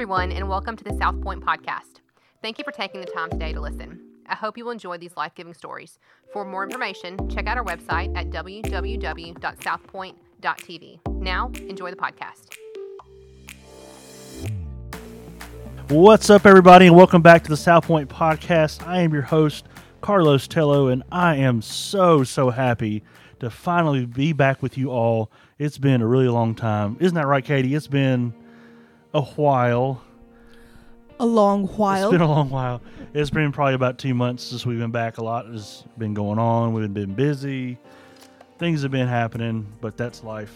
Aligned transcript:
everyone, 0.00 0.32
and 0.32 0.48
welcome 0.48 0.76
to 0.76 0.82
the 0.82 0.96
South 0.96 1.20
Point 1.20 1.44
Podcast. 1.44 2.00
Thank 2.40 2.56
you 2.56 2.64
for 2.64 2.72
taking 2.72 3.02
the 3.02 3.06
time 3.06 3.28
today 3.28 3.52
to 3.52 3.60
listen. 3.60 4.00
I 4.26 4.34
hope 4.34 4.56
you 4.56 4.64
will 4.64 4.72
enjoy 4.72 4.96
these 4.96 5.14
life 5.14 5.34
giving 5.34 5.52
stories. 5.52 5.98
For 6.32 6.42
more 6.42 6.64
information, 6.64 7.28
check 7.28 7.46
out 7.46 7.58
our 7.58 7.64
website 7.64 8.16
at 8.16 8.30
www.southpoint.tv. 8.30 11.20
Now, 11.20 11.52
enjoy 11.68 11.90
the 11.90 11.98
podcast. 11.98 12.48
What's 15.90 16.30
up, 16.30 16.46
everybody, 16.46 16.86
and 16.86 16.96
welcome 16.96 17.20
back 17.20 17.44
to 17.44 17.50
the 17.50 17.58
South 17.58 17.84
Point 17.84 18.08
Podcast. 18.08 18.82
I 18.86 19.02
am 19.02 19.12
your 19.12 19.20
host, 19.20 19.66
Carlos 20.00 20.48
Tello, 20.48 20.86
and 20.86 21.02
I 21.12 21.36
am 21.36 21.60
so, 21.60 22.24
so 22.24 22.48
happy 22.48 23.02
to 23.40 23.50
finally 23.50 24.06
be 24.06 24.32
back 24.32 24.62
with 24.62 24.78
you 24.78 24.90
all. 24.90 25.30
It's 25.58 25.76
been 25.76 26.00
a 26.00 26.06
really 26.06 26.28
long 26.28 26.54
time. 26.54 26.96
Isn't 27.00 27.16
that 27.16 27.26
right, 27.26 27.44
Katie? 27.44 27.74
It's 27.74 27.86
been 27.86 28.32
a 29.14 29.22
while. 29.22 30.02
a 31.18 31.26
long 31.26 31.66
while. 31.66 32.08
It's 32.08 32.12
been 32.12 32.20
a 32.20 32.28
long 32.28 32.50
while. 32.50 32.80
It's 33.12 33.30
been 33.30 33.52
probably 33.52 33.74
about 33.74 33.98
two 33.98 34.14
months 34.14 34.44
since 34.44 34.64
we've 34.64 34.78
been 34.78 34.90
back. 34.90 35.18
A 35.18 35.24
lot 35.24 35.46
has 35.46 35.84
been 35.98 36.14
going 36.14 36.38
on. 36.38 36.72
We've 36.72 36.92
been 36.92 37.14
busy. 37.14 37.78
Things 38.58 38.82
have 38.82 38.90
been 38.90 39.08
happening, 39.08 39.66
but 39.80 39.96
that's 39.96 40.22
life. 40.22 40.54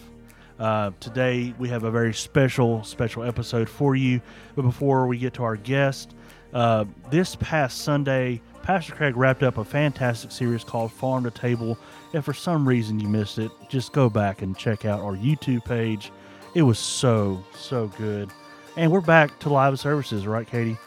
Uh, 0.57 0.91
today 1.01 1.53
we 1.59 1.67
have 1.67 1.83
a 1.83 1.91
very 1.91 2.13
special, 2.13 2.83
special 2.83 3.23
episode 3.23 3.67
for 3.67 3.95
you. 3.95 4.21
But 4.55 4.61
before 4.61 5.05
we 5.07 5.17
get 5.17 5.33
to 5.35 5.43
our 5.43 5.57
guest, 5.57 6.15
uh, 6.53 6.85
this 7.11 7.35
past 7.35 7.79
Sunday, 7.81 8.41
Pastor 8.63 8.95
Craig 8.95 9.17
wrapped 9.17 9.43
up 9.43 9.57
a 9.57 9.65
fantastic 9.65 10.31
series 10.31 10.63
called 10.63 10.93
Farm 10.93 11.25
to 11.25 11.31
Table. 11.31 11.77
If 12.13 12.23
for 12.23 12.33
some 12.33 12.67
reason 12.67 12.99
you 12.99 13.09
missed 13.09 13.37
it, 13.37 13.51
just 13.67 13.91
go 13.91 14.09
back 14.09 14.41
and 14.41 14.57
check 14.57 14.85
out 14.85 15.01
our 15.01 15.15
YouTube 15.15 15.65
page. 15.65 16.11
It 16.53 16.61
was 16.61 16.79
so, 16.79 17.43
so 17.53 17.87
good. 17.97 18.31
And 18.77 18.91
we're 18.91 19.01
back 19.01 19.37
to 19.39 19.49
live 19.49 19.79
services, 19.79 20.27
right, 20.27 20.45
Katie? 20.47 20.77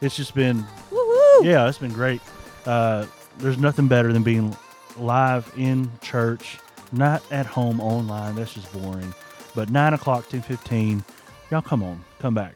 It's 0.00 0.16
just 0.16 0.34
been, 0.34 0.64
Woo-woo. 0.90 1.44
yeah, 1.46 1.66
it's 1.68 1.78
been 1.78 1.92
great. 1.92 2.20
Uh, 2.66 3.06
there's 3.38 3.58
nothing 3.58 3.88
better 3.88 4.12
than 4.12 4.22
being 4.22 4.54
live 4.98 5.50
in 5.56 5.90
church, 6.02 6.58
not 6.92 7.22
at 7.30 7.46
home 7.46 7.80
online. 7.80 8.34
That's 8.34 8.52
just 8.54 8.70
boring. 8.72 9.14
But 9.54 9.70
9 9.70 9.94
o'clock, 9.94 10.28
10 10.28 10.42
15, 10.42 11.02
y'all 11.50 11.62
come 11.62 11.82
on, 11.82 12.04
come 12.18 12.34
back. 12.34 12.54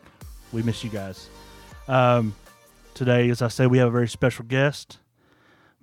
We 0.53 0.63
miss 0.63 0.85
you 0.85 0.91
guys. 0.91 1.29
Um, 1.89 2.35
today, 2.93 3.31
as 3.31 3.41
I 3.41 3.49
said, 3.49 3.69
we 3.69 3.79
have 3.79 3.89
a 3.89 3.93
very 3.93 4.09
special 4.09 4.45
guest, 4.45 4.99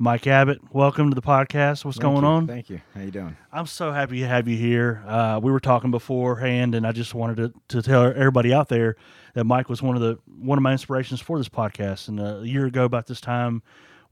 Mike 0.02 0.28
Abbott. 0.28 0.62
Welcome 0.72 1.10
to 1.10 1.16
the 1.16 1.22
podcast. 1.22 1.84
What's 1.84 1.98
Thank 1.98 2.04
going 2.04 2.24
you. 2.24 2.30
on? 2.30 2.48
Thank 2.48 2.70
you. 2.70 2.80
How 2.96 3.02
you 3.02 3.12
doing? 3.12 3.36
I'm 3.52 3.66
so 3.66 3.92
happy 3.92 4.22
to 4.22 4.28
have 4.28 4.48
you 4.48 4.56
here. 4.56 5.04
Uh, 5.06 5.42
we 5.44 5.52
were 5.52 5.60
talking 5.60 5.92
beforehand, 5.92 6.74
and 6.74 6.88
I 6.88 6.94
just 6.94 7.14
wanted 7.14 7.36
to, 7.36 7.54
to 7.76 7.82
tell 7.82 8.04
everybody 8.06 8.54
out 8.54 8.70
there 8.70 8.96
that 9.34 9.44
Mike 9.44 9.68
was 9.68 9.82
one 9.82 9.98
of 9.98 10.02
the 10.02 10.18
one 10.40 10.58
of 10.58 10.62
my 10.62 10.72
inspirations 10.72 11.20
for 11.20 11.38
this 11.38 11.50
podcast. 11.50 12.08
And 12.08 12.18
uh, 12.18 12.38
a 12.38 12.46
year 12.46 12.66
ago, 12.66 12.86
about 12.86 13.08
this 13.08 13.20
time, 13.20 13.62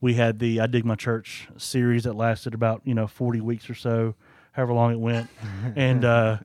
we 0.02 0.16
had 0.16 0.40
the 0.40 0.60
"I 0.60 0.68
Dig 0.68 0.84
My 0.84 0.96
Church" 0.96 1.48
series 1.56 2.04
that 2.04 2.16
lasted 2.16 2.54
about 2.54 2.82
you 2.84 2.94
know 2.94 3.08
40 3.08 3.40
weeks 3.40 3.70
or 3.70 3.76
so, 3.76 4.14
however 4.52 4.74
long 4.74 4.92
it 4.92 5.00
went. 5.00 5.30
and 5.78 6.04
uh, 6.04 6.40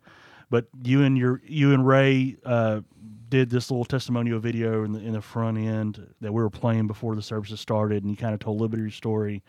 but 0.51 0.67
you 0.85 1.03
and 1.03 1.19
your 1.19 1.43
you 1.45 1.75
and 1.75 1.85
Ray 1.85 2.37
uh, 2.45 2.83
did 3.33 3.49
this 3.49 3.71
little 3.71 3.87
testimonial 3.87 4.39
video 4.39 4.85
in 4.85 4.93
the 4.93 5.01
in 5.01 5.15
the 5.15 5.23
front 5.23 5.57
end 5.57 6.07
that 6.21 6.35
we 6.35 6.43
were 6.43 6.51
playing 6.51 6.87
before 6.87 7.17
the 7.17 7.23
services 7.23 7.61
started, 7.61 8.03
and 8.03 8.11
you 8.11 8.17
kind 8.17 8.35
of 8.35 8.41
told 8.41 8.57
a 8.57 8.59
little 8.59 8.69
bit 8.69 8.79
of 8.79 8.85
your 8.85 8.91
story. 8.91 9.43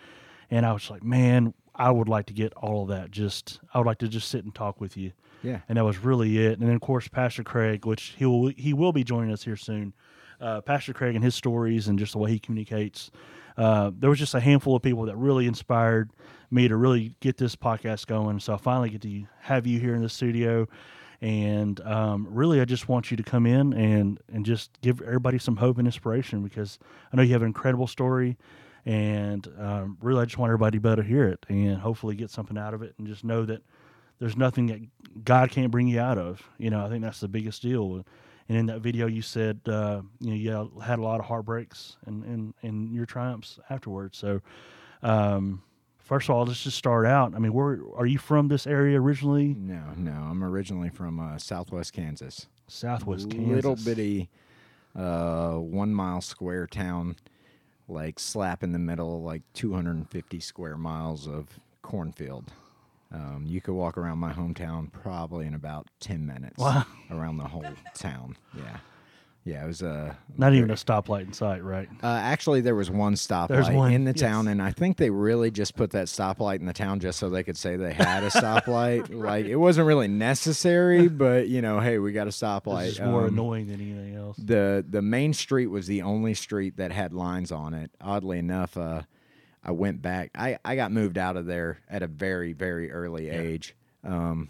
And 0.50 0.66
I 0.66 0.72
was 0.72 0.90
like, 0.90 1.04
man, 1.04 1.54
I 1.76 1.92
would 1.92 2.08
like 2.08 2.28
to 2.28 2.34
get 2.34 2.54
all 2.54 2.84
of 2.84 2.88
that. 2.88 3.12
Just 3.12 3.60
I 3.74 3.80
would 3.80 3.86
like 3.86 3.98
to 3.98 4.08
just 4.08 4.30
sit 4.30 4.46
and 4.46 4.56
talk 4.56 4.80
with 4.80 4.96
you. 4.96 5.12
Yeah. 5.44 5.60
And 5.68 5.78
that 5.78 5.84
was 5.84 5.98
really 5.98 6.38
it. 6.46 6.60
And 6.60 6.70
then 6.70 6.76
of 6.76 6.80
course 6.80 7.10
Pastor 7.10 7.44
Craig, 7.44 7.86
which 7.86 8.16
he 8.18 8.26
will 8.26 8.48
he 8.56 8.72
will 8.74 8.94
be 8.94 9.04
joining 9.04 9.34
us 9.34 9.44
here 9.44 9.58
soon. 9.58 9.94
Uh, 10.40 10.62
Pastor 10.62 10.94
Craig 10.94 11.16
and 11.16 11.24
his 11.24 11.36
stories 11.36 11.90
and 11.90 12.00
just 12.00 12.14
the 12.14 12.20
way 12.20 12.32
he 12.32 12.40
communicates. 12.40 13.12
Uh, 13.58 13.92
there 14.00 14.10
was 14.10 14.20
just 14.20 14.34
a 14.34 14.40
handful 14.40 14.78
of 14.78 14.82
people 14.82 15.06
that 15.08 15.18
really 15.18 15.46
inspired 15.46 16.10
me 16.50 16.70
to 16.70 16.78
really 16.78 17.16
get 17.20 17.36
this 17.36 17.58
podcast 17.58 18.08
going. 18.08 18.40
So 18.40 18.54
I 18.54 18.58
finally 18.58 18.92
get 18.92 19.02
to 19.02 19.26
have 19.42 19.68
you 19.68 19.80
here 19.82 19.94
in 19.94 20.02
the 20.02 20.10
studio. 20.10 20.70
And 21.24 21.80
um, 21.86 22.28
really, 22.30 22.60
I 22.60 22.66
just 22.66 22.90
want 22.90 23.10
you 23.10 23.16
to 23.16 23.24
come 23.24 23.46
in 23.46 23.72
and, 23.72 24.20
and 24.28 24.46
just 24.46 24.78
give 24.82 25.02
everybody 25.02 25.40
some 25.40 25.56
hope 25.56 25.78
and 25.78 25.88
inspiration 25.88 26.44
because 26.44 26.78
I 27.14 27.16
know 27.16 27.24
you 27.24 27.32
have 27.32 27.44
an 27.44 27.48
incredible 27.48 27.88
story. 27.88 28.38
And 28.86 29.48
um, 29.58 29.98
really, 30.02 30.22
I 30.22 30.26
just 30.26 30.38
want 30.38 30.50
everybody 30.50 30.80
to 30.80 30.82
be 30.82 30.90
able 30.90 31.02
to 31.02 31.08
hear 31.08 31.30
it 31.30 31.46
and 31.48 31.78
hopefully 31.78 32.16
get 32.16 32.30
something 32.30 32.58
out 32.58 32.74
of 32.74 32.82
it 32.82 32.94
and 32.98 33.08
just 33.08 33.24
know 33.24 33.46
that 33.46 33.62
there's 34.20 34.36
nothing 34.36 34.68
that 34.68 35.24
God 35.24 35.50
can't 35.50 35.72
bring 35.72 35.88
you 35.88 36.02
out 36.02 36.18
of. 36.18 36.44
You 36.58 36.70
know, 36.70 36.86
I 36.86 36.90
think 36.90 37.02
that's 37.02 37.22
the 37.22 37.30
biggest 37.30 37.62
deal. 37.62 38.04
And 38.50 38.58
in 38.58 38.66
that 38.66 38.82
video, 38.82 39.08
you 39.08 39.22
said, 39.22 39.62
uh, 39.66 40.02
you 40.20 40.30
know, 40.30 40.36
you 40.36 40.82
had 40.84 41.00
a 41.00 41.04
lot 41.04 41.22
of 41.22 41.26
heartbreaks 41.26 41.96
and, 42.06 42.26
and, 42.26 42.54
and 42.64 42.94
your 42.94 43.06
triumphs 43.06 43.60
afterwards. 43.70 44.18
So, 44.18 44.42
um, 45.02 45.64
first 46.04 46.30
of 46.30 46.36
all, 46.36 46.46
let's 46.46 46.64
just 46.64 46.78
start 46.78 47.06
out. 47.06 47.34
I 47.34 47.40
mean, 47.40 47.54
where 47.54 47.80
are 47.96 48.06
you 48.06 48.20
from 48.20 48.48
this 48.48 48.68
area 48.68 49.02
originally? 49.02 49.56
No, 49.58 49.82
no. 49.98 50.12
I'm 50.12 50.44
originally 50.44 50.90
from 50.90 51.20
uh, 51.20 51.38
Southwest 51.38 51.94
Kansas. 51.94 52.48
Southwest 52.68 53.30
Kansas. 53.30 53.50
Little 53.50 53.76
bitty, 53.76 54.30
uh, 54.96 55.54
one 55.54 55.94
mile 55.94 56.22
square 56.22 56.68
town, 56.68 57.16
like 57.88 58.20
slap 58.20 58.64
in 58.64 58.72
the 58.72 58.80
middle, 58.80 59.22
like 59.24 59.42
250 59.54 60.40
square 60.40 60.78
miles 60.78 61.28
of 61.28 61.60
cornfield. 61.82 62.52
Um, 63.12 63.44
you 63.46 63.62
could 63.62 63.76
walk 63.76 63.98
around 63.98 64.18
my 64.18 64.34
hometown 64.34 64.92
probably 64.92 65.46
in 65.46 65.54
about 65.54 65.88
10 66.00 66.26
minutes. 66.26 66.58
Wow. 66.58 66.86
Around 67.12 67.38
the 67.38 67.44
whole 67.48 67.66
town. 67.94 68.38
Yeah. 68.58 68.78
Yeah, 69.46 69.66
it 69.66 69.68
was 69.68 69.84
uh, 69.84 70.14
Not 70.38 70.54
even 70.54 70.72
a 70.72 70.76
stoplight 70.76 71.24
in 71.24 71.34
sight, 71.34 71.62
right? 71.66 71.90
Uh, 72.02 72.08
actually, 72.08 72.62
there 72.62 72.76
was 72.76 72.90
one 72.90 73.16
stoplight 73.16 73.74
one, 73.76 73.92
in 73.92 74.06
the 74.06 74.12
yes. 74.12 74.22
town, 74.22 74.48
and 74.48 74.62
I 74.62 74.72
think 74.72 74.96
they 74.96 75.10
really 75.10 75.52
just 75.52 75.76
put 75.76 75.92
that 75.92 76.08
stoplight 76.08 76.60
in 76.62 76.66
the 76.66 76.72
town 76.72 77.02
just 77.02 77.20
so 77.20 77.30
they 77.30 77.44
could 77.44 77.58
say 77.58 77.76
they 77.76 77.92
had 77.92 78.24
a 78.24 78.30
stoplight. 78.30 79.14
like 79.14 79.46
it 79.46 79.58
wasn't 79.58 79.88
really 79.88 80.08
necessary, 80.08 81.08
but 81.26 81.50
you 81.50 81.62
know, 81.62 81.82
hey, 81.82 81.98
we 82.00 82.14
got 82.14 82.28
a 82.28 82.30
stoplight. 82.30 82.88
It's 82.88 82.98
just 82.98 83.10
more 83.10 83.24
Um, 83.24 83.34
annoying 83.34 83.68
than 83.68 83.82
anything 83.82 84.16
else. 84.16 84.38
the 84.38 84.86
The 84.90 85.02
main 85.02 85.34
street 85.34 85.68
was 85.68 85.88
the 85.88 86.04
only 86.04 86.36
street 86.36 86.78
that 86.78 86.94
had 86.94 87.12
lines 87.14 87.52
on 87.52 87.74
it. 87.74 87.92
Oddly 88.00 88.40
enough, 88.40 88.78
uh, 88.78 89.02
I 89.62 89.72
went 89.72 90.02
back. 90.02 90.32
I 90.36 90.58
I 90.64 90.78
got 90.78 90.94
moved 90.94 91.18
out 91.18 91.36
of 91.36 91.46
there 91.48 91.80
at 91.90 92.02
a 92.02 92.08
very 92.08 92.54
very 92.54 92.92
early 92.94 93.30
age. 93.30 93.76
Um, 94.06 94.50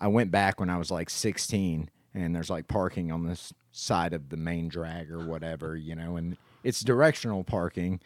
I 0.00 0.06
went 0.06 0.30
back 0.30 0.60
when 0.60 0.70
I 0.70 0.76
was 0.78 0.90
like 0.92 1.10
16, 1.10 1.90
and 2.16 2.34
there's 2.34 2.50
like 2.50 2.66
parking 2.66 3.12
on 3.12 3.24
this 3.26 3.52
side 3.70 4.12
of 4.12 4.30
the 4.30 4.36
main 4.36 4.68
drag 4.68 5.10
or 5.12 5.26
whatever, 5.28 5.76
you 5.76 5.94
know, 5.94 6.16
and 6.16 6.36
it's 6.64 6.80
directional 6.80 7.44
parking. 7.44 8.00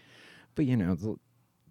But 0.54 0.66
you 0.66 0.76
know, 0.76 0.94
the, 0.96 1.16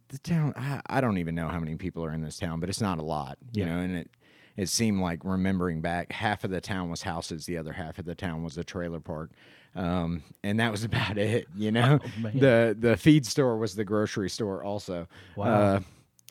the 0.07 0.17
town, 0.19 0.53
I, 0.55 0.81
I 0.87 1.01
don't 1.01 1.17
even 1.19 1.35
know 1.35 1.49
how 1.49 1.59
many 1.59 1.75
people 1.75 2.03
are 2.05 2.11
in 2.13 2.21
this 2.23 2.37
town, 2.37 2.59
but 2.59 2.69
it's 2.69 2.81
not 2.81 2.97
a 2.97 3.03
lot, 3.03 3.37
you 3.53 3.63
Yeah. 3.65 3.75
know, 3.75 3.81
and 3.81 3.95
it 3.97 4.09
it 4.57 4.67
seemed 4.67 4.99
like 4.99 5.23
remembering 5.23 5.79
back, 5.79 6.11
half 6.11 6.43
of 6.43 6.49
the 6.51 6.59
town 6.59 6.89
was 6.89 7.01
houses, 7.03 7.45
the 7.45 7.57
other 7.57 7.71
half 7.71 7.97
of 7.97 8.03
the 8.05 8.15
town 8.15 8.43
was 8.43 8.57
a 8.57 8.63
trailer 8.63 8.99
park. 8.99 9.31
Um, 9.75 10.23
and 10.43 10.59
that 10.59 10.71
was 10.71 10.83
about 10.89 11.17
it, 11.17 11.47
you 11.55 11.71
know. 11.71 11.99
Oh, 12.03 12.29
the 12.33 12.75
the 12.77 12.97
feed 12.97 13.25
store 13.25 13.57
was 13.57 13.75
the 13.75 13.85
grocery 13.85 14.29
store 14.29 14.63
also. 14.63 15.07
Wow. 15.35 15.45
Uh, 15.45 15.79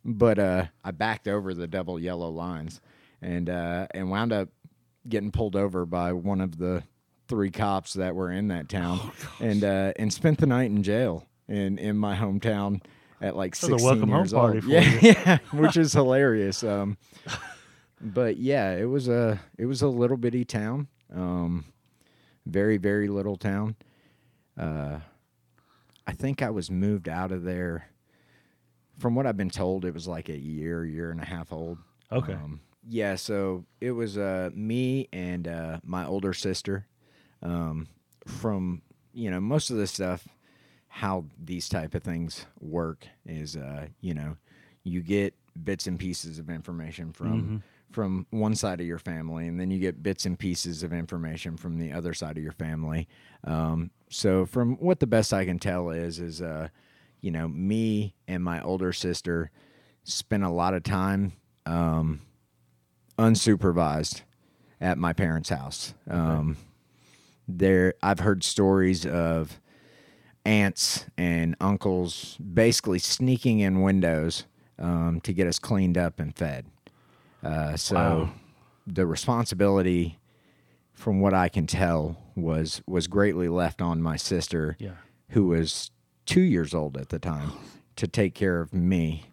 but 0.04 0.38
uh, 0.38 0.66
I 0.84 0.90
backed 0.90 1.28
over 1.28 1.54
the 1.54 1.66
double 1.66 1.98
yellow 2.00 2.28
lines 2.30 2.80
and 3.22 3.48
uh, 3.48 3.86
and 3.92 4.10
wound 4.10 4.32
up 4.32 4.48
getting 5.08 5.30
pulled 5.30 5.56
over 5.56 5.84
by 5.86 6.12
one 6.12 6.40
of 6.40 6.58
the 6.58 6.82
three 7.28 7.50
cops 7.50 7.94
that 7.94 8.14
were 8.14 8.30
in 8.30 8.48
that 8.48 8.68
town 8.68 8.98
Oh, 9.02 9.12
and 9.40 9.62
uh, 9.64 9.92
and 9.96 10.12
spent 10.12 10.38
the 10.38 10.46
night 10.46 10.70
in 10.70 10.82
jail 10.82 11.26
in 11.48 11.78
in 11.78 11.96
my 11.96 12.16
hometown 12.16 12.82
at 13.20 13.36
like 13.36 13.56
That 13.58 13.70
was 13.72 13.82
a 13.82 13.84
16 13.84 13.86
welcome 13.86 14.08
home 14.10 14.18
years 14.20 14.32
party 14.32 14.58
old. 14.58 14.64
yeah, 14.66 14.98
yeah, 15.02 15.38
which 15.52 15.76
is 15.76 15.92
hilarious. 15.94 16.62
Um, 16.62 16.96
but 18.00 18.36
yeah, 18.36 18.72
it 18.76 18.84
was 18.86 19.08
a 19.08 19.40
it 19.58 19.66
was 19.66 19.82
a 19.82 19.88
little 19.88 20.16
bitty 20.16 20.44
town, 20.44 20.88
um, 21.14 21.64
very 22.46 22.76
very 22.76 23.08
little 23.08 23.36
town. 23.36 23.76
Uh, 24.56 25.00
I 26.06 26.12
think 26.12 26.42
I 26.42 26.50
was 26.50 26.70
moved 26.70 27.08
out 27.08 27.32
of 27.32 27.42
there. 27.44 27.88
From 28.98 29.14
what 29.14 29.26
I've 29.26 29.36
been 29.36 29.50
told, 29.50 29.84
it 29.84 29.94
was 29.94 30.08
like 30.08 30.28
a 30.28 30.36
year, 30.36 30.84
year 30.84 31.10
and 31.12 31.20
a 31.20 31.24
half 31.24 31.52
old. 31.52 31.78
Okay. 32.10 32.32
Um, 32.32 32.60
yeah, 32.88 33.16
so 33.16 33.64
it 33.80 33.92
was 33.92 34.16
uh, 34.16 34.50
me 34.54 35.08
and 35.12 35.46
uh, 35.46 35.78
my 35.84 36.06
older 36.06 36.32
sister. 36.32 36.86
Um, 37.42 37.88
from 38.26 38.82
you 39.12 39.30
know 39.30 39.40
most 39.40 39.70
of 39.70 39.76
the 39.76 39.86
stuff, 39.86 40.26
how 40.88 41.26
these 41.42 41.68
type 41.68 41.94
of 41.94 42.02
things 42.02 42.46
work 42.60 43.06
is 43.26 43.56
uh, 43.56 43.88
you 44.00 44.14
know 44.14 44.36
you 44.84 45.02
get 45.02 45.34
bits 45.62 45.86
and 45.86 45.98
pieces 45.98 46.38
of 46.38 46.48
information 46.50 47.12
from 47.12 47.62
from 47.90 48.26
one 48.30 48.54
side 48.54 48.80
of 48.80 48.86
your 48.86 48.98
family, 48.98 49.46
and 49.46 49.60
then 49.60 49.70
you 49.70 49.78
get 49.78 50.02
bits 50.02 50.26
and 50.26 50.38
pieces 50.38 50.82
of 50.82 50.92
information 50.92 51.56
from 51.56 51.78
the 51.78 51.92
other 51.92 52.14
side 52.14 52.36
of 52.36 52.42
your 52.42 52.52
family. 52.52 53.08
Um, 53.44 53.90
so 54.10 54.46
from 54.46 54.76
what 54.76 55.00
the 55.00 55.06
best 55.06 55.32
I 55.32 55.44
can 55.44 55.58
tell 55.58 55.90
is 55.90 56.18
is 56.18 56.40
uh, 56.42 56.68
you 57.20 57.30
know 57.30 57.48
me 57.48 58.14
and 58.26 58.42
my 58.42 58.62
older 58.62 58.92
sister 58.92 59.50
spent 60.04 60.42
a 60.42 60.50
lot 60.50 60.74
of 60.74 60.82
time 60.82 61.32
um, 61.66 62.20
unsupervised 63.18 64.22
at 64.80 64.96
my 64.98 65.12
parents' 65.12 65.48
house. 65.50 65.94
Um, 66.08 66.56
there 67.46 67.94
I've 68.02 68.20
heard 68.20 68.44
stories 68.44 69.04
of 69.06 69.58
aunts 70.44 71.06
and 71.16 71.56
uncles 71.60 72.36
basically 72.38 72.98
sneaking 72.98 73.60
in 73.60 73.82
windows 73.82 74.44
um, 74.78 75.20
to 75.22 75.32
get 75.32 75.46
us 75.46 75.58
cleaned 75.58 75.98
up 75.98 76.20
and 76.20 76.34
fed. 76.36 76.66
Uh, 77.42 77.76
so 77.76 77.94
Wow. 77.96 78.30
the 78.86 79.06
responsibility, 79.06 80.18
from 80.94 81.20
what 81.20 81.34
I 81.34 81.48
can 81.48 81.66
tell, 81.66 82.16
was 82.36 82.82
was 82.86 83.06
greatly 83.08 83.48
left 83.48 83.82
on 83.82 84.00
my 84.00 84.16
sister, 84.16 84.76
Yeah. 84.78 84.92
who 85.30 85.46
was 85.48 85.90
two 86.26 86.40
years 86.42 86.72
old 86.74 86.96
at 86.96 87.08
the 87.08 87.18
time, 87.18 87.52
to 87.96 88.06
take 88.06 88.34
care 88.34 88.60
of 88.60 88.72
me 88.72 89.24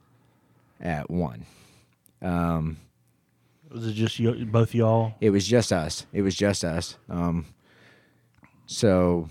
at 0.80 1.10
one. 1.10 1.46
Um, 2.22 2.78
Was 3.76 3.88
it 3.88 3.94
just 3.94 4.20
you, 4.20 4.46
both 4.46 4.74
y'all? 4.74 5.16
it 5.20 5.32
was 5.32 5.46
just 5.46 5.74
us. 5.74 6.06
It 6.14 6.22
was 6.22 6.34
just 6.34 6.64
us. 6.64 6.98
Um, 7.10 7.46
so 8.68 9.30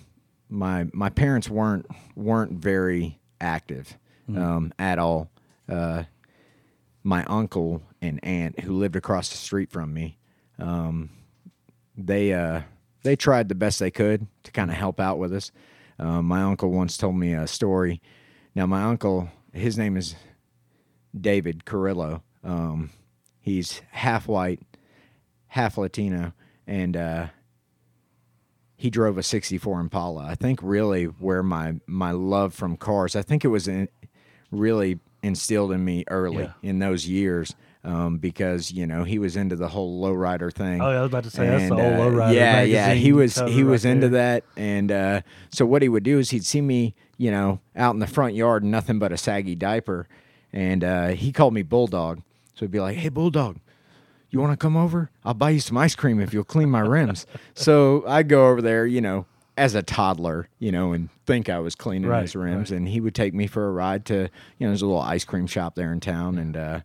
my 0.50 0.86
my 0.92 1.08
parents 1.08 1.48
weren't 1.48 1.86
weren't 2.14 2.52
very 2.52 3.18
active 3.40 3.96
um, 4.28 4.74
at 4.78 4.98
all. 4.98 5.30
Uh, 5.66 6.04
my 7.02 7.24
uncle 7.24 7.82
and 8.02 8.22
aunt, 8.22 8.60
who 8.60 8.74
lived 8.74 8.96
across 8.96 9.30
the 9.30 9.38
street 9.38 9.70
from 9.70 9.94
me, 9.94 10.18
um, 10.58 11.08
they 11.96 12.34
uh, 12.34 12.60
they 13.02 13.16
tried 13.16 13.48
the 13.48 13.54
best 13.54 13.78
they 13.78 13.90
could 13.90 14.26
to 14.42 14.52
kind 14.52 14.70
of 14.70 14.76
help 14.76 15.00
out 15.00 15.18
with 15.18 15.32
us. 15.32 15.52
Um, 15.98 16.26
my 16.26 16.42
uncle 16.42 16.70
once 16.70 16.98
told 16.98 17.16
me 17.16 17.32
a 17.32 17.46
story. 17.46 18.02
Now, 18.54 18.66
my 18.66 18.82
uncle, 18.82 19.30
his 19.54 19.78
name 19.78 19.96
is 19.96 20.16
David 21.18 21.64
Carrillo. 21.64 22.22
Um, 22.42 22.90
he's 23.44 23.82
half 23.90 24.26
white, 24.26 24.60
half 25.48 25.76
Latino, 25.76 26.32
and 26.66 26.96
uh, 26.96 27.26
he 28.76 28.90
drove 28.90 29.18
a 29.18 29.22
'64 29.22 29.80
Impala. 29.80 30.24
I 30.26 30.34
think 30.34 30.60
really 30.62 31.04
where 31.04 31.42
my 31.42 31.74
my 31.86 32.10
love 32.10 32.54
from 32.54 32.76
cars. 32.76 33.14
I 33.14 33.22
think 33.22 33.44
it 33.44 33.48
was 33.48 33.68
in, 33.68 33.88
really 34.50 34.98
instilled 35.22 35.72
in 35.72 35.84
me 35.84 36.04
early 36.08 36.44
Yeah. 36.44 36.52
in 36.62 36.78
those 36.78 37.06
years. 37.08 37.54
Um, 37.86 38.16
because 38.16 38.72
you 38.72 38.86
know 38.86 39.04
he 39.04 39.18
was 39.18 39.36
into 39.36 39.56
the 39.56 39.68
whole 39.68 40.02
lowrider 40.02 40.50
thing. 40.50 40.80
Oh, 40.80 40.90
yeah, 40.90 41.00
I 41.00 41.02
was 41.02 41.10
about 41.10 41.24
to 41.24 41.30
say 41.30 41.46
that's 41.46 41.68
the 41.68 41.74
And, 41.76 42.00
old 42.00 42.14
uh, 42.14 42.16
lowrider. 42.16 42.34
Yeah, 42.34 42.62
yeah, 42.62 42.94
he 42.94 43.12
was 43.12 43.34
he 43.34 43.62
right 43.62 43.66
was 43.66 43.84
into 43.84 44.08
there. 44.08 44.40
that, 44.40 44.44
and 44.56 44.90
uh, 44.90 45.20
so 45.50 45.66
what 45.66 45.82
he 45.82 45.90
would 45.90 46.02
do 46.02 46.18
is 46.18 46.30
he'd 46.30 46.46
see 46.46 46.62
me, 46.62 46.94
you 47.18 47.30
know, 47.30 47.60
out 47.76 47.92
in 47.92 47.98
the 48.00 48.06
front 48.06 48.34
yard, 48.36 48.64
nothing 48.64 48.98
but 48.98 49.12
a 49.12 49.18
saggy 49.18 49.54
diaper, 49.54 50.08
and 50.50 50.82
uh, 50.82 51.08
he 51.08 51.30
called 51.30 51.52
me 51.52 51.60
Bulldog. 51.60 52.22
So 52.54 52.60
he'd 52.64 52.70
be 52.70 52.80
like, 52.80 52.96
"Hey, 52.96 53.08
Bulldog, 53.08 53.58
you 54.30 54.40
want 54.40 54.52
to 54.52 54.56
come 54.56 54.76
over? 54.76 55.10
I'll 55.24 55.34
buy 55.34 55.50
you 55.50 55.60
some 55.60 55.76
ice 55.76 55.94
cream 55.94 56.20
if 56.20 56.32
you'll 56.32 56.44
clean 56.44 56.70
my 56.70 56.80
rims." 56.80 57.26
so 57.54 58.04
I'd 58.06 58.28
go 58.28 58.48
over 58.48 58.62
there, 58.62 58.86
you 58.86 59.00
know, 59.00 59.26
as 59.56 59.74
a 59.74 59.82
toddler, 59.82 60.48
you 60.58 60.72
know, 60.72 60.92
and 60.92 61.10
think 61.26 61.48
I 61.48 61.58
was 61.60 61.74
cleaning 61.74 62.08
Right, 62.10 62.22
his 62.22 62.34
rims, 62.34 62.70
right. 62.70 62.76
and 62.76 62.88
he 62.88 63.00
would 63.00 63.14
take 63.14 63.34
me 63.34 63.46
for 63.46 63.68
a 63.68 63.72
ride 63.72 64.04
to, 64.06 64.14
you 64.14 64.66
know, 64.66 64.68
there's 64.68 64.82
a 64.82 64.86
little 64.86 65.00
ice 65.00 65.24
cream 65.24 65.46
shop 65.46 65.74
there 65.76 65.92
in 65.92 66.00
town, 66.00 66.38
and 66.38 66.56
uh, 66.56 66.80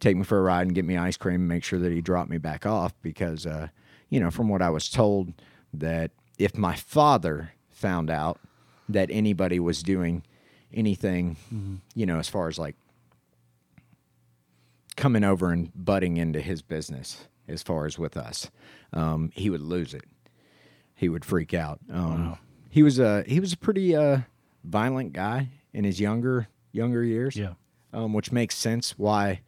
take 0.00 0.16
me 0.16 0.24
for 0.24 0.38
a 0.38 0.42
ride 0.42 0.66
and 0.66 0.74
get 0.74 0.84
me 0.84 0.96
ice 0.96 1.16
cream 1.16 1.36
and 1.42 1.48
make 1.48 1.62
sure 1.64 1.78
that 1.78 1.92
he 1.92 2.00
dropped 2.00 2.30
me 2.30 2.38
back 2.38 2.66
off 2.66 2.92
because, 3.02 3.46
uh, 3.46 3.68
you 4.10 4.18
know, 4.20 4.30
from 4.30 4.48
what 4.48 4.62
I 4.62 4.70
was 4.70 4.88
told, 4.88 5.32
that 5.72 6.10
if 6.38 6.56
my 6.56 6.74
father 6.74 7.52
found 7.70 8.10
out 8.10 8.40
that 8.88 9.08
anybody 9.12 9.60
was 9.60 9.82
doing 9.82 10.22
anything, 10.72 11.36
you 11.94 12.06
know, 12.06 12.18
as 12.18 12.28
far 12.28 12.48
as 12.48 12.58
like 12.58 12.74
coming 14.98 15.24
over 15.24 15.50
and 15.50 15.70
butting 15.74 16.18
into 16.18 16.40
his 16.42 16.60
business, 16.60 17.26
as 17.48 17.62
far 17.62 17.86
as 17.86 17.98
with 17.98 18.16
us, 18.16 18.50
um, 18.92 19.30
he 19.34 19.48
would 19.48 19.62
lose 19.62 19.94
it. 19.94 20.04
He 20.94 21.08
would 21.08 21.24
freak 21.24 21.54
out. 21.54 21.78
Um, 21.90 22.36
He 22.68 22.82
was 22.82 22.98
a 22.98 23.24
he 23.26 23.40
was 23.40 23.52
a 23.54 23.56
pretty 23.56 23.96
uh, 23.96 24.18
violent 24.64 25.12
guy 25.14 25.48
in 25.72 25.84
his 25.84 25.98
younger 26.00 26.48
younger 26.72 27.02
years 27.02 27.34
Yeah. 27.36 27.54
um, 27.94 28.12
which 28.12 28.30
makes 28.32 28.54
sense 28.56 28.98
why. 28.98 29.40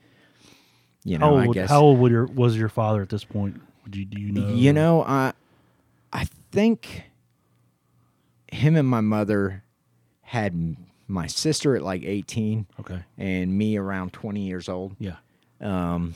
You 1.05 1.19
How 1.19 1.31
know, 1.31 1.39
old, 1.41 1.51
I 1.51 1.53
guess 1.61 1.69
how 1.71 1.81
old 1.81 1.99
would 2.01 2.13
your, 2.13 2.27
was 2.27 2.57
your 2.57 2.69
father 2.69 3.01
at 3.03 3.09
this 3.09 3.25
point? 3.25 3.61
Would 3.85 3.97
you, 3.97 4.05
do 4.05 4.21
you 4.21 4.33
know? 4.33 4.49
you 4.49 4.73
know, 4.73 5.03
I 5.03 5.33
I 6.13 6.27
think 6.53 7.05
him 8.53 8.77
and 8.77 8.87
my 8.89 9.01
mother 9.01 9.65
had 10.23 10.77
my 11.09 11.27
sister 11.27 11.75
at 11.75 11.83
like 11.83 12.03
eighteen 12.05 12.67
Okay. 12.81 13.03
and 13.19 13.57
me 13.57 13.77
around 13.77 14.13
twenty 14.13 14.43
years 14.47 14.69
old. 14.69 14.95
Yeah. 14.99 15.17
Um, 15.61 16.15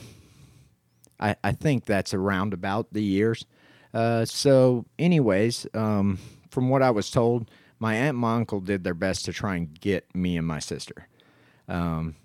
I 1.20 1.36
I 1.44 1.52
think 1.52 1.84
that's 1.84 2.14
around 2.14 2.52
about 2.54 2.92
the 2.92 3.02
years. 3.02 3.44
Uh, 3.92 4.24
so, 4.24 4.84
anyways, 4.98 5.66
um, 5.74 6.18
from 6.50 6.68
what 6.68 6.82
I 6.82 6.90
was 6.90 7.10
told, 7.10 7.50
my 7.78 7.94
aunt 7.94 8.10
and 8.10 8.18
my 8.18 8.34
uncle 8.36 8.60
did 8.60 8.82
their 8.84 8.94
best 8.94 9.24
to 9.26 9.32
try 9.32 9.56
and 9.56 9.78
get 9.80 10.12
me 10.14 10.36
and 10.36 10.46
my 10.46 10.58
sister, 10.58 11.06
um, 11.68 12.16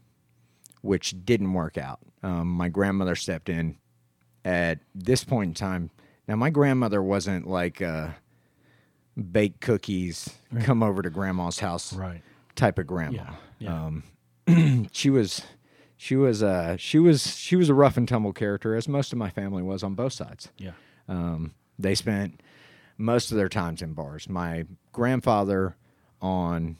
which 0.81 1.13
didn't 1.25 1.53
work 1.53 1.77
out. 1.77 1.99
Um, 2.23 2.47
my 2.47 2.69
grandmother 2.69 3.15
stepped 3.15 3.49
in 3.49 3.77
at 4.43 4.79
this 4.95 5.23
point 5.23 5.49
in 5.49 5.53
time. 5.53 5.91
Now, 6.27 6.35
my 6.37 6.49
grandmother 6.49 7.03
wasn't 7.03 7.47
like 7.47 7.81
uh, 7.81 8.09
bake 9.31 9.59
cookies, 9.59 10.29
come 10.61 10.81
over 10.83 11.01
to 11.01 11.09
grandma's 11.09 11.59
house 11.59 11.93
Right. 11.93 12.21
type 12.55 12.79
of 12.79 12.87
grandma. 12.87 13.23
Yeah, 13.23 13.35
yeah. 13.59 13.85
Um, 14.47 14.87
she 14.91 15.09
was, 15.09 15.43
she 16.01 16.15
was, 16.15 16.41
uh, 16.41 16.77
she 16.77 16.97
was, 16.97 17.35
she 17.35 17.57
was 17.57 17.67
a 17.67 17.73
rough 17.73 17.97
and 17.97 18.07
tumble 18.07 18.31
character, 18.31 18.73
as 18.73 18.87
most 18.87 19.11
of 19.11 19.19
my 19.19 19.29
family 19.29 19.61
was 19.61 19.83
on 19.83 19.95
both 19.95 20.13
sides. 20.13 20.47
Yeah. 20.57 20.71
Um, 21.09 21.53
they 21.77 21.93
spent 21.93 22.41
most 22.97 23.31
of 23.31 23.37
their 23.37 23.49
times 23.49 23.81
in 23.81 23.91
bars. 23.91 24.29
My 24.29 24.65
grandfather, 24.93 25.75
on 26.21 26.77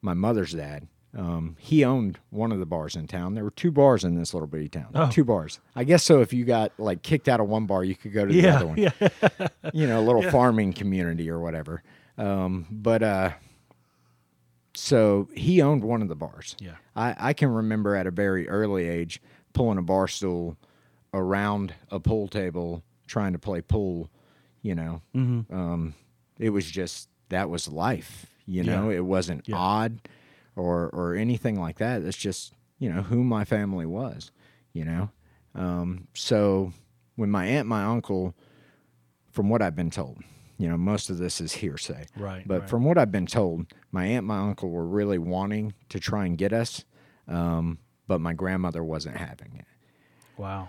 my 0.00 0.14
mother's 0.14 0.52
dad, 0.54 0.88
um, 1.16 1.56
he 1.58 1.84
owned 1.84 2.18
one 2.30 2.50
of 2.50 2.60
the 2.60 2.66
bars 2.66 2.96
in 2.96 3.06
town. 3.08 3.34
There 3.34 3.44
were 3.44 3.50
two 3.50 3.70
bars 3.70 4.04
in 4.04 4.14
this 4.14 4.32
little 4.32 4.46
bitty 4.46 4.70
town. 4.70 4.88
Oh. 4.94 5.10
Two 5.10 5.24
bars. 5.24 5.60
I 5.76 5.84
guess 5.84 6.02
so. 6.02 6.22
If 6.22 6.32
you 6.32 6.46
got 6.46 6.72
like 6.78 7.02
kicked 7.02 7.28
out 7.28 7.40
of 7.40 7.48
one 7.48 7.66
bar, 7.66 7.84
you 7.84 7.94
could 7.94 8.14
go 8.14 8.24
to 8.24 8.32
the 8.32 8.40
Yeah. 8.40 8.56
other 8.56 8.66
one 8.68 8.78
Yeah. 8.78 8.90
you 9.74 9.86
know, 9.86 10.00
a 10.00 10.04
little 10.04 10.22
farming 10.30 10.72
community 10.72 11.28
or 11.28 11.40
whatever. 11.40 11.82
Um, 12.16 12.66
but 12.70 13.02
uh, 13.02 13.30
so 14.78 15.28
he 15.34 15.60
owned 15.60 15.82
one 15.82 16.02
of 16.02 16.08
the 16.08 16.14
bars. 16.14 16.54
Yeah. 16.60 16.76
I, 16.94 17.14
I 17.18 17.32
can 17.32 17.48
remember 17.50 17.94
at 17.96 18.06
a 18.06 18.10
very 18.10 18.48
early 18.48 18.88
age 18.88 19.20
pulling 19.52 19.78
a 19.78 19.82
bar 19.82 20.06
stool 20.08 20.56
around 21.12 21.74
a 21.90 21.98
pool 21.98 22.28
table 22.28 22.82
trying 23.06 23.32
to 23.32 23.38
play 23.38 23.60
pool. 23.60 24.10
You 24.62 24.74
know, 24.74 25.02
Mhm. 25.14 25.52
um, 25.52 25.94
it 26.38 26.50
was 26.50 26.70
just 26.70 27.08
that 27.28 27.48
was 27.50 27.68
life. 27.68 28.26
You 28.46 28.62
Yeah. 28.62 28.76
know, 28.80 28.90
it 28.90 29.04
wasn't 29.04 29.48
Yeah. 29.48 29.56
odd 29.56 30.00
or 30.56 30.88
or 30.90 31.14
anything 31.14 31.58
like 31.60 31.78
that. 31.78 32.02
It's 32.02 32.16
just 32.16 32.54
you 32.78 32.92
know 32.92 33.02
who 33.02 33.24
my 33.24 33.44
family 33.44 33.86
was. 33.86 34.30
You 34.72 34.84
know, 34.84 35.10
um, 35.54 36.06
so 36.14 36.72
when 37.16 37.30
my 37.30 37.46
aunt, 37.46 37.66
my 37.66 37.84
uncle, 37.84 38.34
from 39.32 39.48
what 39.48 39.60
I've 39.62 39.74
been 39.74 39.90
told, 39.90 40.22
you 40.58 40.68
know, 40.68 40.76
most 40.76 41.10
of 41.10 41.18
this 41.18 41.40
is 41.40 41.52
hearsay. 41.54 42.06
Right, 42.16 42.46
But 42.46 42.60
right. 42.60 42.68
from 42.70 42.84
what 42.84 42.96
I've 42.98 43.10
been 43.10 43.26
told, 43.26 43.66
my 43.92 44.04
aunt, 44.06 44.18
and 44.18 44.26
my 44.26 44.38
uncle 44.38 44.70
were 44.70 44.86
really 44.86 45.18
wanting 45.18 45.74
to 45.88 45.98
try 46.00 46.26
and 46.26 46.36
get 46.36 46.52
us, 46.52 46.84
um, 47.26 47.78
but 48.06 48.20
my 48.20 48.32
grandmother 48.32 48.82
wasn't 48.84 49.16
having 49.16 49.54
it. 49.58 49.64
Wow. 50.36 50.68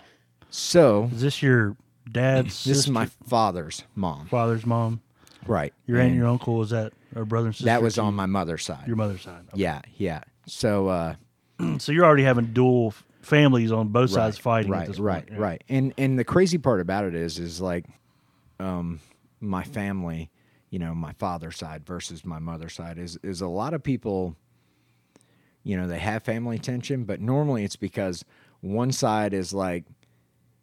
So 0.49 1.09
Is 1.13 1.21
this 1.21 1.41
your 1.43 1.75
dad's 2.11 2.63
this 2.63 2.77
is 2.77 2.89
my 2.89 3.05
father's 3.27 3.83
mom, 3.95 4.27
father's 4.27 4.65
mom? 4.65 5.01
right? 5.45 5.73
Your 5.85 5.97
aunt 5.97 6.05
and 6.05 6.11
And 6.13 6.19
your 6.19 6.27
uncle 6.29 6.55
was 6.55 6.71
that 6.71 6.91
or 7.15 7.25
brother 7.25 7.47
and 7.47 7.55
sister? 7.55 7.65
that 7.65 7.81
was 7.81 7.97
on 7.97 8.13
my 8.15 8.25
mother's 8.25 8.65
side. 8.65 8.87
your 8.87 8.95
mother's 8.95 9.21
side. 9.21 9.43
Okay. 9.53 9.61
Yeah, 9.61 9.81
yeah. 9.97 10.21
So 10.47 10.87
uh, 10.87 11.15
So 11.77 11.91
you're 11.91 12.05
already 12.05 12.23
having 12.23 12.47
dual 12.53 12.93
families 13.21 13.71
on 13.71 13.89
both 13.89 14.09
sides 14.09 14.37
fighting 14.37 14.71
right, 14.71 14.87
right, 14.97 15.27
point. 15.27 15.37
Yeah. 15.39 15.43
right. 15.45 15.63
And 15.69 15.93
and 15.97 16.17
the 16.17 16.23
crazy 16.23 16.57
part 16.57 16.81
about 16.81 17.03
it 17.05 17.13
is, 17.15 17.37
is 17.37 17.61
like, 17.61 17.85
um, 18.59 18.99
my 19.39 19.63
family, 19.63 20.29
you 20.69 20.79
know, 20.79 20.93
my 20.93 21.13
father's 21.13 21.57
side 21.57 21.85
versus 21.85 22.23
my 22.25 22.39
mother's 22.39 22.73
side 22.73 22.97
is 22.97 23.17
is 23.23 23.41
a 23.41 23.47
lot 23.47 23.73
of 23.73 23.83
people. 23.83 24.35
You 25.63 25.77
know, 25.77 25.87
they 25.87 25.99
have 25.99 26.23
family 26.23 26.57
tension, 26.57 27.03
but 27.03 27.19
normally 27.19 27.63
it's 27.63 27.75
because 27.75 28.23
one 28.61 28.91
side 28.91 29.33
is 29.33 29.53
like, 29.53 29.83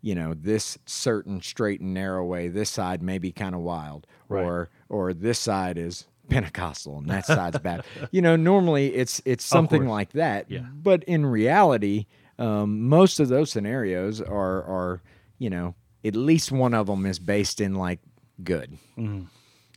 you 0.01 0.15
know, 0.15 0.33
this 0.35 0.79
certain 0.87 1.43
straight 1.43 1.81
and 1.81 1.93
narrow 1.95 2.25
way. 2.25 2.49
This 2.49 2.71
side 2.71 3.03
may 3.03 3.19
be 3.19 3.31
kind 3.31 3.55
of 3.55 3.61
wild, 3.61 4.07
Right. 4.29 4.43
or 4.45 4.69
or 4.89 5.13
this 5.13 5.39
side 5.39 5.77
is 5.79 6.07
Pentecostal 6.29 6.99
and 6.99 7.09
that 7.11 7.27
side's 7.27 7.59
bad. 7.59 7.85
You 8.11 8.23
know, 8.23 8.37
normally 8.37 8.95
it's 8.95 9.21
it's 9.25 9.45
something 9.45 9.87
like 9.87 10.13
that. 10.13 10.51
Yeah. 10.51 10.61
But 10.61 11.05
in 11.05 11.27
reality, 11.27 12.07
um, 12.39 12.89
most 12.89 13.21
of 13.21 13.29
those 13.29 13.51
scenarios 13.51 14.21
are 14.21 14.63
are 14.65 15.03
you 15.39 15.51
know 15.51 15.75
at 16.05 16.17
least 16.17 16.51
one 16.53 16.73
of 16.75 16.87
them 16.87 17.05
is 17.07 17.19
based 17.19 17.61
in 17.61 17.75
like 17.75 18.01
good. 18.43 18.79
Mhm. 18.97 19.27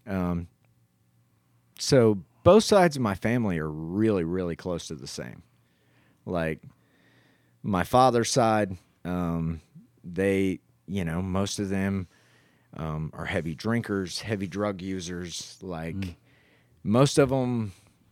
Um, 0.09 0.47
so 1.77 2.23
both 2.43 2.63
sides 2.63 2.95
of 2.95 3.01
my 3.01 3.15
family 3.15 3.57
are 3.59 3.69
really 3.69 4.23
really 4.23 4.55
close 4.55 4.87
to 4.87 4.95
the 4.95 5.07
same. 5.07 5.43
Like 6.25 6.61
my 7.63 7.83
father's 7.83 8.31
side, 8.31 8.77
um, 9.05 9.61
they 10.03 10.59
you 10.87 11.05
know 11.05 11.21
most 11.21 11.59
of 11.59 11.69
them 11.69 12.07
um, 12.75 13.11
are 13.13 13.25
heavy 13.25 13.55
drinkers, 13.55 14.21
heavy 14.21 14.47
drug 14.47 14.81
users. 14.81 15.57
Like 15.61 16.17
most 16.83 17.17
of 17.17 17.29
them, 17.29 17.71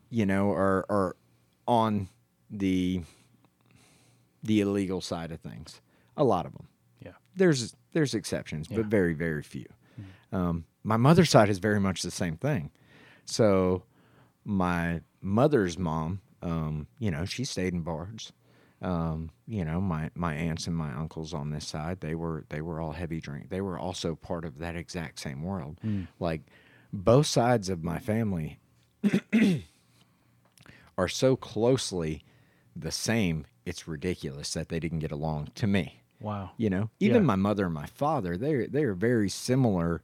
you 0.10 0.26
know, 0.26 0.52
are 0.52 0.86
are 0.90 1.16
on 1.68 2.10
the 2.50 3.02
the 4.44 4.62
illegal 4.62 5.02
side 5.02 5.32
of 5.32 5.40
things. 5.42 5.82
A 6.16 6.24
lot 6.24 6.46
of 6.46 6.54
them. 6.54 6.68
Yeah. 7.04 7.12
There's 7.36 7.76
there's 7.94 8.14
exceptions, 8.14 8.68
Yeah. 8.70 8.78
but 8.78 8.86
very 8.88 9.14
very 9.14 9.44
few. 9.44 9.66
Um, 10.32 10.66
my 10.88 10.96
mother's 10.98 11.30
side 11.30 11.50
is 11.50 11.60
very 11.60 11.80
much 11.82 12.02
the 12.02 12.10
same 12.12 12.38
thing. 12.38 12.72
So 13.26 13.84
my 14.46 15.02
mother's 15.22 15.78
mom, 15.78 16.22
um, 16.42 16.88
you 16.98 17.12
know, 17.12 17.26
she 17.26 17.44
stayed 17.44 17.74
in 17.74 17.82
bars. 17.82 18.32
Um, 18.82 19.32
you 19.48 19.66
know, 19.66 19.82
my 19.82 20.12
my 20.16 20.34
aunts 20.36 20.66
and 20.68 20.76
my 20.76 20.94
uncles 20.94 21.34
on 21.34 21.50
this 21.50 21.68
side, 21.68 22.00
they 22.00 22.16
were 22.16 22.46
they 22.50 22.62
were 22.62 22.80
all 22.80 22.94
heavy 22.94 23.20
drink. 23.20 23.50
They 23.50 23.60
were 23.60 23.78
also 23.78 24.16
part 24.16 24.46
of 24.46 24.60
that 24.60 24.76
exact 24.78 25.20
same 25.20 25.44
world. 25.44 25.80
Like 26.20 26.42
both 26.94 27.26
sides 27.26 27.68
of 27.70 27.84
my 27.84 28.00
family 28.00 28.60
are 30.98 31.08
so 31.08 31.36
closely 31.36 32.24
the 32.76 32.92
same. 32.92 33.46
It's 33.66 33.88
ridiculous 33.88 34.54
that 34.54 34.70
they 34.70 34.80
didn't 34.80 35.00
get 35.00 35.12
along 35.12 35.50
to 35.56 35.68
me. 35.68 36.02
Wow. 36.22 36.52
You 36.58 36.70
know, 36.70 36.90
even 37.00 37.18
Yeah. 37.24 37.28
my 37.28 37.36
mother 37.36 37.66
and 37.66 37.74
my 37.74 37.88
father, 37.88 38.38
they're 38.38 38.68
they're 38.68 38.94
very 38.94 39.30
similar 39.30 40.02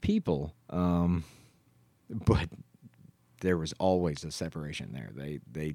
people. 0.00 0.54
Um, 0.70 1.24
but 2.10 2.48
there 3.40 3.56
was 3.58 3.72
always 3.78 4.24
a 4.24 4.30
separation 4.30 4.92
there. 4.92 5.10
They 5.14 5.40
they 5.50 5.74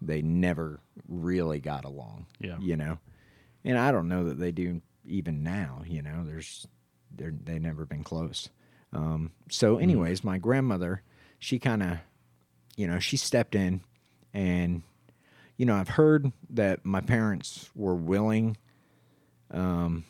they 0.00 0.22
never 0.22 0.80
really 1.08 1.60
got 1.60 1.84
along. 1.84 2.26
Yeah. 2.40 2.58
You 2.60 2.76
know, 2.76 2.98
and 3.64 3.78
I 3.78 3.92
don't 3.92 4.08
know 4.08 4.24
that 4.24 4.38
they 4.38 4.52
do 4.52 4.80
even 5.04 5.42
now. 5.42 5.82
You 5.86 6.02
know, 6.02 6.24
there's 6.24 6.66
they're 7.14 7.34
they 7.44 7.58
never 7.58 7.84
been 7.86 8.04
close. 8.04 8.50
Um, 8.92 9.32
so, 9.50 9.78
anyways, 9.78 10.24
my 10.24 10.38
grandmother, 10.38 11.02
she 11.38 11.58
kind 11.58 11.82
of, 11.82 11.98
you 12.76 12.88
know, 12.88 12.98
she 12.98 13.16
stepped 13.16 13.54
in, 13.54 13.82
and 14.34 14.82
you 15.56 15.66
know, 15.66 15.76
I've 15.76 15.90
heard 15.90 16.32
that 16.50 16.84
my 16.84 17.00
parents 17.00 17.70
were 17.74 17.94
willing 17.94 18.56
um, 19.50 20.04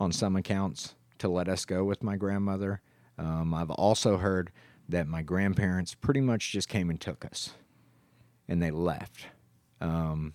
on 0.00 0.12
some 0.12 0.36
accounts 0.36 0.94
to 1.18 1.28
let 1.28 1.48
us 1.48 1.64
go 1.64 1.84
with 1.84 2.02
my 2.02 2.16
grandmother. 2.16 2.80
Um, 3.18 3.54
I've 3.54 3.70
also 3.70 4.18
heard 4.18 4.50
that 4.88 5.06
my 5.08 5.22
grandparents 5.22 5.94
pretty 5.94 6.20
much 6.20 6.52
just 6.52 6.68
came 6.68 6.90
and 6.90 7.00
took 7.00 7.24
us, 7.24 7.54
and 8.48 8.62
they 8.62 8.70
left. 8.70 9.26
Um, 9.80 10.34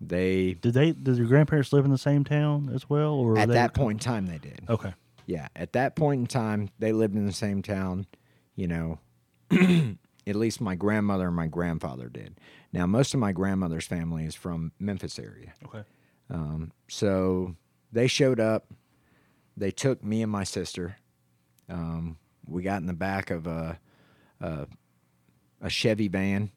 they 0.00 0.54
Did 0.54 0.74
they? 0.74 0.92
Did 0.92 1.16
your 1.16 1.26
grandparents 1.26 1.72
live 1.72 1.84
in 1.84 1.90
the 1.90 1.98
same 1.98 2.24
town 2.24 2.70
as 2.74 2.90
well, 2.90 3.14
or 3.14 3.38
at 3.38 3.48
they- 3.48 3.54
that 3.54 3.74
point 3.74 4.00
in 4.00 4.04
time 4.04 4.26
they 4.26 4.38
did. 4.38 4.62
Okay. 4.68 4.92
Yeah, 5.26 5.46
at 5.54 5.72
that 5.74 5.94
point 5.94 6.20
in 6.20 6.26
time, 6.26 6.70
they 6.80 6.92
lived 6.92 7.14
in 7.14 7.24
the 7.26 7.32
same 7.32 7.62
town. 7.62 8.06
You 8.56 8.66
know, 8.68 8.98
at 10.26 10.34
least 10.36 10.60
my 10.60 10.74
grandmother 10.74 11.28
and 11.28 11.36
my 11.36 11.46
grandfather 11.46 12.08
did. 12.08 12.38
Now, 12.72 12.86
most 12.86 13.14
of 13.14 13.20
my 13.20 13.32
grandmother's 13.32 13.86
family 13.86 14.24
is 14.24 14.34
from 14.34 14.72
Memphis 14.80 15.18
area. 15.18 15.54
Okay. 15.64 15.84
Um, 16.28 16.72
so 16.88 17.54
they 17.92 18.08
showed 18.08 18.40
up. 18.40 18.66
They 19.56 19.70
took 19.70 20.02
me 20.02 20.22
and 20.22 20.32
my 20.32 20.44
sister. 20.44 20.96
Um, 21.68 22.18
we 22.46 22.62
got 22.62 22.80
in 22.80 22.86
the 22.86 22.92
back 22.92 23.30
of 23.30 23.46
a, 23.46 23.78
a 24.40 24.66
a 25.60 25.70
Chevy 25.70 26.08
van. 26.08 26.50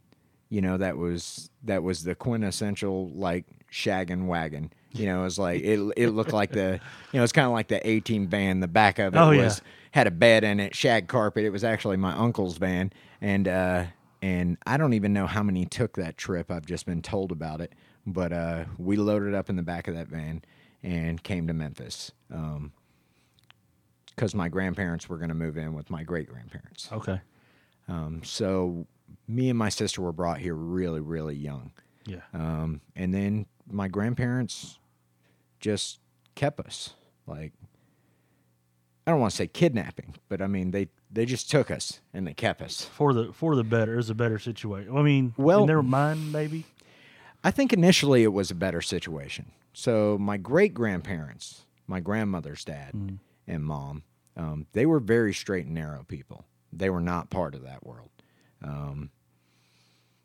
You 0.49 0.61
know 0.61 0.77
that 0.77 0.97
was 0.97 1.49
that 1.63 1.83
was 1.83 2.03
the 2.03 2.15
quintessential 2.15 3.09
like 3.09 3.45
shaggin' 3.71 4.27
wagon. 4.27 4.71
You 4.93 5.07
know, 5.07 5.21
it 5.21 5.23
was 5.25 5.39
like 5.39 5.61
it. 5.61 5.79
It 5.97 6.09
looked 6.11 6.31
like 6.33 6.51
the 6.51 6.79
you 7.11 7.17
know 7.19 7.23
it's 7.23 7.33
kind 7.33 7.45
of 7.47 7.51
like 7.51 7.67
the 7.67 7.85
18 7.87 8.27
van. 8.27 8.59
The 8.61 8.67
back 8.67 8.99
of 8.99 9.13
it 9.13 9.17
Oh, 9.17 9.31
yeah. 9.31 9.43
was 9.45 9.61
had 9.91 10.07
a 10.07 10.11
bed 10.11 10.43
in 10.43 10.59
it, 10.59 10.75
shag 10.75 11.07
carpet. 11.07 11.43
It 11.45 11.49
was 11.49 11.63
actually 11.63 11.97
my 11.97 12.13
uncle's 12.13 12.57
van, 12.57 12.93
and 13.21 13.47
uh, 13.47 13.85
and 14.21 14.57
I 14.65 14.77
don't 14.77 14.93
even 14.93 15.11
know 15.13 15.27
how 15.27 15.43
many 15.43 15.65
took 15.65 15.93
that 15.97 16.17
trip. 16.17 16.49
I've 16.49 16.65
just 16.65 16.85
been 16.85 17.01
told 17.01 17.31
about 17.31 17.59
it, 17.61 17.73
but 18.07 18.31
uh, 18.31 18.65
we 18.77 18.95
loaded 18.97 19.33
up 19.33 19.49
in 19.49 19.55
the 19.57 19.63
back 19.63 19.87
of 19.87 19.95
that 19.95 20.07
van 20.07 20.43
and 20.83 21.21
came 21.21 21.47
to 21.47 21.53
Memphis 21.53 22.11
because 24.15 24.33
my 24.33 24.49
grandparents 24.49 25.09
were 25.09 25.17
going 25.17 25.29
to 25.29 25.35
move 25.35 25.57
in 25.57 25.73
with 25.73 25.89
my 25.89 26.03
great 26.03 26.27
grandparents. 26.29 26.89
Okay. 26.91 27.19
Um, 27.87 28.21
so 28.23 28.87
me 29.27 29.49
and 29.49 29.57
my 29.59 29.69
sister 29.69 30.01
were 30.01 30.11
brought 30.13 30.39
here 30.39 30.55
really, 30.55 31.01
really 31.01 31.35
young. 31.35 31.71
Yeah. 32.05 32.21
Um, 32.33 32.81
and 32.95 33.13
then 33.13 33.45
my 33.69 33.87
grandparents 33.87 34.79
just 35.59 35.99
kept 36.35 36.59
us. 36.59 36.93
Like, 37.27 37.53
I 39.07 39.11
don't 39.11 39.19
want 39.19 39.31
to 39.31 39.37
say 39.37 39.47
kidnapping, 39.47 40.15
but 40.29 40.41
I 40.41 40.47
mean, 40.47 40.71
they, 40.71 40.87
they 41.11 41.25
just 41.25 41.49
took 41.51 41.69
us 41.69 41.99
and 42.13 42.25
they 42.25 42.33
kept 42.33 42.61
us. 42.61 42.85
For 42.85 43.13
the 43.13 43.31
for 43.33 43.55
the 43.55 43.63
better 43.63 43.97
is 43.99 44.09
a 44.09 44.15
better 44.15 44.39
situation. 44.39 44.95
I 44.95 45.01
mean, 45.01 45.33
Well- 45.37 45.61
in 45.61 45.67
their 45.67 45.83
mind, 45.83 46.31
maybe. 46.31 46.65
I 47.43 47.51
think 47.51 47.71
initially 47.73 48.23
it 48.23 48.33
was 48.33 48.49
a 48.49 48.55
better 48.55 48.81
situation. 48.81 49.51
So 49.71 50.17
my 50.19 50.37
great 50.37 50.73
grandparents, 50.73 51.65
my 51.85 51.99
grandmother's 51.99 52.65
dad 52.65 53.19
and 53.47 53.63
mom, 53.63 54.03
um, 54.37 54.67
they 54.73 54.85
were 54.85 54.99
very 54.99 55.33
straight 55.33 55.65
and 55.65 55.75
narrow 55.75 56.03
people. 56.03 56.45
They 56.73 56.89
were 56.89 57.01
not 57.01 57.29
part 57.29 57.55
of 57.55 57.63
that 57.63 57.85
world. 57.85 58.09
Um, 58.63 59.11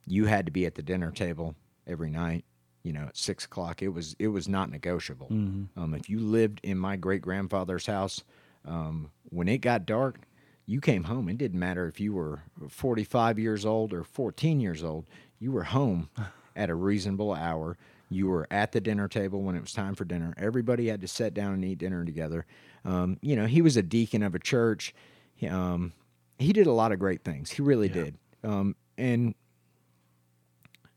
you 0.07 0.27
had 0.27 0.47
to 0.47 0.53
be 0.53 0.67
at 0.67 0.75
the 0.75 0.83
dinner 0.83 1.11
table 1.11 1.55
every 1.87 2.11
night. 2.11 2.45
You 2.83 2.93
know, 2.95 3.03
at 3.09 3.17
six 3.17 3.45
o'clock, 3.45 3.83
it 3.83 3.89
was 3.89 4.17
it 4.19 4.29
was 4.29 4.49
not 4.49 4.71
negotiable. 4.71 5.29
Um, 5.77 5.95
if 5.95 6.09
you 6.09 6.19
lived 6.19 6.61
in 6.63 6.79
my 6.79 6.97
great 6.97 7.21
grandfather's 7.21 7.87
house, 7.87 8.25
um, 8.67 9.11
when 9.29 9.49
it 9.49 9.59
got 9.59 9.85
dark, 9.85 10.21
you 10.67 10.81
came 10.81 11.05
home. 11.05 11.29
It 11.29 11.37
didn't 11.37 11.59
matter 11.59 11.87
if 11.87 12.01
you 12.01 12.15
were 12.15 12.41
45 12.69 13.39
years 13.39 13.67
old 13.67 13.93
or 13.93 14.03
14 14.03 14.61
years 14.61 14.83
old. 14.83 15.07
You 15.39 15.53
were 15.53 15.65
home 15.65 16.09
at 16.57 16.71
a 16.71 16.75
reasonable 16.75 17.35
hour. 17.35 17.77
You 18.09 18.29
were 18.29 18.47
at 18.51 18.73
the 18.73 18.81
dinner 18.81 19.09
table 19.09 19.43
when 19.43 19.57
it 19.57 19.61
was 19.61 19.73
time 19.73 19.95
for 19.95 20.05
dinner. 20.05 20.35
Everybody 20.39 20.89
had 20.89 21.01
to 21.03 21.09
sit 21.09 21.35
down 21.35 21.53
and 21.53 21.65
eat 21.65 21.79
dinner 21.79 22.05
together. 22.05 22.47
Um, 22.85 23.19
you 23.21 23.37
know, 23.37 23.47
he 23.47 23.63
was 23.63 23.77
a 23.77 23.83
deacon 23.83 24.23
of 24.23 24.35
a 24.35 24.39
church. 24.39 24.95
He, 25.35 25.47
um, 25.49 25.93
he 26.39 26.53
did 26.53 26.67
a 26.67 26.73
lot 26.73 26.93
of 26.93 26.99
great 26.99 27.25
things. 27.25 27.51
He 27.51 27.63
really 27.63 27.89
did. 27.89 28.17
Um, 28.43 28.75
and 28.97 29.35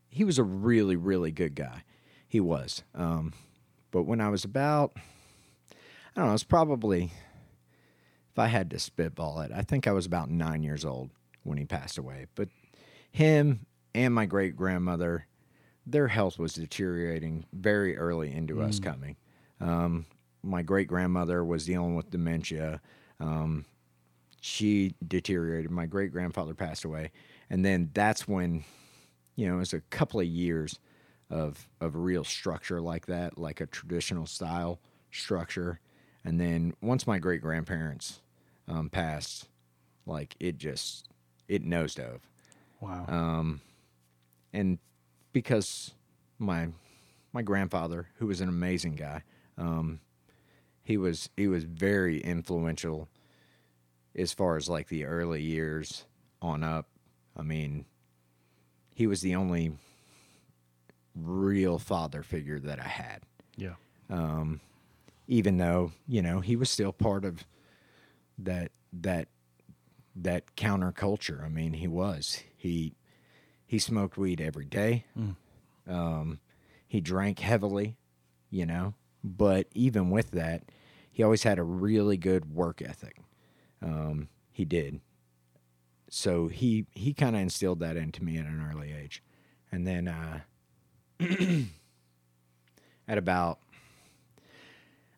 he 0.10 0.24
was 0.24 0.38
a 0.38 0.44
really, 0.44 0.96
really 0.96 1.32
good 1.32 1.56
guy. 1.56 1.84
He 2.28 2.40
was. 2.40 2.84
Um, 2.96 3.34
but 3.92 4.04
when 4.04 4.22
I 4.22 4.30
was 4.30 4.46
about, 4.46 4.94
I 4.96 5.76
don't 6.16 6.28
know, 6.28 6.34
it's 6.34 6.44
probably, 6.44 7.12
if 8.32 8.40
I 8.40 8.48
had 8.48 8.70
to 8.72 8.80
spitball 8.80 9.42
it, 9.42 9.52
I 9.54 9.62
think 9.62 9.88
I 9.88 9.92
was 9.92 10.06
about 10.06 10.30
nine 10.30 10.64
years 10.64 10.86
old 10.86 11.10
when 11.44 11.58
he 11.58 11.66
passed 11.66 11.98
away. 11.98 12.28
But 12.36 12.50
him 13.12 13.66
and 13.94 14.14
my 14.14 14.26
great 14.26 14.56
grandmother, 14.56 15.28
their 15.86 16.08
health 16.08 16.40
was 16.40 16.54
deteriorating 16.54 17.46
very 17.52 17.98
early 17.98 18.34
into 18.34 18.62
us 18.62 18.80
coming. 18.80 19.18
Um, 19.60 20.06
my 20.44 20.62
great 20.64 20.88
grandmother 20.88 21.44
was 21.44 21.66
dealing 21.66 21.96
with 21.96 22.12
dementia. 22.12 22.82
Um, 23.20 23.66
she 24.42 24.96
deteriorated. 25.08 25.72
My 25.72 25.86
great 25.86 26.12
grandfather 26.12 26.54
passed 26.54 26.86
away. 26.86 27.12
And 27.50 27.66
then 27.66 27.92
that's 27.94 28.28
when, 28.28 28.64
you 29.36 29.48
know, 29.48 29.56
it 29.56 29.60
was 29.60 29.74
a 29.74 29.82
couple 29.82 30.20
of 30.20 30.28
years 30.28 30.80
of 31.30 31.68
of 31.82 31.96
real 31.96 32.24
structure 32.24 32.82
like 32.82 33.08
that, 33.08 33.38
like 33.38 33.62
a 33.62 33.66
traditional 33.68 34.26
style 34.26 34.80
structure. 35.12 35.80
And 36.26 36.40
then 36.40 36.74
once 36.82 37.08
my 37.08 37.20
great 37.20 37.42
grandparents 37.42 38.22
um, 38.68 38.90
passed, 38.90 39.48
like 40.06 40.36
it 40.40 40.58
just 40.58 41.08
it 41.48 41.64
nosedove 41.66 42.20
Wow. 42.82 43.06
um, 43.08 43.62
and 44.54 44.80
because 45.34 45.94
my 46.40 46.70
my 47.34 47.42
grandfather, 47.42 48.10
who 48.18 48.28
was 48.28 48.42
an 48.42 48.50
amazing 48.50 48.96
guy, 48.96 49.24
um, 49.58 50.00
he 50.84 50.98
was 50.98 51.30
he 51.36 51.48
was 51.48 51.64
very 51.64 52.20
influential 52.20 53.08
as 54.16 54.34
far 54.34 54.58
as 54.58 54.70
like 54.70 54.90
the 54.90 55.06
early 55.06 55.42
years 55.42 56.06
on 56.42 56.64
up. 56.64 56.88
I 57.36 57.42
mean, 57.42 57.86
he 58.94 59.08
was 59.08 59.22
the 59.22 59.36
only 59.36 59.74
real 61.16 61.80
father 61.80 62.24
figure 62.24 62.60
that 62.60 62.80
I 62.80 62.88
had 62.88 63.22
yeah. 63.56 63.76
Um, 64.10 64.60
even 65.28 65.58
though 65.58 65.92
you 66.08 66.22
know 66.22 66.40
he 66.40 66.56
was 66.56 66.70
still 66.70 66.92
part 66.92 67.26
of 67.26 67.44
that 68.38 68.72
that 68.92 69.28
that 70.16 70.56
counterculture. 70.56 71.44
I 71.44 71.50
mean, 71.50 71.74
he 71.74 71.88
was 71.88 72.44
he 72.56 72.96
he 73.66 73.80
smoked 73.80 74.18
weed 74.18 74.42
every 74.42 74.66
day. 74.66 75.06
Um, 75.88 76.40
he 76.88 77.02
drank 77.02 77.40
heavily, 77.40 77.98
you 78.50 78.66
know, 78.66 78.94
but 79.24 79.68
even 79.74 80.10
with 80.10 80.32
that, 80.32 80.64
he 81.12 81.24
always 81.24 81.44
had 81.44 81.60
a 81.60 81.64
really 81.64 82.18
good 82.18 82.54
work 82.54 82.82
ethic. 82.82 83.18
Um, 83.82 84.30
he 84.52 84.66
did. 84.66 85.00
So 86.10 86.48
he 86.48 86.86
he 86.92 87.14
kind 87.14 87.36
of 87.36 87.42
instilled 87.42 87.80
that 87.80 87.98
into 87.98 88.24
me 88.24 88.38
at 88.38 88.46
an 88.46 88.68
early 88.72 88.94
age, 88.94 89.24
and 89.72 89.88
then 89.88 90.08
uh, 90.08 90.42
at 93.08 93.18
about 93.18 93.60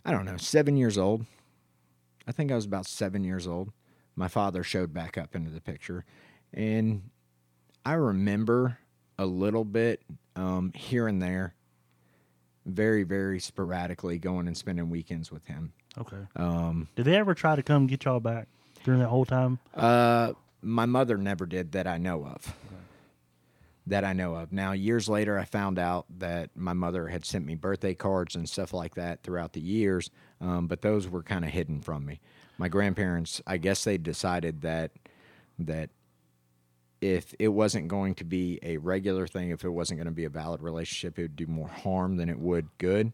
I 0.06 0.12
don't 0.12 0.26
know, 0.26 0.38
seven 0.38 0.78
years 0.78 0.98
old, 0.98 1.26
I 2.28 2.32
think 2.32 2.52
I 2.52 2.56
was 2.56 2.66
about 2.66 2.86
seven 2.86 3.24
years 3.24 3.48
old. 3.48 3.72
My 4.16 4.28
father 4.28 4.64
showed 4.64 4.94
back 4.94 5.18
up 5.18 5.36
into 5.36 5.50
the 5.50 5.60
picture, 5.60 6.06
and 6.54 7.10
I 7.86 7.94
remember 7.94 8.78
a 9.18 9.26
little 9.26 9.66
bit 9.66 10.02
um, 10.36 10.72
here 10.74 11.08
and 11.08 11.22
there, 11.22 11.56
very 12.66 13.04
very 13.04 13.40
sporadically 13.40 14.18
going 14.18 14.48
and 14.48 14.58
spending 14.58 14.90
weekends 14.90 15.32
with 15.32 15.46
him. 15.46 15.74
Okay. 15.98 16.18
Um, 16.36 16.88
Did 16.96 17.06
they 17.06 17.16
ever 17.16 17.34
try 17.34 17.56
to 17.56 17.64
come 17.64 17.88
get 17.88 18.06
y'all 18.06 18.20
back 18.20 18.48
during 18.84 19.00
that 19.00 19.08
whole 19.08 19.26
time? 19.26 19.60
Uh, 19.74 20.34
my 20.62 20.86
mother 20.86 21.18
never 21.18 21.46
did 21.46 21.72
that 21.74 21.88
I 21.88 21.98
know 21.98 22.26
of. 22.26 22.54
That 23.88 24.04
I 24.04 24.14
know 24.14 24.34
of. 24.34 24.52
Now, 24.52 24.72
years 24.72 25.08
later, 25.08 25.38
I 25.38 25.46
found 25.46 25.78
out 25.78 26.08
that 26.18 26.50
my 26.56 26.74
mother 26.74 27.08
had 27.08 27.24
sent 27.24 27.46
me 27.46 27.54
birthday 27.54 27.94
cards 27.94 28.36
and 28.36 28.50
stuff 28.50 28.74
like 28.74 28.96
that 28.96 29.22
throughout 29.22 29.54
the 29.54 29.62
years, 29.62 30.10
um, 30.42 30.66
but 30.66 30.82
those 30.82 31.08
were 31.08 31.22
kind 31.22 31.46
of 31.46 31.52
hidden 31.52 31.82
from 31.82 32.04
me. 32.04 32.20
My 32.58 32.68
grandparents, 32.68 33.44
I 33.46 33.58
guess 33.58 33.84
they 33.84 34.00
decided 34.00 34.62
that 34.62 34.92
that 35.60 35.92
if 37.02 37.34
it 37.40 37.50
wasn't 37.50 37.88
going 37.88 38.16
to 38.16 38.24
be 38.24 38.60
a 38.64 38.78
regular 38.78 39.28
thing, 39.28 39.50
if 39.52 39.64
it 39.64 39.70
wasn't 39.70 39.98
going 40.00 40.06
to 40.08 40.12
be 40.12 40.26
a 40.26 40.30
valid 40.30 40.62
relationship, 40.62 41.20
it 41.20 41.24
would 41.24 41.36
do 41.36 41.48
more 41.48 41.68
harm 41.68 42.18
than 42.18 42.30
it 42.30 42.40
would 42.40 42.68
good. 42.78 43.12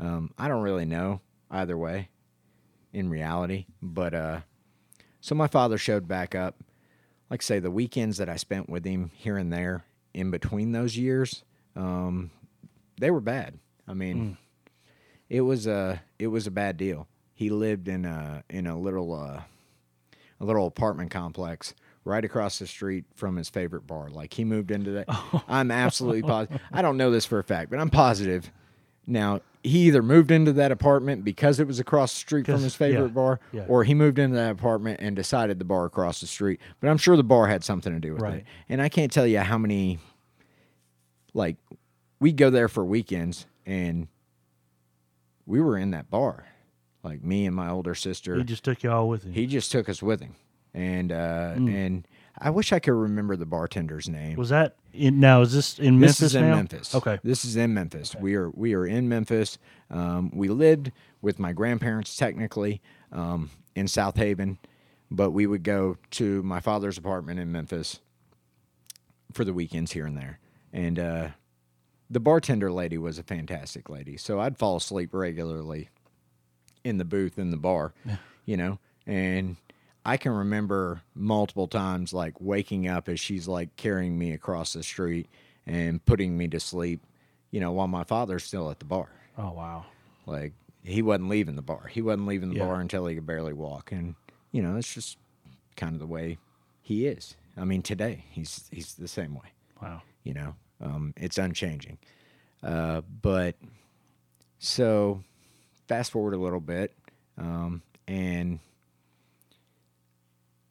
Um, 0.00 0.32
I 0.38 0.48
don't 0.48 0.62
really 0.62 0.86
know 0.86 1.20
either 1.50 1.76
way 1.76 2.08
in 2.92 3.08
reality, 3.10 3.66
but 3.82 4.14
uh, 4.14 4.40
so 5.20 5.34
my 5.34 5.46
father 5.46 5.78
showed 5.78 6.08
back 6.08 6.34
up. 6.34 6.56
Like 7.30 7.42
I 7.42 7.44
say, 7.44 7.58
the 7.60 7.70
weekends 7.70 8.16
that 8.16 8.28
I 8.28 8.36
spent 8.36 8.68
with 8.68 8.84
him 8.84 9.10
here 9.14 9.36
and 9.36 9.52
there 9.52 9.84
in 10.14 10.30
between 10.32 10.72
those 10.72 10.96
years, 10.96 11.44
um, 11.76 12.30
they 12.98 13.10
were 13.10 13.20
bad. 13.20 13.58
I 13.86 13.94
mean, 13.94 14.36
it 15.28 15.42
was 15.42 15.66
a 15.66 16.02
it 16.18 16.28
was 16.28 16.46
a 16.46 16.50
bad 16.50 16.76
deal. 16.76 17.06
He 17.34 17.50
lived 17.50 17.86
in 17.86 18.04
a 18.04 18.42
in 18.50 18.66
a 18.66 18.76
little 18.78 19.14
uh, 19.14 19.42
a 20.40 20.44
little 20.44 20.66
apartment 20.66 21.10
complex 21.12 21.74
right 22.04 22.24
across 22.24 22.58
the 22.58 22.66
street 22.66 23.04
from 23.14 23.36
his 23.36 23.48
favorite 23.48 23.86
bar. 23.86 24.08
Like 24.10 24.32
he 24.34 24.44
moved 24.44 24.70
into 24.70 24.90
that. 24.92 25.06
I'm 25.48 25.70
absolutely 25.70 26.22
positive. 26.22 26.60
I 26.72 26.82
don't 26.82 26.96
know 26.96 27.10
this 27.10 27.26
for 27.26 27.38
a 27.38 27.44
fact, 27.44 27.70
but 27.70 27.78
I'm 27.78 27.90
positive. 27.90 28.50
Now 29.06 29.40
he 29.62 29.80
either 29.88 30.02
moved 30.02 30.30
into 30.30 30.52
that 30.54 30.72
apartment 30.72 31.24
because 31.24 31.60
it 31.60 31.66
was 31.66 31.78
across 31.80 32.12
the 32.14 32.20
street 32.20 32.46
from 32.46 32.60
his 32.62 32.74
favorite 32.74 33.08
yeah, 33.08 33.12
bar, 33.12 33.40
yeah. 33.52 33.64
or 33.68 33.84
he 33.84 33.92
moved 33.94 34.18
into 34.18 34.36
that 34.36 34.52
apartment 34.52 35.00
and 35.02 35.14
decided 35.14 35.58
the 35.58 35.64
bar 35.64 35.84
across 35.84 36.20
the 36.20 36.26
street. 36.26 36.60
But 36.80 36.88
I'm 36.88 36.96
sure 36.96 37.16
the 37.16 37.22
bar 37.22 37.46
had 37.46 37.62
something 37.62 37.92
to 37.92 37.98
do 38.00 38.14
with 38.14 38.22
Right. 38.22 38.34
it. 38.36 38.44
And 38.68 38.80
I 38.80 38.88
can't 38.88 39.12
tell 39.12 39.26
you 39.26 39.38
how 39.40 39.58
many. 39.58 39.98
Like, 41.34 41.56
we 42.18 42.32
go 42.32 42.50
there 42.50 42.68
for 42.68 42.84
weekends, 42.84 43.46
and 43.66 44.08
we 45.46 45.60
were 45.60 45.76
in 45.78 45.90
that 45.92 46.10
bar. 46.10 46.46
Like 47.02 47.22
me 47.22 47.46
and 47.46 47.54
my 47.54 47.70
older 47.70 47.94
sister. 47.94 48.36
He 48.36 48.44
just 48.44 48.64
took 48.64 48.82
y'all 48.82 49.08
with 49.08 49.24
him. 49.24 49.32
He 49.32 49.46
just 49.46 49.70
took 49.72 49.88
us 49.88 50.02
with 50.02 50.20
him, 50.20 50.34
and 50.74 51.12
uh, 51.12 51.54
and 51.56 52.06
I 52.38 52.50
wish 52.50 52.72
I 52.72 52.78
could 52.78 52.92
remember 52.92 53.36
the 53.36 53.46
bartender's 53.46 54.08
name. 54.08 54.36
was 54.36 54.48
that 54.50 54.76
in, 54.92 55.20
now? 55.20 55.42
Is 55.42 55.52
this 55.52 55.78
in 55.78 55.98
Memphis 55.98 56.18
this 56.18 56.30
is 56.30 56.34
in 56.36 56.48
now? 56.48 56.56
Memphis. 56.56 56.94
Okay. 56.94 57.18
this 57.22 57.44
is 57.44 57.56
in 57.56 57.74
Memphis. 57.74 58.14
We 58.16 58.34
are 58.34 58.50
we 58.50 58.74
are 58.74 58.86
in 58.86 59.08
Memphis. 59.08 59.58
Um, 59.90 60.30
we 60.34 60.48
lived 60.48 60.92
with 61.20 61.38
my 61.38 61.52
grandparents 61.52 62.16
technically 62.16 62.80
um, 63.12 63.50
in 63.74 63.86
Southaven, 63.86 64.58
but 65.10 65.30
we 65.30 65.46
would 65.46 65.62
go 65.62 65.98
to 66.12 66.42
my 66.42 66.60
father's 66.60 66.96
apartment 66.98 67.40
in 67.40 67.52
Memphis 67.52 68.00
for 69.32 69.44
the 69.44 69.52
weekends 69.52 69.92
here 69.92 70.06
and 70.06 70.16
there. 70.16 70.38
And 70.72 70.98
uh, 70.98 71.28
the 72.08 72.20
bartender 72.20 72.72
lady 72.72 72.98
was 72.98 73.18
a 73.18 73.22
fantastic 73.22 73.88
lady, 73.88 74.16
so 74.16 74.40
I'd 74.40 74.56
fall 74.56 74.76
asleep 74.76 75.12
regularly 75.12 75.90
in 76.84 76.98
the 76.98 77.04
booth 77.04 77.38
in 77.38 77.50
the 77.50 77.56
bar, 77.56 77.92
you 78.46 78.56
know, 78.56 78.78
and 79.06 79.56
I 80.04 80.16
can 80.16 80.32
remember 80.32 81.02
multiple 81.14 81.68
times 81.68 82.12
like 82.12 82.40
waking 82.40 82.88
up 82.88 83.08
as 83.08 83.20
she's 83.20 83.46
like 83.46 83.76
carrying 83.76 84.18
me 84.18 84.32
across 84.32 84.72
the 84.72 84.82
street 84.82 85.28
and 85.66 86.04
putting 86.04 86.36
me 86.36 86.48
to 86.48 86.60
sleep, 86.60 87.00
you 87.50 87.60
know, 87.60 87.72
while 87.72 87.88
my 87.88 88.04
father's 88.04 88.44
still 88.44 88.70
at 88.70 88.78
the 88.78 88.84
bar. 88.86 89.08
Oh 89.36 89.52
wow. 89.52 89.84
Like 90.26 90.52
he 90.82 91.02
wasn't 91.02 91.28
leaving 91.28 91.54
the 91.56 91.62
bar. 91.62 91.86
He 91.86 92.00
wasn't 92.02 92.26
leaving 92.26 92.48
the 92.50 92.56
Yeah. 92.56 92.66
bar 92.66 92.80
until 92.80 93.06
he 93.06 93.14
could 93.14 93.26
barely 93.26 93.52
walk. 93.52 93.92
And 93.92 94.14
you 94.52 94.62
know, 94.62 94.76
it's 94.76 94.92
just 94.92 95.18
kind 95.76 95.92
of 95.94 96.00
the 96.00 96.06
way 96.06 96.38
he 96.82 97.06
is. 97.06 97.36
I 97.56 97.64
mean, 97.64 97.82
today 97.82 98.24
he's 98.30 98.68
he's 98.70 98.94
the 98.94 99.08
same 99.08 99.34
way 99.34 99.52
Wow. 99.82 100.02
you 100.22 100.32
know 100.34 100.54
um, 100.80 101.12
it's 101.16 101.36
unchanging 101.36 101.98
uh, 102.62 103.02
but 103.22 103.54
so 104.58 105.22
fast 105.88 106.10
forward 106.12 106.34
a 106.34 106.38
little 106.38 106.60
bit 106.60 106.94
um, 107.38 107.82
and 108.06 108.60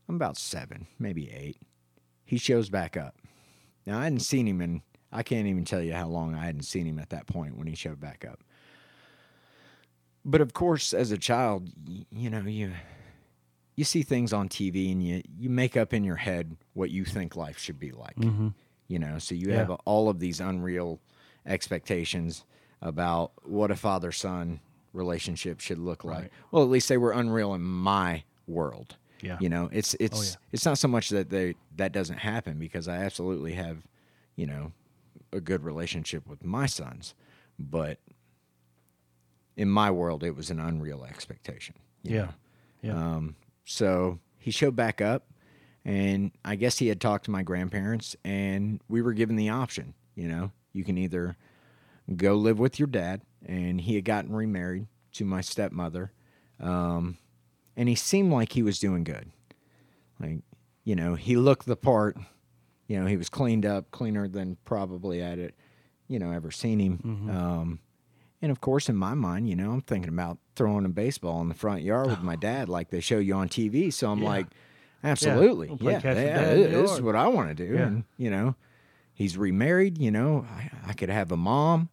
i'm 0.09 0.15
about 0.15 0.37
seven 0.37 0.87
maybe 0.97 1.31
eight 1.31 1.57
he 2.25 2.37
shows 2.37 2.69
back 2.69 2.97
up 2.97 3.15
now 3.85 3.99
i 3.99 4.03
hadn't 4.03 4.19
seen 4.19 4.47
him 4.47 4.59
in 4.61 4.81
i 5.11 5.23
can't 5.23 5.47
even 5.47 5.63
tell 5.63 5.81
you 5.81 5.93
how 5.93 6.07
long 6.07 6.33
i 6.35 6.43
hadn't 6.45 6.63
seen 6.63 6.85
him 6.85 6.99
at 6.99 7.09
that 7.11 7.27
point 7.27 7.57
when 7.57 7.67
he 7.67 7.75
showed 7.75 7.99
back 7.99 8.25
up 8.29 8.39
but 10.25 10.41
of 10.41 10.53
course 10.53 10.93
as 10.93 11.11
a 11.11 11.17
child 11.17 11.69
you 12.11 12.29
know 12.29 12.41
you 12.41 12.71
you 13.75 13.83
see 13.85 14.01
things 14.03 14.33
on 14.33 14.49
tv 14.49 14.91
and 14.91 15.01
you 15.05 15.21
you 15.37 15.49
make 15.49 15.77
up 15.77 15.93
in 15.93 16.03
your 16.03 16.15
head 16.17 16.57
what 16.73 16.89
you 16.89 17.05
think 17.05 17.35
life 17.35 17.57
should 17.57 17.79
be 17.79 17.91
like 17.91 18.15
Mm-hmm. 18.17 18.49
you 18.87 18.99
know 18.99 19.19
so 19.19 19.35
you 19.35 19.49
Yeah. 19.49 19.57
have 19.57 19.69
all 19.85 20.09
of 20.09 20.19
these 20.19 20.39
unreal 20.39 20.99
expectations 21.45 22.43
about 22.81 23.31
what 23.43 23.71
a 23.71 23.75
father 23.75 24.11
son 24.11 24.59
relationship 24.93 25.59
should 25.59 25.77
look 25.79 26.03
like 26.03 26.17
Right. 26.23 26.31
well 26.51 26.63
at 26.63 26.69
least 26.69 26.89
they 26.89 26.97
were 26.97 27.11
unreal 27.11 27.53
in 27.53 27.61
my 27.61 28.23
world 28.47 28.97
Yeah. 29.21 29.37
you 29.41 29.49
know 29.49 29.69
it's 29.71 29.95
it's 29.99 30.31
yeah. 30.31 30.35
it's 30.53 30.65
not 30.65 30.77
so 30.77 30.87
much 30.87 31.09
that 31.09 31.29
they 31.29 31.55
that 31.75 31.91
doesn't 31.91 32.17
happen 32.19 32.57
because 32.57 32.87
i 32.87 32.97
absolutely 32.97 33.53
have 33.53 33.77
you 34.35 34.45
know 34.45 34.71
a 35.33 35.41
good 35.41 35.63
relationship 35.63 36.27
with 36.27 36.43
my 36.43 36.65
sons 36.65 37.13
but 37.59 37.99
in 39.57 39.69
my 39.69 39.91
world 39.91 40.23
it 40.23 40.35
was 40.35 40.49
an 40.49 40.59
unreal 40.59 41.03
expectation 41.03 41.75
Yeah. 42.03 42.19
know? 42.21 42.29
Yeah. 42.81 42.93
Um, 42.93 43.35
so 43.65 44.19
he 44.37 44.51
showed 44.51 44.73
back 44.75 45.01
up, 45.01 45.27
and 45.83 46.31
I 46.45 46.55
guess 46.55 46.77
he 46.77 46.87
had 46.87 47.01
talked 47.01 47.25
to 47.25 47.31
my 47.31 47.43
grandparents, 47.43 48.15
and 48.23 48.79
we 48.87 49.01
were 49.01 49.11
given 49.11 49.35
the 49.35 49.49
option. 49.49 49.93
You 50.15 50.29
know, 50.29 50.51
you 50.71 50.85
can 50.85 50.97
either 50.97 51.35
go 52.15 52.35
live 52.35 52.57
with 52.57 52.79
your 52.79 52.87
dad, 52.87 53.21
and 53.45 53.81
he 53.81 53.95
had 53.95 54.05
gotten 54.05 54.31
remarried 54.33 54.87
to 55.13 55.25
my 55.25 55.41
stepmother, 55.41 56.13
um, 56.61 57.17
and 57.79 57.89
he 57.89 57.95
seemed 57.95 58.31
like 58.31 58.51
he 58.51 58.61
was 58.61 58.77
doing 58.77 59.03
good. 59.03 59.31
Like, 60.19 60.39
you 60.83 60.95
know, 60.95 61.15
he 61.15 61.35
looked 61.37 61.65
the 61.65 61.75
part. 61.75 62.17
You 62.87 62.99
know, 62.99 63.05
he 63.05 63.15
was 63.17 63.29
cleaned 63.29 63.65
up, 63.65 63.89
cleaner 63.91 64.27
than 64.27 64.57
probably 64.65 65.23
I'd, 65.23 65.53
you 66.07 66.19
know, 66.19 66.31
ever 66.31 66.51
seen 66.51 66.79
him. 66.79 67.29
Um, 67.29 67.79
and 68.41 68.51
of 68.51 68.59
course, 68.61 68.89
in 68.89 68.95
my 68.95 69.13
mind, 69.13 69.47
you 69.49 69.55
know, 69.55 69.71
I'm 69.71 69.81
thinking 69.81 70.09
about 70.09 70.37
throwing 70.55 70.85
a 70.85 70.89
baseball 70.89 71.41
in 71.41 71.47
the 71.49 71.55
front 71.55 71.81
yard 71.83 72.07
with 72.07 72.21
my 72.21 72.35
dad, 72.49 72.67
like 72.69 72.89
they 72.89 72.99
show 72.99 73.17
you 73.19 73.33
on 73.35 73.47
TV. 73.49 73.91
So 73.93 74.09
I'm 74.11 74.19
Yeah. 74.19 74.27
like, 74.29 74.47
absolutely, 75.03 75.69
we'll 75.69 75.91
yeah, 75.93 76.01
yeah, 76.03 76.13
dad 76.13 76.57
in 76.57 76.63
the 76.71 76.77
this 76.81 76.91
is 76.91 77.01
what 77.01 77.15
I 77.15 77.27
want 77.27 77.49
to 77.49 77.67
do. 77.67 77.73
Yeah. 77.75 77.85
And 77.87 78.03
you 78.17 78.29
know, 78.29 78.55
he's 79.13 79.37
remarried. 79.37 79.97
You 79.97 80.11
know, 80.11 80.45
I, 80.49 80.69
I 80.89 80.93
could 80.93 81.09
have 81.09 81.31
a 81.31 81.37
mom. 81.37 81.89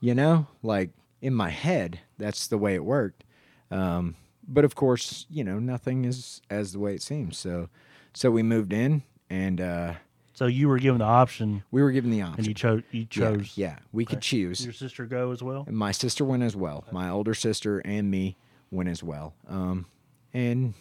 You 0.00 0.14
know, 0.14 0.46
like 0.62 0.90
in 1.20 1.34
my 1.34 1.50
head, 1.50 2.00
that's 2.18 2.46
the 2.46 2.56
way 2.58 2.74
it 2.74 2.84
worked. 2.84 3.24
Um, 3.70 4.14
but 4.48 4.64
of 4.64 4.74
course, 4.74 5.26
you 5.28 5.44
know, 5.44 5.58
nothing 5.58 6.04
is 6.04 6.40
as 6.50 6.72
the 6.72 6.78
way 6.78 6.94
it 6.94 7.02
seems. 7.02 7.36
So, 7.38 7.68
so 8.14 8.30
we 8.30 8.42
moved 8.42 8.72
in, 8.72 9.02
and 9.30 9.60
uh, 9.60 9.92
So 10.32 10.46
you 10.46 10.68
were 10.68 10.78
given 10.78 10.98
the 10.98 11.04
option, 11.04 11.62
we 11.70 11.82
were 11.82 11.92
given 11.92 12.10
the 12.10 12.22
option, 12.22 12.38
and 12.38 12.46
you 12.48 12.54
chose. 12.54 12.82
You 12.90 13.04
chose. 13.04 13.52
yeah, 13.56 13.78
we 13.92 14.04
could 14.04 14.18
Okay. 14.18 14.24
choose. 14.26 14.64
Your 14.64 14.72
sister 14.72 15.04
go 15.06 15.30
as 15.32 15.42
well. 15.42 15.64
And 15.66 15.76
my 15.76 15.92
sister 15.92 16.24
went 16.24 16.42
as 16.42 16.56
well. 16.56 16.84
My 16.92 17.10
older 17.10 17.34
sister 17.34 17.80
and 17.80 18.10
me 18.10 18.36
went 18.70 18.88
as 18.88 19.02
well. 19.02 19.34
Um, 19.48 19.86
and 20.32 20.74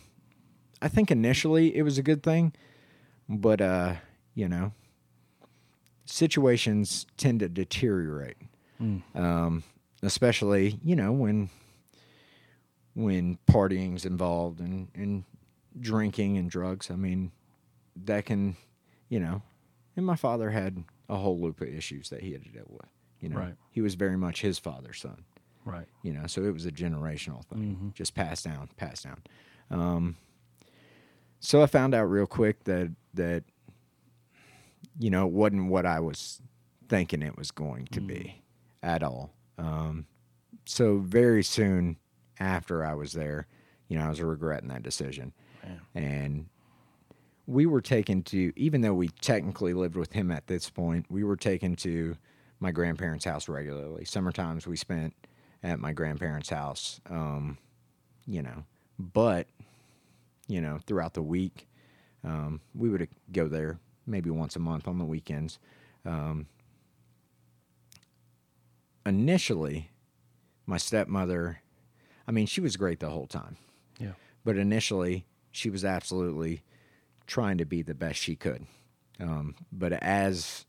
I 0.81 0.87
think 0.87 1.11
initially 1.11 1.75
it 1.75 1.81
was 1.83 1.97
a 1.97 2.03
good 2.03 2.23
thing, 2.23 2.53
but 3.27 3.59
uh, 3.61 3.95
you 4.35 4.47
know, 4.47 4.71
situations 6.05 7.05
tend 7.17 7.39
to 7.41 7.49
deteriorate, 7.49 8.37
Mm. 8.81 9.01
um, 9.15 9.63
especially 10.03 10.79
you 10.83 10.95
know 10.95 11.11
when 11.11 11.49
when 12.97 13.37
partying's 13.45 14.05
involved 14.05 14.59
and 14.59 14.87
and 14.95 15.23
drinking 15.79 16.35
and 16.37 16.49
drugs. 16.49 16.89
I 16.89 16.95
mean, 16.95 17.31
that 17.95 18.25
can, 18.25 18.57
you 19.07 19.19
know, 19.19 19.43
and 19.95 20.03
my 20.03 20.15
father 20.15 20.49
had 20.49 20.83
a 21.07 21.15
whole 21.15 21.39
loop 21.39 21.61
of 21.61 21.67
issues 21.67 22.09
that 22.09 22.21
he 22.21 22.31
had 22.31 22.43
to 22.43 22.49
deal 22.49 22.65
with. 22.67 22.89
You 23.19 23.29
know, 23.29 23.37
Right. 23.37 23.55
he 23.69 23.81
was 23.81 23.93
very 23.93 24.17
much 24.17 24.41
his 24.41 24.57
father's 24.57 24.99
son. 24.99 25.23
Right. 25.63 25.87
You 26.01 26.13
know, 26.13 26.25
so 26.25 26.43
it 26.43 26.51
was 26.53 26.65
a 26.65 26.71
generational 26.71 27.45
thing, 27.45 27.75
Mhm. 27.77 27.93
just 27.93 28.15
passed 28.15 28.45
down, 28.45 28.69
passed 28.77 29.03
down. 29.03 29.21
Um, 29.69 30.15
so 31.39 31.61
I 31.61 31.67
found 31.67 31.93
out 31.93 32.05
real 32.05 32.25
quick 32.27 32.63
that 32.63 32.91
that 33.13 33.43
you 34.99 35.11
know 35.11 35.27
it 35.27 35.33
wasn't 35.33 35.69
what 35.69 35.85
I 35.85 35.99
was 35.99 36.41
thinking 36.89 37.21
it 37.21 37.37
was 37.37 37.51
going 37.51 37.85
to 37.91 38.01
be 38.01 38.41
at 38.81 39.03
all. 39.03 39.33
Um, 39.59 40.07
so 40.65 40.97
very 40.99 41.43
soon 41.43 41.97
after 42.39 42.85
I 42.85 42.93
was 42.93 43.13
there, 43.13 43.47
you 43.87 43.97
know, 43.97 44.05
I 44.05 44.09
was 44.09 44.21
regretting 44.21 44.69
that 44.69 44.83
decision. 44.83 45.33
And 45.95 46.47
we 47.45 47.65
were 47.65 47.81
taken 47.81 48.23
to, 48.23 48.53
even 48.55 48.81
though 48.81 48.93
we 48.93 49.07
technically 49.07 49.73
lived 49.73 49.95
with 49.95 50.13
him 50.13 50.31
at 50.31 50.47
this 50.47 50.69
point, 50.69 51.05
we 51.09 51.23
were 51.23 51.37
taken 51.37 51.75
to 51.77 52.17
my 52.59 52.71
grandparents' 52.71 53.25
house 53.25 53.47
regularly. 53.47 54.05
Summer 54.05 54.31
times 54.31 54.67
we 54.67 54.75
spent 54.75 55.13
at 55.63 55.79
my 55.79 55.93
grandparents' 55.93 56.49
house, 56.49 57.01
um, 57.09 57.57
you 58.25 58.41
know, 58.41 58.63
but, 58.99 59.47
you 60.47 60.61
know, 60.61 60.79
throughout 60.85 61.13
the 61.13 61.21
week, 61.21 61.67
um, 62.23 62.61
we 62.73 62.89
would 62.89 63.07
go 63.31 63.47
there 63.47 63.79
maybe 64.05 64.29
once 64.29 64.55
a 64.55 64.59
month 64.59 64.87
on 64.87 64.97
the 64.97 65.05
weekends. 65.05 65.59
Um, 66.05 66.47
initially, 69.05 69.91
my 70.65 70.77
stepmother, 70.77 71.61
I 72.27 72.31
mean, 72.31 72.45
she 72.45 72.61
was 72.61 72.75
great 72.75 72.99
the 72.99 73.09
whole 73.09 73.27
time. 73.27 73.57
Yeah. 73.99 74.13
But 74.43 74.57
initially, 74.57 75.25
she 75.51 75.69
was 75.69 75.85
absolutely 75.85 76.61
trying 77.25 77.57
to 77.57 77.65
be 77.65 77.81
the 77.81 77.95
best 77.95 78.19
she 78.19 78.35
could. 78.35 78.65
Um, 79.19 79.55
but 79.71 79.93
as 79.93 80.65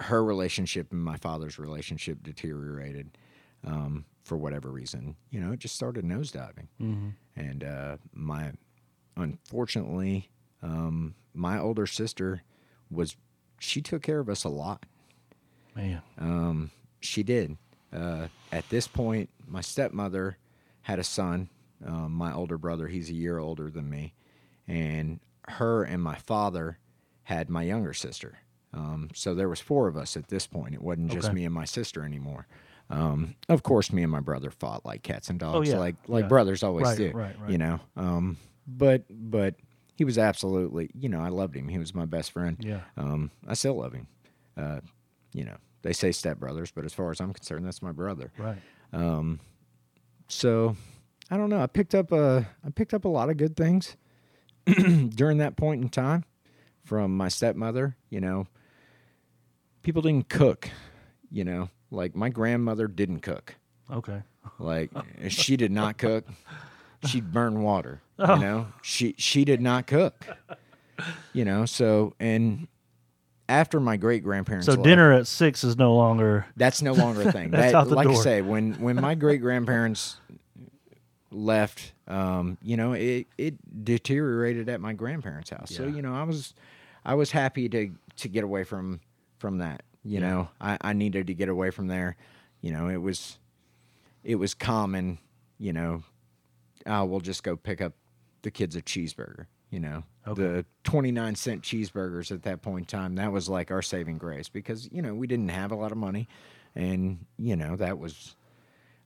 her 0.00 0.22
relationship 0.22 0.92
and 0.92 1.02
my 1.02 1.16
father's 1.16 1.58
relationship 1.58 2.22
deteriorated, 2.22 3.16
um, 3.64 4.04
for 4.22 4.36
whatever 4.36 4.70
reason, 4.70 5.16
you 5.30 5.40
know, 5.40 5.52
it 5.52 5.60
just 5.60 5.74
started 5.74 6.04
nosediving. 6.04 6.66
Mm-hmm. 6.80 7.08
And 7.36 7.64
uh, 7.64 7.96
my, 8.12 8.52
unfortunately, 9.16 10.30
um, 10.62 11.14
my 11.32 11.58
older 11.58 11.86
sister 11.86 12.42
was, 12.90 13.16
she 13.60 13.80
took 13.80 14.02
care 14.02 14.18
of 14.18 14.28
us 14.28 14.44
a 14.44 14.48
lot. 14.48 14.84
Man. 15.74 16.02
Um, 16.18 16.70
she 17.00 17.22
did. 17.22 17.56
Uh, 17.92 18.28
at 18.50 18.68
this 18.68 18.88
point, 18.88 19.30
my 19.46 19.60
stepmother 19.60 20.38
had 20.86 20.98
a 21.00 21.04
son. 21.04 21.48
Um, 21.84 22.12
my 22.12 22.32
older 22.32 22.56
brother, 22.56 22.86
he's 22.86 23.10
a 23.10 23.14
year 23.14 23.38
older 23.38 23.70
than 23.70 23.90
me, 23.90 24.14
and 24.68 25.20
her 25.48 25.82
and 25.82 26.00
my 26.02 26.14
father 26.16 26.78
had 27.24 27.50
my 27.50 27.62
younger 27.64 27.92
sister. 27.92 28.38
Um, 28.72 29.10
so 29.14 29.34
there 29.34 29.48
was 29.48 29.60
four 29.60 29.88
of 29.88 29.96
us 29.96 30.16
at 30.16 30.28
this 30.28 30.46
point. 30.46 30.74
It 30.74 30.82
wasn't 30.82 31.10
just 31.10 31.26
Okay. 31.28 31.34
me 31.34 31.44
and 31.44 31.52
my 31.54 31.64
sister 31.64 32.04
anymore. 32.04 32.46
Um, 32.88 33.34
of 33.48 33.62
course, 33.64 33.92
me 33.92 34.02
and 34.04 34.12
my 34.12 34.20
brother 34.20 34.50
fought 34.50 34.84
like 34.86 35.02
cats 35.02 35.28
and 35.28 35.40
dogs, 35.40 35.68
Oh, 35.68 35.72
yeah. 35.72 35.78
like 35.78 35.96
like 36.06 36.22
Yeah. 36.24 36.28
brothers 36.28 36.62
always 36.62 36.84
Right, 36.86 36.96
do. 36.98 37.10
right, 37.12 37.38
right. 37.40 37.50
You 37.50 37.58
know. 37.58 37.80
Um, 37.96 38.36
but 38.66 39.04
but 39.10 39.56
he 39.96 40.04
was 40.04 40.18
absolutely, 40.18 40.90
you 40.94 41.08
know, 41.08 41.20
I 41.20 41.28
loved 41.30 41.56
him. 41.56 41.68
He 41.68 41.78
was 41.78 41.94
my 41.94 42.04
best 42.06 42.30
friend. 42.30 42.56
Yeah. 42.60 42.82
Um, 42.96 43.30
I 43.46 43.54
still 43.54 43.74
love 43.76 43.92
him. 43.92 44.06
Uh, 44.56 44.80
you 45.32 45.44
know, 45.44 45.56
they 45.82 45.92
say 45.92 46.10
stepbrothers, 46.10 46.70
but 46.74 46.84
as 46.84 46.94
far 46.94 47.10
as 47.10 47.20
I'm 47.20 47.32
concerned, 47.32 47.66
that's 47.66 47.82
my 47.82 47.92
brother. 47.92 48.30
Right. 48.38 48.58
Um, 48.92 49.40
so 50.28 50.76
I 51.30 51.36
don't 51.36 51.50
know. 51.50 51.60
I 51.60 51.66
picked 51.66 51.94
up 51.94 52.12
a 52.12 52.46
I 52.64 52.70
picked 52.70 52.94
up 52.94 53.04
a 53.04 53.08
lot 53.08 53.30
of 53.30 53.36
good 53.36 53.56
things 53.56 53.96
during 54.66 55.38
that 55.38 55.56
point 55.56 55.82
in 55.82 55.88
time 55.88 56.24
from 56.84 57.16
my 57.16 57.28
stepmother. 57.28 57.96
You 58.10 58.20
know, 58.20 58.46
people 59.82 60.02
didn't 60.02 60.28
cook. 60.28 60.70
You 61.30 61.44
know, 61.44 61.70
like 61.90 62.14
my 62.14 62.28
grandmother 62.28 62.86
didn't 62.88 63.20
cook. 63.20 63.56
Okay. 63.90 64.22
Like 64.58 64.90
she 65.28 65.56
did 65.56 65.72
not 65.72 65.98
cook. 65.98 66.26
She'd 67.04 67.32
burn 67.32 67.62
water. 67.62 68.02
Oh. 68.18 68.34
You 68.34 68.40
know, 68.40 68.66
she 68.82 69.14
she 69.18 69.44
did 69.44 69.60
not 69.60 69.86
cook. 69.86 70.26
You 71.32 71.44
know, 71.44 71.66
so 71.66 72.14
and 72.18 72.68
after 73.48 73.78
my 73.80 73.96
great 73.96 74.22
grandparents, 74.24 74.66
So 74.66 74.76
dinner 74.82 75.12
at 75.12 75.26
six 75.26 75.62
is 75.64 75.76
no 75.76 75.94
longer. 75.94 76.46
that's 76.56 76.82
no 76.82 76.92
longer 76.94 77.22
a 77.28 77.32
thing. 77.32 77.50
That's 77.50 77.72
That- 77.72 77.74
out 77.78 77.88
the 77.88 77.94
like 77.94 78.08
I 78.08 78.14
say, 78.14 78.42
when 78.42 78.74
when 78.74 78.96
my 78.96 79.14
great 79.14 79.40
grandparents 79.40 80.16
left, 81.30 81.92
um, 82.08 82.56
you 82.62 82.76
know, 82.76 82.92
it 82.92 83.26
it 83.38 83.84
deteriorated 83.84 84.68
at 84.68 84.80
my 84.80 84.92
grandparents' 84.92 85.50
house. 85.50 85.74
So 85.74 85.86
you 85.86 86.02
know, 86.02 86.14
I 86.14 86.22
was 86.22 86.54
I 87.04 87.14
was 87.14 87.30
happy 87.30 87.68
to 87.68 87.90
to 88.16 88.28
get 88.28 88.44
away 88.44 88.64
from 88.64 89.00
from 89.38 89.58
that. 89.58 89.82
You 90.04 90.20
Yeah. 90.20 90.28
know, 90.28 90.48
I, 90.60 90.78
I 90.80 90.92
needed 90.92 91.26
to 91.26 91.34
get 91.34 91.48
away 91.48 91.70
from 91.70 91.88
there. 91.88 92.16
You 92.60 92.72
know, 92.72 92.88
it 92.88 92.98
was 92.98 93.38
it 94.24 94.36
was 94.36 94.54
common. 94.54 95.18
You 95.58 95.72
know, 95.72 96.02
oh, 96.86 97.04
we'll 97.04 97.20
just 97.20 97.42
go 97.42 97.56
pick 97.56 97.80
up 97.80 97.92
the 98.42 98.50
kids 98.50 98.76
a 98.76 98.82
cheeseburger. 98.82 99.46
You 99.70 99.80
know, 99.80 100.04
Okay. 100.26 100.42
the 100.42 100.64
twenty 100.84 101.12
nine 101.12 101.34
cent 101.36 101.62
cheeseburgers 101.62 102.30
at 102.32 102.42
that 102.42 102.62
point 102.62 102.92
in 102.92 102.98
time. 102.98 103.14
That 103.16 103.32
was 103.32 103.48
like 103.48 103.70
our 103.70 103.82
saving 103.82 104.18
grace 104.18 104.48
because 104.48 104.88
you 104.92 105.02
know 105.02 105.14
we 105.14 105.26
didn't 105.26 105.48
have 105.50 105.70
a 105.72 105.76
lot 105.76 105.92
of 105.92 105.98
money, 105.98 106.28
and 106.74 107.24
you 107.38 107.54
know 107.56 107.76
that 107.76 107.98
was 107.98 108.34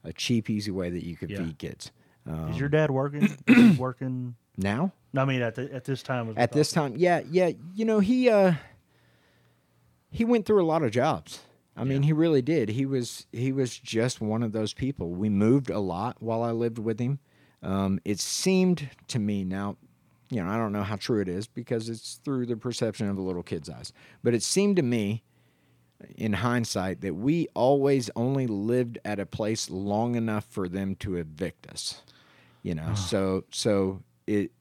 a 0.03 0.11
cheap, 0.13 0.49
easy 0.49 0.71
way 0.71 0.89
that 0.89 1.03
you 1.05 1.15
could 1.15 1.29
Yeah. 1.29 1.37
feed 1.43 1.57
kids. 1.59 1.91
Um, 2.27 2.49
Is 2.51 2.59
your 2.59 2.69
dad 2.69 2.89
working? 2.91 3.37
Working? 3.77 4.35
now 4.57 4.91
I 5.15 5.25
mean, 5.25 5.41
at 5.41 5.55
the, 5.55 5.71
at 5.73 5.83
this 5.85 6.01
time. 6.03 6.29
of 6.29 6.37
at 6.37 6.51
this 6.51 6.71
talk- 6.71 6.89
time, 6.91 6.97
yeah, 6.97 7.21
yeah, 7.29 7.51
you 7.75 7.85
know 7.85 7.99
he 7.99 8.29
uh 8.29 8.53
he 10.09 10.25
went 10.25 10.45
through 10.45 10.61
a 10.61 10.65
lot 10.65 10.83
of 10.83 10.91
jobs. 10.91 11.41
I 11.77 11.83
mean, 11.85 12.03
he 12.03 12.11
really 12.13 12.41
did. 12.41 12.69
He 12.69 12.85
was 12.85 13.25
he 13.31 13.51
was 13.51 13.77
just 13.79 14.19
one 14.21 14.43
of 14.43 14.51
those 14.51 14.73
people. 14.73 15.11
We 15.11 15.29
moved 15.29 15.69
a 15.69 15.79
lot 15.79 16.17
while 16.21 16.43
I 16.43 16.51
lived 16.51 16.77
with 16.77 16.99
him. 16.99 17.19
Um, 17.63 17.99
it 18.03 18.19
seemed 18.19 18.89
to 19.07 19.19
me 19.19 19.43
now, 19.45 19.77
you 20.31 20.41
know, 20.41 20.49
I 20.49 20.57
don't 20.57 20.71
know 20.71 20.83
how 20.83 20.95
true 20.95 21.19
it 21.21 21.27
is 21.27 21.45
because 21.47 21.89
it's 21.89 22.19
through 22.23 22.45
the 22.47 22.55
perception 22.55 23.09
of 23.09 23.17
a 23.17 23.21
little 23.21 23.43
kid's 23.43 23.69
eyes, 23.69 23.91
but 24.23 24.33
it 24.33 24.41
seemed 24.41 24.77
to 24.77 24.81
me, 24.81 25.23
in 26.15 26.33
hindsight, 26.33 27.01
that 27.01 27.15
we 27.15 27.47
always 27.53 28.09
only 28.15 28.47
lived 28.47 28.97
at 29.05 29.19
a 29.19 29.25
place 29.25 29.69
long 29.69 30.15
enough 30.15 30.45
for 30.45 30.67
them 30.67 30.95
to 30.95 31.15
evict 31.17 31.67
us. 31.67 32.01
You 32.63 32.75
know, 32.75 32.87
ah. 32.91 32.93
so 32.93 33.43
so 33.51 34.01
it 34.25 34.51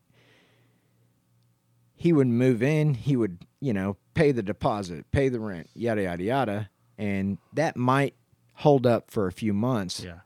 he 1.94 2.12
would 2.12 2.26
move 2.26 2.62
in, 2.62 2.94
he 2.94 3.14
would, 3.14 3.38
you 3.61 3.72
know, 3.72 3.96
pay 4.14 4.33
the 4.33 4.42
deposit, 4.42 5.11
pay 5.12 5.28
the 5.28 5.38
rent, 5.40 5.68
yada 5.74 6.02
yada 6.02 6.22
yada, 6.24 6.70
and 6.98 7.38
that 7.52 7.76
might 7.76 8.14
hold 8.54 8.87
up 8.87 9.11
for 9.11 9.26
a 9.26 9.33
few 9.33 9.52
months, 9.54 10.02
Yeah. 10.02 10.20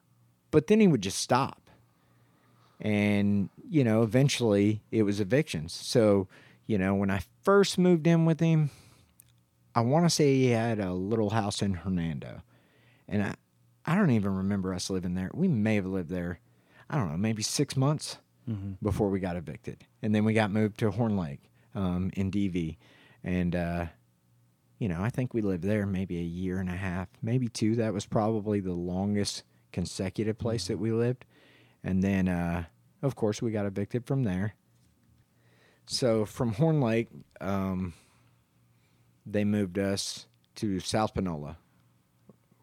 but 0.50 0.68
then 0.68 0.80
he 0.80 0.87
would 0.88 1.02
just 1.02 1.18
stop. 1.18 1.63
And, 2.80 3.50
you 3.68 3.84
know, 3.84 4.02
eventually 4.02 4.82
it 4.90 5.02
was 5.04 5.20
evictions. 5.20 5.72
So, 5.72 6.28
you 6.66 6.78
know, 6.78 6.94
when 6.94 7.10
I 7.10 7.20
first 7.42 7.78
moved 7.78 8.06
in 8.06 8.24
with 8.24 8.40
him, 8.40 8.70
I 9.74 9.80
want 9.80 10.04
to 10.06 10.10
say 10.10 10.34
he 10.34 10.50
had 10.50 10.78
a 10.78 10.92
little 10.92 11.30
house 11.30 11.62
in 11.62 11.74
Hernando. 11.74 12.42
And 13.08 13.22
I, 13.22 13.34
I 13.87 13.96
don't 13.96 14.10
even 14.10 14.34
remember 14.34 14.72
us 14.72 14.90
living 14.90 15.14
there. 15.14 15.30
We 15.34 15.48
may 15.48 15.76
have 15.76 15.87
lived 15.87 16.10
there, 16.10 16.40
I 16.88 16.96
don't 16.96 17.10
know, 17.10 17.16
maybe 17.16 17.42
six 17.42 17.76
months 17.76 18.18
hmm 18.46 18.72
before 18.82 19.08
we 19.08 19.20
got 19.20 19.37
evicted. 19.37 19.84
And 20.02 20.14
then 20.14 20.24
we 20.24 20.34
got 20.34 20.50
moved 20.50 20.78
to 20.80 20.90
Horn 20.90 21.16
Lake 21.16 21.40
um, 21.74 22.10
in 22.14 22.30
DV. 22.30 22.76
And, 23.22 23.56
uh, 23.56 23.87
you 24.78 24.88
know, 24.88 25.00
I 25.00 25.08
think 25.08 25.32
we 25.32 25.40
lived 25.40 25.64
there 25.64 25.87
maybe 25.87 26.18
a 26.18 26.22
year 26.22 26.58
and 26.58 26.68
a 26.68 26.76
half, 26.76 27.08
maybe 27.22 27.48
two. 27.48 27.76
That 27.76 27.94
was 27.94 28.04
probably 28.04 28.60
the 28.60 28.74
longest 28.74 29.44
consecutive 29.72 30.38
place 30.38 30.66
that 30.66 30.78
we 30.78 30.92
lived. 30.92 31.24
And 31.84 32.02
then, 32.02 32.28
uh, 32.28 32.64
of 33.02 33.14
course, 33.14 33.42
we 33.42 33.50
got 33.52 33.66
evicted 33.66 34.06
from 34.06 34.24
there. 34.24 34.54
So 35.86 36.24
from 36.24 36.54
Horn 36.54 36.80
Lake, 36.80 37.08
um, 37.40 37.92
they 39.26 39.44
moved 39.44 39.78
us 39.78 40.26
to 40.56 40.80
South 40.80 41.12
Panola, 41.14 41.58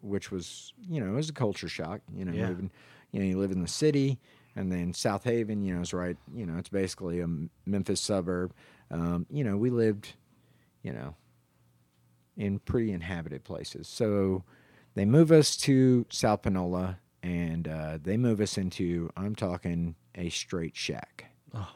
which 0.00 0.32
was, 0.32 0.72
you 0.88 1.00
know, 1.00 1.12
it 1.12 1.14
was 1.14 1.28
a 1.28 1.32
culture 1.32 1.68
shock. 1.68 2.00
You 2.12 2.24
know, 2.24 2.32
Yeah. 2.32 2.48
moving, 2.48 2.70
you 3.12 3.20
know, 3.20 3.26
you 3.26 3.38
live 3.38 3.52
in 3.52 3.62
the 3.62 3.68
city, 3.68 4.18
and 4.56 4.70
then 4.72 4.92
Southaven, 4.92 5.64
you 5.64 5.74
know, 5.74 5.80
is 5.82 5.94
right. 5.94 6.16
You 6.34 6.46
know, 6.46 6.58
it's 6.58 6.68
basically 6.68 7.20
a 7.20 7.28
Memphis 7.64 8.00
suburb. 8.00 8.52
Um, 8.90 9.26
you 9.30 9.44
know, 9.44 9.56
we 9.56 9.70
lived, 9.70 10.14
you 10.82 10.92
know, 10.92 11.14
in 12.36 12.58
pretty 12.58 12.90
inhabited 12.92 13.44
places. 13.44 13.86
So 13.86 14.42
they 14.94 15.04
move 15.04 15.30
us 15.30 15.56
to 15.58 16.06
South 16.10 16.42
Panola, 16.42 16.98
and 17.22 17.68
uh, 17.68 17.98
they 18.02 18.16
move 18.16 18.40
us 18.40 18.58
into, 18.58 19.10
I'm 19.16 19.34
talking 19.34 19.94
a 20.14 20.28
straight 20.28 20.76
shack. 20.76 21.26
Oh, 21.54 21.68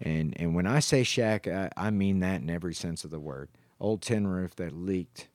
And 0.00 0.34
and 0.40 0.54
when 0.54 0.66
I 0.66 0.80
say 0.80 1.02
shack, 1.02 1.46
I, 1.46 1.70
I 1.76 1.90
mean 1.90 2.20
that 2.20 2.40
in 2.40 2.50
every 2.50 2.74
sense 2.74 3.04
of 3.04 3.10
the 3.10 3.20
word. 3.20 3.48
Old 3.80 4.02
tin 4.02 4.26
roof 4.26 4.54
that 4.56 4.72
leaked, 4.72 5.28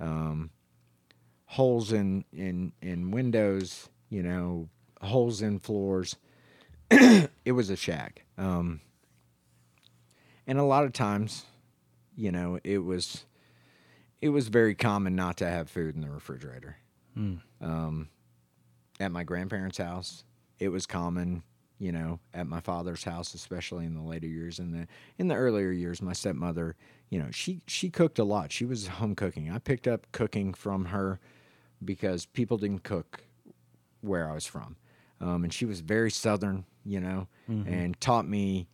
um, 0.00 0.50
holes 1.46 1.92
in 1.92 2.24
in 2.32 2.72
in 2.82 3.10
windows, 3.10 3.88
you 4.08 4.22
know, 4.22 4.68
holes 5.00 5.42
in 5.42 5.58
floors. 5.58 6.16
it 6.90 7.52
was 7.52 7.70
a 7.70 7.76
shack. 7.76 8.24
Um, 8.36 8.80
and 10.46 10.58
a 10.58 10.64
lot 10.64 10.84
of 10.84 10.92
times, 10.92 11.44
you 12.16 12.30
know, 12.30 12.58
it 12.64 12.78
was 12.78 13.24
it 14.20 14.28
was 14.30 14.48
very 14.48 14.74
common 14.74 15.14
not 15.14 15.36
to 15.38 15.48
have 15.48 15.70
food 15.70 15.94
in 15.94 16.00
the 16.00 16.10
refrigerator. 16.10 16.76
Mm. 17.16 17.40
Um, 17.60 18.08
at 19.00 19.10
my 19.12 19.24
grandparents' 19.24 19.78
house, 19.78 20.24
it 20.58 20.68
was 20.68 20.86
common, 20.86 21.42
you 21.78 21.92
know, 21.92 22.20
at 22.32 22.46
my 22.46 22.60
father's 22.60 23.04
house, 23.04 23.34
especially 23.34 23.84
in 23.86 23.94
the 23.94 24.02
later 24.02 24.26
years. 24.26 24.58
In 24.58 24.70
the 24.72 24.86
in 25.18 25.28
the 25.28 25.34
earlier 25.34 25.70
years, 25.70 26.00
my 26.00 26.12
stepmother, 26.12 26.76
you 27.10 27.18
know, 27.18 27.30
she 27.30 27.60
she 27.66 27.90
cooked 27.90 28.18
a 28.18 28.24
lot. 28.24 28.52
She 28.52 28.64
was 28.64 28.86
home 28.86 29.14
cooking. 29.14 29.50
I 29.50 29.58
picked 29.58 29.86
up 29.88 30.06
cooking 30.12 30.54
from 30.54 30.86
her 30.86 31.18
because 31.84 32.26
people 32.26 32.56
didn't 32.56 32.84
cook 32.84 33.24
where 34.00 34.28
I 34.30 34.34
was 34.34 34.46
from. 34.46 34.76
um, 35.20 35.44
and 35.44 35.52
she 35.52 35.64
was 35.64 35.80
very 35.80 36.10
southern, 36.10 36.64
you 36.84 37.00
know, 37.00 37.28
Mm-hmm. 37.50 37.72
and 37.72 38.00
taught 38.00 38.26
me, 38.28 38.68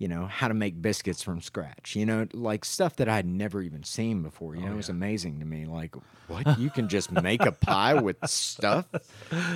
you 0.00 0.08
know, 0.08 0.24
how 0.26 0.48
to 0.48 0.54
make 0.54 0.80
biscuits 0.80 1.22
from 1.22 1.40
scratch. 1.42 1.94
You 1.94 2.06
know, 2.06 2.26
like 2.32 2.64
stuff 2.64 2.96
that 2.96 3.08
I'd 3.08 3.26
never 3.26 3.60
even 3.60 3.84
seen 3.84 4.22
before. 4.22 4.56
You 4.56 4.64
know, 4.64 4.72
it 4.72 4.76
was 4.76 4.88
amazing 4.88 5.38
to 5.40 5.44
me. 5.44 5.66
Like, 5.66 5.94
what 6.26 6.58
you 6.58 6.70
can 6.70 6.88
just 6.88 7.12
make 7.12 7.44
a 7.44 7.52
pie 7.52 7.94
with 7.94 8.16
stuff. 8.26 8.86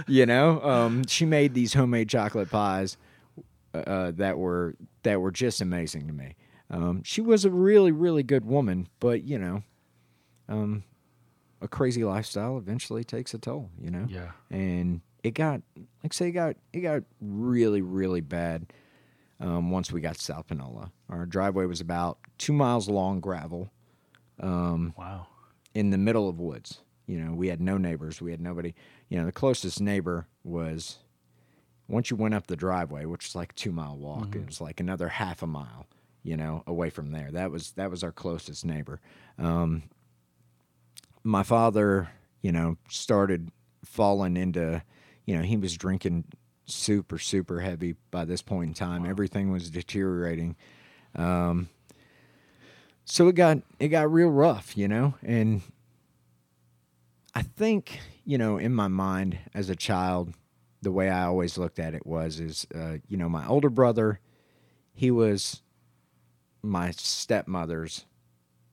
You 0.07 0.27
know, 0.27 0.61
um, 0.63 1.07
she 1.07 1.25
made 1.25 1.55
these 1.55 1.73
homemade 1.73 2.11
chocolate 2.11 2.51
pies 2.51 2.99
uh, 3.73 4.13
that 4.13 4.37
were 4.39 4.75
that 5.03 5.21
were 5.21 5.31
just 5.33 5.61
amazing 5.63 6.07
to 6.09 6.13
me. 6.13 6.37
Um, 6.71 7.03
she 7.05 7.23
was 7.23 7.45
a 7.47 7.51
really 7.51 7.91
really 7.91 8.23
good 8.23 8.45
woman, 8.45 8.89
but 9.01 9.23
you 9.25 9.39
know, 9.39 9.63
um, 10.49 10.85
a 11.63 11.69
crazy 11.69 12.05
lifestyle 12.05 12.59
eventually 12.59 13.03
takes 13.03 13.33
a 13.33 13.39
toll. 13.39 13.71
You 13.81 13.91
know, 13.91 14.07
Yeah. 14.11 14.33
and 14.51 15.01
it 15.23 15.33
got 15.33 15.63
like 15.77 16.13
I 16.13 16.15
say 16.15 16.29
it 16.29 16.33
got 16.33 16.57
it 16.75 16.81
got 16.81 17.03
really 17.23 17.81
really 17.81 18.21
bad 18.21 18.67
um, 19.45 19.71
once 19.71 19.93
we 19.93 20.01
got 20.01 20.15
to 20.17 20.21
South 20.23 20.47
Panola. 20.49 20.91
Our 21.09 21.27
driveway 21.27 21.67
was 21.67 21.81
about 21.81 22.19
two 22.39 22.53
miles 22.53 22.89
long, 22.89 23.21
gravel 23.21 23.71
Wow. 24.43 25.27
in 25.75 25.91
the 25.91 25.99
middle 25.99 26.29
of 26.29 26.41
woods. 26.41 26.81
You 27.07 27.19
know, 27.19 27.35
we 27.35 27.49
had 27.49 27.61
no 27.61 27.77
neighbors. 27.77 28.21
We 28.23 28.31
had 28.31 28.41
nobody. 28.41 28.75
You 29.11 29.19
know, 29.19 29.27
the 29.27 29.33
closest 29.33 29.81
neighbor 29.81 30.27
was 30.43 30.99
once 31.87 32.11
you 32.11 32.17
went 32.17 32.33
up 32.35 32.47
the 32.47 32.57
driveway, 32.57 33.05
which 33.05 33.27
is 33.27 33.35
like 33.35 33.53
a 33.53 33.55
two 33.55 33.73
mile 33.73 33.97
walk. 33.97 34.35
It 34.35 34.47
was 34.47 34.61
like 34.61 34.81
another 34.81 35.09
half 35.09 35.43
a 35.43 35.47
mile. 35.47 35.87
You 36.23 36.39
know, 36.39 36.63
away 36.67 36.89
from 36.89 37.11
there. 37.11 37.31
That 37.31 37.51
was 37.51 37.73
that 37.73 37.91
was 37.91 38.03
our 38.03 38.13
closest 38.13 38.65
neighbor. 38.65 39.01
Um, 39.39 39.83
my 41.23 41.43
father, 41.43 42.09
you 42.41 42.51
know, 42.53 42.77
started 42.89 43.51
falling 43.85 44.37
into, 44.39 44.83
you 45.27 45.37
know, 45.37 45.43
he 45.43 45.59
was 45.59 45.77
drinking 45.77 46.25
super 46.67 47.19
super 47.19 47.61
heavy 47.61 47.95
by 48.11 48.25
this 48.25 48.43
point 48.43 48.69
in 48.69 48.75
time. 48.75 49.07
Everything 49.07 49.51
was 49.51 49.71
deteriorating. 49.71 50.57
Um, 51.15 51.69
so 53.05 53.29
it 53.29 53.35
got 53.35 53.59
it 53.79 53.89
got 53.89 54.11
real 54.11 54.29
rough, 54.29 54.77
you 54.77 54.89
know, 54.89 55.15
and 55.23 55.63
I 57.35 57.43
think 57.43 58.01
you 58.25 58.39
know 58.39 58.57
in 58.57 58.75
my 58.75 58.89
mind 58.89 59.39
as 59.53 59.69
a 59.69 59.77
child, 59.77 60.35
the 60.83 60.93
way 60.93 61.11
I 61.11 61.25
always 61.25 61.59
looked 61.59 61.79
at 61.79 61.95
it 61.95 62.07
was 62.07 62.41
is 62.41 62.67
uh, 62.75 62.97
you 63.09 63.17
know 63.17 63.29
my 63.29 63.47
older 63.47 63.71
brother, 63.71 64.21
he 64.95 65.11
was 65.11 65.63
my 66.63 66.91
stepmother's 66.93 68.07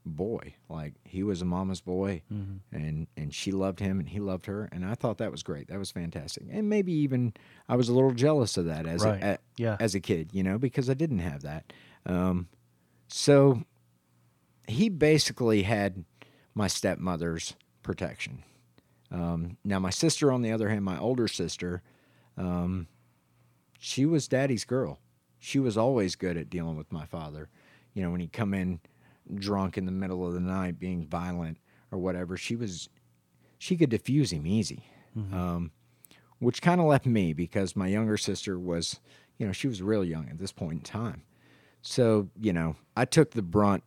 boy, 0.05 0.55
like 0.69 0.93
he 1.03 1.21
was 1.23 1.41
a 1.41 1.45
mama's 1.45 1.81
boy, 1.81 2.21
and 2.29 3.07
and 3.15 3.33
she 3.33 3.51
loved 3.51 3.79
him 3.79 3.99
and 3.99 4.09
he 4.09 4.19
loved 4.19 4.45
her, 4.47 4.67
and 4.71 4.83
I 4.85 4.95
thought 4.95 5.17
that 5.19 5.31
was 5.31 5.43
great, 5.43 5.67
that 5.67 5.77
was 5.79 5.91
fantastic, 5.91 6.43
and 6.49 6.69
maybe 6.69 6.91
even 6.93 7.33
I 7.69 7.75
was 7.75 7.87
a 7.89 7.93
little 7.93 8.11
jealous 8.11 8.57
of 8.57 8.65
that 8.65 8.85
as 8.87 9.03
Right. 9.03 9.21
a, 9.21 9.33
a- 9.33 9.39
Yeah. 9.57 9.77
as 9.79 9.93
a 9.95 9.99
kid, 9.99 10.29
you 10.33 10.43
know, 10.43 10.57
because 10.57 10.89
I 10.89 10.93
didn't 10.95 11.19
have 11.19 11.41
that. 11.43 11.71
Um, 12.05 12.47
so 13.07 13.63
he 14.67 14.89
basically 14.89 15.63
had 15.63 16.05
my 16.55 16.67
stepmother's 16.67 17.55
protection. 17.83 18.43
Um, 19.11 19.57
now, 19.63 19.79
my 19.79 19.89
sister, 19.89 20.31
on 20.31 20.41
the 20.41 20.51
other 20.51 20.69
hand, 20.69 20.83
my 20.85 20.97
older 20.97 21.27
sister, 21.27 21.81
um, 22.37 22.87
she 23.77 24.05
was 24.05 24.27
daddy's 24.27 24.63
girl. 24.63 24.99
She 25.39 25.59
was 25.59 25.77
always 25.77 26.15
good 26.15 26.37
at 26.37 26.49
dealing 26.49 26.77
with 26.77 26.91
my 26.91 27.05
father. 27.05 27.49
You 27.93 28.03
know, 28.03 28.11
when 28.11 28.21
he'd 28.21 28.31
come 28.31 28.53
in 28.53 28.79
drunk 29.35 29.77
in 29.77 29.85
the 29.85 29.91
middle 29.91 30.25
of 30.25 30.33
the 30.33 30.39
night, 30.39 30.79
being 30.79 31.05
violent 31.07 31.57
or 31.91 31.99
whatever, 31.99 32.37
she 32.37 32.55
was, 32.55 32.89
she 33.57 33.75
could 33.77 33.89
diffuse 33.89 34.31
him 34.31 34.45
easy. 34.47 34.85
Um, 35.15 35.71
which 36.39 36.61
kind 36.61 36.79
of 36.79 36.87
left 36.93 37.05
me 37.05 37.33
because 37.33 37.75
my 37.75 37.87
younger 37.87 38.17
sister 38.17 38.57
was, 38.57 38.99
you 39.37 39.45
know, 39.45 39.51
she 39.51 39.67
was 39.67 39.81
real 39.81 40.03
young 40.03 40.29
at 40.29 40.37
this 40.39 40.51
point 40.51 40.73
in 40.73 40.79
time. 40.81 41.23
So, 41.81 42.29
you 42.39 42.53
know, 42.53 42.75
I 42.95 43.05
took 43.05 43.31
the 43.31 43.41
brunt 43.41 43.83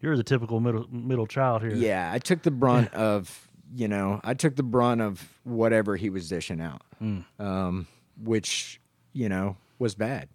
You're 0.00 0.16
the 0.16 0.22
typical 0.22 0.60
middle 0.60 0.86
middle 0.90 1.26
child 1.26 1.62
here. 1.62 1.74
yeah, 1.74 2.10
I 2.12 2.18
took 2.18 2.42
the 2.42 2.50
brunt 2.50 2.92
of 2.94 3.48
you 3.74 3.88
know 3.88 4.20
I 4.24 4.34
took 4.34 4.56
the 4.56 4.62
brunt 4.62 5.00
of 5.00 5.28
whatever 5.44 5.96
he 5.96 6.10
was 6.10 6.28
dishing 6.28 6.60
out, 6.60 6.82
um, 7.38 7.86
which 8.22 8.80
you 9.12 9.28
know 9.28 9.56
was 9.78 9.94
bad. 9.94 10.28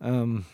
Um, 0.00 0.44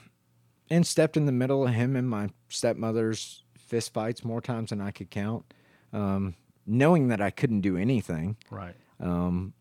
and 0.71 0.87
stepped 0.87 1.17
in 1.17 1.27
the 1.27 1.33
middle 1.33 1.67
of 1.67 1.75
him 1.75 1.97
and 1.97 2.09
my 2.09 2.31
stepmother's 2.49 3.43
fist 3.59 3.93
fights 3.93 4.25
more 4.25 4.41
times 4.41 4.71
than 4.71 4.81
I 4.81 4.91
could 4.91 5.11
count, 5.11 5.45
um, 5.93 6.35
knowing 6.67 7.09
that 7.09 7.21
I 7.21 7.31
couldn't 7.31 7.61
do 7.61 7.77
anything, 7.77 8.37
Right. 8.51 8.75
um, 9.01 9.55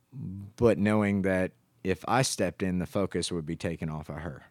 but 0.56 0.78
knowing 0.78 1.24
that 1.24 1.52
if 1.84 2.04
I 2.08 2.22
stepped 2.22 2.64
in, 2.64 2.80
the 2.80 2.86
focus 2.86 3.32
would 3.32 3.46
be 3.46 3.56
taken 3.56 3.90
off 3.90 4.10
of 4.10 4.18
her 4.18 4.44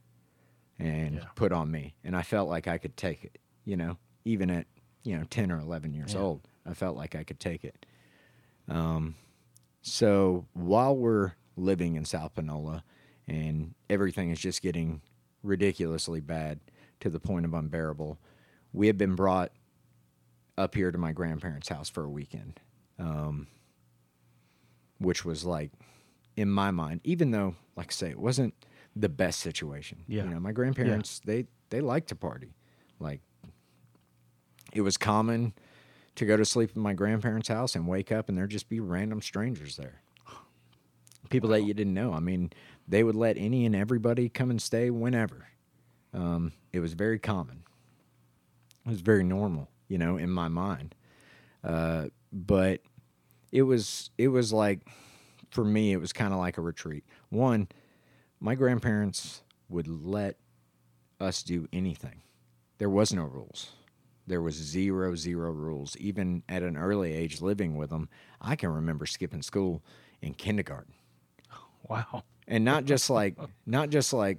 and 0.79 1.17
Yeah. 1.17 1.27
put 1.35 1.53
on 1.53 1.71
me. 1.71 1.95
And 2.05 2.17
I 2.17 2.23
felt 2.23 2.49
like 2.49 2.67
I 2.69 2.79
could 2.79 2.97
take 2.97 3.25
it, 3.25 3.39
you 3.65 3.77
know, 3.77 3.97
even 4.25 4.51
at, 4.51 4.67
you 5.05 5.17
know, 5.17 5.25
10 5.25 5.51
or 5.51 5.59
11 5.59 5.95
years 5.95 6.15
Yeah. 6.15 6.21
old, 6.21 6.47
I 6.67 6.75
felt 6.75 6.97
like 6.97 7.15
I 7.15 7.25
could 7.25 7.41
take 7.41 7.65
it. 7.65 7.87
Um, 8.69 9.15
so 9.83 10.47
while 10.53 10.97
we're 10.97 11.33
living 11.57 11.97
in 11.97 12.05
South 12.05 12.35
Panola 12.35 12.85
and 13.27 13.75
everything 13.91 14.31
is 14.31 14.41
just 14.41 14.63
getting 14.63 15.01
ridiculously 15.43 16.21
bad 16.21 16.61
to 17.01 17.11
the 17.11 17.21
point 17.21 17.45
of 17.45 17.55
unbearable, 17.55 18.19
we 18.73 18.87
had 18.87 18.97
been 18.97 19.15
brought 19.15 19.53
up 20.57 20.75
here 20.75 20.91
to 20.91 20.99
my 20.99 21.13
grandparents' 21.13 21.69
house 21.69 21.89
for 21.89 22.05
a 22.05 22.11
weekend. 22.11 22.61
Um, 22.99 23.49
which 25.03 25.25
was 25.25 25.45
like 25.45 25.73
in 26.37 26.49
my 26.49 26.71
mind, 26.71 27.01
even 27.05 27.31
though, 27.31 27.57
like 27.77 27.89
I 27.91 27.93
say, 27.93 28.11
it 28.11 28.19
wasn't 28.19 28.55
the 28.95 29.09
best 29.09 29.41
situation. 29.41 30.05
Yeah. 30.07 30.25
You 30.25 30.31
know, 30.31 30.41
my 30.41 30.53
grandparents 30.53 31.21
they 31.25 31.47
they 31.71 31.81
like 31.81 32.07
to 32.09 32.17
party. 32.17 32.55
Like 32.99 33.21
it 34.73 34.83
was 34.83 34.97
common 34.97 35.55
to 36.15 36.25
go 36.25 36.37
to 36.37 36.45
sleep 36.45 36.71
in 36.77 36.83
my 36.83 36.93
grandparents' 36.93 37.49
house 37.49 37.75
and 37.75 37.87
wake 37.87 38.13
up 38.13 38.29
and 38.29 38.37
there'd 38.37 38.51
just 38.51 38.69
be 38.69 38.81
random 38.81 39.23
strangers 39.23 39.77
there. 39.77 40.03
People 41.31 41.51
that 41.51 41.63
you 41.63 41.73
didn't 41.73 41.95
know. 41.95 42.13
I 42.13 42.21
mean, 42.21 42.53
they 42.89 43.05
would 43.05 43.17
let 43.17 43.37
any 43.39 43.65
and 43.67 43.75
everybody 43.75 44.29
come 44.29 44.51
and 44.51 44.61
stay 44.61 44.91
whenever. 44.91 45.49
Um, 46.15 46.53
it 46.73 46.81
was 46.81 46.95
very 46.95 47.19
common. 47.19 47.63
It 48.85 48.91
was 48.91 49.01
very 49.01 49.25
normal, 49.25 49.69
you 49.89 49.99
know, 49.99 50.17
in 50.17 50.31
my 50.31 50.49
mind. 50.49 50.95
Uh, 51.65 52.07
but 52.33 52.81
it 53.53 53.63
was 53.63 54.11
it 54.19 54.29
was 54.29 54.53
like 54.53 54.89
for 55.51 55.65
me 55.65 55.93
it 55.93 55.99
was 55.99 56.13
kind 56.13 56.33
of 56.33 56.39
like 56.39 56.57
a 56.59 56.63
retreat 56.63 57.05
one 57.29 57.69
my 58.41 58.55
grandparents 58.55 59.43
would 59.69 59.87
let 59.87 60.39
us 61.21 61.43
do 61.43 61.69
anything 61.73 62.23
there 62.79 62.89
was 62.89 63.13
no 63.13 63.23
rules 63.25 63.73
there 64.27 64.41
was 64.43 64.55
zero 64.55 65.15
zero 65.15 65.53
rules 65.53 65.97
even 65.99 66.43
at 66.49 66.63
an 66.63 66.77
early 66.77 67.13
age 67.13 67.41
living 67.43 67.77
with 67.77 67.91
them 67.91 68.09
i 68.41 68.57
can 68.57 68.71
remember 68.71 69.07
skipping 69.07 69.43
school 69.43 69.83
in 70.23 70.35
kindergarten 70.35 70.95
Wow. 71.89 72.25
And 72.49 72.65
not 72.65 72.85
just 72.85 73.09
like 73.11 73.37
not 73.67 73.91
just 73.91 74.13
like 74.13 74.39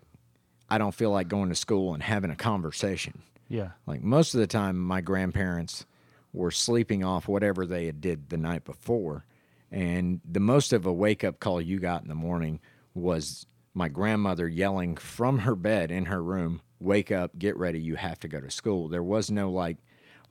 i 0.70 0.78
don't 0.78 0.94
feel 0.96 1.12
like 1.12 1.28
going 1.28 1.50
to 1.50 1.56
school 1.56 1.94
and 1.94 2.04
having 2.04 2.32
a 2.32 2.36
conversation 2.36 3.22
Yeah. 3.50 3.72
like 3.86 4.02
most 4.04 4.34
of 4.34 4.40
the 4.40 4.48
time, 4.48 4.78
my 4.80 5.02
grandparents 5.02 5.86
were 6.32 6.52
sleeping 6.52 7.04
off 7.04 7.28
whatever 7.28 7.66
they 7.66 7.86
had 7.86 8.02
did 8.02 8.30
the 8.30 8.38
night 8.38 8.64
before, 8.66 9.24
and 9.72 10.20
the 10.26 10.40
most 10.40 10.74
of 10.74 10.86
a 10.88 10.94
wake 10.94 11.24
up 11.24 11.40
call 11.40 11.62
you 11.62 11.80
got 11.80 12.02
in 12.02 12.08
the 12.08 12.16
morning 12.16 12.60
was 12.96 13.46
my 13.76 13.88
grandmother 13.90 14.48
yelling 14.48 14.96
from 14.98 15.40
her 15.40 15.56
bed 15.56 15.92
in 15.92 16.06
her 16.06 16.24
room, 16.24 16.62
"Wake 16.80 17.12
up, 17.12 17.38
get 17.38 17.56
ready, 17.58 17.80
you 17.80 17.96
have 17.96 18.20
to 18.22 18.28
go 18.28 18.40
to 18.40 18.50
school." 18.50 18.88
There 18.88 19.04
was 19.04 19.30
no 19.30 19.52
like 19.52 19.78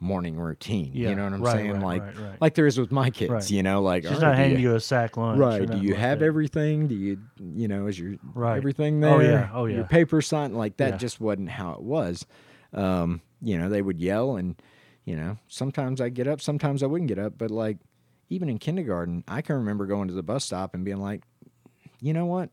morning 0.02 0.36
routine. 0.36 0.90
Yeah, 0.94 1.10
you 1.10 1.14
know 1.14 1.24
what 1.24 1.32
I'm 1.32 1.42
right, 1.42 1.52
saying? 1.56 1.72
right, 1.72 1.82
like 1.82 2.02
right, 2.02 2.40
like 2.40 2.54
there 2.54 2.66
is 2.66 2.78
with 2.78 2.90
my 2.92 3.08
kids. 3.10 3.50
You 3.50 3.62
know, 3.62 3.80
like 3.80 4.02
She's 4.02 4.12
"All 4.12 4.20
not 4.20 4.36
handing 4.36 4.60
you- 4.60 4.70
you 4.70 4.74
a 4.76 4.80
sack 4.80 5.16
lunch. 5.16 5.38
Right. 5.38 5.64
Do 5.70 5.78
you 5.78 5.92
like 5.92 6.00
have 6.00 6.18
that. 6.18 6.24
everything? 6.26 6.88
Do 6.88 6.94
you, 6.94 7.18
you 7.40 7.68
know, 7.68 7.86
is 7.86 7.98
your 7.98 8.16
Right. 8.34 8.56
everything 8.56 9.00
there? 9.00 9.10
Oh, 9.14 9.20
yeah. 9.20 9.50
Oh, 9.54 9.64
yeah. 9.66 9.76
Your 9.76 9.84
paper 9.84 10.20
signed 10.20 10.56
like 10.56 10.76
that 10.78 10.90
Yeah. 10.92 10.96
just 10.98 11.20
wasn't 11.20 11.48
how 11.50 11.72
it 11.72 11.80
was. 11.82 12.26
Um, 12.74 13.20
you 13.40 13.56
know, 13.58 13.68
they 13.68 13.80
would 13.82 14.00
yell 14.00 14.36
and, 14.36 14.60
you 15.04 15.16
know, 15.16 15.38
sometimes 15.48 16.00
I'd 16.00 16.14
get 16.14 16.26
up, 16.26 16.40
sometimes 16.40 16.82
I 16.82 16.86
wouldn't 16.86 17.08
get 17.08 17.18
up. 17.18 17.34
But 17.38 17.50
like, 17.50 17.78
even 18.28 18.48
in 18.48 18.58
kindergarten, 18.58 19.24
I 19.28 19.40
can 19.42 19.56
remember 19.56 19.86
going 19.86 20.08
to 20.08 20.14
the 20.14 20.22
bus 20.22 20.44
stop 20.44 20.74
and 20.74 20.84
being 20.84 21.00
like, 21.00 21.22
you 22.00 22.12
know 22.12 22.26
what? 22.26 22.50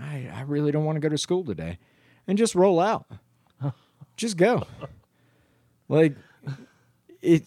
I, 0.00 0.28
I 0.34 0.42
really 0.42 0.72
don't 0.72 0.84
want 0.84 0.96
to 0.96 1.00
go 1.00 1.08
to 1.08 1.18
school 1.18 1.44
today. 1.44 1.78
And 2.26 2.36
just 2.38 2.54
roll 2.54 2.80
out. 2.80 3.06
just 4.16 4.36
go. 4.36 4.64
Like, 5.88 6.14
it 7.22 7.44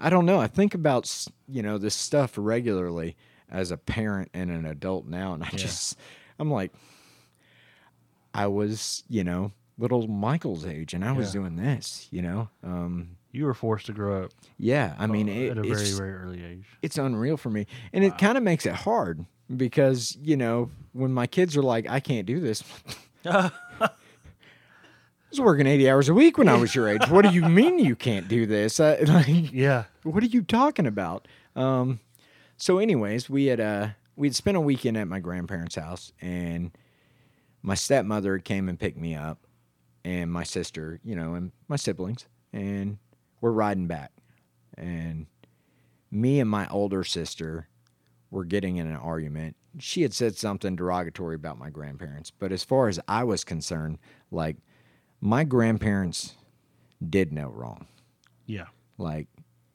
i 0.00 0.10
don't 0.10 0.26
know 0.26 0.38
i 0.40 0.46
think 0.46 0.74
about 0.74 1.26
you 1.48 1.62
know 1.62 1.78
this 1.78 1.94
stuff 1.94 2.34
regularly 2.36 3.16
as 3.50 3.70
a 3.70 3.76
parent 3.76 4.28
and 4.34 4.50
an 4.50 4.64
adult 4.66 5.06
now 5.06 5.32
and 5.34 5.42
i 5.44 5.48
just 5.50 5.96
i'm 6.38 6.50
like 6.50 6.72
i 8.34 8.46
was 8.46 9.04
you 9.08 9.22
know 9.24 9.52
little 9.78 10.06
michael's 10.08 10.66
age 10.66 10.94
and 10.94 11.04
i 11.04 11.12
was 11.12 11.28
Yeah. 11.34 11.40
doing 11.40 11.56
this 11.56 12.08
you 12.10 12.22
know 12.22 12.48
um 12.64 13.16
You 13.32 13.44
were 13.46 13.54
forced 13.54 13.86
to 13.86 13.92
grow 13.92 14.24
up 14.24 14.32
Yeah, 14.58 14.94
I 14.98 15.06
mean, 15.06 15.28
uh, 15.28 15.32
it, 15.32 15.50
at 15.52 15.58
a 15.58 15.62
very, 15.62 15.90
very 15.92 16.12
early 16.14 16.44
age. 16.44 16.66
it's 16.82 16.98
unreal 16.98 17.36
for 17.36 17.50
me, 17.50 17.66
and 17.92 18.04
it 18.04 18.18
kind 18.18 18.36
of 18.36 18.44
makes 18.44 18.66
it 18.66 18.74
hard 18.74 19.24
because 19.54 20.16
you 20.20 20.36
know 20.36 20.70
when 20.92 21.12
my 21.12 21.26
kids 21.26 21.56
are 21.56 21.62
like, 21.62 21.88
"I 21.88 22.00
can't 22.00 22.26
do 22.26 22.38
this." 22.40 22.62
I 25.32 25.40
was 25.40 25.40
working 25.40 25.66
80 25.66 25.88
hours 25.88 26.08
a 26.10 26.14
week 26.14 26.36
when 26.36 26.46
I 26.46 26.56
was 26.56 26.74
your 26.74 26.86
age. 26.90 27.08
What 27.08 27.22
do 27.24 27.30
you 27.30 27.40
mean 27.48 27.78
you 27.78 27.96
can't 27.96 28.28
do 28.28 28.44
this? 28.44 28.78
Uh, 28.78 28.98
like, 29.06 29.50
Yeah. 29.50 29.84
what 30.02 30.22
are 30.22 30.26
you 30.26 30.42
talking 30.42 30.86
about? 30.86 31.26
Um, 31.56 32.00
so, 32.58 32.76
anyways, 32.78 33.30
we 33.30 33.46
had 33.46 33.58
uh, 33.58 33.88
we 34.14 34.26
had 34.28 34.34
spent 34.36 34.58
a 34.58 34.60
weekend 34.60 34.98
at 34.98 35.08
my 35.08 35.20
grandparents' 35.20 35.76
house, 35.76 36.12
and 36.20 36.70
my 37.62 37.74
stepmother 37.74 38.40
came 38.40 38.68
and 38.68 38.78
picked 38.78 38.98
me 38.98 39.14
up, 39.14 39.46
and 40.04 40.30
my 40.30 40.42
sister, 40.42 41.00
you 41.02 41.16
know, 41.16 41.32
and 41.32 41.52
my 41.66 41.76
siblings, 41.76 42.26
and 42.52 42.98
we're 43.40 43.52
riding 43.52 43.86
back, 43.86 44.12
and 44.76 45.24
me 46.10 46.40
and 46.40 46.50
my 46.50 46.68
older 46.68 47.04
sister 47.04 47.68
were 48.30 48.44
getting 48.44 48.76
in 48.76 48.86
an 48.86 48.96
argument. 48.96 49.56
She 49.78 50.02
had 50.02 50.12
said 50.12 50.36
something 50.36 50.76
derogatory 50.76 51.36
about 51.36 51.58
my 51.58 51.70
grandparents, 51.70 52.30
but 52.30 52.52
as 52.52 52.62
far 52.64 52.88
as 52.88 53.00
I 53.08 53.24
was 53.24 53.44
concerned, 53.44 53.96
like 54.30 54.58
my 55.22 55.44
grandparents 55.44 56.34
did 57.08 57.32
no 57.32 57.48
wrong. 57.48 57.86
Yeah. 58.44 58.66
Like, 58.98 59.28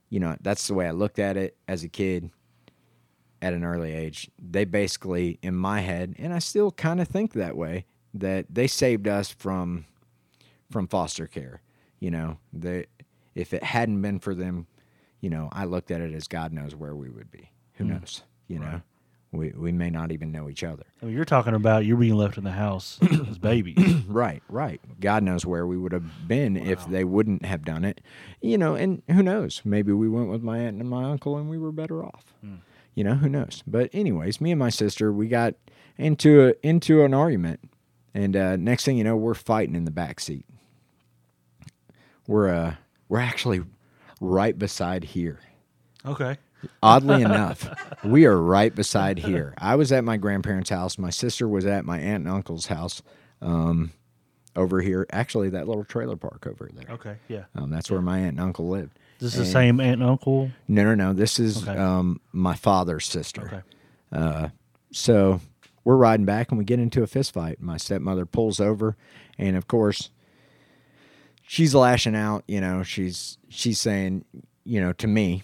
you 0.09 0.19
know, 0.19 0.35
that's 0.41 0.67
the 0.67 0.73
way 0.73 0.87
I 0.87 0.91
looked 0.91 1.17
at 1.17 1.37
it 1.37 1.57
as 1.67 1.83
a 1.83 1.89
kid 1.89 2.29
at 3.41 3.53
an 3.53 3.63
early 3.63 3.93
age. 3.93 4.29
They 4.37 4.65
basically, 4.65 5.39
in 5.41 5.55
my 5.55 5.79
head, 5.79 6.15
and 6.19 6.33
I 6.33 6.39
still 6.39 6.71
kind 6.71 6.99
of 6.99 7.07
think 7.07 7.33
that 7.33 7.55
way, 7.55 7.85
that 8.13 8.45
they 8.49 8.67
saved 8.67 9.07
us 9.07 9.31
from 9.31 9.85
from 10.69 10.87
foster 10.87 11.27
care. 11.27 11.61
You 11.99 12.11
know, 12.11 12.37
they 12.51 12.87
if 13.33 13.53
it 13.53 13.63
hadn't 13.63 14.01
been 14.01 14.19
for 14.19 14.35
them, 14.35 14.67
you 15.21 15.29
know, 15.29 15.49
I 15.51 15.65
looked 15.65 15.91
at 15.91 16.01
it 16.01 16.13
as 16.13 16.27
God 16.27 16.51
knows 16.51 16.75
where 16.75 16.95
we 16.95 17.09
would 17.09 17.31
be. 17.31 17.51
Who 17.73 17.85
mm. 17.85 17.99
knows? 17.99 18.23
You 18.47 18.59
know, 18.59 18.81
we 19.31 19.51
we 19.55 19.71
may 19.71 19.89
not 19.89 20.11
even 20.11 20.31
know 20.31 20.49
each 20.49 20.63
other. 20.63 20.83
You're 21.01 21.25
talking 21.25 21.53
about 21.53 21.85
you're 21.85 21.97
being 21.97 22.15
left 22.15 22.37
in 22.37 22.43
the 22.43 22.51
house 22.51 22.99
as 23.29 23.37
babies. 23.37 23.77
Right, 24.07 24.41
right. 24.47 24.79
God 24.99 25.21
knows 25.23 25.45
where 25.45 25.67
we 25.67 25.77
would 25.77 25.91
have 25.91 26.27
been 26.27 26.55
if 26.55 26.85
they 26.87 27.03
wouldn't 27.03 27.45
have 27.45 27.65
done 27.65 27.83
it. 27.83 27.99
You 28.41 28.57
know, 28.57 28.73
and 28.73 29.03
who 29.11 29.21
knows? 29.21 29.61
Maybe 29.65 29.91
we 29.91 30.07
went 30.07 30.29
with 30.29 30.41
my 30.41 30.59
aunt 30.59 30.79
and 30.79 30.89
my 30.89 31.03
uncle 31.03 31.37
and 31.37 31.49
we 31.49 31.57
were 31.57 31.71
better 31.71 32.03
off. 32.03 32.33
You 32.95 33.03
know, 33.03 33.15
who 33.15 33.29
knows? 33.29 33.63
But 33.67 33.89
anyways, 33.93 34.41
me 34.41 34.51
and 34.51 34.59
my 34.59 34.69
sister, 34.69 35.11
we 35.11 35.27
got 35.27 35.53
into 35.97 36.47
a, 36.47 36.53
into 36.67 37.03
an 37.03 37.13
argument, 37.13 37.59
and 38.13 38.35
uh, 38.35 38.55
next 38.55 38.85
thing 38.85 38.97
you 38.97 39.03
know, 39.03 39.15
we're 39.15 39.35
fighting 39.35 39.75
in 39.75 39.85
the 39.85 39.91
back 39.91 40.19
seat. 40.19 40.45
We're 42.27 42.49
uh, 42.49 42.75
we're 43.07 43.19
actually 43.19 43.61
right 44.19 44.57
beside 44.57 45.03
here. 45.03 45.39
Okay. 46.05 46.37
Oddly 46.81 47.21
enough, 47.21 47.69
we 48.03 48.25
are 48.25 48.37
right 48.41 48.73
beside 48.73 49.19
here. 49.19 49.53
I 49.57 49.75
was 49.75 49.91
at 49.91 50.03
my 50.03 50.17
grandparents' 50.17 50.69
house. 50.69 50.97
My 50.97 51.09
sister 51.11 51.47
was 51.47 51.65
at 51.65 51.85
my 51.85 51.99
aunt 51.99 52.25
and 52.25 52.29
uncle's 52.29 52.65
house 52.67 53.01
um, 53.41 53.91
over 54.55 54.81
here. 54.81 55.05
Actually, 55.11 55.49
that 55.49 55.67
little 55.67 55.83
trailer 55.83 56.15
park 56.15 56.47
over 56.47 56.69
there. 56.73 56.95
Okay. 56.95 57.15
Yeah. 57.27 57.43
Um, 57.55 57.69
that's 57.69 57.91
where 57.91 58.01
my 58.01 58.19
aunt 58.19 58.29
and 58.31 58.39
uncle 58.41 58.67
lived. 58.69 58.97
This 59.19 59.33
is 59.33 59.39
this 59.39 59.47
the 59.47 59.51
same 59.53 59.79
aunt 59.79 60.01
and 60.01 60.09
uncle? 60.09 60.51
No, 60.67 60.83
no, 60.83 60.95
no. 60.95 61.13
This 61.13 61.39
is 61.39 61.61
Okay. 61.67 61.77
um, 61.77 62.21
my 62.31 62.55
father's 62.55 63.05
sister. 63.05 63.41
Okay. 63.45 63.61
Uh, 64.11 64.49
so 64.91 65.41
we're 65.83 65.95
riding 65.95 66.25
back 66.25 66.49
and 66.49 66.57
we 66.57 66.65
get 66.65 66.79
into 66.79 67.03
a 67.03 67.07
fist 67.07 67.33
fight. 67.33 67.61
My 67.61 67.77
stepmother 67.77 68.25
pulls 68.25 68.59
over, 68.59 68.95
and 69.37 69.55
of 69.55 69.67
course, 69.67 70.09
she's 71.43 71.73
lashing 71.75 72.15
out. 72.15 72.43
You 72.47 72.61
know, 72.61 72.83
she's 72.83 73.37
she's 73.49 73.79
saying, 73.79 74.25
you 74.63 74.81
know, 74.81 74.93
to 74.93 75.07
me, 75.07 75.43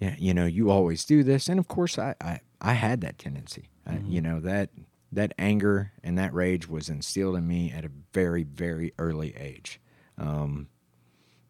yeah, 0.00 0.14
you 0.18 0.32
know, 0.32 0.46
you 0.46 0.70
always 0.70 1.04
do 1.04 1.22
this, 1.24 1.48
and 1.48 1.58
of 1.58 1.68
course, 1.68 1.98
I 1.98 2.14
I, 2.20 2.40
I 2.60 2.72
had 2.74 3.00
that 3.00 3.18
tendency. 3.18 3.68
I, 3.86 3.98
you 4.06 4.20
know 4.20 4.40
that 4.40 4.70
that 5.10 5.32
anger 5.38 5.92
and 6.04 6.18
that 6.18 6.34
rage 6.34 6.68
was 6.68 6.88
instilled 6.88 7.36
in 7.36 7.46
me 7.46 7.72
at 7.72 7.84
a 7.84 7.90
very 8.12 8.44
very 8.44 8.92
early 8.98 9.34
age, 9.36 9.80
um, 10.18 10.68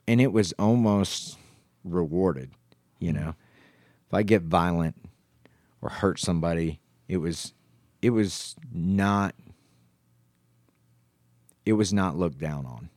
and 0.06 0.20
it 0.20 0.32
was 0.32 0.52
almost 0.58 1.36
rewarded. 1.84 2.52
You 2.98 3.12
know, 3.12 3.34
if 4.06 4.14
I 4.14 4.22
get 4.22 4.42
violent 4.42 4.96
or 5.82 5.90
hurt 5.90 6.18
somebody, 6.18 6.80
it 7.06 7.18
was 7.18 7.52
it 8.00 8.10
was 8.10 8.56
not 8.72 9.34
it 11.66 11.74
was 11.74 11.92
not 11.92 12.16
looked 12.16 12.38
down 12.38 12.64
on 12.64 12.88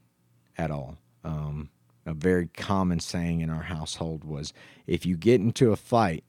at 0.57 0.71
all. 0.71 0.97
Um, 1.23 1.69
a 2.11 2.13
very 2.13 2.47
common 2.47 2.99
saying 2.99 3.41
in 3.41 3.49
our 3.49 3.63
household 3.63 4.23
was 4.23 4.53
if 4.85 5.05
you 5.05 5.17
get 5.17 5.41
into 5.41 5.71
a 5.71 5.75
fight, 5.75 6.23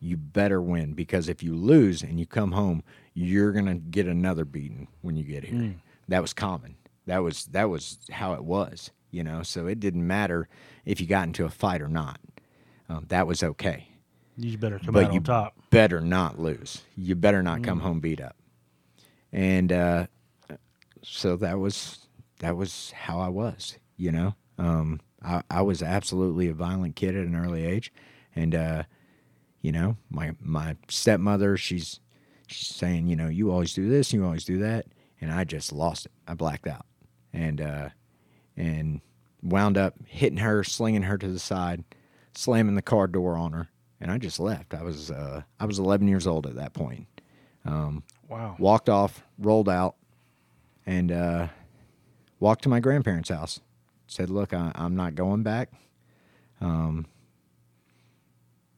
you 0.00 0.16
better 0.16 0.60
win 0.60 0.94
because 0.94 1.28
if 1.28 1.42
you 1.42 1.54
lose 1.54 2.02
and 2.02 2.18
you 2.18 2.26
come 2.26 2.52
home, 2.52 2.82
you're 3.14 3.52
going 3.52 3.66
to 3.66 3.74
get 3.74 4.06
another 4.06 4.44
beating 4.44 4.88
when 5.02 5.16
you 5.16 5.24
get 5.24 5.44
here. 5.44 5.74
That 6.08 6.22
was 6.22 6.32
common. 6.32 6.76
That 7.06 7.18
was 7.22 7.44
that 7.46 7.70
was 7.70 7.98
how 8.10 8.34
it 8.34 8.44
was, 8.44 8.90
you 9.10 9.22
know. 9.22 9.42
So 9.42 9.66
it 9.66 9.78
didn't 9.80 10.06
matter 10.06 10.48
if 10.84 11.00
you 11.00 11.06
got 11.06 11.26
into 11.26 11.44
a 11.44 11.50
fight 11.50 11.80
or 11.82 11.88
not. 11.88 12.18
Um, 12.88 13.06
that 13.08 13.26
was 13.26 13.42
okay 13.42 13.88
You 14.36 14.56
better 14.58 14.78
come 14.78 14.92
but 14.94 15.06
out 15.06 15.12
you 15.12 15.18
on 15.18 15.24
top. 15.24 15.54
better 15.70 16.00
not 16.00 16.38
lose. 16.38 16.82
You 16.96 17.14
better 17.14 17.42
not 17.42 17.62
come 17.62 17.80
home 17.80 18.00
beat 18.00 18.20
up. 18.20 18.36
And 19.32 19.72
uh, 19.72 20.06
so 21.02 21.36
that 21.36 21.58
was 21.58 22.06
that 22.40 22.56
was 22.56 22.90
how 22.92 23.18
I 23.20 23.28
was. 23.28 23.78
You 23.96 24.12
know, 24.12 24.34
um, 24.58 25.00
I, 25.22 25.42
I 25.50 25.62
was 25.62 25.82
absolutely 25.82 26.48
a 26.48 26.54
violent 26.54 26.96
kid 26.96 27.16
at 27.16 27.26
an 27.26 27.36
early 27.36 27.64
age, 27.64 27.92
and 28.34 28.54
uh, 28.54 28.82
you 29.62 29.72
know, 29.72 29.96
my 30.10 30.32
my 30.40 30.76
stepmother, 30.88 31.56
she's 31.56 32.00
she's 32.46 32.68
saying, 32.68 33.08
you 33.08 33.16
know, 33.16 33.28
you 33.28 33.50
always 33.50 33.74
do 33.74 33.88
this, 33.88 34.12
you 34.12 34.24
always 34.24 34.44
do 34.44 34.58
that, 34.58 34.86
and 35.20 35.32
I 35.32 35.44
just 35.44 35.72
lost 35.72 36.06
it. 36.06 36.12
I 36.28 36.34
blacked 36.34 36.66
out, 36.66 36.86
and 37.32 37.60
uh, 37.60 37.88
and 38.56 39.00
wound 39.42 39.78
up 39.78 39.94
hitting 40.06 40.38
her, 40.38 40.64
slinging 40.64 41.02
her 41.02 41.18
to 41.18 41.28
the 41.28 41.38
side, 41.38 41.84
slamming 42.34 42.74
the 42.74 42.82
car 42.82 43.06
door 43.06 43.36
on 43.36 43.52
her, 43.52 43.68
and 44.00 44.10
I 44.10 44.18
just 44.18 44.38
left. 44.40 44.74
I 44.74 44.82
was 44.82 45.10
uh, 45.10 45.42
I 45.58 45.66
was 45.66 45.78
11 45.78 46.08
years 46.08 46.26
old 46.26 46.46
at 46.46 46.56
that 46.56 46.72
point. 46.72 47.06
Wow. 48.28 48.56
Walked 48.58 48.88
off, 48.88 49.24
rolled 49.38 49.68
out, 49.68 49.96
and 50.84 51.10
uh, 51.10 51.48
walked 52.40 52.62
to 52.62 52.68
my 52.68 52.80
grandparents' 52.80 53.28
house. 53.28 53.60
Said, 54.06 54.30
"Look, 54.30 54.52
I, 54.52 54.72
I'm 54.74 54.96
not 54.96 55.14
going 55.14 55.42
back. 55.42 55.72
Um, 56.60 57.06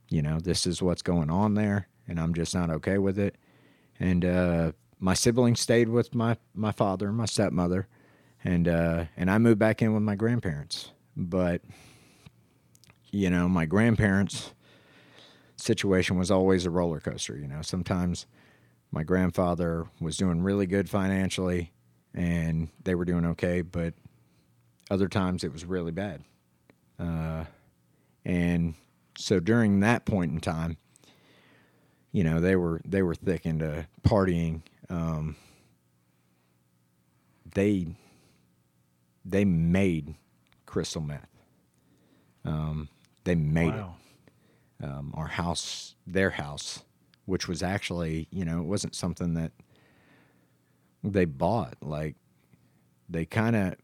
you 0.08 0.22
know, 0.22 0.38
this 0.40 0.66
is 0.66 0.82
what's 0.82 1.02
going 1.02 1.30
on 1.30 1.54
there, 1.54 1.88
and 2.06 2.18
I'm 2.18 2.34
just 2.34 2.54
not 2.54 2.70
okay 2.70 2.98
with 2.98 3.18
it." 3.18 3.36
And 4.00 4.24
uh, 4.24 4.72
my 4.98 5.14
siblings 5.14 5.60
stayed 5.60 5.88
with 5.88 6.14
my 6.14 6.36
my 6.54 6.72
father, 6.72 7.08
and 7.08 7.16
my 7.16 7.26
stepmother, 7.26 7.88
and 8.42 8.68
uh, 8.68 9.04
and 9.16 9.30
I 9.30 9.38
moved 9.38 9.58
back 9.58 9.82
in 9.82 9.92
with 9.94 10.02
my 10.02 10.14
grandparents. 10.14 10.92
But 11.16 11.62
you 13.10 13.30
know, 13.30 13.48
my 13.48 13.66
grandparents' 13.66 14.52
situation 15.56 16.16
was 16.18 16.30
always 16.30 16.66
a 16.66 16.70
roller 16.70 17.00
coaster. 17.00 17.36
You 17.36 17.48
know, 17.48 17.62
sometimes 17.62 18.26
my 18.90 19.02
grandfather 19.02 19.86
was 20.00 20.16
doing 20.16 20.42
really 20.42 20.66
good 20.66 20.88
financially, 20.88 21.72
and 22.14 22.68
they 22.84 22.94
were 22.94 23.04
doing 23.04 23.24
okay, 23.26 23.62
but 23.62 23.94
other 24.90 25.08
times 25.08 25.44
it 25.44 25.52
was 25.52 25.64
really 25.64 25.92
bad. 25.92 26.22
Uh, 26.98 27.44
and 28.24 28.74
so 29.16 29.40
during 29.40 29.80
that 29.80 30.04
point 30.04 30.32
in 30.32 30.40
time, 30.40 30.76
you 32.12 32.24
know, 32.24 32.40
they 32.40 32.56
were 32.56 32.80
they 32.84 33.02
were 33.02 33.14
thick 33.14 33.44
into 33.46 33.86
partying. 34.02 34.62
Um, 34.88 35.36
they 37.54 37.86
they 39.24 39.44
made 39.44 40.14
crystal 40.66 41.02
meth. 41.02 41.28
Um, 42.44 42.88
they 43.24 43.34
made 43.34 43.74
Wow. 43.74 43.96
it. 44.80 44.84
Um, 44.84 45.12
our 45.16 45.26
house, 45.26 45.96
their 46.06 46.30
house, 46.30 46.84
which 47.26 47.48
was 47.48 47.62
actually, 47.64 48.28
you 48.30 48.44
know, 48.44 48.60
it 48.60 48.64
wasn't 48.66 48.94
something 48.94 49.34
that 49.34 49.50
they 51.02 51.24
bought. 51.24 51.74
Like 51.82 52.14
they 53.08 53.24
kind 53.24 53.56
of, 53.56 53.74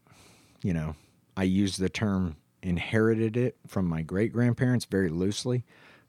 you 0.65 0.73
know, 0.73 0.95
I 1.37 1.43
use 1.43 1.77
the 1.77 1.89
term 1.89 2.37
inherited 2.63 3.37
it 3.37 3.55
from 3.67 3.85
my 3.85 4.01
great 4.01 4.33
grandparents 4.33 4.85
very 4.85 5.09
loosely 5.09 5.63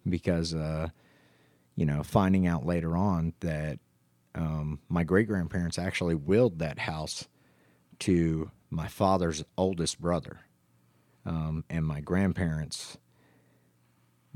because, 0.09 0.55
uh, 0.55 0.89
you 1.75 1.85
know, 1.85 2.03
finding 2.03 2.47
out 2.47 2.65
later 2.65 2.97
on 2.97 3.35
that 3.41 3.79
um, 4.35 4.79
my 4.89 5.05
great 5.05 5.29
grandparents 5.29 5.79
actually 5.79 6.15
willed 6.15 6.59
that 6.59 6.79
house 6.79 7.29
to 7.99 8.51
my 8.71 8.89
father's 8.89 9.45
oldest 9.59 10.01
brother. 10.01 10.41
Um, 11.27 11.65
and 11.69 11.85
my 11.85 12.01
grandparents 12.01 12.97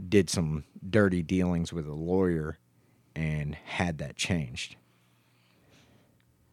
did 0.07 0.29
some 0.29 0.65
dirty 0.87 1.23
dealings 1.23 1.73
with 1.73 1.87
a 1.87 1.95
lawyer 1.95 2.59
and 3.17 3.55
had 3.55 3.97
that 3.99 4.17
changed. 4.17 4.77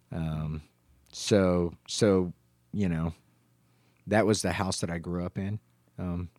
Um, 0.09 0.61
so, 1.11 1.73
so, 1.85 2.31
you 2.71 2.87
know, 2.87 3.11
that 4.07 4.25
was 4.25 4.41
the 4.41 4.53
house 4.53 4.79
that 4.81 4.89
I 4.89 4.97
grew 4.97 5.25
up 5.25 5.37
in. 5.37 5.59
Um, 5.99 6.29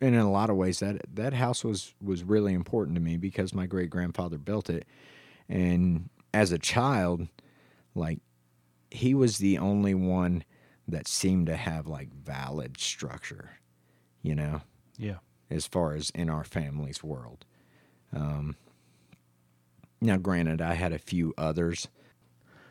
and 0.00 0.14
in 0.14 0.20
a 0.20 0.30
lot 0.30 0.50
of 0.50 0.56
ways 0.56 0.78
that 0.80 1.00
that 1.14 1.32
house 1.32 1.64
was 1.64 1.94
was 2.00 2.22
really 2.22 2.54
important 2.54 2.94
to 2.96 3.00
me 3.00 3.16
because 3.16 3.52
my 3.54 3.66
great 3.66 3.90
grandfather 3.90 4.38
built 4.38 4.70
it 4.70 4.86
and 5.48 6.08
as 6.32 6.52
a 6.52 6.58
child 6.58 7.26
like 7.96 8.20
he 8.90 9.12
was 9.14 9.38
the 9.38 9.58
only 9.58 9.94
one 9.94 10.44
that 10.86 11.08
seemed 11.08 11.46
to 11.46 11.56
have 11.56 11.88
like 11.88 12.12
valid 12.12 12.78
structure 12.78 13.50
you 14.22 14.36
know 14.36 14.60
Yeah. 14.96 15.16
as 15.50 15.66
far 15.66 15.94
as 15.94 16.10
in 16.10 16.30
our 16.30 16.44
family's 16.44 17.02
world 17.02 17.44
um 18.14 18.54
now 20.00 20.16
granted 20.16 20.60
i 20.62 20.74
had 20.74 20.92
a 20.92 20.98
few 20.98 21.34
others 21.36 21.88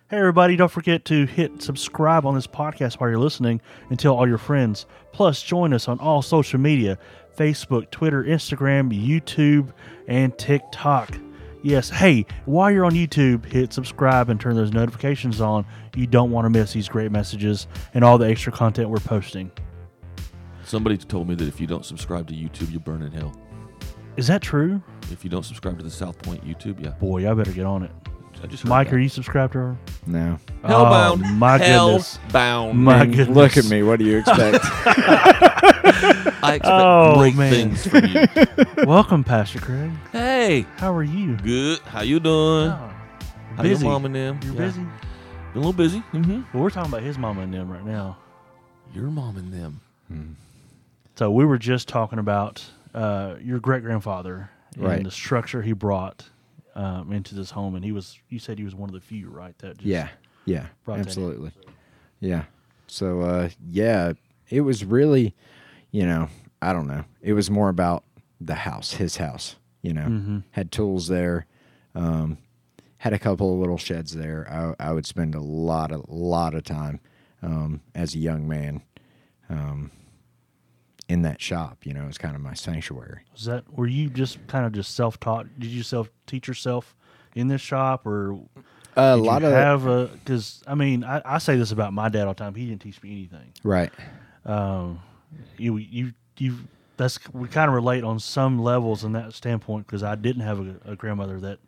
Hey, 0.10 0.20
everybody, 0.20 0.56
don't 0.56 0.72
forget 0.72 1.04
to 1.06 1.26
hit 1.26 1.62
subscribe 1.62 2.26
on 2.26 2.34
this 2.34 2.48
podcast 2.48 2.94
while 2.94 3.10
you're 3.10 3.20
listening 3.20 3.60
and 3.90 4.00
tell 4.00 4.16
all 4.16 4.26
your 4.26 4.38
friends. 4.38 4.86
Plus, 5.12 5.44
join 5.44 5.74
us 5.74 5.90
on 5.90 6.00
all 6.00 6.22
social 6.22 6.62
media 6.62 6.98
Facebook, 7.38 7.92
Twitter, 7.92 8.24
Instagram, 8.24 8.90
YouTube, 8.90 9.74
and 10.08 10.38
TikTok. 10.38 11.18
Yes, 11.62 11.90
hey, 11.90 12.26
while 12.46 12.72
you're 12.72 12.86
on 12.86 12.94
YouTube, 12.94 13.44
hit 13.44 13.74
subscribe 13.74 14.30
and 14.30 14.40
turn 14.40 14.56
those 14.56 14.72
notifications 14.72 15.42
on. 15.42 15.66
You 15.94 16.08
don't 16.08 16.32
want 16.32 16.46
to 16.46 16.50
miss 16.50 16.72
these 16.72 16.88
great 16.88 17.12
messages 17.12 17.68
and 17.94 18.02
all 18.06 18.18
the 18.18 18.30
extra 18.30 18.54
content 18.54 18.90
we're 18.90 19.00
posting. 19.00 19.52
Somebody 20.64 20.96
told 20.96 21.28
me 21.28 21.36
that 21.36 21.50
if 21.50 21.60
you 21.60 21.68
don't 21.68 21.86
subscribe 21.86 22.30
to 22.30 22.34
YouTube, 22.34 22.72
you 22.72 22.80
burn 22.80 23.02
in 23.02 23.12
hell. 23.12 23.38
Is 24.16 24.28
that 24.28 24.42
true? 24.42 24.82
If 25.12 25.26
you 25.26 25.30
don't 25.30 25.44
subscribe 25.44 25.78
to 25.80 25.84
the 25.84 25.92
South 25.92 26.18
Point 26.24 26.48
YouTube, 26.48 26.82
yeah. 26.82 26.92
Boy, 26.92 27.30
I 27.30 27.34
better 27.34 27.52
get 27.52 27.66
on 27.66 27.84
it. 27.84 27.92
I 28.44 28.48
just 28.48 28.64
heard 28.64 28.70
Mike, 28.70 28.90
that. 28.90 28.96
are 28.96 29.00
you 29.00 29.10
subscribed 29.10 29.54
to 29.54 29.60
her? 29.60 29.78
no 30.06 30.38
hellbound? 30.64 31.22
Oh, 31.24 31.28
my 31.34 31.58
goodness. 31.58 32.18
Hellbound. 32.30 32.74
My 32.76 33.02
And 33.04 33.14
goodness. 33.16 33.36
look 33.36 33.58
at 33.58 33.66
me 33.66 33.84
what 33.84 34.00
do 34.00 34.06
you 34.06 34.18
expect 34.20 34.60
I 34.64 36.54
expect 36.56 36.66
Oh, 36.66 37.16
great 37.18 37.36
man. 37.36 37.52
things 37.52 37.88
from 37.88 38.06
you. 38.06 38.26
Welcome, 38.86 39.24
Pastor 39.24 39.60
Craig. 39.60 39.92
hey, 40.12 40.66
How 40.78 40.94
are 40.94 41.04
you? 41.04 41.36
good. 41.38 41.80
How 41.80 42.02
you 42.02 42.20
doing? 42.20 42.70
Oh, 42.72 42.92
How 43.56 43.64
busy. 43.64 43.84
your 43.86 43.94
mom 43.94 44.06
and 44.06 44.16
them? 44.16 44.40
You're 44.44 44.54
Yeah. 44.54 44.60
busy? 44.60 44.82
Been 44.82 44.92
a 45.56 45.56
little 45.58 45.74
busy. 45.74 46.00
Mm-hmm. 46.14 46.42
Well, 46.54 46.64
we're 46.64 46.70
talking 46.70 46.92
about 46.92 47.04
his 47.04 47.18
mama 47.18 47.42
and 47.42 47.54
them 47.54 47.70
right 47.72 47.86
now. 47.86 48.18
Your 48.94 49.10
mom 49.10 49.38
and 49.38 49.52
them. 49.54 49.82
So 51.16 51.32
we 51.32 51.44
were 51.46 51.58
just 51.58 51.88
talking 51.88 52.20
about 52.20 52.64
uh, 52.94 53.36
your 53.42 53.60
great 53.60 53.84
grandfather 53.84 54.50
and 54.76 54.84
Right. 54.84 55.04
the 55.04 55.10
structure 55.12 55.62
he 55.64 55.74
brought 55.74 56.30
um, 56.78 57.12
into 57.12 57.36
this 57.36 57.52
home, 57.52 57.76
and 57.76 57.84
he 57.84 57.92
was. 57.92 58.18
You 58.30 58.40
said 58.40 58.58
he 58.58 58.64
was 58.64 58.76
one 58.76 58.88
of 58.90 58.94
the 58.94 59.02
few, 59.02 59.30
right? 59.30 59.58
That 59.60 59.78
just, 59.78 59.86
Yeah, 59.88 60.10
yeah, 60.46 60.68
brought 60.86 60.96
that 60.96 61.02
in. 61.02 61.08
absolutely. 61.10 61.52
Yeah. 62.20 62.44
So 62.88 63.22
uh, 63.22 63.50
yeah, 63.70 64.14
it 64.50 64.62
was 64.62 64.86
really, 64.86 65.36
you 65.92 66.06
know, 66.06 66.30
I 66.62 66.72
don't 66.74 66.88
know. 66.88 67.04
It 67.22 67.34
was 67.34 67.50
more 67.52 67.70
about 67.70 68.04
the 68.40 68.56
house, 68.56 68.94
his 68.94 69.18
house. 69.18 69.56
You 69.82 69.94
know, 69.94 70.08
Mhm. 70.08 70.44
had 70.52 70.72
tools 70.72 71.08
there, 71.08 71.46
um, 71.96 72.38
had 72.98 73.14
a 73.14 73.20
couple 73.20 73.54
of 73.54 73.60
little 73.60 73.78
sheds 73.78 74.14
there. 74.14 74.48
I, 74.80 74.90
I 74.90 74.94
would 74.94 75.06
spend 75.06 75.36
a 75.36 75.40
lot 75.40 75.92
a 75.92 76.02
lot 76.08 76.54
of 76.56 76.64
time 76.64 77.00
um, 77.42 77.82
as 77.96 78.16
a 78.16 78.20
young 78.20 78.48
man 78.48 78.82
um, 79.50 79.92
in 81.10 81.22
that 81.24 81.42
shop. 81.42 81.86
You 81.86 81.94
know, 81.94 82.04
it 82.04 82.08
was 82.08 82.18
kind 82.18 82.36
of 82.36 82.42
my 82.42 82.54
sanctuary. 82.54 83.22
Was 83.34 83.46
that 83.46 83.72
were 83.72 83.88
you 83.88 84.10
just 84.10 84.46
kind 84.48 84.66
of 84.66 84.72
just 84.72 84.96
self 84.96 85.20
taught? 85.20 85.60
Did 85.60 85.70
you 85.70 85.84
self 85.84 86.10
teach 86.26 86.48
yourself 86.48 86.96
in 87.36 87.48
this 87.48 87.62
shop, 87.62 88.06
or 88.06 88.40
a 88.96 89.16
lot 89.16 89.44
of 89.44 89.52
have 89.54 89.86
a? 89.86 90.08
Because 90.08 90.64
I 90.68 90.76
mean, 90.76 91.04
I, 91.04 91.22
I 91.26 91.38
say 91.38 91.58
this 91.58 91.72
about 91.72 91.94
my 91.94 92.10
dad 92.10 92.28
all 92.28 92.34
the 92.34 92.44
time. 92.44 92.56
He 92.56 92.68
didn't 92.68 92.82
teach 92.82 93.02
me 93.02 93.12
anything. 93.12 93.54
right. 93.64 93.92
um, 94.46 95.00
you 95.58 95.78
you 95.78 96.14
you 96.38 96.58
that's 96.98 97.20
we 97.32 97.48
kind 97.48 97.70
of 97.70 97.76
relate 97.76 98.04
on 98.04 98.20
some 98.20 98.60
levels 98.60 99.04
in 99.04 99.14
that 99.14 99.34
standpoint 99.34 99.86
because 99.86 100.04
I 100.04 100.16
didn't 100.16 100.42
have 100.42 100.60
a, 100.60 100.76
a 100.92 100.96
grandmother 100.96 101.40
that 101.42 101.60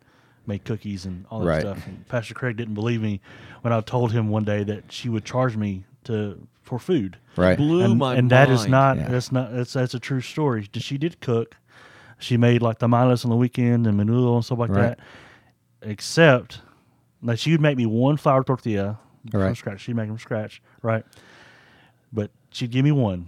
made 0.49 0.65
cookies 0.65 1.05
and 1.05 1.25
all 1.31 1.39
that 1.39 1.45
Right. 1.47 1.61
stuff. 1.61 1.87
And 1.87 2.05
Pastor 2.09 2.33
Craig 2.33 2.57
didn't 2.57 2.73
believe 2.73 3.01
me 3.01 3.21
when 3.61 3.71
I 3.71 3.79
told 3.81 4.11
him 4.11 4.27
one 4.27 4.43
day 4.43 4.63
that 4.65 4.91
she 4.91 5.07
would 5.07 5.23
charge 5.23 5.55
me 5.55 5.85
to 6.05 6.45
for 6.61 6.77
food. 6.79 7.17
Right. 7.37 7.57
Blew 7.57 7.81
and, 7.81 7.97
my 7.97 8.15
and 8.15 8.29
that 8.31 8.49
is 8.49 8.61
mind. 8.67 8.71
not 8.71 8.97
Yeah. 8.97 9.07
that's 9.09 9.31
not 9.31 9.53
that's 9.53 9.73
that's 9.73 9.93
a 9.93 9.99
true 9.99 10.21
story. 10.21 10.67
She 10.73 10.97
did 10.97 11.21
cook. 11.21 11.55
She 12.19 12.35
made 12.35 12.61
like 12.61 12.79
tamales 12.79 13.23
on 13.23 13.31
the 13.31 13.37
weekend 13.37 13.87
and 13.87 13.97
menudo 13.99 14.35
and 14.35 14.43
stuff 14.43 14.59
like 14.59 14.69
Right. 14.69 14.97
that. 14.97 14.99
Except 15.81 16.61
like 17.23 17.39
she 17.39 17.51
would 17.51 17.61
make 17.61 17.77
me 17.77 17.85
one 17.85 18.17
flour 18.17 18.43
tortilla 18.43 18.99
from 19.31 19.55
scratch. 19.55 19.81
She'd 19.81 19.95
make 19.95 20.07
them 20.07 20.17
from 20.17 20.21
scratch, 20.21 20.61
right? 20.81 21.05
But 22.11 22.31
she'd 22.51 22.71
give 22.71 22.83
me 22.83 22.91
one. 22.91 23.27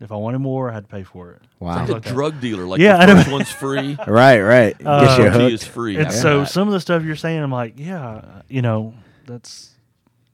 If 0.00 0.10
I 0.12 0.16
wanted 0.16 0.38
more, 0.38 0.70
I 0.70 0.74
had 0.74 0.84
to 0.84 0.88
pay 0.88 1.02
for 1.02 1.32
it. 1.32 1.42
Wow. 1.58 1.74
Things 1.76 1.80
Like 1.80 1.90
a 1.90 1.92
like 1.94 2.02
that. 2.04 2.12
drug 2.14 2.40
dealer. 2.40 2.64
Like 2.64 2.80
Yeah, 2.80 2.96
I 2.98 3.04
the 3.06 3.14
know. 3.14 3.20
first 3.20 3.30
one's 3.32 3.50
free. 3.52 3.96
Right, 4.06 4.40
right. 4.40 4.74
Uh, 4.84 5.04
Gets 5.04 5.18
you 5.18 5.30
hooked. 5.30 5.52
is 5.54 5.64
free. 5.64 5.96
And 5.96 6.10
so 6.12 6.40
that. 6.40 6.46
some 6.46 6.66
of 6.68 6.72
the 6.72 6.80
stuff 6.80 7.02
you're 7.04 7.16
saying, 7.16 7.42
I'm 7.42 7.52
like, 7.52 7.74
yeah, 7.76 8.42
you 8.48 8.62
know, 8.62 8.94
that's 9.26 9.70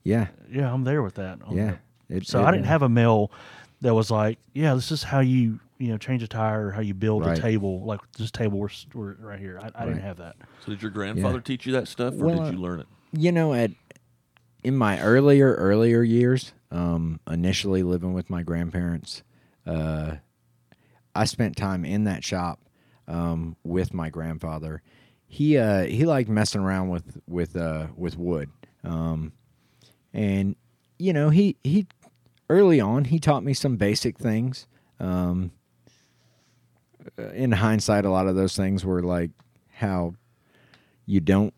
Yeah, 0.04 0.28
yeah, 0.48 0.72
I'm 0.72 0.84
there 0.84 1.02
with 1.02 1.16
that. 1.16 1.40
on 1.44 1.56
yeah. 1.56 1.76
the- 2.08 2.16
It- 2.18 2.26
So 2.28 2.40
it- 2.40 2.44
I 2.44 2.52
didn't 2.52 2.66
have 2.66 2.82
a 2.82 2.88
mill 2.88 3.32
that 3.80 3.92
was 3.94 4.10
like, 4.10 4.38
yeah, 4.54 4.74
this 4.74 4.92
is 4.92 5.02
how 5.02 5.20
you 5.20 5.58
you 5.78 5.88
know 5.88 5.98
change 5.98 6.22
a 6.22 6.28
tire, 6.28 6.68
or 6.68 6.70
how 6.70 6.80
you 6.80 6.94
build 6.94 7.26
Right. 7.26 7.36
a 7.36 7.40
table. 7.42 7.84
Like 7.84 8.00
this 8.16 8.30
table 8.30 8.58
we're, 8.60 8.68
we're 8.94 9.14
right 9.20 9.38
here. 9.38 9.60
I, 9.62 9.82
I 9.82 9.84
didn't 9.84 10.00
have 10.00 10.16
that. 10.18 10.36
So 10.64 10.70
did 10.72 10.80
your 10.80 10.90
grandfather 10.90 11.36
Yeah. 11.36 11.42
teach 11.42 11.66
you 11.66 11.72
that 11.72 11.86
stuff, 11.88 12.14
or 12.14 12.24
Well, 12.26 12.44
did 12.44 12.54
you 12.54 12.60
learn 12.60 12.80
it? 12.80 12.86
you 13.12 13.30
know 13.32 13.52
at 13.52 13.72
in 14.64 14.74
my 14.76 14.98
earlier 15.00 15.52
earlier 15.54 16.02
years 16.02 16.52
um 16.70 17.20
initially 17.30 17.82
living 17.82 18.12
with 18.14 18.28
my 18.30 18.42
grandparents 18.42 19.22
uh 19.66 20.16
i 21.14 21.24
spent 21.24 21.56
time 21.56 21.84
in 21.84 22.04
that 22.04 22.22
shop 22.24 22.60
um 23.08 23.56
with 23.64 23.92
my 23.94 24.08
grandfather 24.10 24.82
he 25.26 25.58
uh 25.58 25.84
he 25.84 26.04
liked 26.04 26.28
messing 26.28 26.60
around 26.60 26.88
with 26.88 27.20
with 27.26 27.56
uh 27.56 27.86
with 27.96 28.16
wood 28.16 28.48
um 28.84 29.32
and 30.12 30.56
you 30.98 31.12
know 31.12 31.30
he 31.30 31.56
he 31.64 31.86
early 32.48 32.80
on 32.80 33.04
he 33.04 33.18
taught 33.18 33.42
me 33.42 33.52
some 33.52 33.76
basic 33.76 34.18
things 34.18 34.66
um 35.00 35.50
in 37.34 37.52
hindsight 37.52 38.04
a 38.04 38.10
lot 38.10 38.26
of 38.26 38.36
those 38.36 38.56
things 38.56 38.84
were 38.84 39.02
like 39.02 39.30
how 39.74 40.14
you 41.06 41.20
don't 41.20 41.54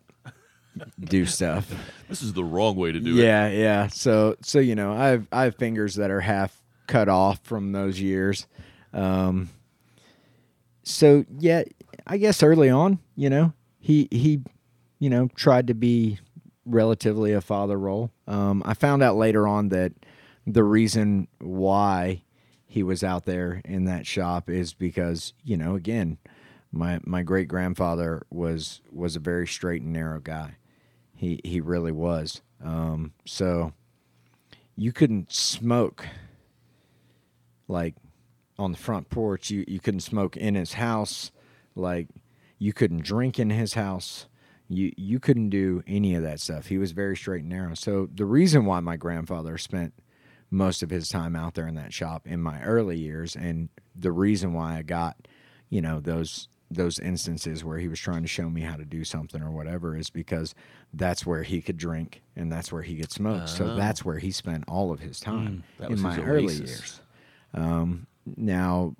do 1.00 1.24
stuff 1.26 1.72
This 2.08 2.22
is 2.22 2.32
the 2.32 2.42
wrong 2.42 2.74
way 2.76 2.90
to 2.90 2.98
do 3.00 3.18
it. 3.18 3.22
yeah, 3.22 3.48
yeah. 3.48 3.86
So 3.88 4.36
so 4.40 4.60
you 4.60 4.74
know, 4.74 4.94
I 4.94 5.08
have 5.08 5.28
I 5.30 5.42
have 5.42 5.56
fingers 5.56 5.96
that 5.96 6.10
are 6.10 6.22
half 6.22 6.57
cut 6.88 7.08
off 7.08 7.38
from 7.44 7.70
those 7.72 8.00
years. 8.00 8.46
Um 8.92 9.50
so 10.82 11.24
yeah, 11.38 11.62
I 12.06 12.16
guess 12.16 12.42
early 12.42 12.70
on, 12.70 12.98
you 13.14 13.30
know, 13.30 13.52
he 13.78 14.08
he 14.10 14.40
you 14.98 15.08
know, 15.08 15.28
tried 15.36 15.68
to 15.68 15.74
be 15.74 16.18
relatively 16.66 17.32
a 17.32 17.40
father 17.40 17.78
role. 17.78 18.10
Um 18.26 18.62
I 18.66 18.74
found 18.74 19.02
out 19.02 19.16
later 19.16 19.46
on 19.46 19.68
that 19.68 19.92
the 20.46 20.64
reason 20.64 21.28
why 21.38 22.22
he 22.66 22.82
was 22.82 23.02
out 23.02 23.24
there 23.24 23.62
in 23.64 23.84
that 23.84 24.06
shop 24.06 24.50
is 24.50 24.74
because, 24.74 25.32
you 25.42 25.56
know, 25.56 25.74
again, 25.74 26.18
my 26.70 27.00
my 27.04 27.22
great 27.22 27.48
grandfather 27.48 28.26
was 28.30 28.80
was 28.92 29.16
a 29.16 29.20
very 29.20 29.46
straight 29.46 29.82
and 29.82 29.92
narrow 29.92 30.20
guy. 30.20 30.56
He 31.14 31.40
he 31.44 31.60
really 31.60 31.92
was. 31.92 32.42
Um, 32.62 33.12
so 33.24 33.72
you 34.76 34.92
couldn't 34.92 35.32
smoke 35.32 36.06
like 37.68 37.94
on 38.58 38.72
the 38.72 38.78
front 38.78 39.08
porch. 39.10 39.50
You 39.50 39.64
you 39.68 39.78
couldn't 39.80 40.00
smoke 40.00 40.36
in 40.36 40.54
his 40.54 40.74
house. 40.74 41.30
Like 41.74 42.08
you 42.58 42.72
couldn't 42.72 43.04
drink 43.04 43.38
in 43.38 43.50
his 43.50 43.74
house. 43.74 44.26
You 44.68 44.92
you 44.96 45.20
couldn't 45.20 45.50
do 45.50 45.82
any 45.86 46.14
of 46.14 46.22
that 46.22 46.40
stuff. 46.40 46.66
He 46.66 46.78
was 46.78 46.92
very 46.92 47.16
straight 47.16 47.40
and 47.42 47.48
narrow. 47.50 47.74
So 47.74 48.08
the 48.12 48.24
reason 48.26 48.64
why 48.64 48.80
my 48.80 48.96
grandfather 48.96 49.56
spent 49.58 49.94
most 50.50 50.82
of 50.82 50.90
his 50.90 51.08
time 51.08 51.36
out 51.36 51.54
there 51.54 51.68
in 51.68 51.74
that 51.74 51.92
shop 51.92 52.26
in 52.26 52.40
my 52.40 52.60
early 52.62 52.96
years 52.98 53.36
and 53.36 53.68
the 53.94 54.10
reason 54.10 54.54
why 54.54 54.78
I 54.78 54.82
got, 54.82 55.16
you 55.68 55.80
know, 55.82 56.00
those 56.00 56.48
those 56.70 56.98
instances 56.98 57.64
where 57.64 57.78
he 57.78 57.88
was 57.88 57.98
trying 57.98 58.20
to 58.22 58.28
show 58.28 58.50
me 58.50 58.60
how 58.60 58.76
to 58.76 58.84
do 58.84 59.02
something 59.04 59.42
or 59.42 59.50
whatever 59.50 59.96
is 59.96 60.10
because 60.10 60.54
that's 60.92 61.24
where 61.24 61.42
he 61.42 61.62
could 61.62 61.78
drink 61.78 62.20
and 62.36 62.52
that's 62.52 62.70
where 62.70 62.82
he 62.82 62.96
could 62.96 63.10
smoke. 63.10 63.48
So 63.48 63.70
Oh. 63.70 63.76
that's 63.76 64.04
where 64.04 64.18
he 64.18 64.30
spent 64.30 64.64
all 64.68 64.90
of 64.92 65.00
his 65.00 65.18
time 65.18 65.64
That 65.78 65.90
in 65.90 66.00
my 66.00 66.20
early 66.22 66.54
years. 66.54 67.00
Um, 67.54 68.06
now, 68.36 68.94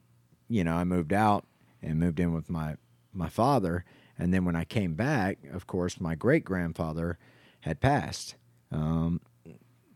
you 0.49 0.65
know, 0.65 0.75
I 0.75 0.85
moved 0.85 1.13
out 1.13 1.45
and 1.83 1.99
moved 1.99 2.21
in 2.21 2.33
with 2.33 2.51
my 2.51 2.77
my 3.13 3.29
father, 3.29 3.85
and 4.19 4.33
then 4.33 4.45
when 4.45 4.57
I 4.57 4.65
came 4.65 4.95
back, 4.95 5.39
of 5.53 5.67
course, 5.67 6.01
my 6.01 6.15
great 6.15 6.45
grandfather 6.45 7.19
had 7.61 7.81
passed. 7.81 8.37
Um, 8.71 9.21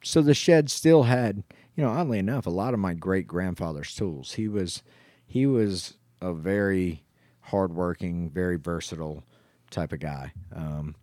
so 0.03 0.20
the 0.22 0.34
shed 0.34 0.70
still 0.70 1.05
had, 1.05 1.44
you 1.76 1.84
know, 1.84 1.90
oddly 1.90 2.18
enough, 2.18 2.46
a 2.46 2.50
lot 2.50 2.74
of 2.74 2.80
my 2.80 2.94
great 2.94 3.26
grandfather's 3.26 3.94
tools. 3.94 4.32
He 4.32 4.48
was 4.48 4.82
he 5.26 5.46
was 5.46 5.94
a 6.20 6.32
very 6.32 7.05
hardworking, 7.40 8.30
very 8.30 8.57
versatile 8.57 9.24
type 9.70 9.92
of 9.92 10.00
guy. 10.00 10.32
Um, 10.55 10.94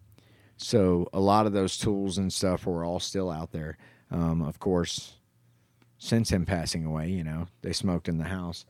so 0.58 1.08
a 1.14 1.20
lot 1.20 1.45
of 1.45 1.54
those 1.54 1.78
tools 1.78 2.18
and 2.18 2.32
stuff 2.32 2.66
were 2.66 2.84
all 2.84 3.00
still 3.00 3.30
out 3.30 3.52
there. 3.52 3.78
Um, 4.12 4.41
of 4.41 4.60
course, 4.60 5.16
since 6.00 6.32
him 6.32 6.45
passing 6.45 6.86
away, 6.86 7.10
you 7.10 7.24
know, 7.24 7.47
they 7.62 7.74
smoked 7.74 8.08
in 8.10 8.18
the 8.18 8.24
house. 8.26 8.66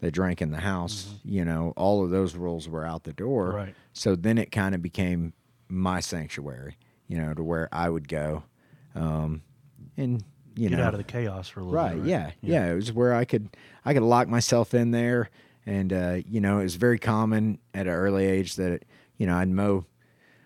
they 0.00 0.10
drank 0.10 0.40
in 0.42 0.50
the 0.50 0.60
house. 0.60 1.14
You 1.24 1.44
know, 1.44 1.72
all 1.76 2.04
of 2.04 2.10
those 2.10 2.36
rules 2.36 2.68
were 2.68 2.84
out 2.86 3.02
the 3.04 3.12
door. 3.12 3.48
Mm-hmm. 3.48 3.56
Right. 3.56 3.74
So 3.92 4.14
then 4.14 4.38
it 4.38 4.52
kind 4.52 4.74
of 4.74 4.82
became 4.82 5.32
my 5.68 6.00
sanctuary. 6.00 6.76
You 7.08 7.18
know, 7.18 7.34
to 7.34 7.42
where 7.42 7.68
I 7.72 7.88
would 7.90 8.06
go, 8.08 8.44
um, 8.94 9.42
and 9.96 10.22
you 10.56 10.68
know 10.70 10.76
Get 10.76 10.82
know, 10.82 10.86
out 10.88 10.94
of 10.94 10.98
the 10.98 11.04
chaos 11.04 11.48
for 11.48 11.60
a 11.60 11.64
little 11.64 11.76
right, 11.76 11.96
bit. 11.96 12.06
yeah, 12.06 12.30
yeah 12.40 12.70
it 12.70 12.74
was 12.76 12.92
where 12.92 13.12
i 13.12 13.24
could 13.24 13.48
i 13.84 13.92
could 13.92 14.04
lock 14.04 14.28
myself 14.28 14.72
in 14.72 14.92
there 14.92 15.28
and 15.66 15.92
uh, 15.92 16.18
you 16.28 16.40
know 16.40 16.60
it 16.60 16.62
was 16.62 16.76
very 16.76 16.98
common 16.98 17.58
at 17.74 17.88
an 17.88 17.92
early 17.92 18.24
age 18.24 18.54
that 18.54 18.84
you 19.18 19.26
know 19.26 19.36
i'd 19.36 19.48
mow 19.48 19.84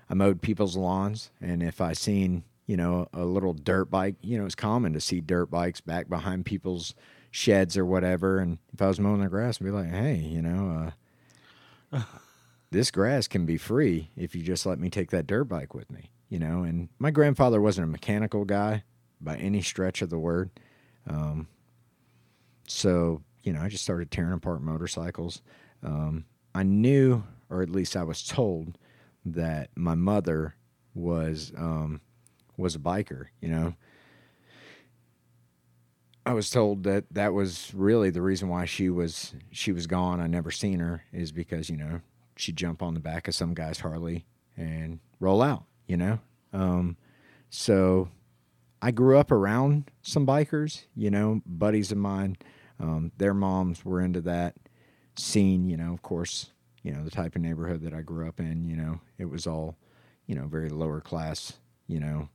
i 0.09 0.15
mowed 0.15 0.41
people's 0.41 0.79
lawns 0.79 1.31
and 1.43 1.63
if 1.63 1.81
i 1.83 1.93
seen 1.93 2.43
you 2.69 2.77
know 2.77 3.09
a 3.13 3.25
little 3.25 3.53
dirt 3.53 3.87
bike 3.91 4.15
you 4.23 4.39
know 4.39 4.47
it's 4.47 4.55
common 4.55 4.93
to 4.93 5.01
see 5.01 5.21
dirt 5.21 5.51
bikes 5.51 5.81
back 5.81 6.09
behind 6.09 6.47
people's 6.47 6.95
sheds 7.33 7.77
or 7.77 7.85
whatever. 7.85 8.39
And 8.39 8.59
if 8.73 8.81
i 8.81 8.87
was 8.87 9.01
mowing 9.01 9.21
the 9.21 9.29
grass 9.29 9.61
i'd 9.61 9.65
be 9.65 9.71
like 9.71 9.91
hey 9.91 10.15
you 10.15 10.41
know 10.41 10.93
uh, 11.93 12.03
this 12.71 12.93
grass 12.93 13.27
can 13.27 13.45
be 13.45 13.57
free 13.57 14.11
if 14.17 14.37
you 14.37 14.43
just 14.43 14.65
let 14.65 14.79
me 14.79 14.89
take 14.89 15.11
that 15.11 15.27
dirt 15.27 15.45
bike 15.45 15.75
with 15.75 15.91
me 15.91 16.11
you 16.29 16.39
know? 16.39 16.63
And 16.63 16.89
my 16.99 17.11
grandfather 17.11 17.61
wasn't 17.61 17.87
a 17.87 17.91
mechanical 17.91 18.45
guy 18.45 18.85
by 19.21 19.37
any 19.37 19.63
stretch 19.63 20.03
of 20.03 20.11
the 20.11 20.19
word. 20.19 20.51
Um, 21.09 21.49
so 22.67 23.23
you 23.43 23.53
know 23.53 23.63
i 23.63 23.69
just 23.69 23.83
started 23.83 24.11
tearing 24.11 24.35
apart 24.35 24.61
motorcycles. 24.61 25.41
Um, 25.83 26.27
i 26.55 26.63
knew 26.63 27.25
or 27.49 27.63
at 27.63 27.71
least 27.71 27.97
i 27.97 28.03
was 28.03 28.27
told 28.27 28.77
that 29.25 29.71
my 29.75 29.95
mother 29.95 30.55
was 30.95 31.53
um, 31.57 32.01
was 32.59 32.75
a 32.75 32.79
biker 32.79 33.27
you 33.41 33.49
know 33.49 33.75
I 36.29 36.35
was 36.35 36.51
told 36.51 36.83
that 36.83 37.07
that 37.13 37.33
was 37.33 37.73
really 37.75 38.11
the 38.11 38.21
reason 38.21 38.51
why 38.51 38.67
she 38.67 38.91
was 38.91 39.33
she 39.51 39.73
was 39.73 39.87
gone. 39.87 40.21
I 40.21 40.27
never 40.27 40.51
seen 40.51 40.79
her 40.79 41.03
is 41.11 41.33
because 41.33 41.71
you 41.71 41.79
know 41.79 42.03
she'd 42.37 42.57
jump 42.57 42.83
on 42.83 42.93
the 42.93 43.01
back 43.01 43.29
of 43.29 43.35
some 43.35 43.55
guy's 43.55 43.81
Harley 43.81 44.27
and 44.55 45.01
roll 45.21 45.41
out. 45.41 45.65
You 45.87 45.97
know, 45.97 46.19
um, 46.53 46.99
so 47.49 48.11
I 48.83 48.91
grew 48.91 49.17
up 49.17 49.33
around 49.33 49.91
some 50.03 50.27
bikers. 50.27 50.85
You 50.95 51.11
know, 51.11 51.41
buddies 51.47 51.93
of 51.93 51.97
mine, 51.97 52.37
um, 52.79 53.11
their 53.17 53.33
moms 53.33 53.83
were 53.83 54.03
into 54.03 54.21
that 54.21 54.55
scene. 55.17 55.65
You 55.65 55.79
know, 55.79 55.95
of 55.95 56.03
course, 56.03 56.53
you 56.83 56.93
know 56.93 57.05
the 57.05 57.11
type 57.11 57.37
of 57.37 57.41
neighborhood 57.41 57.81
that 57.85 57.95
I 57.95 58.03
grew 58.03 58.29
up 58.29 58.39
in. 58.39 58.67
You 58.67 58.77
know, 58.77 59.01
it 59.17 59.31
was 59.31 59.47
all 59.47 59.79
you 60.27 60.35
know 60.35 60.47
very 60.47 60.69
lower 60.69 61.01
class. 61.01 61.55
You 61.87 62.01
know, 62.01 62.29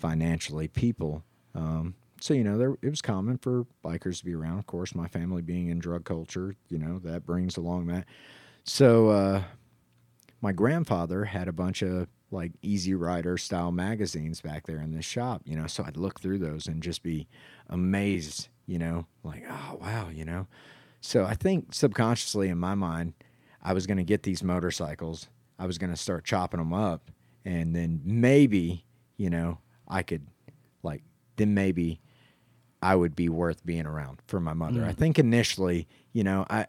financially 0.00 0.68
people. 0.68 1.22
Um, 1.54 1.94
so 2.20 2.34
you 2.34 2.44
know, 2.44 2.58
there 2.58 2.76
it 2.82 2.90
was 2.90 3.02
common 3.02 3.38
for 3.38 3.66
bikers 3.84 4.18
to 4.18 4.24
be 4.24 4.34
around. 4.34 4.58
Of 4.58 4.66
course, 4.66 4.94
my 4.94 5.08
family 5.08 5.42
being 5.42 5.68
in 5.68 5.78
drug 5.78 6.04
culture, 6.04 6.54
you 6.68 6.78
know, 6.78 6.98
that 7.00 7.24
brings 7.24 7.56
along 7.56 7.86
that. 7.86 8.06
So 8.64 9.08
uh, 9.08 9.42
my 10.40 10.52
grandfather 10.52 11.24
had 11.24 11.48
a 11.48 11.52
bunch 11.52 11.82
of 11.82 12.08
like 12.30 12.52
Easy 12.62 12.94
Rider 12.94 13.36
style 13.36 13.72
magazines 13.72 14.40
back 14.40 14.66
there 14.66 14.80
in 14.80 14.92
this 14.92 15.04
shop, 15.04 15.42
you 15.44 15.56
know. 15.56 15.66
So 15.66 15.82
I'd 15.84 15.96
look 15.96 16.20
through 16.20 16.38
those 16.38 16.66
and 16.66 16.82
just 16.82 17.02
be 17.02 17.26
amazed, 17.68 18.48
you 18.66 18.78
know, 18.78 19.06
like 19.24 19.44
oh 19.48 19.78
wow, 19.80 20.08
you 20.12 20.24
know. 20.24 20.46
So 21.00 21.24
I 21.24 21.34
think 21.34 21.72
subconsciously 21.72 22.48
in 22.48 22.58
my 22.58 22.74
mind, 22.74 23.14
I 23.62 23.72
was 23.72 23.86
going 23.86 23.96
to 23.96 24.04
get 24.04 24.22
these 24.22 24.42
motorcycles. 24.42 25.28
I 25.58 25.66
was 25.66 25.78
going 25.78 25.90
to 25.90 25.96
start 25.96 26.24
chopping 26.24 26.58
them 26.58 26.72
up, 26.72 27.10
and 27.44 27.74
then 27.74 28.00
maybe, 28.04 28.84
you 29.16 29.30
know, 29.30 29.58
I 29.90 30.02
could 30.02 30.26
like 30.82 31.02
then 31.36 31.52
maybe 31.54 32.00
I 32.82 32.94
would 32.96 33.14
be 33.14 33.28
worth 33.28 33.64
being 33.66 33.84
around 33.86 34.20
for 34.26 34.40
my 34.40 34.54
mother. 34.54 34.84
I 34.84 34.92
think 34.92 35.18
initially, 35.18 35.86
you 36.12 36.24
know, 36.24 36.46
I 36.48 36.66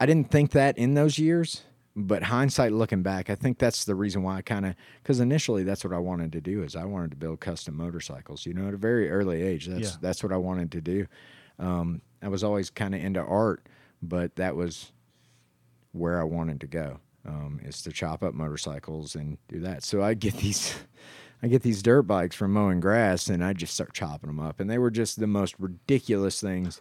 I 0.00 0.06
didn't 0.06 0.30
think 0.30 0.50
that 0.52 0.76
in 0.76 0.94
those 0.94 1.18
years, 1.18 1.62
but 1.94 2.24
hindsight 2.24 2.72
looking 2.72 3.02
back, 3.02 3.30
I 3.30 3.36
think 3.36 3.58
that's 3.58 3.84
the 3.84 3.94
reason 3.94 4.22
why 4.24 4.36
I 4.38 4.42
kind 4.42 4.66
of 4.66 4.74
because 5.02 5.20
initially 5.20 5.62
that's 5.62 5.84
what 5.84 5.92
I 5.92 5.98
wanted 5.98 6.32
to 6.32 6.40
do 6.40 6.62
is 6.64 6.74
I 6.74 6.84
wanted 6.84 7.10
to 7.12 7.16
build 7.16 7.38
custom 7.40 7.76
motorcycles. 7.76 8.44
You 8.46 8.54
know, 8.54 8.66
at 8.68 8.74
a 8.74 8.78
very 8.78 9.10
early 9.10 9.42
age, 9.42 9.66
that's 9.66 9.92
Yeah. 9.92 9.96
that's 10.00 10.22
what 10.22 10.32
I 10.32 10.36
wanted 10.36 10.72
to 10.72 10.80
do. 10.80 11.06
Um, 11.58 12.02
I 12.22 12.28
was 12.28 12.42
always 12.42 12.70
kind 12.70 12.94
of 12.94 13.00
into 13.02 13.20
art, 13.20 13.68
but 14.02 14.34
that 14.36 14.56
was 14.56 14.90
where 15.92 16.20
I 16.20 16.24
wanted 16.24 16.60
to 16.62 16.66
go. 16.66 16.98
Um, 17.26 17.60
is 17.62 17.80
to 17.82 17.92
chop 17.92 18.22
up 18.22 18.34
motorcycles 18.34 19.14
and 19.14 19.38
do 19.48 19.60
that. 19.60 19.82
So 19.84 20.02
I 20.02 20.12
get 20.14 20.34
these, 20.38 20.74
I 21.44 21.46
get 21.46 21.60
these 21.60 21.82
dirt 21.82 22.04
bikes 22.04 22.34
from 22.34 22.54
mowing 22.54 22.80
grass, 22.80 23.28
and 23.28 23.44
I 23.44 23.52
just 23.52 23.74
start 23.74 23.92
chopping 23.92 24.28
them 24.28 24.40
up, 24.40 24.60
and 24.60 24.70
they 24.70 24.78
were 24.78 24.90
just 24.90 25.20
the 25.20 25.26
most 25.26 25.54
ridiculous 25.58 26.40
things. 26.40 26.80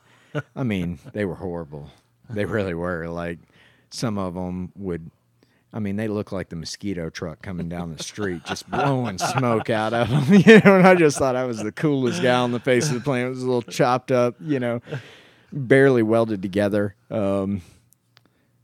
I 0.56 0.64
mean, 0.64 1.00
they 1.12 1.26
were 1.26 1.36
horrible. 1.36 1.90
They 2.30 2.46
really 2.46 2.74
were. 2.74 3.10
Like 3.10 3.40
some 3.90 4.18
of 4.18 4.36
them 4.36 4.72
would. 4.78 5.12
I 5.74 5.80
mean, 5.80 5.98
they 5.98 6.08
look 6.08 6.32
like 6.32 6.48
the 6.48 6.56
mosquito 6.56 7.10
truck 7.10 7.42
coming 7.42 7.68
down 7.68 7.94
the 7.94 8.02
street, 8.02 8.46
just 8.46 8.72
blowing 8.72 9.18
smoke 9.18 9.70
out 9.70 9.94
of 9.94 10.10
them. 10.10 10.34
You 10.48 10.62
know, 10.62 10.78
and 10.78 10.88
I 10.88 10.96
just 10.96 11.18
thought 11.18 11.36
I 11.36 11.44
was 11.44 11.62
the 11.62 11.74
coolest 11.74 12.22
guy 12.22 12.40
on 12.40 12.54
the 12.54 12.60
face 12.62 12.88
of 12.88 12.94
the 12.94 13.02
planet. 13.02 13.28
It 13.28 13.30
was 13.32 13.44
a 13.44 13.46
little 13.46 13.64
chopped 13.64 14.14
up, 14.14 14.36
you 14.40 14.62
know, 14.62 14.80
barely 15.52 16.04
welded 16.04 16.42
together. 16.42 16.96
Um, 17.12 17.64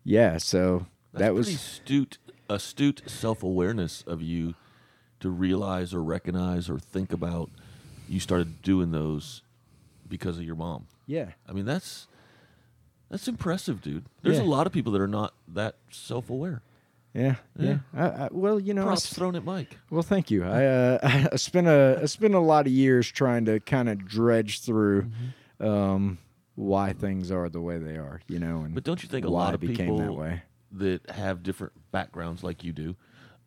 yeah, 0.05 0.37
so 0.37 0.85
That's 1.11 1.25
that 1.25 1.33
was 1.33 1.49
astute, 1.49 2.19
astute 2.47 3.01
self 3.05 3.43
awareness 3.43 4.01
of 4.07 4.21
you 4.21 4.55
to 5.19 5.29
realize 5.29 5.93
or 5.93 6.01
recognize 6.03 6.69
or 6.69 6.79
think 6.79 7.11
about. 7.13 7.49
You 8.07 8.19
started 8.19 8.61
doing 8.61 8.91
those 8.91 9.41
because 10.07 10.37
of 10.37 10.43
your 10.43 10.55
mom. 10.55 10.87
yeah, 11.05 11.31
I 11.47 11.51
mean, 11.53 11.65
that's 11.65 12.07
that's 13.09 13.27
impressive, 13.27 13.81
dude. 13.81 14.05
There's 14.21 14.37
Yeah. 14.37 14.43
a 14.43 14.45
lot 14.45 14.67
of 14.67 14.73
people 14.73 14.91
that 14.93 15.01
are 15.01 15.07
not 15.07 15.33
that 15.47 15.75
self 15.91 16.29
aware. 16.29 16.61
yeah, 17.13 17.35
yeah. 17.57 17.79
I, 17.95 18.03
I, 18.07 18.29
well, 18.31 18.59
you 18.59 18.73
know, 18.73 18.83
Props 18.85 19.11
thrown 19.13 19.35
at 19.35 19.43
Mike. 19.43 19.77
well, 19.89 20.03
thank 20.03 20.29
you. 20.31 20.43
I 20.43 20.65
uh, 20.65 20.99
I 21.31 21.35
spent 21.35 21.67
a 21.67 21.99
I 22.01 22.05
spent 22.05 22.33
a 22.35 22.39
lot 22.39 22.65
of 22.67 22.71
years 22.71 23.09
trying 23.11 23.45
to 23.45 23.59
kind 23.59 23.89
of 23.89 24.05
dredge 24.05 24.61
through 24.61 25.03
Mm-hmm. 25.59 25.65
um, 25.67 26.17
why 26.55 26.91
things 26.93 27.31
are 27.31 27.47
the 27.49 27.61
way 27.61 27.77
they 27.77 27.95
are, 27.97 28.21
you 28.27 28.37
know, 28.39 28.61
and 28.61 28.73
But 28.75 28.83
don't 28.83 29.01
you 29.01 29.07
think 29.09 29.25
a 29.25 29.29
lot 29.29 29.53
of 29.53 29.61
people 29.61 29.97
that 29.99 30.13
way? 30.13 30.41
that 30.73 31.09
have 31.11 31.41
different 31.41 31.73
backgrounds 31.91 32.43
like 32.43 32.63
you 32.63 32.71
do, 32.73 32.95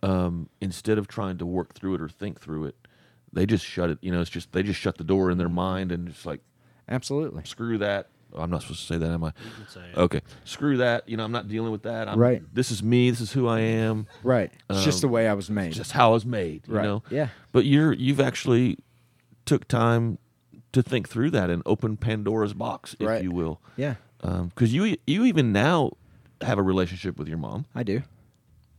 um, 0.03 0.48
instead 0.61 0.98
of 0.98 1.07
trying 1.09 1.38
to 1.38 1.46
work 1.46 1.74
through 1.74 1.94
it 1.94 2.00
or 2.00 2.09
think 2.09 2.40
through 2.40 2.64
it, 2.66 2.76
they 3.32 3.46
just 3.46 3.64
shut 3.64 3.90
it. 3.90 3.98
You 4.03 4.12
know, 4.12 4.20
it's 4.20 4.30
just 4.30 4.53
they 4.53 4.62
just 4.62 4.80
shut 4.80 4.98
the 4.98 5.05
door 5.05 5.30
in 5.30 5.38
their 5.38 5.48
mind 5.48 5.92
and 5.92 6.09
just 6.09 6.26
like 6.26 6.40
Absolutely. 6.88 7.44
screw 7.44 7.78
that. 7.78 8.09
I'm 8.34 8.50
not 8.50 8.62
supposed 8.62 8.80
to 8.80 8.86
say 8.86 8.96
that, 8.98 9.11
am 9.11 9.24
I? 9.24 9.32
can 9.32 9.68
say 9.68 9.80
it. 9.90 9.96
Okay, 9.98 10.20
screw 10.44 10.78
that. 10.78 11.07
You 11.07 11.18
know, 11.18 11.24
I'm 11.24 11.32
not 11.32 11.48
dealing 11.48 11.70
with 11.70 11.82
that. 11.82 12.09
I'm, 12.09 12.18
Right. 12.18 12.42
This 12.55 12.70
is 12.70 12.82
me. 12.82 13.11
This 13.11 13.20
is 13.20 13.32
who 13.32 13.46
I 13.46 13.61
am. 13.61 14.07
Right. 14.22 14.50
It's 14.70 14.84
just 14.84 15.03
the 15.03 15.07
Um, 15.07 15.12
way 15.12 15.28
I 15.28 15.34
was 15.34 15.50
made. 15.50 15.68
It's 15.68 15.76
just 15.76 15.92
how 15.92 16.11
I 16.11 16.14
was 16.14 16.24
made. 16.24 16.66
You 16.66 16.74
right. 16.74 16.82
know. 16.84 17.03
Yeah. 17.11 17.28
But 17.53 17.66
you're 17.66 17.92
you've 17.92 18.20
actually 18.20 18.78
took 19.44 19.68
time 19.68 20.16
to 20.72 20.82
think 20.82 21.09
through 21.11 21.30
that 21.32 21.50
and 21.50 21.62
open 21.66 21.98
Pandora's 21.98 22.55
box, 22.55 22.96
if 22.98 23.07
Right. 23.07 23.22
you 23.22 23.30
will, 23.32 23.61
Yeah. 23.76 23.96
because 24.22 24.72
you 24.72 24.96
you 25.07 25.24
even 25.26 25.53
now 25.53 25.92
have 26.40 26.57
a 26.59 26.62
relationship 26.62 27.18
with 27.18 27.28
your 27.28 27.36
mom, 27.38 27.66
I 27.74 27.82
do. 27.82 28.03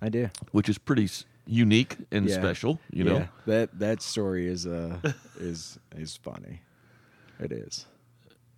I 0.03 0.09
do. 0.09 0.29
which 0.51 0.67
is 0.69 0.77
pretty 0.77 1.05
s- 1.05 1.25
unique 1.47 1.95
and 2.11 2.27
Yeah. 2.27 2.35
special. 2.35 2.79
You 2.91 3.03
know, 3.05 3.17
Yeah. 3.17 3.27
That 3.45 3.79
that 3.79 4.01
story 4.01 4.47
is 4.47 4.67
uh 4.67 4.97
is 5.39 5.79
is 5.95 6.17
funny. 6.17 6.61
It 7.39 7.51
is. 7.51 7.85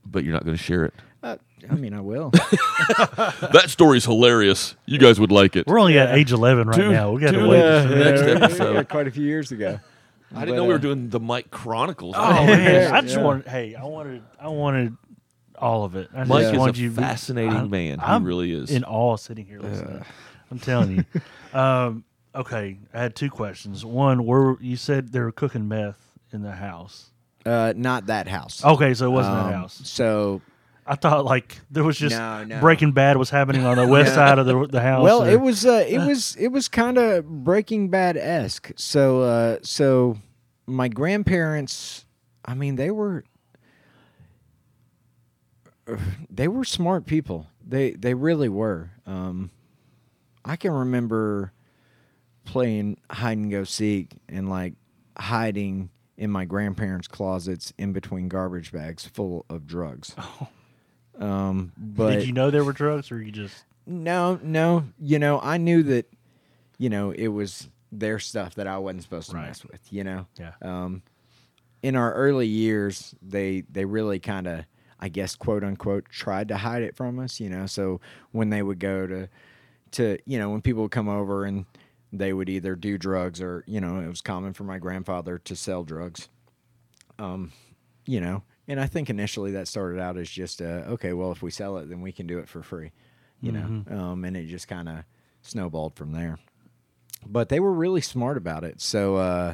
but 0.05 0.23
you're 0.23 0.33
not 0.33 0.43
going 0.45 0.55
to 0.57 0.61
share 0.63 0.85
it. 0.85 0.93
Uh, 1.23 1.37
I 1.71 1.73
mean, 1.75 1.93
I 1.95 2.01
will. 2.01 2.29
that 3.09 3.65
story's 3.67 4.05
hilarious. 4.05 4.75
You 4.85 4.99
guys 4.99 5.19
would 5.19 5.31
like 5.31 5.55
it. 5.55 5.65
We're 5.65 5.79
only 5.79 5.97
at 5.97 6.13
age 6.15 6.31
11 6.31 6.67
right 6.67 6.75
Two- 6.77 6.91
now. 6.91 7.11
We 7.11 7.21
got 7.21 7.31
to 7.31 7.39
two- 7.39 7.49
wait. 7.49 7.59
Yeah, 7.59 7.83
to 7.83 7.89
see. 7.89 7.95
next 8.03 8.21
yeah, 8.21 8.45
episode. 8.45 8.89
quite 8.89 9.07
a 9.07 9.11
few 9.11 9.25
years 9.25 9.51
ago. 9.51 9.79
I 10.35 10.39
didn't 10.41 10.49
But, 10.49 10.55
know 10.57 10.63
we 10.65 10.69
were 10.69 10.75
uh, 10.75 10.77
doing 10.79 11.09
the 11.09 11.19
Mike 11.19 11.49
Chronicles. 11.49 12.15
Oh 12.17 12.45
man, 12.45 12.93
I 12.93 13.01
just 13.01 13.15
Yeah. 13.15 13.23
wanted. 13.23 13.47
Hey, 13.47 13.73
I 13.75 13.83
wanted. 13.85 14.21
I 14.39 14.47
wanted 14.49 14.95
all 15.57 15.85
of 15.85 15.95
it. 15.95 16.09
I 16.13 16.17
just 16.19 16.29
Mike 16.29 16.53
is 16.53 16.57
wanted 16.59 16.75
a 16.77 16.79
you. 16.81 16.91
fascinating 16.91 17.53
I'm- 17.53 17.69
man. 17.71 17.97
He 17.99 18.05
I'm 18.05 18.23
really 18.25 18.51
is. 18.51 18.69
in 18.69 18.83
awe 18.83 19.15
sitting 19.15 19.45
here 19.47 19.59
listening. 19.59 20.03
I'm 20.55 20.59
telling 20.59 21.05
you. 21.13 21.21
um, 21.59 22.03
okay, 22.33 22.77
I 22.93 22.99
had 22.99 23.15
two 23.15 23.29
questions. 23.29 23.83
One, 23.85 24.25
where 24.25 24.55
you 24.61 24.77
said 24.77 25.11
they 25.11 25.19
were 25.19 25.31
cooking 25.33 25.67
meth 25.67 25.99
in 26.31 26.41
the 26.43 26.53
house. 26.53 27.11
Uh, 27.45 27.73
not 27.75 28.05
that 28.07 28.27
house. 28.27 28.63
Okay, 28.63 28.93
so 28.93 29.05
it 29.07 29.09
wasn't 29.09 29.35
Um, 29.35 29.47
that 29.51 29.55
house. 29.55 29.81
So 29.83 30.41
I 30.87 30.95
thought 30.95 31.25
like 31.25 31.59
there 31.69 31.83
was 31.83 31.97
just 31.97 32.15
No, 32.15 32.43
no. 32.43 32.59
Breaking 32.61 32.91
Bad 32.91 33.17
was 33.17 33.29
happening 33.29 33.65
on 33.65 33.75
the 33.77 33.85
west 33.95 34.11
No. 34.11 34.15
side 34.15 34.39
of 34.39 34.45
the 34.45 34.65
the 34.67 34.81
house. 34.81 35.03
well, 35.03 35.23
or- 35.23 35.29
it 35.29 35.39
was 35.41 35.65
uh, 35.65 35.85
it 35.87 35.99
was 36.07 36.35
it 36.37 36.47
was 36.47 36.67
kind 36.67 36.97
of 36.97 37.27
Breaking 37.43 37.89
Bad 37.89 38.15
esque. 38.17 38.71
So 38.77 39.21
uh, 39.21 39.57
so 39.61 40.17
my 40.65 40.87
grandparents, 40.87 42.05
I 42.45 42.53
mean, 42.55 42.75
they 42.77 42.89
were 42.91 43.23
they 46.29 46.47
were 46.47 46.63
smart 46.63 47.05
people. 47.05 47.47
They 47.67 47.91
they 47.91 48.13
really 48.13 48.49
were. 48.49 48.91
Um, 49.05 49.51
I 50.45 50.55
can 50.55 50.71
remember 50.71 51.51
playing 52.45 52.97
hide 53.09 53.37
and 53.37 53.49
go 53.51 53.63
seek 53.63 54.11
and 54.29 54.49
like 54.49 54.73
hiding 55.17 55.89
in 56.17 56.29
my 56.31 56.45
grandparents' 56.45 57.07
closets 57.07 57.73
in 57.77 57.91
between 57.91 58.29
garbage 58.29 58.71
bags 58.71 59.05
full 59.05 59.45
of 59.49 59.65
drugs. 59.67 60.15
Um, 61.17 61.71
but 61.77 62.15
Did 62.17 62.27
you 62.27 62.33
know 62.33 62.51
there 62.51 62.65
were 62.65 62.73
drugs, 62.73 63.09
or 63.09 63.21
you 63.21 63.31
just 63.31 63.63
no, 63.85 64.37
no. 64.43 64.83
You 64.99 65.17
know, 65.17 65.39
I 65.41 65.55
knew 65.57 65.81
that. 65.83 66.11
You 66.77 66.89
know, 66.89 67.11
it 67.11 67.29
was 67.29 67.69
their 67.89 68.19
stuff 68.19 68.55
that 68.55 68.67
I 68.67 68.77
wasn't 68.79 69.03
supposed 69.03 69.29
to 69.29 69.37
Right. 69.37 69.47
mess 69.47 69.63
with. 69.63 69.79
You 69.93 70.03
know. 70.03 70.27
yeah? 70.37 70.51
Um, 70.61 71.03
in 71.81 71.95
our 71.95 72.13
early 72.13 72.47
years, 72.47 73.15
they 73.21 73.61
they 73.71 73.85
really 73.85 74.19
kind 74.19 74.45
of, 74.45 74.65
I 74.99 75.07
guess, 75.07 75.35
quote 75.37 75.63
unquote, 75.63 76.09
tried 76.09 76.49
to 76.49 76.57
hide 76.57 76.83
it 76.83 76.97
from 76.97 77.17
us. 77.19 77.39
You 77.39 77.49
know, 77.49 77.65
so 77.65 78.01
when 78.33 78.49
they 78.49 78.61
would 78.61 78.79
go 78.79 79.07
to, 79.07 79.29
to 79.91 80.17
you 80.25 80.39
know, 80.39 80.49
when 80.49 80.61
people 80.61 80.83
would 80.83 80.91
come 80.91 81.09
over 81.09 81.45
and 81.45 81.65
they 82.11 82.33
would 82.33 82.49
either 82.49 82.75
do 82.75 82.97
drugs 82.97 83.41
or 83.41 83.63
you 83.67 83.81
know, 83.81 83.99
it 83.99 84.07
was 84.07 84.21
common 84.21 84.53
for 84.53 84.63
my 84.63 84.77
grandfather 84.77 85.37
to 85.39 85.55
sell 85.55 85.83
drugs. 85.83 86.29
Um, 87.17 87.51
you 88.05 88.19
know, 88.19 88.43
and 88.67 88.79
I 88.79 88.87
think 88.87 89.09
initially 89.09 89.51
that 89.51 89.67
started 89.67 89.99
out 89.99 90.17
as 90.17 90.29
just 90.29 90.61
uh, 90.61 90.83
okay, 90.87 91.13
well, 91.13 91.31
if 91.31 91.41
we 91.41 91.51
sell 91.51 91.77
it, 91.77 91.89
then 91.89 92.01
we 92.01 92.11
can 92.11 92.27
do 92.27 92.39
it 92.39 92.49
for 92.49 92.61
free. 92.61 92.91
You 93.41 93.51
know, 93.51 93.83
um, 93.89 94.25
and 94.25 94.35
it 94.35 94.47
just 94.47 94.67
kind 94.67 94.89
of 94.89 95.03
snowballed 95.43 95.95
from 95.95 96.13
there 96.13 96.39
but 97.25 97.49
they 97.49 97.59
were 97.59 97.73
really 97.73 98.01
smart 98.01 98.37
about 98.37 98.63
it. 98.63 98.81
So, 98.81 99.15
uh, 99.15 99.53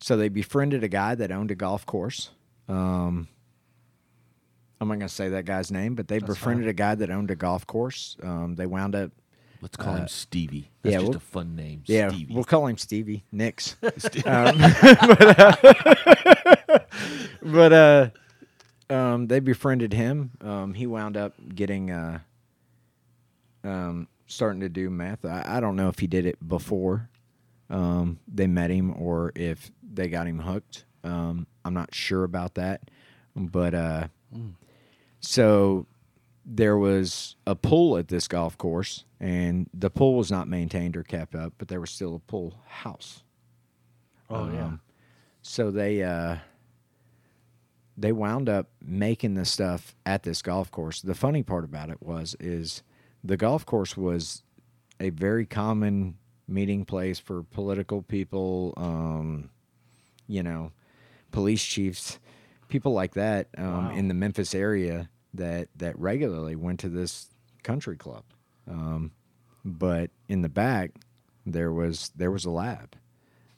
so 0.00 0.16
they 0.16 0.28
befriended 0.28 0.84
a 0.84 0.88
guy 0.88 1.14
that 1.14 1.30
owned 1.30 1.50
a 1.50 1.54
golf 1.54 1.84
course. 1.84 2.30
Um, 2.68 3.28
I'm 4.80 4.88
not 4.88 4.94
going 4.94 5.08
to 5.08 5.08
say 5.08 5.28
that 5.30 5.44
guy's 5.44 5.70
name, 5.70 5.94
but 5.94 6.08
they 6.08 6.18
That's 6.18 6.32
befriended 6.32 6.64
fine. 6.64 6.70
a 6.70 6.74
guy 6.74 6.94
that 6.94 7.10
owned 7.10 7.30
a 7.30 7.36
golf 7.36 7.66
course. 7.66 8.16
Um, 8.22 8.54
they 8.54 8.66
wound 8.66 8.94
up, 8.94 9.10
Let's 9.62 9.76
call 9.76 9.94
Uh, 9.94 9.98
him 9.98 10.08
Stevie. 10.08 10.70
That's 10.82 10.92
yeah, 10.94 10.98
just 11.00 11.08
we'll- 11.10 11.16
a 11.16 11.20
fun 11.20 11.54
name. 11.56 11.82
yeah, 11.86 12.08
Stevie. 12.10 12.34
we'll 12.34 12.44
call 12.44 12.66
him 12.66 12.78
Stevie 12.78 13.24
Nicks. 13.32 13.76
um, 13.82 14.56
but 15.06 15.38
uh, 15.38 16.78
but 17.42 17.72
uh, 17.72 18.10
um, 18.92 19.26
they 19.26 19.40
befriended 19.40 19.92
him. 19.92 20.30
Um, 20.40 20.74
he 20.74 20.86
wound 20.86 21.16
up 21.16 21.34
getting 21.54 21.90
uh, 21.90 22.20
um, 23.64 24.08
starting 24.26 24.60
to 24.60 24.68
do 24.68 24.90
meth. 24.90 25.24
I, 25.24 25.44
I 25.46 25.60
don't 25.60 25.76
know 25.76 25.88
if 25.88 25.98
he 25.98 26.06
did 26.06 26.24
it 26.26 26.36
before 26.46 27.08
um, 27.68 28.18
they 28.26 28.46
met 28.46 28.70
him 28.70 28.94
or 29.00 29.32
if 29.34 29.70
they 29.82 30.08
got 30.08 30.26
him 30.26 30.38
hooked. 30.40 30.84
Um, 31.04 31.46
I'm 31.64 31.74
not 31.74 31.94
sure 31.94 32.24
about 32.24 32.54
that, 32.54 32.90
but 33.36 33.74
uh, 33.74 34.08
so 35.20 35.86
there 36.44 36.76
was 36.76 37.36
a 37.46 37.54
pool 37.54 37.96
at 37.96 38.08
this 38.08 38.26
golf 38.28 38.56
course, 38.58 39.04
and 39.20 39.68
the 39.74 39.90
pool 39.90 40.14
was 40.16 40.30
not 40.30 40.48
maintained 40.48 40.96
or 40.96 41.02
kept 41.02 41.34
up, 41.34 41.52
but 41.58 41.68
there 41.68 41.80
was 41.80 41.90
still 41.90 42.14
a 42.16 42.18
pool 42.18 42.58
house. 42.66 43.22
Oh 44.28 44.50
yeah. 44.52 44.64
Um, 44.66 44.80
So 45.42 45.70
they 45.70 46.02
uh, 46.02 46.36
they 47.96 48.12
wound 48.12 48.48
up 48.48 48.68
making 48.82 49.34
the 49.34 49.44
stuff 49.44 49.94
at 50.06 50.22
this 50.22 50.42
golf 50.42 50.70
course. 50.70 51.00
The 51.02 51.14
funny 51.14 51.42
part 51.42 51.64
about 51.64 51.90
it 51.90 52.02
was 52.02 52.36
is 52.40 52.82
the 53.22 53.36
golf 53.36 53.66
course 53.66 53.96
was 53.96 54.42
a 54.98 55.10
very 55.10 55.44
common 55.46 56.16
meeting 56.48 56.84
place 56.84 57.18
for 57.18 57.42
political 57.42 58.02
people, 58.02 58.74
um, 58.76 59.50
you 60.26 60.42
know, 60.42 60.72
police 61.30 61.62
chiefs, 61.64 62.18
people 62.68 62.92
like 62.92 63.14
that 63.14 63.48
um, 63.58 63.86
Wow. 63.88 63.94
in 63.94 64.08
the 64.08 64.14
Memphis 64.14 64.54
area 64.54 65.08
that 65.34 65.68
that 65.76 65.98
regularly 65.98 66.56
went 66.56 66.80
to 66.80 66.88
this 66.88 67.28
country 67.62 67.96
club. 67.96 68.24
Um, 68.68 69.12
but 69.64 70.10
in 70.28 70.42
the 70.42 70.48
back, 70.48 70.92
there 71.46 71.72
was 71.72 72.10
there 72.16 72.30
was 72.30 72.44
a 72.44 72.50
lab. 72.50 72.96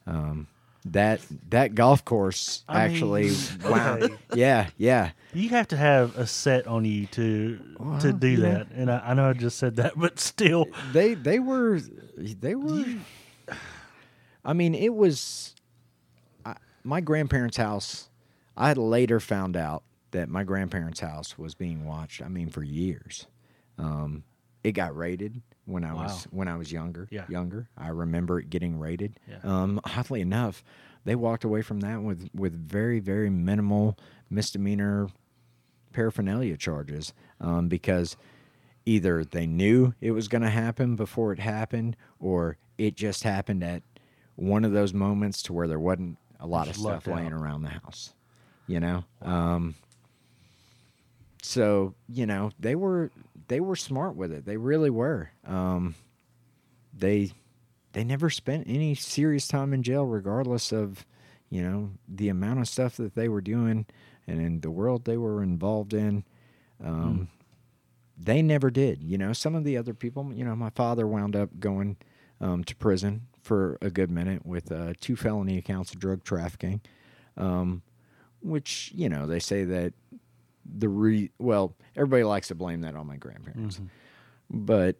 Um, 0.07 0.49
that 0.85 1.21
that 1.51 1.77
golf 1.77 2.05
course 2.05 2.65
I 2.69 2.83
actually, 2.83 3.29
mean, 3.63 3.71
wow, 3.71 3.99
okay. 4.01 4.15
yeah, 4.35 4.69
yeah. 4.77 5.11
You 5.33 5.51
have 5.51 5.69
to 5.69 5.77
have 5.77 6.19
a 6.19 6.27
set 6.27 6.67
on 6.67 6.85
you 6.85 7.07
to 7.07 7.59
to 8.01 8.13
do 8.13 8.29
yeah. 8.29 8.49
that, 8.49 8.71
and 8.73 8.91
I, 8.91 8.99
I 9.07 9.15
know 9.15 9.31
I 9.31 9.33
just 9.33 9.59
said 9.59 9.77
that, 9.77 9.93
but 9.97 10.19
still, 10.19 10.67
they 10.93 11.15
they 11.15 11.39
were 11.39 11.81
they 12.17 12.55
were 12.55 12.85
i 14.45 14.53
mean 14.53 14.75
it 14.75 14.95
was 14.95 15.55
I, 16.45 16.57
my 16.85 17.01
grandparents 17.01 17.57
house 17.57 18.09
i 18.57 18.69
had 18.69 18.79
later 18.79 19.21
found 19.21 19.57
out 19.57 19.83
that 20.13 20.29
my 20.29 20.45
grandparents 20.45 21.01
house 21.01 21.37
was 21.37 21.55
being 21.55 21.85
watched 21.85 22.23
i 22.23 22.29
mean 22.29 22.49
for 22.49 22.63
years 22.63 23.27
um, 23.79 24.23
it 24.65 24.73
got 24.73 24.97
raided 24.97 25.43
when 25.65 25.85
i 25.85 25.93
was 25.93 26.25
when 26.31 26.49
i 26.49 26.57
was 26.57 26.71
younger 26.73 27.09
Yeah. 27.11 27.25
younger 27.29 27.69
i 27.77 27.89
remember 27.89 28.39
it 28.39 28.49
getting 28.51 28.79
raided 28.79 29.19
Yeah. 29.29 29.39
um, 29.43 29.81
oddly 29.85 30.21
enough 30.21 30.63
they 31.05 31.15
walked 31.17 31.45
away 31.45 31.63
from 31.63 31.81
that 31.81 32.03
with 32.03 32.29
with 32.35 32.53
very 32.55 33.01
very 33.01 33.29
minimal 33.31 33.99
misdemeanor 34.31 35.09
paraphernalia 35.93 36.57
charges 36.57 37.13
um, 37.41 37.69
because 37.69 38.17
either 38.87 39.25
they 39.25 39.47
knew 39.47 39.95
it 40.01 40.11
was 40.13 40.27
going 40.29 40.43
to 40.43 40.51
happen 40.51 40.97
before 40.97 41.33
it 41.33 41.39
happened 41.39 41.97
or 42.19 42.57
it 42.79 42.97
just 42.97 43.23
happened 43.25 43.63
at 43.63 43.83
one 44.37 44.65
of 44.65 44.73
those 44.73 44.93
moments 44.95 45.43
to 45.43 45.53
where 45.53 45.69
there 45.69 45.79
wasn't 45.79 46.19
a 46.41 46.47
lot 46.47 46.67
of 46.69 46.75
stuff 46.77 47.07
laying 47.07 47.27
out. 47.33 47.41
around 47.41 47.63
the 47.63 47.69
house 47.69 48.15
you 48.67 48.81
know 48.81 49.05
um, 49.21 49.75
so 51.43 51.95
you 52.09 52.27
know 52.27 52.51
they 52.59 52.75
were 52.75 53.11
they 53.49 53.61
were 53.61 53.77
smart 53.77 54.17
with 54.17 54.33
it. 54.33 54.47
They 54.47 54.57
really 54.57 54.91
were. 54.91 55.31
Um, 55.47 55.95
they 56.95 57.33
they 57.93 58.05
never 58.05 58.31
spent 58.31 58.65
any 58.67 58.95
serious 58.95 59.49
time 59.49 59.73
in 59.73 59.83
jail 59.83 60.07
regardless 60.07 60.73
of 60.73 61.05
you 61.51 61.63
know 61.63 61.91
the 62.09 62.29
amount 62.29 62.61
of 62.61 62.69
stuff 62.69 62.97
that 62.97 63.15
they 63.15 63.29
were 63.29 63.41
doing 63.41 63.87
and 64.27 64.41
in 64.41 64.61
the 64.61 64.71
world 64.71 65.05
they 65.05 65.17
were 65.17 65.43
involved 65.43 65.93
in. 65.93 66.25
Um, 66.83 67.29
they 68.17 68.41
never 68.43 68.71
did 68.71 69.03
you 69.03 69.19
know. 69.19 69.33
Some 69.33 69.55
of 69.55 69.65
the 69.65 69.77
other 69.77 69.95
people 69.95 70.33
you 70.33 70.45
know 70.45 70.57
my 70.57 70.71
father 70.71 71.07
wound 71.07 71.37
up 71.37 71.51
going 71.59 71.97
um, 72.41 72.65
to 72.65 72.77
prison 72.77 73.27
for 73.43 73.77
a 73.83 73.91
good 73.91 74.11
minute 74.11 74.47
with 74.47 74.71
uh, 74.71 74.93
two 75.01 75.17
felony 75.17 75.59
accounts 75.59 75.93
of 75.93 75.99
drug 75.99 76.23
trafficking 76.23 76.81
um, 77.37 77.83
which 78.41 78.93
you 78.95 79.09
know 79.09 79.27
they 79.27 79.39
say 79.39 79.65
that 79.65 79.93
the 80.65 80.89
re 80.89 81.31
well 81.39 81.75
everybody 81.97 82.25
likes 82.25 82.49
to 82.49 82.55
blame 82.55 82.83
that 82.83 82.95
on 82.95 83.07
my 83.07 83.17
grandparents. 83.17 83.81
But 84.51 84.97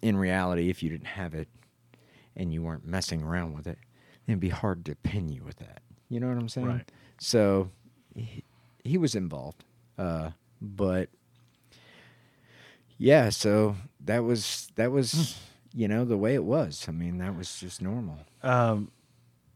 in 0.00 0.16
reality 0.16 0.70
if 0.70 0.82
you 0.82 0.88
didn't 0.90 1.06
have 1.06 1.34
it 1.34 1.48
and 2.36 2.52
you 2.52 2.62
weren't 2.62 2.86
messing 2.86 3.22
around 3.22 3.54
with 3.54 3.66
it 3.66 3.78
it'd 4.26 4.40
be 4.40 4.48
hard 4.48 4.84
to 4.86 4.94
pin 4.96 5.28
you 5.28 5.42
with 5.44 5.56
that. 5.56 5.82
You 6.08 6.20
know 6.20 6.28
what 6.28 6.36
i'm 6.38 6.48
saying? 6.48 6.66
Right. 6.66 6.90
so 7.18 7.70
he, 8.14 8.44
he 8.84 8.98
was 8.98 9.14
involved 9.14 9.64
uh, 9.98 10.30
but 10.60 11.08
yeah 12.98 13.28
so 13.30 13.76
that 14.04 14.24
was 14.24 14.70
that 14.76 14.90
was 14.92 15.38
you 15.74 15.88
know 15.88 16.04
the 16.04 16.16
way 16.16 16.34
it 16.34 16.44
was. 16.44 16.86
I 16.88 16.92
mean 16.92 17.18
that 17.18 17.36
was 17.36 17.58
just 17.60 17.80
normal. 17.82 18.18
Um, 18.42 18.90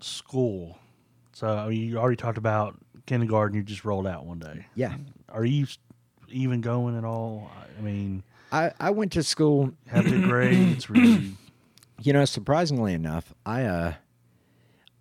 school. 0.00 0.78
So 1.32 1.48
I 1.48 1.68
mean, 1.68 1.82
you 1.82 1.98
already 1.98 2.16
talked 2.16 2.38
about 2.38 2.76
kindergarten. 3.06 3.56
You 3.56 3.62
just 3.62 3.84
rolled 3.84 4.06
out 4.06 4.26
one 4.26 4.38
day. 4.38 4.66
yeah 4.74 4.96
Are 5.28 5.44
you 5.44 5.66
even 6.28 6.60
going 6.60 6.96
at 6.98 7.04
all? 7.04 7.50
I 7.78 7.80
mean, 7.82 8.22
i 8.52 8.72
i 8.80 8.90
went 8.90 9.12
to 9.12 9.22
school 9.22 9.72
have 9.88 10.04
good 10.04 10.24
grades? 10.24 10.88
Were 10.88 10.96
you, 10.98 11.32
You 12.02 12.12
know, 12.12 12.24
surprisingly 12.26 12.92
enough, 12.92 13.32
I 13.46 13.62
uh 13.64 13.94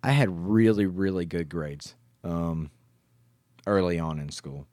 I 0.02 0.12
had 0.12 0.28
really 0.48 0.86
really 0.86 1.26
good 1.26 1.48
grades 1.48 1.94
um 2.24 2.70
early 3.66 3.98
on 3.98 4.18
in 4.20 4.30
school. 4.30 4.66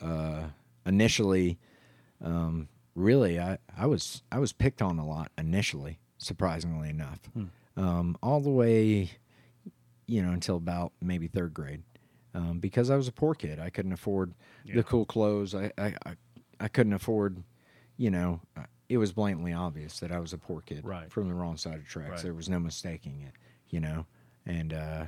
Uh 0.00 0.44
initially 0.86 1.58
um 2.24 2.68
really 2.94 3.38
I 3.38 3.58
I 3.76 3.86
was 3.86 4.22
I 4.32 4.38
was 4.38 4.52
picked 4.52 4.82
on 4.82 4.98
a 4.98 5.06
lot 5.06 5.30
initially, 5.38 5.98
surprisingly 6.18 6.88
enough. 6.90 7.20
Um 7.76 8.16
all 8.22 8.40
the 8.40 8.50
way 8.50 9.10
you 10.06 10.22
know 10.22 10.32
until 10.32 10.56
about 10.56 10.92
maybe 11.00 11.28
3rd 11.28 11.52
grade. 11.52 11.82
Um 12.34 12.58
because 12.60 12.90
I 12.90 12.96
was 12.96 13.08
a 13.08 13.12
poor 13.12 13.34
kid. 13.34 13.58
I 13.58 13.70
couldn't 13.70 13.92
afford 13.92 14.34
Yeah. 14.64 14.76
the 14.76 14.82
cool 14.84 15.04
clothes. 15.04 15.54
I 15.54 15.72
I 15.78 15.94
I, 16.06 16.14
I 16.60 16.68
couldn't 16.68 16.92
afford 16.92 17.42
you 17.96 18.10
know, 18.10 18.40
uh, 18.56 18.62
it 18.88 18.96
was 18.96 19.12
blatantly 19.12 19.52
obvious 19.52 20.00
that 20.00 20.10
I 20.10 20.18
was 20.20 20.32
a 20.32 20.38
poor 20.38 20.62
kid 20.62 20.84
Right. 20.86 21.10
from 21.12 21.28
the 21.28 21.34
wrong 21.34 21.56
side 21.58 21.74
of 21.78 21.86
tracks. 21.86 22.10
Right. 22.10 22.22
There 22.22 22.34
was 22.34 22.48
no 22.48 22.58
mistaking 22.58 23.20
it, 23.20 23.34
you 23.68 23.78
know. 23.78 24.06
And 24.46 24.72
uh, 24.72 25.06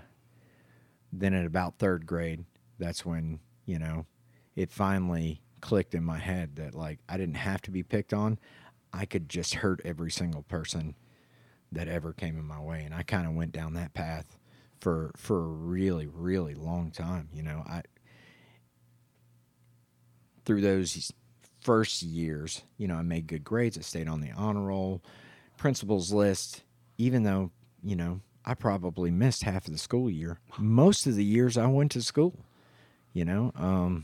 then 1.13 1.33
at 1.35 1.47
about 1.47 1.79
third 1.79 2.07
grade, 2.07 2.45
that's 2.79 3.05
when 3.05 3.41
you 3.65 3.79
know 3.79 4.07
it 4.57 4.71
finally 4.71 5.41
clicked 5.61 5.95
in 5.95 6.05
my 6.05 6.19
head 6.19 6.57
that 6.57 6.75
like 6.75 6.99
I 7.09 7.17
didn't 7.17 7.37
have 7.37 7.63
to 7.63 7.71
be 7.71 7.83
picked 7.83 8.13
on. 8.13 8.39
I 8.93 9.07
could 9.07 9.29
just 9.29 9.55
hurt 9.55 9.81
every 9.85 10.11
single 10.11 10.43
person 10.43 10.95
that 11.71 11.89
ever 11.89 12.13
came 12.13 12.39
in 12.39 12.45
my 12.45 12.61
way, 12.61 12.83
and 12.85 12.93
I 12.95 13.03
kind 13.03 13.27
of 13.27 13.33
went 13.35 13.53
down 13.53 13.73
that 13.75 13.95
path 13.95 14.37
for 14.83 15.13
for 15.17 15.39
a 15.39 15.49
really 15.49 16.09
really 16.09 16.55
long 16.55 16.91
time. 16.91 17.29
You 17.33 17.45
know, 17.45 17.63
I 17.65 17.83
through 20.45 20.61
those 20.61 21.13
first 21.61 22.03
years, 22.03 22.63
you 22.79 22.89
know, 22.89 22.97
I 22.97 23.03
made 23.03 23.29
good 23.29 23.45
grades. 23.45 23.79
I 23.79 23.83
stayed 23.83 24.09
on 24.09 24.21
the 24.21 24.33
honor 24.33 24.63
roll, 24.63 25.01
principals 25.57 26.13
list, 26.13 26.65
even 26.99 27.23
though, 27.23 27.53
you 27.85 27.95
know, 27.95 28.21
I 28.45 28.55
probably 28.55 29.13
missed 29.13 29.45
half 29.45 29.69
of 29.69 29.73
the 29.73 29.79
school 29.79 30.11
year. 30.11 30.41
Most 30.59 31.07
of 31.07 31.15
the 31.15 31.25
years 31.25 31.57
I 31.57 31.67
went 31.67 31.93
to 31.93 32.03
school, 32.03 32.35
you 33.13 33.25
know, 33.25 33.53
um, 33.55 34.03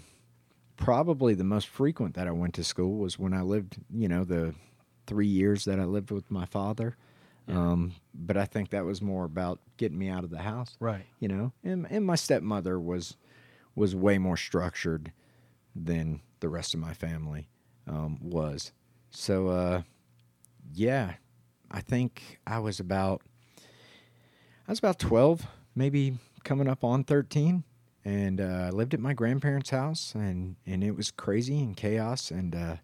probably 0.76 1.34
the 1.34 1.42
most 1.42 1.66
frequent 1.66 2.14
that 2.14 2.28
I 2.28 2.30
went 2.30 2.54
to 2.54 2.62
school 2.62 2.98
was 2.98 3.18
when 3.18 3.34
I 3.34 3.42
lived, 3.42 3.78
you 3.92 4.06
know, 4.06 4.22
the 4.22 4.54
three 5.08 5.26
years 5.26 5.64
that 5.64 5.80
I 5.80 5.84
lived 5.86 6.12
with 6.12 6.30
my 6.30 6.46
father. 6.46 6.96
Um, 7.48 7.94
but 8.14 8.36
I 8.36 8.44
think 8.44 8.70
that 8.70 8.84
was 8.84 9.00
more 9.00 9.24
about 9.24 9.58
getting 9.78 9.98
me 9.98 10.08
out 10.08 10.22
of 10.24 10.30
the 10.30 10.38
house, 10.38 10.76
Right. 10.80 11.06
you 11.18 11.28
know. 11.28 11.52
And 11.64 11.86
and 11.90 12.04
my 12.04 12.14
stepmother 12.14 12.78
was 12.78 13.16
was 13.74 13.94
way 13.96 14.18
more 14.18 14.36
structured 14.36 15.12
than 15.74 16.20
the 16.40 16.48
rest 16.48 16.74
of 16.74 16.80
my 16.80 16.92
family 16.92 17.48
um, 17.86 18.18
was. 18.20 18.72
So 19.10 19.48
uh, 19.48 19.82
yeah, 20.74 21.14
I 21.70 21.80
think 21.80 22.38
I 22.46 22.58
was 22.58 22.80
about 22.80 23.22
I 24.66 24.72
was 24.72 24.78
about 24.78 24.98
twelve, 24.98 25.46
maybe 25.74 26.18
coming 26.44 26.68
up 26.68 26.84
on 26.84 27.04
thirteen, 27.04 27.64
and 28.04 28.40
uh, 28.40 28.64
I 28.66 28.70
lived 28.70 28.92
at 28.94 29.00
my 29.00 29.14
grandparents' 29.14 29.70
house, 29.70 30.14
and 30.14 30.56
and 30.66 30.84
it 30.84 30.94
was 30.96 31.10
crazy 31.10 31.58
and 31.62 31.74
chaos, 31.76 32.30
and 32.30 32.54
uh, 32.54 32.76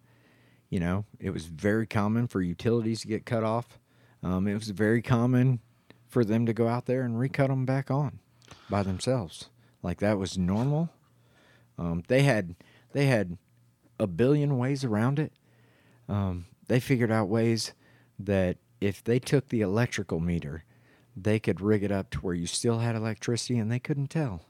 you 0.70 0.80
know 0.80 1.04
it 1.20 1.30
was 1.30 1.46
very 1.46 1.86
common 1.86 2.26
for 2.28 2.40
utilities 2.40 3.02
to 3.02 3.08
get 3.08 3.26
cut 3.26 3.44
off. 3.44 3.78
Um, 4.24 4.48
it 4.48 4.54
was 4.54 4.70
very 4.70 5.02
common 5.02 5.60
for 6.08 6.24
them 6.24 6.46
to 6.46 6.52
go 6.52 6.66
out 6.66 6.86
there 6.86 7.02
and 7.02 7.18
recut 7.18 7.48
them 7.48 7.64
back 7.66 7.90
on 7.90 8.18
by 8.70 8.82
themselves. 8.82 9.50
Like 9.82 9.98
that 9.98 10.18
was 10.18 10.38
normal. 10.38 10.90
Um, 11.78 12.02
they 12.08 12.22
had 12.22 12.54
they 12.92 13.06
had 13.06 13.36
a 13.98 14.06
billion 14.06 14.56
ways 14.58 14.82
around 14.84 15.18
it. 15.18 15.32
Um, 16.08 16.46
they 16.68 16.80
figured 16.80 17.10
out 17.12 17.28
ways 17.28 17.72
that 18.18 18.56
if 18.80 19.02
they 19.04 19.18
took 19.18 19.48
the 19.48 19.60
electrical 19.60 20.20
meter, 20.20 20.64
they 21.16 21.38
could 21.38 21.60
rig 21.60 21.82
it 21.82 21.92
up 21.92 22.10
to 22.10 22.18
where 22.18 22.34
you 22.34 22.46
still 22.46 22.78
had 22.78 22.96
electricity 22.96 23.58
and 23.58 23.70
they 23.70 23.78
couldn't 23.78 24.08
tell. 24.08 24.42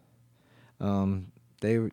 Um, 0.81 1.33
they 1.61 1.79
were- 1.79 1.91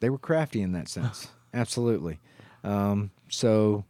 they 0.00 0.10
were 0.10 0.18
crafty 0.18 0.62
in 0.62 0.72
that 0.72 0.88
sense, 0.88 1.28
absolutely. 1.54 2.18
Um, 2.64 3.12
so 3.28 3.84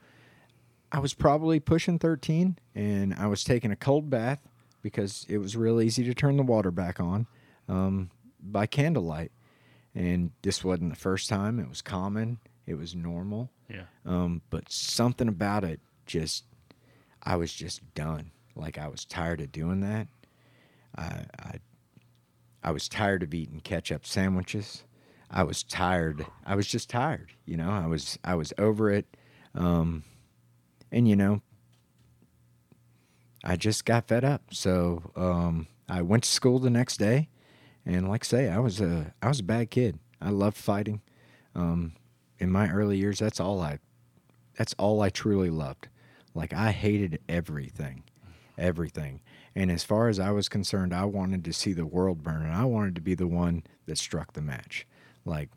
I 0.92 0.98
was 0.98 1.14
probably 1.14 1.58
pushing 1.58 1.98
13 1.98 2.58
and 2.74 3.14
I 3.14 3.26
was 3.26 3.42
taking 3.42 3.70
a 3.70 3.76
cold 3.76 4.10
bath 4.10 4.40
because 4.82 5.24
it 5.28 5.38
was 5.38 5.56
real 5.56 5.80
easy 5.80 6.04
to 6.04 6.14
turn 6.14 6.36
the 6.36 6.42
water 6.42 6.70
back 6.70 7.00
on 7.00 7.26
um, 7.68 8.10
by 8.38 8.66
candlelight. 8.66 9.32
And 9.94 10.32
this 10.42 10.62
wasn't 10.62 10.90
the 10.90 10.98
first 10.98 11.28
time. 11.30 11.58
It 11.58 11.68
was 11.68 11.80
common. 11.80 12.38
It 12.66 12.74
was 12.74 12.94
normal. 12.94 13.50
Yeah. 13.68 13.84
Um, 14.04 14.42
but 14.50 14.70
something 14.70 15.28
about 15.28 15.64
it 15.64 15.80
just, 16.04 16.44
I 17.22 17.36
was 17.36 17.52
just 17.52 17.94
done. 17.94 18.30
Like 18.54 18.76
I 18.76 18.88
was 18.88 19.06
tired 19.06 19.40
of 19.40 19.50
doing 19.50 19.80
that. 19.80 20.08
I, 20.96 21.24
I, 21.38 21.54
I 22.62 22.70
was 22.70 22.86
tired 22.88 23.22
of 23.22 23.32
eating 23.32 23.60
ketchup 23.60 24.06
sandwiches. 24.06 24.84
I 25.30 25.42
was 25.44 25.62
tired. 25.62 26.26
I 26.44 26.54
was 26.54 26.66
just 26.66 26.90
tired. 26.90 27.30
You 27.46 27.56
know, 27.56 27.70
I 27.70 27.86
was 27.86 28.18
I 28.22 28.34
was 28.34 28.52
over 28.58 28.90
it. 28.90 29.06
Um, 29.54 30.04
and 30.92 31.08
you 31.08 31.16
know, 31.16 31.40
I 33.42 33.56
just 33.56 33.84
got 33.84 34.06
fed 34.06 34.24
up. 34.24 34.42
So 34.52 35.10
um, 35.16 35.66
I 35.88 36.02
went 36.02 36.24
to 36.24 36.30
school 36.30 36.58
the 36.58 36.70
next 36.70 36.98
day, 36.98 37.28
and 37.84 38.08
like 38.08 38.24
I 38.24 38.26
say, 38.26 38.48
I 38.48 38.58
was 38.58 38.80
a 38.80 39.14
I 39.20 39.28
was 39.28 39.40
a 39.40 39.44
bad 39.44 39.70
kid. 39.70 39.98
I 40.20 40.30
loved 40.30 40.56
fighting. 40.56 41.00
Um, 41.54 41.94
in 42.38 42.50
my 42.50 42.70
early 42.70 42.98
years, 42.98 43.18
that's 43.18 43.40
all 43.40 43.60
I 43.60 43.78
that's 44.56 44.74
all 44.78 45.00
I 45.00 45.08
truly 45.08 45.50
loved. 45.50 45.88
Like 46.34 46.52
I 46.52 46.70
hated 46.70 47.20
everything, 47.28 48.04
everything. 48.56 49.20
And 49.54 49.70
as 49.70 49.84
far 49.84 50.08
as 50.08 50.18
I 50.18 50.30
was 50.30 50.48
concerned, 50.48 50.94
I 50.94 51.04
wanted 51.04 51.44
to 51.44 51.52
see 51.52 51.72
the 51.72 51.84
world 51.86 52.22
burn, 52.22 52.42
and 52.42 52.54
I 52.54 52.64
wanted 52.64 52.94
to 52.94 53.00
be 53.00 53.14
the 53.14 53.26
one 53.26 53.64
that 53.86 53.98
struck 53.98 54.32
the 54.32 54.40
match. 54.40 54.86
Like 55.24 55.50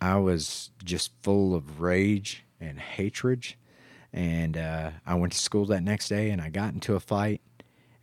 I 0.00 0.16
was 0.16 0.70
just 0.82 1.12
full 1.22 1.54
of 1.54 1.80
rage 1.80 2.44
and 2.60 2.78
hatred. 2.78 3.54
And 4.14 4.56
uh, 4.56 4.92
I 5.04 5.14
went 5.16 5.32
to 5.32 5.38
school 5.38 5.66
that 5.66 5.82
next 5.82 6.08
day, 6.08 6.30
and 6.30 6.40
I 6.40 6.48
got 6.48 6.72
into 6.72 6.94
a 6.94 7.00
fight. 7.00 7.42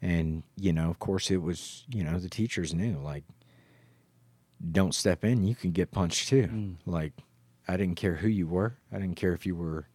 And 0.01 0.43
you 0.57 0.73
know, 0.73 0.89
of 0.89 0.99
course, 0.99 1.31
it 1.31 1.41
was 1.41 1.85
you 1.89 2.03
know 2.03 2.19
the 2.19 2.29
teachers 2.29 2.73
knew 2.73 2.99
like, 2.99 3.23
don't 4.71 4.93
step 4.93 5.23
in, 5.23 5.43
you 5.45 5.55
can 5.55 5.71
get 5.71 5.91
punched 5.91 6.27
too. 6.27 6.75
Like, 6.85 7.13
I 7.67 7.77
didn't 7.77 7.95
care 7.95 8.15
who 8.15 8.27
you 8.27 8.45
were. 8.45 8.75
I 8.91 8.99
didn't 8.99 9.15
care 9.15 9.33
if 9.33 9.45
you 9.45 9.55
were 9.55 9.87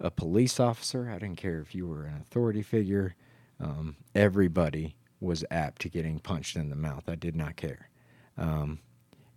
a 0.00 0.10
police 0.10 0.58
officer. 0.58 1.08
I 1.08 1.18
didn't 1.18 1.36
care 1.36 1.60
if 1.60 1.74
you 1.74 1.86
were 1.86 2.04
an 2.04 2.16
authority 2.16 2.62
figure. 2.62 3.14
Um, 3.60 3.96
everybody 4.14 4.96
was 5.20 5.44
apt 5.50 5.82
to 5.82 5.88
getting 5.88 6.18
punched 6.18 6.56
in 6.56 6.70
the 6.70 6.76
mouth. 6.76 7.04
I 7.08 7.14
did 7.14 7.36
not 7.36 7.56
care. 7.56 7.88
Um, 8.36 8.80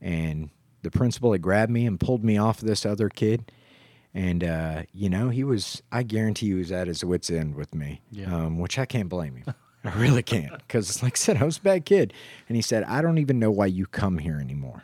and 0.01 0.49
the 0.81 0.91
principal 0.91 1.33
had 1.33 1.41
grabbed 1.41 1.71
me 1.71 1.85
and 1.85 1.99
pulled 1.99 2.23
me 2.23 2.37
off 2.37 2.59
this 2.59 2.85
other 2.85 3.09
kid. 3.09 3.51
And, 4.15 4.43
uh, 4.43 4.83
you 4.93 5.09
know, 5.09 5.29
he 5.29 5.43
was, 5.43 5.81
I 5.91 6.03
guarantee 6.03 6.45
you, 6.47 6.55
he 6.55 6.59
was 6.59 6.71
at 6.71 6.87
his 6.87 7.03
wits' 7.03 7.31
end 7.31 7.55
with 7.55 7.73
me, 7.73 8.01
Yeah. 8.11 8.33
um, 8.35 8.59
which 8.59 8.77
I 8.77 8.85
can't 8.85 9.09
blame 9.09 9.35
him. 9.37 9.53
I 9.83 9.93
really 9.99 10.21
can't. 10.23 10.51
Because, 10.67 11.01
like 11.01 11.13
I 11.13 11.17
said, 11.17 11.37
I 11.37 11.45
was 11.45 11.57
a 11.57 11.61
bad 11.61 11.85
kid. 11.85 12.13
And 12.47 12.55
he 12.55 12.61
said, 12.61 12.83
I 12.83 13.01
don't 13.01 13.17
even 13.17 13.39
know 13.39 13.49
why 13.51 13.65
you 13.65 13.85
come 13.87 14.19
here 14.19 14.39
anymore. 14.39 14.83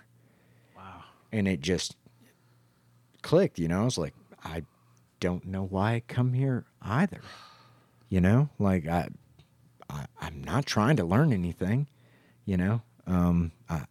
Wow. 0.75 1.03
And 1.31 1.47
it 1.47 1.61
just 1.61 1.95
clicked, 3.21 3.59
you 3.59 3.67
know? 3.67 3.81
I 3.81 3.85
was 3.85 3.97
like, 3.99 4.13
I 4.43 4.63
don't 5.19 5.45
know 5.45 5.63
why 5.63 5.93
I 5.95 5.99
come 6.07 6.33
here 6.33 6.65
either. 6.81 7.21
You 8.09 8.21
know, 8.21 8.49
like 8.57 8.87
I, 8.87 9.09
I 9.89 10.05
I'm 10.19 10.43
not 10.43 10.65
trying 10.65 10.95
to 10.95 11.03
learn 11.03 11.31
anything. 11.31 11.87
You 12.45 12.57
know, 12.57 12.81
um, 13.05 13.51
I 13.69 13.83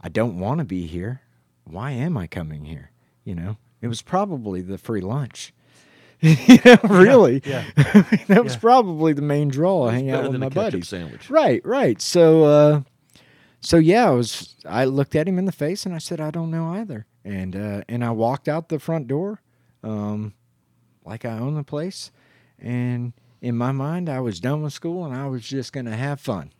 I 0.00 0.08
don't 0.08 0.40
want 0.40 0.58
to 0.58 0.64
be 0.64 0.86
here. 0.88 1.20
Why 1.64 1.92
am 1.92 2.16
I 2.16 2.26
coming 2.26 2.64
here? 2.64 2.90
You 3.24 3.36
know, 3.36 3.56
it 3.82 3.88
was 3.88 4.02
probably 4.02 4.60
the 4.60 4.78
free 4.78 5.00
lunch. 5.00 5.52
you 6.20 6.58
know, 6.64 6.76
really, 6.88 7.40
Yeah. 7.44 7.64
that 8.26 8.42
was 8.42 8.56
probably 8.56 9.12
the 9.12 9.22
main 9.22 9.48
draw. 9.48 9.86
It's 9.88 9.94
Hang 9.94 10.10
out 10.10 10.22
with 10.24 10.32
than 10.32 10.40
my 10.40 10.46
a 10.48 10.50
ketchup 10.50 10.62
buddies. 10.72 10.88
sandwich. 10.88 11.30
Right, 11.30 11.64
right. 11.64 12.00
So, 12.02 12.44
uh, 12.44 12.80
so 13.60 13.76
yeah, 13.76 14.08
I 14.08 14.10
was. 14.10 14.56
I 14.66 14.84
looked 14.84 15.14
at 15.14 15.28
him 15.28 15.38
in 15.38 15.44
the 15.44 15.52
face 15.52 15.86
and 15.86 15.94
I 15.94 15.98
said, 15.98 16.20
"I 16.20 16.30
don't 16.32 16.50
know 16.50 16.68
either." 16.72 17.06
And 17.24 17.54
uh, 17.54 17.82
and 17.88 18.04
I 18.04 18.10
walked 18.10 18.48
out 18.48 18.68
the 18.68 18.78
front 18.80 19.06
door, 19.06 19.40
um, 19.84 20.34
like 21.04 21.24
I 21.24 21.38
own 21.38 21.54
the 21.54 21.64
place. 21.64 22.10
And 22.58 23.12
in 23.40 23.56
my 23.56 23.70
mind, 23.72 24.08
I 24.08 24.18
was 24.20 24.40
done 24.40 24.62
with 24.62 24.72
school 24.72 25.04
and 25.04 25.14
I 25.14 25.26
was 25.28 25.42
just 25.42 25.72
gonna 25.72 25.96
have 25.96 26.20
fun. 26.20 26.52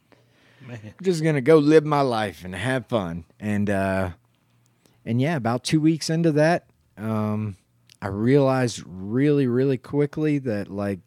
Man. 0.66 0.94
Just 1.02 1.22
gonna 1.24 1.40
go 1.40 1.58
live 1.58 1.84
my 1.84 2.00
life 2.02 2.44
and 2.44 2.54
have 2.54 2.86
fun. 2.86 3.24
And 3.40 3.70
uh, 3.70 4.10
and 5.04 5.20
yeah, 5.20 5.36
about 5.36 5.64
two 5.64 5.80
weeks 5.80 6.10
into 6.10 6.30
that, 6.32 6.66
um, 6.98 7.56
I 8.02 8.08
realized 8.08 8.82
really, 8.86 9.46
really 9.46 9.78
quickly 9.78 10.38
that 10.38 10.68
like 10.70 11.00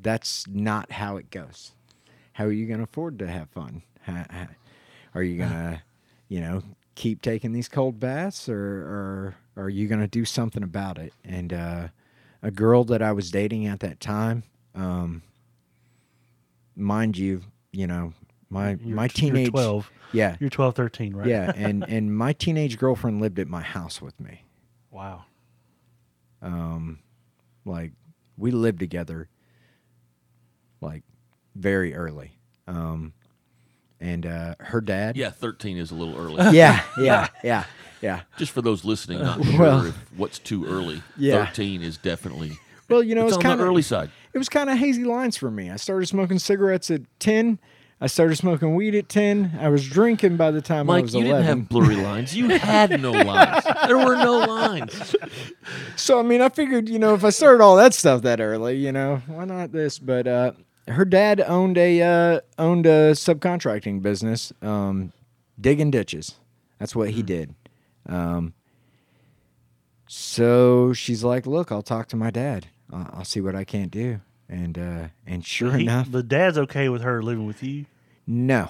that's 0.00 0.46
not 0.48 0.92
how 0.92 1.16
it 1.16 1.30
goes. 1.30 1.72
How 2.32 2.44
are 2.44 2.52
you 2.52 2.66
going 2.66 2.78
to 2.78 2.84
afford 2.84 3.18
to 3.20 3.28
have 3.28 3.48
fun? 3.50 3.82
Are 5.14 5.22
you 5.22 5.38
going 5.38 5.50
to, 5.50 5.82
you 6.28 6.40
know, 6.40 6.62
keep 6.94 7.22
taking 7.22 7.52
these 7.52 7.68
cold 7.68 7.98
baths, 8.00 8.48
or, 8.48 8.56
or 8.56 9.36
are 9.64 9.68
you 9.68 9.86
going 9.88 10.00
to 10.00 10.06
do 10.08 10.24
something 10.24 10.62
about 10.62 10.98
it? 10.98 11.12
And 11.24 11.52
uh, 11.52 11.88
a 12.42 12.50
girl 12.50 12.84
that 12.84 13.02
I 13.02 13.12
was 13.12 13.30
dating 13.30 13.66
at 13.66 13.80
that 13.80 14.00
time, 14.00 14.42
um, 14.74 15.22
mind 16.76 17.16
you, 17.16 17.42
you 17.72 17.86
know, 17.86 18.12
my 18.50 18.70
You're- 18.70 18.94
my 18.94 19.02
you're 19.04 19.08
teenage 19.08 19.50
12. 19.50 19.90
yeah, 20.12 20.36
You're 20.40 20.50
12, 20.50 20.74
13, 20.74 21.16
right? 21.16 21.26
yeah, 21.28 21.52
and 21.54 21.84
and 21.88 22.14
my 22.16 22.32
teenage 22.32 22.78
girlfriend 22.78 23.20
lived 23.20 23.38
at 23.38 23.48
my 23.48 23.62
house 23.62 24.00
with 24.02 24.18
me. 24.20 24.42
Wow. 24.94 25.24
Um, 26.40 27.00
like 27.64 27.92
we 28.36 28.52
lived 28.52 28.78
together, 28.78 29.28
like 30.80 31.02
very 31.56 31.94
early. 31.96 32.38
Um, 32.68 33.12
and 34.00 34.24
uh, 34.24 34.54
her 34.60 34.80
dad. 34.80 35.16
Yeah, 35.16 35.30
13 35.30 35.78
is 35.78 35.90
a 35.90 35.96
little 35.96 36.16
early. 36.16 36.36
yeah, 36.56 36.84
yeah, 36.98 37.26
yeah, 37.42 37.64
yeah. 38.00 38.20
Just 38.38 38.52
for 38.52 38.62
those 38.62 38.84
listening, 38.84 39.18
not 39.18 39.44
sure 39.44 39.58
Well- 39.58 39.86
if 39.86 39.96
what's 40.16 40.38
too 40.38 40.64
early. 40.64 41.02
Yeah. 41.16 41.44
13 41.46 41.82
is 41.82 41.96
definitely 41.98 42.52
Well, 42.88 43.02
you 43.02 43.16
know, 43.16 43.22
it's 43.22 43.30
it's, 43.30 43.36
on 43.38 43.42
kind 43.42 43.58
the 43.58 43.64
of 43.64 43.68
early 43.70 43.82
side. 43.82 44.10
It 44.32 44.38
was 44.38 44.48
kind 44.48 44.70
of 44.70 44.78
hazy 44.78 45.02
lines 45.02 45.36
for 45.36 45.50
me. 45.50 45.70
I 45.70 45.76
started 45.76 46.06
smoking 46.06 46.38
cigarettes 46.38 46.88
at 46.90 47.02
ten. 47.18 47.58
I 48.00 48.06
started 48.08 48.36
smoking 48.36 48.74
weed 48.74 48.94
at 48.94 49.08
ten. 49.08 49.56
I 49.60 49.68
was 49.68 49.88
drinking 49.88 50.36
by 50.36 50.50
the 50.50 50.60
time 50.60 50.90
I 50.90 50.94
Mike, 50.94 51.02
was 51.04 51.14
you 51.14 51.20
eleven. 51.26 51.46
didn't 51.46 51.58
have 51.60 51.68
blurry 51.68 51.96
lines. 51.96 52.36
You 52.36 52.48
had 52.50 53.00
no 53.00 53.12
lines. 53.12 53.64
There 53.86 53.96
were 53.98 54.16
no 54.16 54.38
lines. 54.40 55.14
So 55.96 56.18
I 56.18 56.22
mean, 56.22 56.42
I 56.42 56.48
figured, 56.48 56.88
you 56.88 56.98
know, 56.98 57.14
if 57.14 57.24
I 57.24 57.30
started 57.30 57.62
all 57.62 57.76
that 57.76 57.94
stuff 57.94 58.22
that 58.22 58.40
early, 58.40 58.76
you 58.76 58.92
know, 58.92 59.22
why 59.26 59.44
not 59.44 59.72
this? 59.72 59.98
But 59.98 60.26
uh, 60.26 60.52
her 60.88 61.04
dad 61.04 61.40
owned 61.40 61.78
a 61.78 62.02
uh, 62.02 62.40
owned 62.58 62.84
a 62.86 63.12
subcontracting 63.12 64.02
business, 64.02 64.52
um, 64.60 65.12
digging 65.60 65.90
ditches. 65.90 66.34
That's 66.78 66.94
what 66.96 67.10
he 67.10 67.22
did. 67.22 67.54
Um, 68.06 68.52
so 70.06 70.92
she's 70.92 71.24
like, 71.24 71.46
"Look, 71.46 71.72
I'll 71.72 71.82
talk 71.82 72.08
to 72.08 72.16
my 72.16 72.30
dad. 72.30 72.66
I'll, 72.92 73.08
I'll 73.14 73.24
see 73.24 73.40
what 73.40 73.54
I 73.54 73.64
can't 73.64 73.90
do." 73.90 74.20
And 74.48 74.78
uh, 74.78 75.08
and 75.26 75.44
sure 75.44 75.72
He- 75.72 75.84
enough, 75.84 76.10
the 76.10 76.22
dad's 76.22 76.58
okay 76.58 76.88
with 76.88 77.02
her 77.02 77.22
living 77.22 77.46
with 77.46 77.62
you. 77.62 77.86
no, 78.26 78.68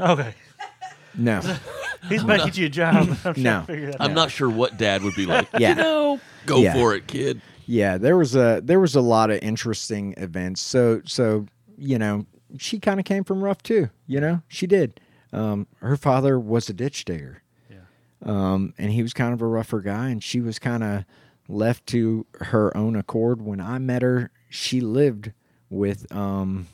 Okay. 0.00 0.34
no. 1.16 1.40
He's 2.08 2.24
making 2.24 2.54
you 2.54 2.66
a 2.66 2.68
job. 2.68 2.96
I'm 3.10 3.16
trying 3.16 3.34
to 3.34 3.40
No. 3.40 3.62
figure 3.62 3.86
that 3.92 4.00
I'm 4.00 4.10
out. 4.10 4.14
not 4.14 4.30
sure 4.32 4.50
what 4.50 4.76
dad 4.76 5.02
would 5.02 5.14
be 5.14 5.26
like. 5.26 5.46
Yeah. 5.58 5.70
You 5.70 5.74
know, 5.76 6.20
go 6.46 6.58
Yeah. 6.60 6.72
for 6.74 6.94
it, 6.94 7.06
kid. 7.06 7.40
yeah 7.66 7.96
there 7.96 8.16
was 8.16 8.34
a 8.34 8.60
there 8.64 8.80
was 8.80 8.96
a 8.96 9.00
lot 9.00 9.30
of 9.30 9.38
interesting 9.40 10.12
events 10.16 10.60
so 10.60 11.00
so 11.04 11.46
you 11.78 11.96
know 11.96 12.26
she 12.58 12.80
kind 12.80 12.98
of 12.98 13.06
came 13.06 13.22
from 13.22 13.42
rough 13.42 13.62
too 13.62 13.88
you 14.08 14.20
know 14.20 14.42
she 14.48 14.66
did 14.66 15.00
um, 15.32 15.68
her 15.76 15.96
father 15.96 16.40
was 16.40 16.68
a 16.68 16.72
ditch 16.72 17.04
digger 17.04 17.40
Yeah. 17.70 17.76
um, 18.26 18.74
and 18.78 18.90
he 18.90 19.00
was 19.02 19.12
kind 19.14 19.32
of 19.32 19.40
a 19.40 19.46
rougher 19.46 19.80
guy 19.80 20.08
and 20.08 20.22
she 20.24 20.40
was 20.40 20.58
kind 20.58 20.82
of 20.82 21.04
left 21.48 21.86
to 21.88 22.26
her 22.40 22.76
own 22.76 22.96
accord 22.96 23.40
when 23.40 23.60
i 23.60 23.78
met 23.78 24.02
her 24.02 24.32
she 24.52 24.80
lived 24.82 25.32
with 25.70 26.10
um, 26.14 26.68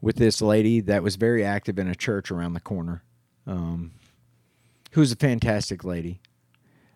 with 0.00 0.16
this 0.16 0.40
lady 0.40 0.80
that 0.80 1.02
was 1.02 1.16
very 1.16 1.44
active 1.44 1.78
in 1.78 1.86
a 1.86 1.94
church 1.94 2.30
around 2.30 2.54
the 2.54 2.60
corner 2.60 3.02
um, 3.46 3.92
who 4.92 5.00
was 5.00 5.12
a 5.12 5.16
fantastic 5.16 5.84
lady. 5.84 6.20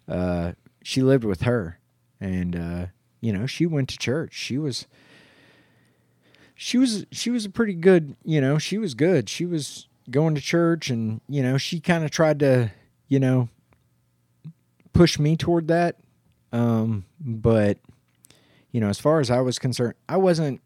Uh, 0.08 0.52
she 0.82 1.02
lived 1.02 1.24
with 1.24 1.42
her 1.42 1.78
and 2.20 2.56
uh, 2.56 2.86
you 3.20 3.32
know 3.32 3.46
she 3.46 3.66
went 3.66 3.90
to 3.90 3.98
church. 3.98 4.32
She 4.32 4.56
was 4.56 4.86
she 6.54 6.78
was 6.78 7.04
she 7.12 7.28
was 7.30 7.44
a 7.44 7.50
pretty 7.50 7.74
good 7.74 8.16
you 8.24 8.40
know 8.40 8.58
she 8.58 8.78
was 8.78 8.94
good. 8.94 9.28
She 9.28 9.44
was 9.44 9.88
going 10.10 10.34
to 10.34 10.40
church 10.40 10.88
and 10.88 11.20
you 11.28 11.42
know 11.42 11.58
she 11.58 11.80
kind 11.80 12.02
of 12.02 12.10
tried 12.10 12.38
to 12.38 12.70
you 13.08 13.20
know 13.20 13.50
push 14.94 15.18
me 15.18 15.36
toward 15.36 15.68
that. 15.68 15.96
Um 16.50 17.04
but 17.20 17.78
you 18.74 18.80
know 18.80 18.88
as 18.88 18.98
far 18.98 19.20
as 19.20 19.30
i 19.30 19.40
was 19.40 19.58
concerned 19.58 19.94
i 20.08 20.16
wasn't 20.16 20.60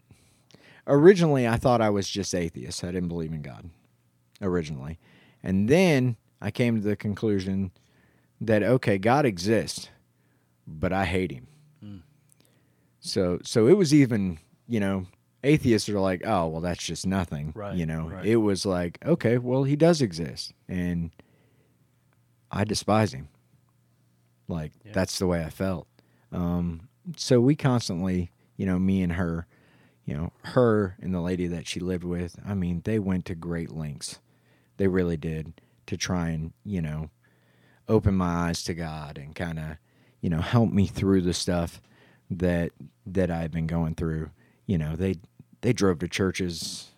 originally 0.86 1.46
i 1.46 1.56
thought 1.56 1.80
i 1.82 1.90
was 1.90 2.08
just 2.08 2.34
atheist. 2.34 2.82
I 2.82 2.90
didn't 2.90 3.08
believe 3.08 3.32
in 3.32 3.42
god 3.42 3.68
originally. 4.40 4.98
And 5.42 5.68
then 5.68 6.16
i 6.40 6.50
came 6.50 6.76
to 6.80 6.80
the 6.88 6.96
conclusion 6.96 7.70
that 8.40 8.62
okay 8.62 8.96
god 8.98 9.26
exists 9.26 9.90
but 10.66 10.92
i 10.92 11.04
hate 11.04 11.30
him. 11.32 11.46
So 13.00 13.38
so 13.44 13.66
it 13.68 13.76
was 13.76 13.94
even 13.94 14.38
you 14.66 14.80
know 14.80 15.06
atheists 15.44 15.88
are 15.88 16.00
like 16.00 16.22
oh 16.26 16.48
well 16.48 16.60
that's 16.60 16.84
just 16.84 17.06
nothing 17.06 17.52
Right, 17.54 17.76
you 17.76 17.86
know? 17.86 18.08
right. 18.08 18.24
it 18.26 18.36
was 18.36 18.66
like 18.66 18.98
okay 19.04 19.38
well 19.38 19.64
he 19.64 19.76
does 19.76 20.02
exist 20.02 20.52
and 20.68 21.10
i 22.50 22.64
despise 22.64 23.12
him. 23.12 23.28
Like 24.48 24.72
Yeah. 24.84 24.92
that's 24.94 25.18
the 25.18 25.26
way 25.26 25.44
i 25.44 25.50
felt. 25.50 25.86
Um 26.32 26.87
so 27.16 27.40
we 27.40 27.56
constantly 27.56 28.30
you 28.56 28.66
know 28.66 28.78
me 28.78 29.02
and 29.02 29.12
her 29.12 29.46
you 30.04 30.14
know 30.14 30.32
her 30.42 30.96
and 31.00 31.14
the 31.14 31.20
lady 31.20 31.46
that 31.46 31.66
she 31.66 31.80
lived 31.80 32.04
with 32.04 32.36
i 32.46 32.54
mean 32.54 32.80
they 32.84 32.98
went 32.98 33.24
to 33.26 33.34
great 33.34 33.70
lengths. 33.70 34.20
They 34.76 34.86
really 34.86 35.16
did 35.16 35.60
to 35.86 35.96
try 35.96 36.28
and 36.28 36.52
you 36.64 36.80
know 36.80 37.10
open 37.88 38.14
my 38.14 38.48
eyes 38.48 38.62
to 38.64 38.74
god 38.74 39.18
and 39.18 39.34
kind 39.34 39.58
of 39.58 39.76
you 40.20 40.30
know 40.30 40.40
help 40.40 40.70
me 40.70 40.86
through 40.86 41.22
the 41.22 41.34
stuff 41.34 41.80
that 42.30 42.70
that 43.06 43.30
i've 43.30 43.50
been 43.50 43.66
going 43.66 43.94
through. 43.94 44.30
You 44.66 44.78
know 44.78 44.96
they 44.96 45.16
they 45.62 45.72
drove 45.72 45.98
to 46.00 46.08
churches 46.08 46.90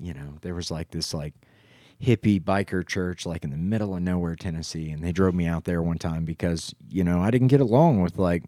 you 0.00 0.14
know 0.14 0.34
there 0.42 0.54
was 0.54 0.70
like 0.70 0.90
this 0.90 1.12
like 1.12 1.34
hippie 2.02 2.42
biker 2.42 2.86
church 2.86 3.26
like 3.26 3.42
in 3.44 3.50
the 3.50 3.56
middle 3.56 3.94
of 3.94 4.02
nowhere 4.02 4.36
tennessee 4.36 4.90
and 4.90 5.02
they 5.02 5.10
drove 5.10 5.34
me 5.34 5.46
out 5.46 5.64
there 5.64 5.82
one 5.82 5.98
time 5.98 6.24
because 6.24 6.72
you 6.88 7.02
know 7.02 7.20
i 7.20 7.30
didn't 7.30 7.48
get 7.48 7.60
along 7.60 8.00
with 8.00 8.16
like 8.18 8.44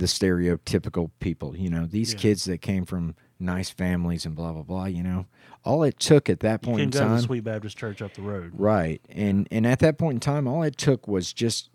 the 0.00 0.06
stereotypical 0.06 1.10
people 1.20 1.56
you 1.56 1.68
know 1.70 1.84
these 1.86 2.12
Yeah. 2.14 2.18
kids 2.18 2.44
that 2.44 2.58
came 2.62 2.84
from 2.86 3.14
nice 3.38 3.70
families 3.70 4.24
and 4.26 4.34
blah 4.34 4.52
blah 4.52 4.62
blah 4.62 4.86
you 4.86 5.02
know 5.02 5.26
all 5.64 5.82
it 5.82 5.98
took 5.98 6.28
at 6.30 6.40
that 6.40 6.62
You 6.62 6.66
point 6.66 6.76
can 6.78 6.84
in 6.84 6.90
go 6.90 6.98
to 7.00 7.04
time 7.04 7.16
the 7.16 7.22
Sweet 7.22 7.44
Baptist 7.44 7.76
Church 7.76 8.00
up 8.00 8.14
the 8.14 8.22
road. 8.22 8.52
Right. 8.54 9.02
And 9.10 9.46
and 9.50 9.66
at 9.66 9.78
that 9.80 9.98
point 9.98 10.14
in 10.16 10.20
time 10.20 10.48
all 10.48 10.62
it 10.62 10.78
took 10.78 11.06
was 11.06 11.34
just 11.34 11.68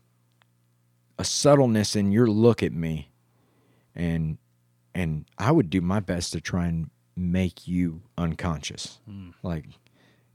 a 1.19 1.23
subtleness 1.23 1.95
in 1.95 2.11
your 2.11 2.25
look 2.27 2.63
at 2.63 2.73
me. 2.73 3.11
And 3.93 4.39
and 4.95 5.25
I 5.37 5.51
would 5.51 5.69
do 5.69 5.81
my 5.81 5.99
best 5.99 6.31
to 6.33 6.41
try 6.41 6.65
and 6.65 6.89
make 7.15 7.67
you 7.67 8.01
unconscious. 8.17 8.99
Hmm. 9.07 9.29
Like 9.43 9.65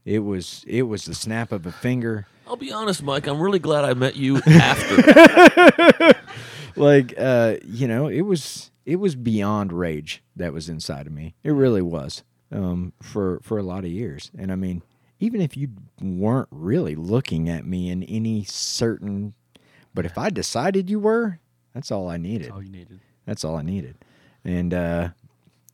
it 0.05 0.19
was 0.19 0.63
it 0.65 0.83
was 0.83 1.03
the 1.03 1.13
snap 1.13 1.51
of 1.51 1.65
a 1.65 1.71
finger. 1.73 2.27
I'll 2.47 2.55
be 2.55 2.71
honest, 2.71 3.03
Mike. 3.03 3.27
I'm 3.27 3.41
really 3.41 3.59
glad 3.59 3.83
I 3.83 3.93
met 3.95 4.15
you 4.15 4.37
after. 4.47 4.95
Like 6.75 7.13
uh 7.17 7.57
you 7.65 7.87
know, 7.87 8.07
it 8.07 8.21
was 8.21 8.71
it 8.85 8.97
was 8.97 9.15
beyond 9.15 9.71
rage 9.73 10.23
that 10.35 10.53
was 10.53 10.69
inside 10.69 11.07
of 11.07 11.13
me. 11.13 11.35
It 11.43 11.51
really 11.51 11.81
was. 11.81 12.23
Um 12.51 12.93
for 13.01 13.39
for 13.43 13.57
a 13.57 13.63
lot 13.63 13.83
of 13.85 13.91
years. 13.91 14.31
And 14.37 14.51
I 14.51 14.55
mean, 14.55 14.81
even 15.19 15.41
if 15.41 15.55
you 15.55 15.69
weren't 16.01 16.49
really 16.51 16.95
looking 16.95 17.47
at 17.49 17.65
me 17.65 17.89
in 17.89 18.03
any 18.03 18.43
certain 18.43 19.33
but 19.93 20.05
if 20.05 20.17
I 20.17 20.29
decided 20.29 20.89
you 20.89 20.99
were, 20.99 21.39
that's 21.73 21.91
all 21.91 22.09
I 22.09 22.15
needed. 22.17 22.47
That's 22.47 22.53
all 22.55 22.63
you 22.63 22.71
needed. 22.71 22.99
That's 23.25 23.43
all 23.43 23.55
I 23.57 23.61
needed. 23.61 23.95
And 24.43 24.73
uh 24.73 25.09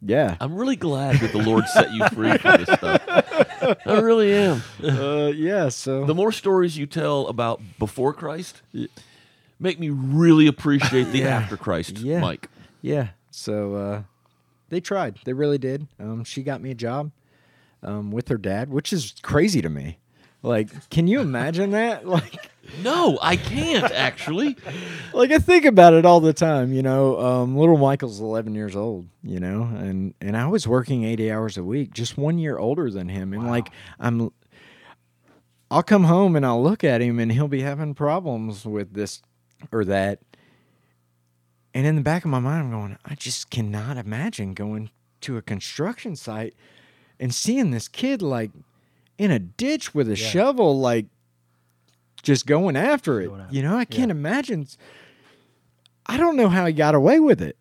yeah. 0.01 0.37
I'm 0.39 0.55
really 0.55 0.75
glad 0.75 1.19
that 1.21 1.31
the 1.31 1.39
Lord 1.41 1.65
set 1.69 1.91
you 1.91 2.07
free 2.09 2.37
from 2.37 2.63
this 2.63 2.77
stuff. 2.77 3.01
I 3.85 3.99
really 3.99 4.31
am. 4.33 4.61
Uh 4.83 5.31
yeah, 5.35 5.69
so 5.69 6.05
The 6.05 6.13
more 6.15 6.31
stories 6.31 6.77
you 6.77 6.85
tell 6.85 7.27
about 7.27 7.61
before 7.79 8.13
Christ, 8.13 8.61
make 9.59 9.79
me 9.79 9.89
really 9.89 10.47
appreciate 10.47 11.05
the 11.05 11.19
Yeah. 11.19 11.27
after 11.37 11.57
Christ, 11.57 11.99
Yeah. 11.99 12.19
Mike. 12.19 12.49
Yeah. 12.81 13.09
So 13.31 13.75
uh, 13.75 14.01
they 14.69 14.79
tried. 14.79 15.19
They 15.25 15.33
really 15.33 15.57
did. 15.57 15.87
Um, 15.99 16.23
she 16.23 16.43
got 16.43 16.61
me 16.61 16.71
a 16.71 16.75
job 16.75 17.11
um, 17.83 18.11
with 18.11 18.27
her 18.29 18.37
dad, 18.37 18.69
which 18.69 18.91
is 18.93 19.13
crazy 19.21 19.61
to 19.61 19.69
me. 19.69 19.99
Like, 20.43 20.89
can 20.89 21.07
you 21.07 21.19
imagine 21.21 21.71
that? 21.71 22.05
Like, 22.07 22.49
No, 22.83 23.17
I 23.21 23.37
can't 23.37 23.91
actually. 23.91 24.57
like 25.13 25.31
I 25.31 25.39
think 25.39 25.63
about 25.65 25.93
it 25.93 26.05
all 26.05 26.19
the 26.19 26.33
time. 26.33 26.73
You 26.73 26.83
know, 26.83 27.19
um, 27.19 27.55
little 27.57 27.77
Michael's 27.77 28.19
11 28.19 28.53
years 28.55 28.75
old. 28.75 29.07
You 29.23 29.39
know, 29.39 29.63
and 29.63 30.13
and 30.21 30.35
I 30.37 30.47
was 30.47 30.67
working 30.67 31.03
80 31.05 31.31
hours 31.31 31.57
a 31.57 31.63
week, 31.63 31.93
just 31.93 32.17
one 32.17 32.37
year 32.37 32.57
older 32.57 32.89
than 32.91 33.09
him, 33.09 33.33
and 33.33 33.47
like 33.47 33.69
I'm. 33.99 34.31
I'll 35.69 35.83
come 35.83 36.05
home 36.05 36.35
and 36.37 36.45
I'll 36.45 36.63
look 36.63 36.83
at 36.83 37.01
him 37.01 37.19
and 37.19 37.31
he'll 37.31 37.49
be 37.49 37.61
having 37.61 37.93
problems 37.93 38.65
with 38.65 38.93
this 38.93 39.21
or 39.71 39.85
that. 39.85 40.19
And 41.73 41.85
in 41.85 41.95
the 41.95 42.01
back 42.01 42.25
of 42.25 42.31
my 42.31 42.39
mind, 42.39 42.63
I'm 42.65 42.71
going, 42.71 42.97
I 43.05 43.15
just 43.15 43.49
cannot 43.49 43.97
imagine 43.97 44.53
going 44.53 44.89
to 45.21 45.37
a 45.37 45.41
construction 45.41 46.15
site 46.15 46.55
and 47.19 47.33
seeing 47.33 47.71
this 47.71 47.87
kid 47.87 48.21
like 48.21 48.51
in 49.17 49.31
a 49.31 49.39
ditch 49.39 49.93
with 49.93 50.07
a 50.07 50.17
Yeah. 50.17 50.27
shovel, 50.27 50.79
like 50.79 51.05
just 52.23 52.45
going 52.47 52.75
after 52.75 53.21
it. 53.21 53.27
Going 53.27 53.41
after 53.41 53.55
you 53.55 53.61
know, 53.61 53.77
I 53.77 53.85
can't 53.85 54.09
yeah. 54.09 54.15
imagine. 54.15 54.67
I 56.05 56.17
don't 56.17 56.35
know 56.35 56.49
how 56.49 56.65
he 56.65 56.73
got 56.73 56.95
away 56.95 57.19
with 57.19 57.41
it. 57.41 57.57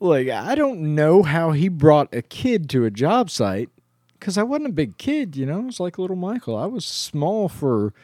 Like, 0.00 0.28
I 0.28 0.54
don't 0.56 0.94
know 0.96 1.22
how 1.22 1.52
he 1.52 1.68
brought 1.68 2.12
a 2.12 2.22
kid 2.22 2.68
to 2.70 2.84
a 2.84 2.90
job 2.90 3.30
site 3.30 3.68
because 4.18 4.36
I 4.36 4.42
wasn't 4.42 4.70
a 4.70 4.72
big 4.72 4.98
kid, 4.98 5.36
you 5.36 5.46
know. 5.46 5.58
I 5.58 5.64
was 5.64 5.78
like 5.78 5.98
little 5.98 6.16
Michael. 6.16 6.56
I 6.56 6.66
was 6.66 6.84
small 6.84 7.48
for. 7.48 7.94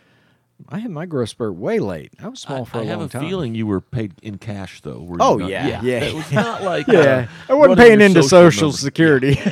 I 0.69 0.79
had 0.81 0.91
my 0.91 1.07
growth 1.07 1.29
spurt 1.31 1.55
way 1.55 1.79
late. 1.79 2.13
I 2.23 2.29
was 2.29 2.41
small 2.41 2.63
I, 2.63 2.65
for 2.65 2.79
I 2.79 2.83
a 2.83 2.87
have 2.87 2.99
long 2.99 3.07
a 3.07 3.11
time. 3.11 3.23
feeling 3.23 3.55
you 3.55 3.67
were 3.67 3.81
paid 3.81 4.13
in 4.23 4.39
cash 4.39 4.81
though. 4.81 4.99
were 5.01 5.17
you 5.17 5.23
Oh, 5.23 5.37
not? 5.37 5.49
yeah, 5.51 5.81
yeah. 5.83 6.01
It 6.05 6.15
was 6.15 6.31
not 6.33 6.63
like 6.63 6.87
Yeah, 6.89 7.27
uh, 7.49 7.53
I 7.53 7.55
wasn't 7.55 7.79
paying 7.79 8.01
into 8.01 8.23
social 8.23 8.51
Social 8.51 8.69
number. 8.69 8.77
Security. 8.79 9.39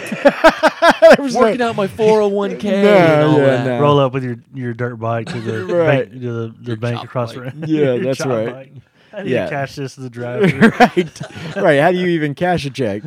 There 1.01 1.25
was 1.25 1.35
no- 1.35 1.41
working 1.41 1.63
out 1.63 1.77
my 1.77 1.87
401k 1.89 2.63
No, 2.65 2.71
and 2.71 3.23
all 3.23 3.39
yeah, 3.39 3.45
that. 3.47 3.65
no. 3.67 3.81
Roll 3.81 3.99
up 3.99 4.13
with 4.13 4.25
your, 4.25 4.37
your 4.55 4.73
dirt 4.75 4.97
bike 4.97 5.27
to 5.29 5.41
the 5.41 5.65
Right. 5.65 6.09
bank, 6.11 6.21
to 6.23 6.33
the, 6.33 6.55
the 6.61 6.77
bank 6.77 6.97
chop 6.97 7.05
across 7.05 7.33
the 7.33 7.41
bike. 7.41 7.55
road. 7.55 7.69
Yeah, 7.69 7.97
that's 7.99 8.25
right. 8.27 8.53
bike. 8.53 8.73
How 9.13 9.23
do 9.23 9.29
Yeah. 9.31 9.45
you 9.45 9.51
cash 9.51 9.77
this 9.77 9.95
to 9.95 10.01
the 10.03 10.11
driver? 10.11 10.69
right, 10.81 11.21
right. 11.57 11.81
How 11.81 11.93
do 11.93 11.99
you 11.99 12.09
even 12.09 12.35
cash 12.35 12.65
a 12.67 12.71
check? 12.71 13.03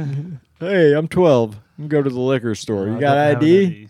hey, 0.60 0.94
I'm 0.94 1.08
12. 1.08 1.58
I'm 1.78 1.88
Go 1.88 2.02
to 2.02 2.10
the 2.10 2.20
liquor 2.20 2.56
store. 2.56 2.88
You 2.88 3.00
got 3.00 3.18
ID? 3.18 3.90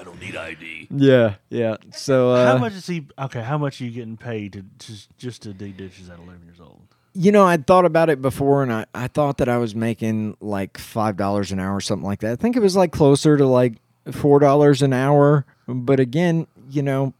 I 0.00 0.04
don't 0.04 0.20
need 0.20 0.36
ID. 0.36 0.88
Yeah, 0.90 1.34
yeah. 1.50 1.76
So, 1.92 2.30
uh, 2.30 2.46
how 2.46 2.58
much 2.58 2.72
is 2.72 2.86
he? 2.86 3.06
Okay, 3.18 3.42
how 3.42 3.58
much 3.58 3.80
are 3.80 3.84
you 3.84 3.90
getting 3.90 4.16
paid 4.16 4.54
to 4.54 4.64
just 4.78 5.16
just 5.18 5.42
to 5.42 5.52
dig 5.52 5.76
ditches 5.76 6.08
at 6.08 6.18
eleven 6.18 6.42
years 6.44 6.60
old? 6.60 6.80
you 7.12 7.32
know, 7.32 7.44
I'd 7.44 7.66
thought 7.66 7.84
about 7.84 8.08
it 8.08 8.22
before, 8.22 8.62
and 8.62 8.72
I, 8.72 8.86
I 8.94 9.08
thought 9.08 9.38
that 9.38 9.48
I 9.48 9.58
was 9.58 9.74
making 9.74 10.36
like 10.40 10.78
five 10.78 11.16
dollars 11.16 11.52
an 11.52 11.58
hour 11.60 11.76
or 11.76 11.80
something 11.80 12.06
like 12.06 12.20
that. 12.20 12.32
I 12.32 12.36
think 12.36 12.56
it 12.56 12.60
was 12.60 12.76
like 12.76 12.92
closer 12.92 13.36
to 13.36 13.46
like 13.46 13.74
four 14.10 14.38
dollars 14.38 14.80
an 14.80 14.92
hour. 14.92 15.44
But 15.66 16.00
again, 16.00 16.46
you 16.70 16.82
know, 16.82 17.12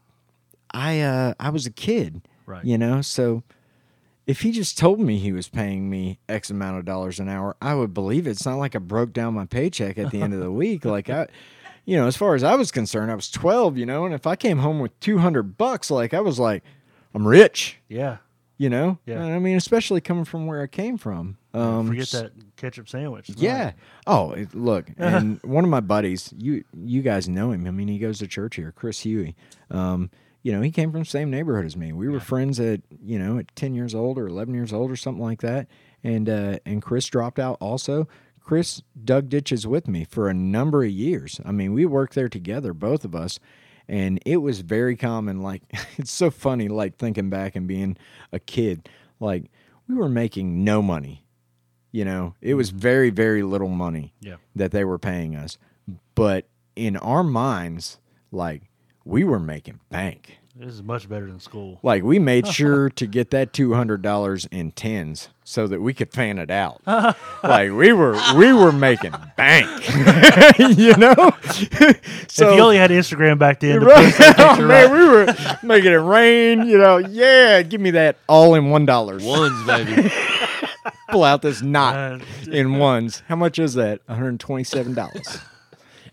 I 0.71 1.01
uh, 1.01 1.33
I 1.39 1.49
was 1.49 1.65
a 1.65 1.71
kid, 1.71 2.21
Right. 2.51 2.65
You 2.65 2.77
know, 2.77 3.01
so 3.01 3.43
if 4.27 4.41
he 4.41 4.51
just 4.51 4.77
told 4.77 4.99
me 4.99 5.17
he 5.17 5.31
was 5.31 5.47
paying 5.47 5.89
me 5.89 6.19
X 6.27 6.49
amount 6.49 6.79
of 6.79 6.85
dollars 6.85 7.19
an 7.19 7.29
hour, 7.29 7.55
I 7.61 7.75
would 7.75 7.93
believe 7.93 8.27
it. 8.27 8.31
It's 8.31 8.45
not 8.45 8.57
like 8.57 8.75
I 8.75 8.79
broke 8.79 9.13
down 9.13 9.33
my 9.33 9.45
paycheck 9.45 9.97
at 9.97 10.11
the 10.11 10.21
end 10.21 10.33
of 10.33 10.39
the 10.39 10.51
week. 10.51 10.83
Like 10.91 11.09
I, 11.09 11.27
you 11.85 11.97
know, 11.97 12.07
as 12.07 12.15
far 12.17 12.35
as 12.35 12.43
I 12.43 12.55
was 12.55 12.71
concerned, 12.71 13.11
I 13.11 13.15
was 13.15 13.29
twelve. 13.29 13.77
You 13.77 13.85
know, 13.85 14.05
and 14.05 14.13
if 14.13 14.25
I 14.27 14.35
came 14.35 14.59
home 14.59 14.79
with 14.79 14.97
two 14.99 15.17
hundred 15.19 15.57
bucks, 15.57 15.89
like 15.91 16.13
I 16.13 16.21
was 16.21 16.39
like, 16.39 16.63
I'm 17.13 17.27
rich 17.27 17.77
Yeah. 17.89 18.17
you 18.57 18.69
know 18.69 18.99
Yeah. 19.05 19.23
i 19.25 19.39
mean 19.39 19.57
especially 19.57 19.99
coming 20.01 20.23
from 20.23 20.45
where 20.47 20.61
i 20.61 20.67
came 20.67 20.97
from 20.97 21.37
Um, 21.53 21.87
Forget 21.87 22.07
that 22.11 22.31
ketchup 22.55 22.87
sandwich. 22.87 23.29
Yeah. 23.35 23.73
Oh, 24.07 24.31
it, 24.31 24.53
look, 24.55 24.89
and 24.97 25.41
one 25.43 25.63
of 25.65 25.69
my 25.69 25.81
buddies, 25.81 26.33
you 26.37 26.63
you 26.73 27.01
guys 27.01 27.27
know 27.27 27.51
him. 27.51 27.65
I 27.67 27.71
mean, 27.71 27.87
he 27.89 27.97
goes 27.99 28.19
to 28.19 28.27
church 28.27 28.55
here, 28.55 28.71
Chris 28.71 28.99
Huey. 29.01 29.35
Um, 29.69 30.09
you 30.43 30.51
know, 30.53 30.61
he 30.61 30.71
came 30.71 30.91
from 30.91 31.01
the 31.01 31.05
same 31.09 31.29
neighborhood 31.29 31.65
as 31.65 31.75
me. 31.75 31.91
We 31.91 32.07
were 32.07 32.19
friends 32.21 32.59
at 32.59 32.79
you 33.03 33.19
know 33.19 33.37
at 33.39 33.53
ten 33.55 33.73
years 33.75 33.93
old 33.93 34.17
or 34.17 34.27
eleven 34.27 34.53
years 34.53 34.71
old 34.71 34.89
or 34.91 34.95
something 34.95 35.21
like 35.23 35.41
that. 35.41 35.67
And 36.03 36.29
uh, 36.29 36.59
and 36.65 36.81
Chris 36.81 37.05
dropped 37.07 37.39
out 37.39 37.57
also. 37.59 38.07
Chris 38.51 38.81
dug 39.01 39.29
ditches 39.29 39.65
with 39.65 39.87
me 39.87 40.03
for 40.03 40.27
a 40.27 40.33
number 40.33 40.83
of 40.83 40.89
years. 40.89 41.39
I 41.45 41.53
mean, 41.53 41.71
we 41.71 41.85
worked 41.85 42.15
there 42.15 42.27
together, 42.27 42.73
both 42.73 43.05
of 43.05 43.15
us. 43.15 43.39
And 43.87 44.19
it 44.25 44.41
was 44.41 44.59
very 44.59 44.97
common. 44.97 45.41
Like, 45.41 45.61
it's 45.97 46.11
so 46.11 46.29
funny, 46.29 46.67
like 46.67 46.97
thinking 46.97 47.29
back 47.29 47.55
and 47.55 47.65
being 47.65 47.95
a 48.33 48.39
kid. 48.39 48.89
Like, 49.21 49.49
we 49.87 49.95
were 49.95 50.09
making 50.09 50.65
no 50.65 50.81
money. 50.81 51.23
You 51.93 52.03
know, 52.03 52.35
it 52.41 52.55
was 52.55 52.71
mm-hmm. 52.71 52.79
very, 52.79 53.09
very 53.09 53.41
little 53.41 53.69
money 53.69 54.13
Yeah. 54.19 54.35
that 54.53 54.71
they 54.71 54.83
were 54.83 54.99
paying 54.99 55.33
us. 55.33 55.57
But 56.13 56.45
in 56.75 56.97
our 56.97 57.23
minds, 57.23 57.99
like, 58.33 58.63
we 59.05 59.23
were 59.23 59.39
making 59.39 59.79
bank. 59.89 60.39
This 60.53 60.73
is 60.73 60.83
much 60.83 61.07
better 61.07 61.27
than 61.27 61.39
school. 61.39 61.79
Like 61.81 62.03
we 62.03 62.19
made 62.19 62.45
sure 62.53 62.89
to 62.91 63.07
get 63.07 63.31
that 63.31 63.53
two 63.53 63.73
hundred 63.73 64.01
dollars 64.01 64.47
in 64.51 64.71
tens 64.71 65.29
so 65.45 65.65
that 65.67 65.81
we 65.81 65.93
could 65.93 66.11
fan 66.11 66.37
it 66.37 66.51
out. 66.51 66.81
like 67.43 67.71
we 67.71 67.93
were 67.93 68.19
we 68.35 68.51
were 68.51 68.73
making 68.73 69.13
bank. 69.37 69.69
you 70.77 70.95
know? 70.97 71.15
so, 72.27 72.49
if 72.49 72.55
you 72.55 72.61
only 72.61 72.77
had 72.77 72.91
Instagram 72.91 73.39
back 73.39 73.61
then, 73.61 73.79
right? 73.81 74.13
oh, 74.37 74.57
man, 74.57 74.67
right. 74.67 74.91
we 74.91 75.07
were 75.07 75.57
making 75.63 75.93
it 75.93 75.95
rain, 75.95 76.67
you 76.67 76.77
know. 76.77 76.97
Yeah, 76.97 77.61
give 77.61 77.79
me 77.79 77.91
that 77.91 78.17
all 78.27 78.53
in 78.55 78.69
one 78.69 78.85
dollars. 78.85 79.23
Ones, 79.23 79.65
baby. 79.65 80.11
Pull 81.09 81.23
out 81.23 81.41
this 81.41 81.61
knot 81.61 81.95
uh, 81.95 82.19
in 82.49 82.77
ones. 82.77 83.23
How 83.27 83.35
much 83.35 83.59
is 83.59 83.73
that? 83.73 84.05
$127. 84.07 85.41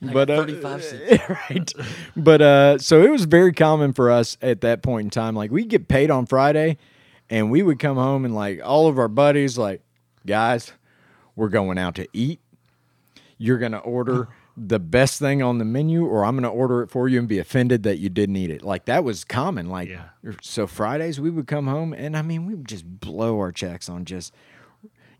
But 0.01 0.31
uh, 0.31 0.37
35 0.37 0.85
cents. 0.85 1.29
right. 1.51 1.73
But 2.17 2.43
uh, 2.43 2.79
so 2.79 3.03
it 3.03 3.11
was 3.11 3.25
very 3.25 3.53
common 3.53 3.93
for 3.93 4.11
us 4.11 4.37
at 4.41 4.61
that 4.61 4.83
point 4.83 5.07
in 5.07 5.11
time. 5.11 5.35
Like 5.35 5.51
we'd 5.51 5.69
get 5.69 5.89
paid 5.89 6.11
on 6.11 6.27
Friday, 6.27 6.79
and 7.29 7.51
we 7.51 7.63
would 7.63 7.79
come 7.79 7.97
home 7.97 8.25
and 8.25 8.35
like 8.35 8.61
all 8.65 8.87
of 8.87 8.99
our 8.99 9.09
buddies, 9.09 9.59
like 9.59 9.83
guys, 10.27 10.73
we're 11.37 11.49
going 11.49 11.79
out 11.79 11.95
to 11.97 12.07
eat. 12.13 12.41
You're 13.39 13.59
gonna 13.59 13.79
order. 13.79 14.23
Uh-huh. 14.23 14.33
the 14.57 14.81
best 14.81 15.21
thing 15.21 15.41
on 15.41 15.59
the 15.59 15.65
menu 15.65 16.05
or 16.05 16.25
I'm 16.25 16.35
going 16.35 16.43
to 16.43 16.49
order 16.49 16.83
it 16.83 16.91
for 16.91 17.07
you 17.09 17.21
and 17.21 17.29
be 17.29 17.39
offended 17.39 17.85
that 17.85 17.99
you 17.99 18.09
didn't 18.09 18.35
eat 18.35 18.51
it. 18.51 18.63
Like 18.65 18.87
that 18.87 19.05
was 19.05 19.23
common. 19.25 19.69
Like 19.69 19.89
yeah. 19.89 20.09
Er, 20.25 20.35
so 20.43 20.67
Fridays 20.67 21.21
we 21.21 21.31
would 21.31 21.47
come 21.47 21.69
home 21.69 21.93
and 21.93 22.17
I 22.17 22.23
mean 22.23 22.45
we 22.45 22.57
would 22.57 22.67
just 22.67 22.85
blow 22.85 23.39
our 23.39 23.53
checks 23.53 23.89
on 23.89 24.05
just 24.05 24.35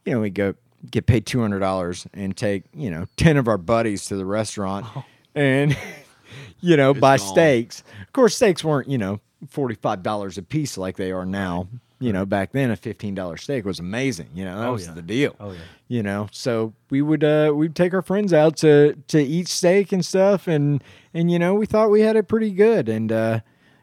you 0.05 0.13
know 0.13 0.21
we 0.23 0.31
go 0.31 0.55
get 0.91 1.07
paid 1.07 1.27
two 1.27 1.41
hundred 1.41 1.61
dollars 1.61 2.07
and 2.15 2.37
take, 2.37 2.65
you 2.75 2.91
know, 2.91 3.07
ten 3.17 3.37
of 3.37 3.49
our 3.49 3.59
buddies 3.59 4.05
to 4.07 4.17
the 4.17 4.25
restaurant 4.27 4.87
and 5.35 5.77
you 6.61 6.77
know, 6.77 6.95
buy 6.95 7.17
gone. 7.19 7.27
steaks. 7.29 7.83
Of 8.07 8.13
course 8.13 8.37
steaks 8.37 8.63
weren't, 8.65 8.89
you 8.89 8.99
know, 8.99 9.21
forty 9.49 9.75
five 9.75 10.03
dollars 10.03 10.39
a 10.39 10.43
piece 10.43 10.77
like 10.79 10.97
they 10.97 11.13
are 11.13 11.27
now. 11.27 11.69
You 12.01 12.13
know, 12.13 12.25
back 12.25 12.53
then 12.53 12.71
a 12.71 12.77
fifteen 12.77 13.15
dollar 13.17 13.37
steak 13.37 13.65
was 13.65 13.81
amazing. 13.81 14.29
You 14.33 14.45
know, 14.45 14.61
that 14.61 14.69
Oh, 14.69 14.73
was 14.73 14.87
yeah. 14.87 14.93
the 14.93 15.03
deal. 15.03 15.35
Oh, 15.41 15.51
yeah. 15.51 15.59
You 15.89 16.03
know, 16.05 16.29
so 16.31 16.73
we 16.91 17.03
would 17.03 17.25
uh 17.25 17.51
we'd 17.55 17.75
take 17.75 17.93
our 17.93 18.03
friends 18.03 18.33
out 18.33 18.57
to 18.59 18.95
to 19.09 19.21
eat 19.21 19.49
steak 19.49 19.91
and 19.91 20.05
stuff 20.05 20.47
and 20.47 20.83
and 21.13 21.29
you 21.33 21.41
know, 21.41 21.55
we 21.55 21.67
thought 21.67 21.91
we 21.91 22.03
had 22.03 22.15
it 22.15 22.29
pretty 22.29 22.53
good 22.53 22.89
and 22.89 23.11
uh 23.11 23.41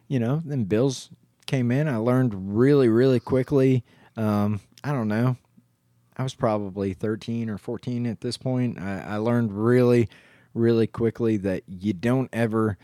you 0.08 0.18
know, 0.18 0.40
then 0.46 0.64
bills 0.64 1.10
came 1.46 1.70
in. 1.70 1.88
I 1.88 1.96
learned 1.96 2.56
really, 2.56 2.88
really 2.88 3.20
quickly. 3.20 3.84
Um, 4.16 4.60
I 4.82 4.92
don't 4.92 5.08
know. 5.08 5.36
I 6.16 6.22
was 6.22 6.34
probably 6.34 6.94
13 6.94 7.50
or 7.50 7.58
14 7.58 8.06
at 8.06 8.20
this 8.20 8.36
point. 8.36 8.78
I, 8.80 9.00
I 9.02 9.16
learned 9.16 9.52
really, 9.52 10.08
really 10.54 10.86
quickly 10.86 11.36
that 11.38 11.62
you 11.66 11.92
don't 11.92 12.30
ever 12.32 12.78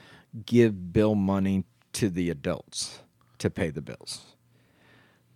give 0.47 0.93
bill 0.93 1.15
money 1.15 1.65
to 1.95 2.09
the 2.11 2.31
adults 2.31 3.01
to 3.39 3.49
pay 3.51 3.71
the 3.71 3.81
bills 3.83 4.23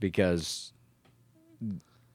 because 0.01 0.73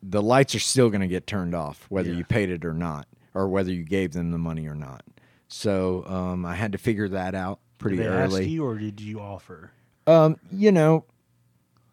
the 0.04 0.22
lights 0.22 0.56
are 0.56 0.60
still 0.60 0.90
going 0.90 1.02
to 1.02 1.08
get 1.08 1.28
turned 1.28 1.54
off 1.56 1.86
whether 1.90 2.10
Yeah. 2.10 2.18
you 2.18 2.24
paid 2.26 2.50
it 2.50 2.66
or 2.66 2.74
not 2.74 3.08
or 3.34 3.48
whether 3.48 3.72
you 3.72 3.84
gave 3.84 4.14
them 4.14 4.32
the 4.32 4.38
money 4.38 4.68
or 4.68 4.76
not. 4.76 5.04
So 5.48 6.06
um, 6.06 6.46
I 6.46 6.56
had 6.56 6.72
to 6.74 6.78
figure 6.78 7.10
that 7.10 7.36
out 7.36 7.60
pretty 7.78 7.98
Did 7.98 8.06
they 8.06 8.10
early. 8.10 8.42
ask 8.44 8.50
you 8.50 8.66
or 8.66 8.78
did 8.78 9.00
you 9.02 9.20
offer? 9.20 9.72
Um, 10.08 10.38
you 10.52 10.72
know, 10.72 11.06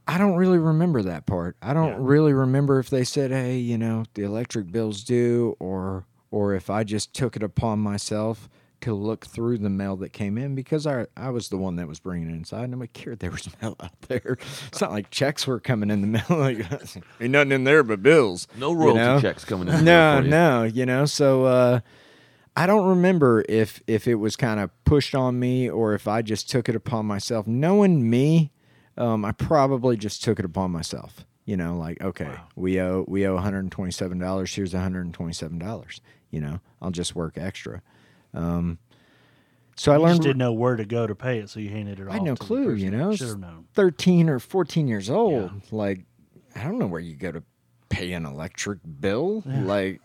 I 0.09 0.16
don't 0.18 0.34
really 0.36 0.59
remember 0.59 1.02
that 1.02 1.26
part. 1.26 1.56
I 1.62 1.74
don't 1.74 1.90
Yeah. 1.90 1.96
really 2.00 2.32
remember 2.32 2.78
if 2.80 2.88
they 2.90 3.04
said, 3.04 3.30
"Hey, 3.30 3.59
you 3.59 3.76
know, 3.78 4.04
the 4.14 4.22
electric 4.24 4.72
bill's 4.72 5.04
due," 5.04 5.54
or 5.61 6.06
or 6.30 6.54
if 6.54 6.68
I 6.70 6.82
just 6.82 7.14
took 7.14 7.36
it 7.36 7.42
upon 7.42 7.78
myself 7.78 8.48
to 8.80 8.94
look 8.94 9.26
through 9.26 9.59
the 9.59 9.68
mail 9.70 9.96
that 9.96 10.12
came 10.12 10.38
in 10.38 10.54
because 10.54 10.86
I 10.86 11.06
I 11.16 11.28
was 11.30 11.48
the 11.50 11.56
one 11.59 11.76
that 11.76 11.88
was 11.88 11.98
bringing 12.00 12.30
it 12.30 12.34
inside. 12.34 12.64
and 12.64 12.72
I'm 12.74 12.80
like, 12.80 12.96
"Here, 12.96 13.16
there 13.16 13.30
was 13.30 13.48
mail 13.62 13.76
out 13.80 14.00
there. 14.09 14.38
It's 14.68 14.80
not 14.80 14.92
like 14.92 15.11
checks 15.11 15.46
were 15.46 15.61
coming 15.61 15.90
in 15.90 16.00
the 16.00 16.06
mail. 16.06 16.24
Like 16.30 16.64
ain't 17.20 17.30
nothing 17.32 17.52
in 17.52 17.64
there 17.64 17.82
but 17.82 18.02
bills. 18.02 18.48
No 18.56 18.70
you 18.70 18.78
royalty 18.78 18.98
know? 19.00 19.20
checks 19.20 19.44
coming 19.44 19.68
in. 19.68 19.84
No, 19.84 20.20
you. 20.20 20.28
no, 20.30 20.62
you 20.62 20.86
know. 20.86 21.04
So 21.04 21.44
uh, 21.44 21.80
I 22.56 22.66
don't 22.66 22.86
remember 22.88 23.44
if 23.48 23.82
if 23.86 24.09
it 24.09 24.14
was 24.16 24.36
kind 24.36 24.59
of 24.59 24.70
pushed 24.84 25.14
on 25.14 25.38
me 25.38 25.68
or 25.68 25.92
if 25.94 26.09
I 26.09 26.22
just 26.22 26.48
took 26.50 26.68
it 26.68 26.74
upon 26.76 27.04
myself. 27.04 27.46
Knowing 27.46 28.09
me, 28.09 28.52
um, 28.99 29.24
I 29.24 29.32
probably 29.32 29.96
just 29.96 30.22
took 30.22 30.38
it 30.38 30.44
upon 30.44 30.70
myself. 30.70 31.24
You 31.44 31.57
know, 31.57 31.78
like 31.78 32.03
okay, 32.03 32.30
we 32.57 32.78
owe 32.80 33.05
we 33.09 33.26
owe 33.26 33.34
one 33.34 33.42
hundred 33.42 33.61
and 33.61 33.72
twenty 33.72 33.92
seven 33.92 34.18
dollars. 34.18 34.55
Here's 34.55 34.74
one 34.74 34.82
hundred 34.82 35.07
and 35.07 35.14
twenty 35.14 35.32
seven 35.32 35.59
dollars. 35.59 36.03
You 36.30 36.42
know, 36.42 36.61
I'll 36.82 36.90
just 36.90 37.14
work 37.14 37.38
extra. 37.38 37.80
Um, 38.34 38.78
so 39.76 39.92
I 39.92 39.96
learned 39.96 40.16
just 40.16 40.22
didn't 40.22 40.38
know 40.38 40.53
where 40.53 40.76
to 40.76 40.84
go 40.84 41.07
to 41.07 41.14
pay 41.14 41.38
it, 41.38 41.49
so 41.49 41.61
you 41.61 41.70
handed 41.70 42.01
it 42.01 42.09
off. 42.09 42.11
I 42.11 42.14
had 42.14 42.22
no 42.22 42.34
clue, 42.34 42.74
you 42.74 42.90
know. 42.90 43.14
13 43.74 44.28
or 44.28 44.40
14 44.40 44.88
years 44.88 45.09
old. 45.09 45.53
Like, 45.70 46.05
I 46.57 46.64
don't 46.64 46.78
know 46.78 46.86
where 46.88 47.01
you 47.01 47.14
go 47.14 47.30
to 47.30 47.42
pay 47.88 48.12
an 48.12 48.26
electric 48.26 48.80
bill. 49.01 49.42
Like, 49.46 50.01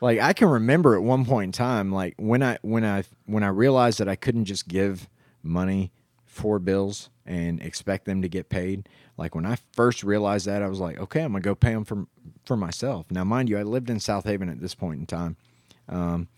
like 0.00 0.20
I 0.20 0.32
can 0.32 0.48
remember 0.48 0.94
at 0.94 1.02
one 1.02 1.24
point 1.24 1.48
in 1.48 1.52
time, 1.52 1.92
like 1.92 2.14
when 2.16 2.42
I 2.42 2.58
when 2.62 2.84
I 2.84 3.04
when 3.26 3.42
I 3.42 3.48
realized 3.48 3.98
that 3.98 4.08
I 4.08 4.16
couldn't 4.16 4.44
just 4.44 4.68
give 4.68 5.08
money 5.42 5.92
for 6.32 6.58
bills 6.58 7.10
and 7.26 7.60
expect 7.60 8.06
them 8.06 8.22
to 8.22 8.28
get 8.28 8.48
paid. 8.48 8.88
Like 9.18 9.34
when 9.34 9.44
I 9.44 9.58
first 9.72 10.02
realized 10.02 10.46
that, 10.46 10.62
I 10.62 10.68
was 10.68 10.80
like, 10.80 10.98
okay, 10.98 11.20
I'm 11.20 11.32
gonna 11.32 11.42
go 11.42 11.54
pay 11.54 11.74
them 11.74 11.84
for 11.84 12.06
for 12.44 12.56
myself. 12.56 13.10
Now, 13.10 13.22
mind 13.22 13.50
you, 13.50 13.58
I 13.58 13.62
lived 13.62 13.90
in 13.90 13.98
Southaven 13.98 14.50
at 14.50 14.60
this 14.60 14.74
point 14.74 15.00
in 15.00 15.06
time, 15.06 15.36
um, 15.90 16.28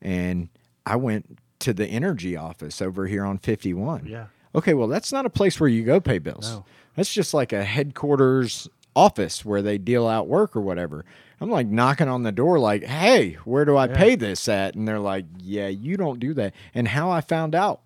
and 0.00 0.48
I 0.86 0.94
went 0.94 1.38
to 1.58 1.72
the 1.72 1.86
energy 1.86 2.36
office 2.36 2.80
over 2.80 3.06
here 3.06 3.24
on 3.24 3.38
51. 3.38 4.06
Yeah. 4.06 4.26
Okay, 4.54 4.74
well, 4.74 4.88
that's 4.88 5.12
not 5.12 5.26
a 5.26 5.30
place 5.30 5.58
where 5.58 5.68
you 5.68 5.82
go 5.82 6.00
pay 6.00 6.18
bills. 6.18 6.52
No. 6.52 6.64
That's 6.94 7.12
just 7.12 7.34
like 7.34 7.52
a 7.52 7.64
headquarters 7.64 8.68
office 8.94 9.44
where 9.44 9.62
they 9.62 9.78
deal 9.78 10.06
out 10.06 10.28
work 10.28 10.54
or 10.54 10.60
whatever. 10.60 11.04
I'm 11.40 11.50
like 11.50 11.66
knocking 11.66 12.08
on 12.08 12.22
the 12.22 12.32
door, 12.32 12.58
like, 12.60 12.84
hey, 12.84 13.32
where 13.44 13.64
do 13.64 13.76
I 13.76 13.88
pay 13.88 14.14
this 14.14 14.48
at? 14.48 14.76
And 14.76 14.86
they're 14.86 15.00
like, 15.00 15.24
yeah, 15.38 15.68
you 15.68 15.96
don't 15.96 16.20
do 16.20 16.32
that. 16.34 16.54
And 16.74 16.86
how 16.86 17.10
I 17.10 17.20
found 17.20 17.54
out 17.54 17.80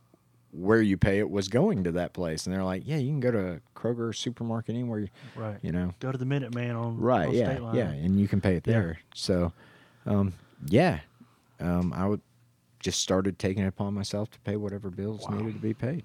where 0.56 0.80
you 0.80 0.96
pay 0.96 1.18
it 1.18 1.28
was 1.30 1.48
going 1.48 1.84
to 1.84 1.92
that 1.92 2.12
place. 2.14 2.46
And 2.46 2.54
they're 2.54 2.64
like, 2.64 2.82
yeah, 2.86 2.96
you 2.96 3.08
can 3.08 3.20
go 3.20 3.30
to 3.30 3.60
Kroger 3.74 4.14
supermarket 4.14 4.74
anywhere, 4.74 5.00
you, 5.00 5.08
Right. 5.34 5.58
you 5.62 5.70
know. 5.70 5.92
Go 6.00 6.10
to 6.10 6.18
the 6.18 6.24
Minuteman 6.24 6.74
on 6.80 6.96
Right, 6.98 7.28
on 7.28 7.34
yeah, 7.34 7.50
State 7.52 7.62
Line. 7.62 7.74
yeah, 7.76 7.90
and 7.90 8.18
you 8.18 8.26
can 8.26 8.40
pay 8.40 8.56
it 8.56 8.66
Yeah. 8.66 8.72
there. 8.72 8.98
So, 9.14 9.52
um, 10.06 10.32
yeah, 10.66 11.00
um, 11.60 11.92
I 11.94 12.06
would 12.06 12.20
just 12.80 13.00
started 13.00 13.38
taking 13.38 13.64
it 13.64 13.68
upon 13.68 13.94
myself 13.94 14.30
to 14.30 14.38
pay 14.40 14.56
whatever 14.56 14.90
bills 14.90 15.28
needed 15.28 15.54
to 15.54 15.60
be 15.60 15.74
paid. 15.74 16.04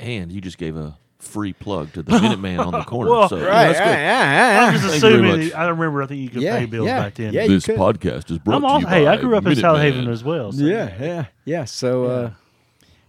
And 0.00 0.32
you 0.32 0.40
just 0.40 0.58
gave 0.58 0.76
a 0.76 0.96
free 1.18 1.52
plug 1.52 1.92
to 1.92 2.02
the 2.02 2.12
Minuteman 2.12 2.64
on 2.66 2.72
the 2.72 2.84
corner. 2.84 3.10
Well, 3.10 3.28
so 3.28 3.36
Right, 3.36 3.72
that's 3.72 3.78
good. 3.78 3.98
I'm 3.98 4.72
just 4.74 4.84
Thank 4.86 5.02
you 5.04 5.22
very 5.22 5.28
assuming. 5.32 5.54
I 5.54 5.68
remember. 5.68 6.02
I 6.02 6.06
think 6.06 6.20
you 6.20 6.30
could 6.30 6.42
Yeah, 6.42 6.58
pay 6.58 6.66
bills 6.66 6.86
yeah, 6.86 6.98
back 6.98 7.14
then. 7.14 7.32
yeah, 7.34 7.46
This 7.46 7.66
podcast 7.66 8.30
is 8.30 8.38
brought 8.38 8.56
I'm 8.56 8.62
to 8.62 8.66
also. 8.68 8.80
you 8.80 8.86
Hey, 8.86 9.06
I 9.06 9.16
grew 9.18 9.36
up 9.36 9.46
in 9.46 9.54
South 9.56 9.78
Minuteman. 9.78 9.82
Haven 9.82 10.08
as 10.08 10.24
well. 10.24 10.50
So 10.52 10.64
yeah, 10.64 10.94
yeah, 11.00 11.24
yeah. 11.44 11.64
So, 11.64 12.04
Yeah. 12.04 12.10
uh, 12.10 12.30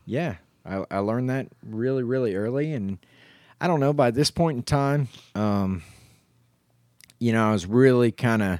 yeah, 0.05 0.35
I, 0.65 0.85
I 0.89 0.97
learned 0.99 1.29
that 1.29 1.47
really, 1.63 2.03
really 2.03 2.35
early, 2.35 2.73
and 2.73 2.97
I 3.59 3.67
don't 3.67 3.79
know. 3.79 3.93
By 3.93 4.11
this 4.11 4.31
point 4.31 4.57
in 4.57 4.63
time, 4.63 5.09
um, 5.35 5.83
you 7.19 7.33
know, 7.33 7.49
I 7.49 7.51
was 7.51 7.65
really 7.65 8.11
kind 8.11 8.41
of 8.41 8.59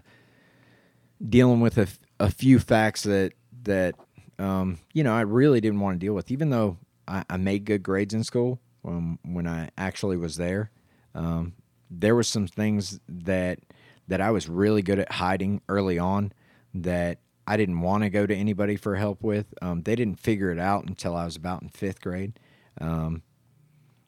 dealing 1.27 1.61
with 1.61 1.77
a, 1.77 1.87
a 2.19 2.29
few 2.29 2.59
facts 2.59 3.03
that 3.03 3.33
that 3.63 3.95
um, 4.39 4.79
you 4.93 5.03
know 5.03 5.13
I 5.13 5.21
really 5.21 5.61
didn't 5.61 5.79
want 5.79 5.99
to 5.99 6.05
deal 6.05 6.13
with, 6.13 6.31
even 6.31 6.49
though 6.49 6.77
I, 7.07 7.23
I 7.29 7.37
made 7.37 7.65
good 7.65 7.83
grades 7.83 8.13
in 8.13 8.23
school 8.23 8.59
um, 8.85 9.19
when 9.23 9.47
I 9.47 9.69
actually 9.77 10.17
was 10.17 10.35
there. 10.35 10.71
Um, 11.15 11.53
there 11.89 12.15
were 12.15 12.23
some 12.23 12.47
things 12.47 12.99
that 13.07 13.59
that 14.07 14.21
I 14.21 14.31
was 14.31 14.49
really 14.49 14.81
good 14.81 14.99
at 14.99 15.11
hiding 15.11 15.61
early 15.69 15.97
on 15.97 16.33
that 16.73 17.19
I 17.45 17.57
didn't 17.57 17.81
want 17.81 18.03
to 18.03 18.09
go 18.09 18.25
to 18.25 18.35
anybody 18.35 18.75
for 18.75 18.95
help 18.95 19.21
with. 19.23 19.53
Um, 19.61 19.83
they 19.83 19.95
didn't 19.95 20.19
figure 20.19 20.51
it 20.51 20.59
out 20.59 20.85
until 20.85 21.15
I 21.15 21.25
was 21.25 21.35
about 21.35 21.61
in 21.61 21.69
fifth 21.69 22.01
grade. 22.01 22.39
Um, 22.79 23.23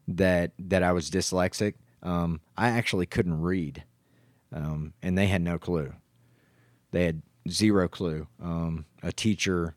that 0.07 0.51
that 0.59 0.83
I 0.83 0.91
was 0.91 1.09
dyslexic. 1.09 1.73
Um, 2.03 2.41
I 2.55 2.69
actually 2.69 3.07
couldn't 3.07 3.41
read 3.41 3.83
um, 4.55 4.93
and 5.03 5.17
they 5.17 5.27
had 5.27 5.41
no 5.41 5.59
clue. 5.59 5.93
They 6.91 7.05
had 7.05 7.21
zero 7.49 7.88
clue. 7.88 8.27
Um, 8.41 8.86
a 9.03 9.11
teacher 9.11 9.75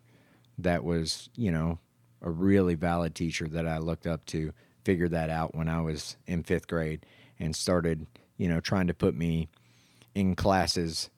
that 0.56 0.84
was, 0.84 1.28
you 1.34 1.50
know, 1.50 1.78
a 2.22 2.30
really 2.30 2.74
valid 2.74 3.14
teacher 3.14 3.48
that 3.48 3.66
I 3.66 3.78
looked 3.78 4.06
up 4.06 4.24
to 4.26 4.52
figured 4.84 5.10
that 5.10 5.30
out 5.30 5.54
when 5.54 5.68
I 5.68 5.80
was 5.80 6.16
in 6.26 6.44
fifth 6.44 6.68
grade 6.68 7.04
and 7.38 7.54
started, 7.54 8.06
you 8.36 8.48
know, 8.48 8.60
trying 8.60 8.86
to 8.86 8.94
put 8.94 9.14
me 9.14 9.48
in 10.14 10.34
classes 10.34 11.10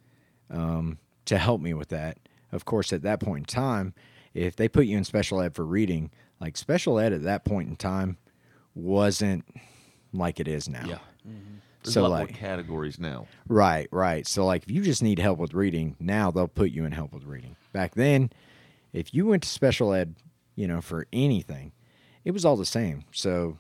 um, 0.51 0.99
to 1.27 1.39
help 1.39 1.61
me 1.61 1.75
with 1.75 1.89
that. 1.91 2.19
Of 2.53 2.65
course, 2.65 2.93
at 2.93 3.03
that 3.03 3.21
point 3.21 3.39
in 3.39 3.45
time, 3.45 3.95
if 4.35 4.57
they 4.57 4.69
put 4.69 4.87
you 4.87 4.97
in 4.97 5.05
special 5.05 5.41
ed 5.41 5.55
for 5.55 5.65
reading, 5.65 6.11
like 6.41 6.57
special 6.57 6.99
ed 6.99 7.13
at 7.13 7.23
that 7.23 7.45
point 7.45 7.69
in 7.69 7.77
time 7.77 8.17
wasn't 8.75 9.45
like 10.13 10.41
it 10.41 10.49
is 10.49 10.69
now. 10.69 10.85
Yeah. 10.87 10.99
Mm-hmm. 11.29 11.57
There's 11.83 11.95
So 11.95 12.03
a 12.03 12.03
lot 12.03 12.11
like 12.11 12.31
more 12.31 12.39
categories 12.39 12.99
now. 12.99 13.27
Right, 13.49 13.89
right. 13.91 14.27
So 14.27 14.45
like 14.45 14.65
if 14.65 14.71
you 14.71 14.83
just 14.83 15.03
need 15.03 15.19
help 15.19 15.39
with 15.39 15.55
reading, 15.55 15.97
now 15.99 16.31
they'll 16.31 16.49
put 16.49 16.71
you 16.71 16.85
in 16.85 16.93
help 16.93 17.13
with 17.13 17.25
reading. 17.25 17.57
Back 17.73 17.95
then, 17.95 18.31
if 18.93 19.15
you 19.15 19.27
went 19.27 19.45
to 19.45 19.49
special 19.49 19.93
ed, 19.93 20.17
you 20.57 20.69
know, 20.69 20.81
for 20.81 21.07
anything, 21.13 21.73
it 22.25 22.33
was 22.33 22.45
all 22.45 22.57
the 22.57 22.67
same. 22.67 23.05
So, 23.13 23.59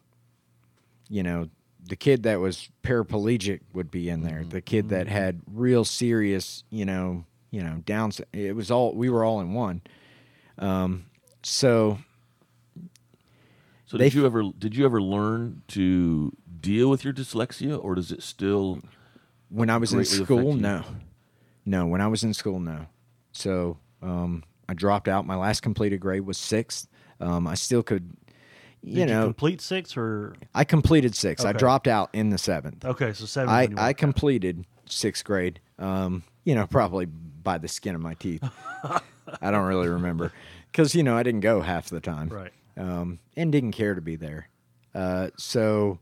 you 1.08 1.22
know, 1.22 1.48
the 1.82 1.96
kid 1.96 2.24
that 2.24 2.40
was 2.40 2.68
paraplegic 2.82 3.60
would 3.72 3.90
be 3.90 4.10
in 4.10 4.22
there. 4.22 4.40
Mm-hmm. 4.40 4.50
The 4.50 4.60
kid 4.60 4.90
that 4.90 5.06
mm-hmm. 5.06 5.16
had 5.16 5.40
real 5.50 5.84
serious, 5.84 6.64
you 6.68 6.84
know, 6.84 7.24
you 7.50 7.62
know, 7.62 7.82
downs 7.84 8.20
it 8.32 8.54
was 8.54 8.70
all 8.70 8.94
we 8.94 9.08
were 9.10 9.24
all 9.24 9.40
in 9.40 9.52
one. 9.54 9.82
Um 10.58 11.06
so 11.42 11.98
So 13.86 13.96
They 13.98 14.04
did 14.04 14.14
you 14.14 14.26
ever 14.26 14.42
did 14.58 14.76
you 14.76 14.84
ever 14.84 15.00
learn 15.02 15.62
to 15.68 16.32
deal 16.60 16.90
with 16.90 17.04
your 17.04 17.12
dyslexia, 17.12 17.82
or 17.82 17.94
does 17.94 18.12
it 18.12 18.22
still? 18.22 18.80
when 19.48 19.68
I 19.68 19.78
was 19.78 19.92
in 19.92 20.04
school, 20.04 20.54
no, 20.54 20.84
no. 21.64 21.86
When 21.86 22.00
I 22.00 22.06
was 22.06 22.22
in 22.22 22.32
school, 22.34 22.60
no. 22.60 22.86
So 23.32 23.78
um, 24.00 24.44
I 24.68 24.74
dropped 24.74 25.08
out. 25.08 25.26
My 25.26 25.34
last 25.34 25.60
completed 25.62 25.98
grade 25.98 26.20
was 26.24 26.38
sixth. 26.38 26.86
Um, 27.18 27.48
I 27.48 27.54
still 27.54 27.82
could, 27.82 28.12
you 28.82 28.94
Did 28.94 29.08
know, 29.08 29.24
complete 29.24 29.60
six 29.60 29.96
or 29.96 30.34
I 30.54 30.62
completed 30.64 31.16
sixth. 31.16 31.44
I 31.44 31.52
dropped 31.52 31.88
out 31.88 32.10
in 32.12 32.30
the 32.30 32.38
seventh. 32.38 32.84
okay? 32.84 33.12
So 33.12 33.26
seven. 33.26 33.48
I 33.50 33.68
I 33.76 33.92
completed 33.92 34.66
sixth 34.86 35.24
grade. 35.24 35.58
Um, 35.80 36.22
you 36.44 36.54
know, 36.54 36.66
probably 36.66 37.06
by 37.06 37.58
the 37.58 37.68
skin 37.68 37.94
of 37.94 38.00
my 38.00 38.14
teeth. 38.14 38.42
I 39.40 39.50
don't 39.50 39.66
really 39.66 39.88
remember 39.88 40.32
because 40.72 40.94
you 40.94 41.02
know 41.02 41.16
I 41.16 41.22
didn't 41.22 41.40
go 41.40 41.60
half 41.60 41.88
the 41.88 42.00
time 42.00 42.28
right. 42.28 42.52
um, 42.76 43.18
and 43.36 43.52
didn't 43.52 43.72
care 43.72 43.94
to 43.94 44.00
be 44.00 44.16
there. 44.16 44.48
Uh, 44.94 45.28
so, 45.36 45.98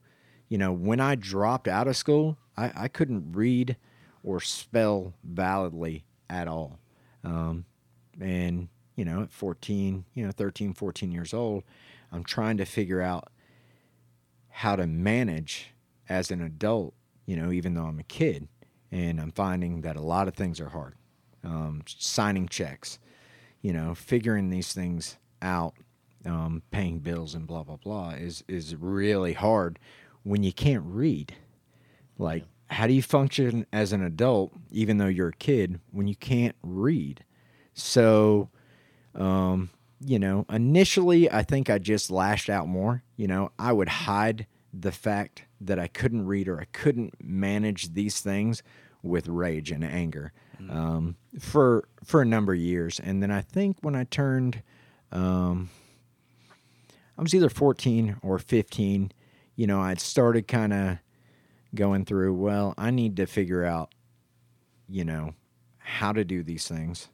you 0.48 0.58
know, 0.58 0.72
when 0.72 1.00
I 1.00 1.14
dropped 1.14 1.68
out 1.68 1.88
of 1.88 1.96
school, 1.96 2.38
I, 2.56 2.72
I 2.74 2.88
couldn't 2.88 3.32
read 3.32 3.76
or 4.22 4.40
spell 4.40 5.14
validly 5.22 6.04
at 6.28 6.48
all. 6.48 6.78
Um, 7.24 7.64
and, 8.20 8.68
you 8.96 9.04
know, 9.04 9.22
at 9.22 9.32
14, 9.32 10.04
you 10.14 10.24
know, 10.24 10.32
13, 10.32 10.74
14 10.74 11.12
years 11.12 11.34
old, 11.34 11.64
I'm 12.10 12.24
trying 12.24 12.56
to 12.56 12.64
figure 12.64 13.02
out 13.02 13.30
how 14.48 14.76
to 14.76 14.86
manage 14.86 15.72
as 16.08 16.30
an 16.30 16.42
adult, 16.42 16.94
you 17.26 17.36
know, 17.36 17.52
even 17.52 17.74
though 17.74 17.84
I'm 17.84 17.98
a 17.98 18.04
kid. 18.04 18.48
And 18.90 19.20
I'm 19.20 19.32
finding 19.32 19.82
that 19.82 19.96
a 19.96 20.00
lot 20.00 20.28
of 20.28 20.34
things 20.34 20.60
are 20.60 20.70
hard. 20.70 20.94
Um, 21.44 21.82
signing 21.86 22.48
checks, 22.48 22.98
you 23.62 23.72
know, 23.72 23.94
figuring 23.94 24.50
these 24.50 24.72
things 24.72 25.18
out, 25.42 25.74
um, 26.24 26.62
paying 26.70 26.98
bills 26.98 27.34
and 27.34 27.46
blah 27.46 27.62
blah 27.62 27.76
blah 27.76 28.10
is 28.10 28.42
is 28.48 28.74
really 28.74 29.34
hard 29.34 29.78
when 30.24 30.42
you 30.42 30.52
can't 30.52 30.84
read. 30.84 31.34
Like, 32.18 32.44
how 32.70 32.86
do 32.86 32.92
you 32.92 33.02
function 33.02 33.66
as 33.72 33.92
an 33.92 34.02
adult, 34.02 34.52
even 34.70 34.98
though 34.98 35.06
you're 35.06 35.28
a 35.28 35.32
kid, 35.32 35.80
when 35.92 36.08
you 36.08 36.16
can't 36.16 36.56
read? 36.62 37.24
So, 37.74 38.50
um, 39.14 39.70
you 40.00 40.18
know, 40.18 40.44
initially, 40.50 41.30
I 41.30 41.42
think 41.42 41.70
I 41.70 41.78
just 41.78 42.10
lashed 42.10 42.50
out 42.50 42.68
more. 42.68 43.02
You 43.16 43.28
know, 43.28 43.52
I 43.58 43.72
would 43.72 43.88
hide 43.88 44.46
the 44.72 44.92
fact 44.92 45.44
that 45.60 45.78
I 45.78 45.86
couldn't 45.86 46.26
read 46.26 46.48
or 46.48 46.60
I 46.60 46.66
couldn't 46.66 47.14
manage 47.22 47.94
these 47.94 48.20
things 48.20 48.62
with 49.02 49.28
rage 49.28 49.70
and 49.70 49.84
anger 49.84 50.32
um, 50.68 51.16
for 51.38 51.88
for 52.04 52.20
a 52.20 52.24
number 52.24 52.52
of 52.52 52.58
years, 52.58 53.00
and 53.00 53.22
then 53.22 53.30
I 53.30 53.40
think 53.42 53.78
when 53.80 53.94
I 53.94 54.04
turned, 54.04 54.62
um, 55.12 55.70
I 57.16 57.22
was 57.22 57.34
either 57.34 57.48
14 57.48 58.16
or 58.22 58.38
15. 58.38 59.12
You 59.56 59.66
know, 59.66 59.80
I'd 59.80 60.00
started 60.00 60.48
kind 60.48 60.72
of 60.72 60.98
going 61.74 62.04
through. 62.04 62.34
Well, 62.34 62.74
I 62.76 62.90
need 62.90 63.16
to 63.16 63.26
figure 63.26 63.64
out, 63.64 63.94
you 64.88 65.04
know, 65.04 65.34
how 65.78 66.12
to 66.12 66.24
do 66.24 66.42
these 66.42 66.66
things. 66.66 67.08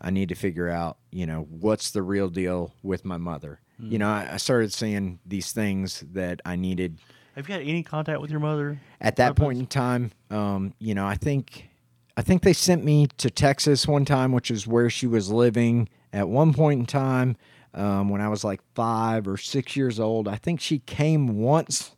I 0.00 0.10
need 0.10 0.28
to 0.28 0.34
figure 0.36 0.68
out, 0.68 0.98
you 1.10 1.26
know, 1.26 1.46
what's 1.50 1.90
the 1.90 2.02
real 2.02 2.28
deal 2.28 2.72
with 2.82 3.04
my 3.04 3.16
mother. 3.16 3.60
You 3.80 3.98
know, 3.98 4.08
I, 4.08 4.28
I 4.32 4.36
started 4.38 4.72
seeing 4.72 5.20
these 5.24 5.52
things 5.52 6.02
that 6.12 6.40
I 6.44 6.56
needed 6.56 6.98
Have 7.36 7.48
you 7.48 7.54
had 7.54 7.62
any 7.62 7.82
contact 7.82 8.20
with 8.20 8.30
your 8.30 8.40
mother? 8.40 8.80
at 9.00 9.16
that 9.16 9.30
Weapons? 9.30 9.44
point 9.44 9.58
in 9.60 9.66
time. 9.66 10.10
Um, 10.30 10.74
you 10.78 10.94
know, 10.94 11.06
I 11.06 11.14
think 11.14 11.68
I 12.16 12.22
think 12.22 12.42
they 12.42 12.52
sent 12.52 12.84
me 12.84 13.06
to 13.18 13.30
Texas 13.30 13.86
one 13.86 14.04
time, 14.04 14.32
which 14.32 14.50
is 14.50 14.66
where 14.66 14.90
she 14.90 15.06
was 15.06 15.30
living 15.30 15.88
at 16.12 16.28
one 16.28 16.52
point 16.52 16.80
in 16.80 16.86
time 16.86 17.36
um, 17.74 18.08
when 18.08 18.20
I 18.20 18.28
was 18.28 18.42
like 18.42 18.60
five 18.74 19.28
or 19.28 19.36
six 19.36 19.76
years 19.76 20.00
old. 20.00 20.26
I 20.26 20.34
think 20.36 20.60
she 20.60 20.80
came 20.80 21.38
once. 21.38 21.94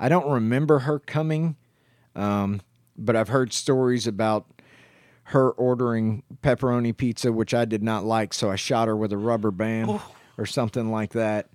I 0.00 0.08
don't 0.08 0.30
remember 0.30 0.78
her 0.80 0.98
coming, 0.98 1.56
um, 2.16 2.62
but 2.96 3.14
I've 3.16 3.28
heard 3.28 3.52
stories 3.52 4.06
about 4.06 4.46
her 5.24 5.50
ordering 5.50 6.22
pepperoni 6.42 6.96
pizza, 6.96 7.30
which 7.30 7.52
I 7.52 7.66
did 7.66 7.82
not 7.82 8.04
like, 8.06 8.32
so 8.32 8.50
I 8.50 8.56
shot 8.56 8.88
her 8.88 8.96
with 8.96 9.12
a 9.12 9.18
rubber 9.18 9.50
band 9.50 10.00
or 10.38 10.46
something 10.46 10.90
like 10.90 11.12
that. 11.12 11.48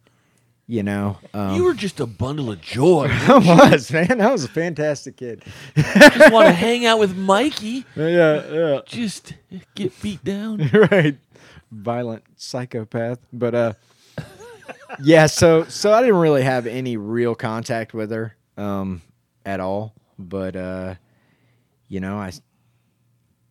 You 0.68 0.84
know, 0.84 1.18
um, 1.34 1.56
you 1.56 1.64
were 1.66 1.74
just 1.74 2.00
a 2.00 2.06
bundle 2.06 2.52
of 2.52 2.62
joy. 2.62 3.08
I 3.12 3.72
was 3.72 3.92
man. 3.92 4.22
I 4.22 4.32
was 4.32 4.46
a 4.46 4.50
fantastic 4.50 5.18
kid. 5.18 5.44
just 5.76 6.32
want 6.32 6.48
to 6.48 6.54
hang 6.68 6.86
out 6.86 7.00
with 7.00 7.18
Mikey. 7.18 7.86
Yeah, 7.96 8.48
yeah. 8.50 8.80
Just 8.86 9.34
get 9.76 10.00
beat 10.02 10.24
down. 10.24 10.70
right 10.92 11.18
violent 11.74 12.24
psychopath 12.36 13.20
but 13.34 13.56
uh 13.56 13.74
yeah 15.02 15.26
so 15.26 15.64
so 15.66 15.92
i 15.92 16.02
didn't 16.02 16.18
really 16.18 16.44
have 16.44 16.68
any 16.68 16.98
real 16.98 17.34
contact 17.34 17.94
with 17.94 18.12
her 18.12 18.36
um 18.58 19.02
at 19.46 19.60
all 19.60 19.96
but 20.20 20.56
uh 20.56 20.94
you 21.88 22.00
know 22.00 22.18
i 22.18 22.32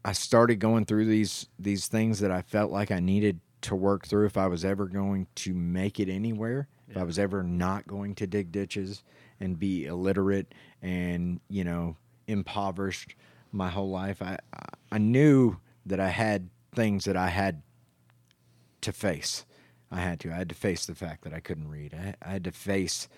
i 0.04 0.12
started 0.12 0.56
going 0.60 0.84
through 0.84 1.04
these 1.04 1.46
these 1.58 1.88
things 1.88 2.20
that 2.20 2.30
i 2.30 2.40
felt 2.42 2.70
like 2.70 2.90
i 2.90 3.00
needed 3.00 3.40
to 3.62 3.74
work 3.74 4.06
through 4.06 4.26
if 4.26 4.36
i 4.36 4.46
was 4.46 4.64
ever 4.64 4.86
going 4.86 5.26
to 5.34 5.54
make 5.54 5.98
it 6.00 6.08
anywhere 6.08 6.68
if 6.88 6.96
i 6.96 7.02
was 7.02 7.18
ever 7.18 7.42
not 7.42 7.86
going 7.86 8.14
to 8.14 8.26
dig 8.26 8.52
ditches 8.52 9.02
and 9.40 9.58
be 9.58 9.86
illiterate 9.86 10.54
and 10.82 11.40
you 11.48 11.64
know 11.64 11.96
impoverished 12.28 13.14
my 13.52 13.68
whole 13.68 13.90
life 13.90 14.20
i 14.22 14.36
i- 14.54 14.68
i 14.92 14.98
knew 14.98 15.56
that 15.86 16.00
i 16.00 16.08
had 16.08 16.48
things 16.74 17.04
that 17.04 17.16
i 17.16 17.28
had 17.28 17.62
to 18.80 18.92
face. 18.92 19.44
I 19.90 20.00
had 20.00 20.20
to. 20.20 20.32
I 20.32 20.36
had 20.36 20.48
to 20.48 20.54
face 20.54 20.86
the 20.86 20.94
fact 20.94 21.22
that 21.24 21.34
I 21.34 21.40
couldn't 21.40 21.68
read. 21.68 21.94
I, 21.94 22.14
I 22.26 22.32
had 22.32 22.44
to 22.44 22.52
face, 22.52 23.08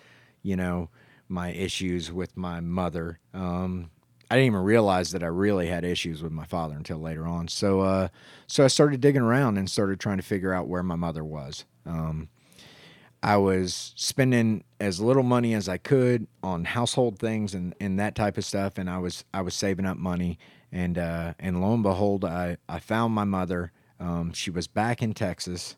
you 0.42 0.56
know, 0.56 0.90
my 1.28 1.50
issues 1.52 2.10
with 2.12 2.36
my 2.36 2.60
mother. 2.60 3.20
Um, 3.32 3.90
I 4.35 4.39
didn't 4.39 4.47
even 4.47 4.62
realize 4.62 5.12
that 5.12 5.23
I 5.23 5.28
really 5.28 5.69
had 5.69 5.85
issues 5.85 6.20
with 6.20 6.32
my 6.32 6.44
father 6.44 6.74
until 6.74 6.98
later 6.98 7.24
on. 7.24 7.47
So, 7.47 7.82
uh, 7.82 8.09
so 8.48 8.65
I 8.65 8.66
started 8.66 9.01
digging 9.01 9.23
around 9.23 9.59
and 9.59 9.70
started 9.70 10.01
trying 10.01 10.16
to 10.16 10.24
figure 10.24 10.52
out 10.52 10.66
where 10.66 10.82
my 10.82 10.97
mother 10.97 11.23
was. 11.23 11.65
Um, 11.86 12.28
I 13.23 13.36
was 13.36 13.93
spending 13.94 14.65
as 14.81 14.98
little 14.98 15.23
money 15.23 15.55
as 15.55 15.69
I 15.69 15.77
could 15.77 16.27
on 16.43 16.65
household 16.65 17.20
things 17.20 17.55
and, 17.55 17.77
and 17.78 17.97
that 18.01 18.16
type 18.16 18.36
of 18.36 18.44
stuff, 18.44 18.77
and 18.77 18.90
I 18.90 18.98
was 18.98 19.24
I 19.32 19.40
was 19.40 19.55
saving 19.55 19.86
up 19.86 19.98
money, 19.98 20.40
and 20.73 20.98
uh, 20.98 21.35
and 21.39 21.61
lo 21.61 21.73
and 21.73 21.85
behold, 21.85 22.24
I 22.24 22.56
I 22.69 22.81
found 22.81 23.15
my 23.15 23.23
mother. 23.23 23.70
Um, 24.01 24.32
she 24.32 24.51
was 24.51 24.66
back 24.66 25.01
in 25.01 25.15
Texas, 25.15 25.77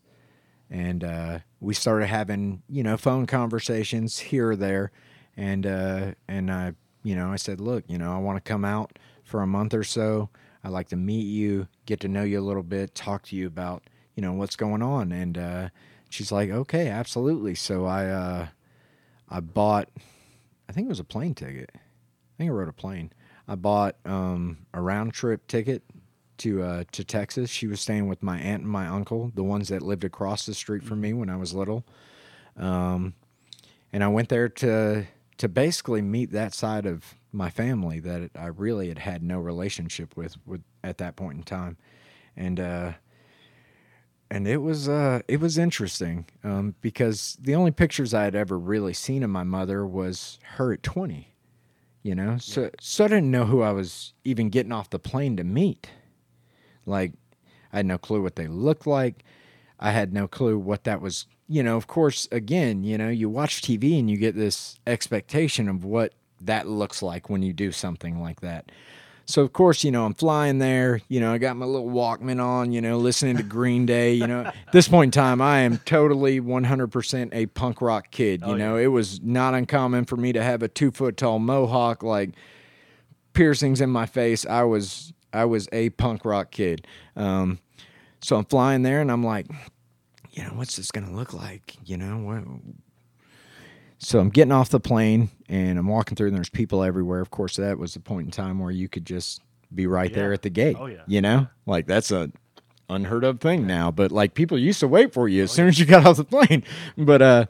and 0.71 1.05
uh, 1.05 1.41
we 1.61 1.75
started 1.75 2.07
having 2.07 2.63
you 2.71 2.83
know 2.83 2.97
phone 2.97 3.27
conversations 3.27 4.19
here 4.19 4.53
or 4.53 4.57
there, 4.57 4.93
and 5.37 5.67
uh, 5.67 6.13
and 6.27 6.51
I 6.51 6.73
you 7.07 7.15
know 7.15 7.31
I 7.31 7.37
said, 7.37 7.61
look, 7.61 7.85
you 7.87 7.99
know 7.99 8.13
I 8.13 8.19
want 8.19 8.37
to 8.37 8.49
come 8.49 8.65
out 8.65 8.99
for 9.23 9.41
a 9.41 9.47
month 9.47 9.75
or 9.75 9.85
so. 9.85 10.29
I'd 10.65 10.73
like 10.73 10.89
to 10.89 10.97
meet 10.97 11.27
you, 11.27 11.69
get 11.87 12.01
to 12.01 12.09
know 12.09 12.25
you 12.25 12.41
a 12.41 12.43
little 12.43 12.65
bit, 12.65 12.97
talk 12.97 13.23
to 13.27 13.37
you 13.37 13.47
about 13.47 13.85
you 14.17 14.23
know 14.23 14.33
what's 14.33 14.57
going 14.57 14.83
on, 14.83 15.13
and 15.13 15.39
uh, 15.39 15.69
she's 16.11 16.33
like, 16.33 16.51
okay, 16.51 16.89
absolutely. 16.89 17.55
So 17.55 17.87
I 17.87 18.07
uh, 18.07 18.47
I 19.29 19.39
bought, 19.39 19.89
I 20.69 20.73
think 20.73 20.87
it 20.87 20.89
was 20.89 20.99
a 20.99 21.05
plane 21.05 21.35
ticket. 21.35 21.71
I 21.75 22.33
think 22.39 22.51
I 22.51 22.53
rode 22.53 22.69
a 22.69 22.73
plane. 22.73 23.13
I 23.47 23.55
bought 23.55 23.97
um, 24.05 24.59
a 24.75 24.81
round 24.81 25.15
trip 25.15 25.47
ticket 25.47 25.85
to 26.39 26.63
uh, 26.63 26.85
to 26.91 27.05
Texas. 27.05 27.51
She 27.51 27.69
was 27.69 27.81
staying 27.81 28.09
with 28.09 28.21
my 28.21 28.39
aunt 28.39 28.63
and 28.63 28.71
my 28.71 28.89
uncle, 28.89 29.31
the 29.33 29.45
ones 29.45 29.69
that 29.69 29.81
lived 29.81 30.03
across 30.03 30.45
the 30.45 30.55
street 30.55 30.83
from 30.83 31.01
me 31.01 31.13
when 31.13 31.31
I 31.31 31.37
was 31.37 31.55
little. 31.55 31.87
Um, 32.57 33.15
and 33.93 34.03
I 34.03 34.09
went 34.09 34.29
there 34.29 34.49
to 34.49 35.07
to 35.39 35.49
basically 35.49 36.03
meet 36.03 36.33
that 36.33 36.55
side 36.55 36.87
of 36.87 37.15
my 37.33 37.51
family 37.51 38.01
that 38.01 38.31
I 38.35 38.47
really 38.47 38.89
had 38.89 38.99
had 38.99 39.23
no 39.23 39.39
relationship 39.39 40.17
with, 40.17 40.37
with 40.47 40.63
at 40.83 40.99
that 40.99 41.17
point 41.17 41.39
in 41.39 41.43
time, 41.43 41.77
and 42.37 42.59
uh, 42.59 42.93
and 44.31 44.49
it 44.49 44.59
was 44.59 44.89
uh, 44.89 45.21
it 45.29 45.41
was 45.41 45.59
interesting 45.59 46.27
um, 46.43 46.75
because 46.81 47.37
the 47.41 47.55
only 47.55 47.71
pictures 47.71 48.15
I 48.15 48.25
had 48.25 48.35
ever 48.35 48.59
really 48.59 48.93
seen 48.95 49.23
of 49.23 49.31
my 49.31 49.45
mother 49.45 49.87
was 49.87 50.39
her 50.57 50.73
at 50.73 50.83
twenty, 50.83 51.35
you 52.03 52.15
know. 52.15 52.39
So 52.39 52.71
so 52.81 53.05
I 53.05 53.09
didn't 53.09 53.31
know 53.31 53.45
who 53.45 53.63
I 53.63 53.73
was 53.73 54.15
even 54.25 54.49
getting 54.49 54.73
off 54.73 54.91
the 54.91 54.99
plane 54.99 55.37
to 55.37 55.45
meet. 55.45 55.91
Like 56.87 57.13
I 57.73 57.79
had 57.79 57.87
no 57.87 57.99
clue 57.99 58.23
what 58.23 58.37
they 58.37 58.49
looked 58.49 58.87
like. 58.87 59.25
I 59.79 59.91
had 59.93 60.13
no 60.13 60.27
clue 60.29 60.59
what 60.59 60.85
that 60.85 61.01
was. 61.01 61.27
You 61.49 61.63
know, 61.63 61.77
of 61.77 61.87
course, 61.87 62.27
again, 62.33 62.83
you 62.83 62.99
know, 62.99 63.09
you 63.09 63.29
watch 63.29 63.63
TV 63.63 63.99
and 64.01 64.11
you 64.11 64.17
get 64.17 64.35
this 64.35 64.79
expectation 64.87 65.69
of 65.69 65.85
what 65.85 66.13
that 66.41 66.67
looks 66.67 67.03
like 67.03 67.31
when 67.31 67.43
you 67.43 67.53
do 67.53 67.71
something 67.71 68.21
like 68.21 68.41
that. 68.41 68.73
So 69.29 69.43
of 69.43 69.53
course, 69.53 69.83
you 69.83 69.91
know, 69.91 70.05
I'm 70.05 70.15
flying 70.15 70.59
there, 70.59 71.01
you 71.09 71.19
know, 71.19 71.33
I 71.33 71.39
got 71.39 71.57
my 71.57 71.67
little 71.67 71.89
Walkman 71.91 72.41
on, 72.41 72.73
you 72.73 72.81
know, 72.81 72.99
listening 72.99 73.37
to 73.39 73.43
Green 73.43 73.85
Day, 73.85 74.15
you 74.15 74.27
know. 74.27 74.41
At 74.47 74.55
this 74.73 74.87
point 74.87 75.15
in 75.17 75.21
time, 75.21 75.41
I 75.41 75.61
am 75.61 75.79
totally 75.79 76.41
100% 76.41 77.29
a 77.33 77.47
punk 77.47 77.81
rock 77.81 78.11
kid, 78.13 78.43
you 78.43 78.53
Oh, 78.53 78.57
know. 78.57 78.77
It 78.77 78.87
was 78.87 79.21
not 79.23 79.55
uncommon 79.55 80.05
for 80.05 80.17
me 80.17 80.33
to 80.33 80.43
have 80.43 80.63
a 80.63 80.69
2 80.69 80.93
foot 80.93 81.17
tall 81.17 81.39
mohawk 81.41 82.03
like 82.05 82.31
piercings 83.33 83.81
in 83.81 83.91
my 83.91 84.07
face. 84.07 84.47
I 84.47 84.63
was 84.63 85.13
I 85.33 85.45
was 85.45 85.69
a 85.73 85.91
punk 85.91 86.25
rock 86.25 86.51
kid. 86.51 86.87
Um, 87.17 87.59
so 88.21 88.37
I'm 88.37 88.45
flying 88.45 88.83
there 88.83 89.01
and 89.01 89.11
I'm 89.11 89.25
like, 89.25 89.47
you 90.33 90.43
know, 90.43 90.51
what's 90.51 90.77
this 90.77 90.91
gonna 90.91 91.13
look 91.13 91.33
like? 91.33 91.77
You 91.85 91.97
know, 91.97 92.19
what? 92.19 92.45
So 93.99 94.19
I'm 94.19 94.29
getting 94.31 94.53
off 94.53 94.69
the 94.71 94.81
plane 94.81 95.31
and 95.49 95.79
I'm 95.79 95.87
walking 95.89 96.17
through 96.17 96.29
and 96.29 96.37
there's 96.37 96.51
people 96.51 96.83
everywhere. 96.83 97.21
Of 97.21 97.31
course, 97.31 97.57
that 97.57 97.79
was 97.79 97.95
the 97.95 98.01
point 98.01 98.27
in 98.27 98.31
time 98.31 98.59
where 98.59 98.71
you 98.71 98.89
could 98.89 99.07
just 99.07 99.41
be 99.75 99.87
right 99.87 100.13
there 100.13 100.33
at 100.33 100.43
the 100.43 100.51
gate. 100.51 100.77
Oh, 100.79 100.87
yeah. 100.87 101.03
You 101.07 101.21
know, 101.23 101.47
like 101.65 101.87
that's 101.87 102.11
a 102.11 102.31
unheard 102.89 103.25
of 103.25 103.41
thing 103.41 103.67
now. 103.67 103.91
But 103.91 104.13
like 104.13 104.35
people 104.35 104.59
used 104.59 104.81
to 104.81 104.89
wait 104.89 105.13
for 105.13 105.29
you 105.29 105.43
as 105.45 105.51
soon 105.51 105.69
as 105.69 105.79
you 105.79 105.87
got 105.87 106.07
off 106.07 106.19
the 106.19 106.25
plane. 106.25 106.63
But 106.99 107.23
uh, 107.23 107.47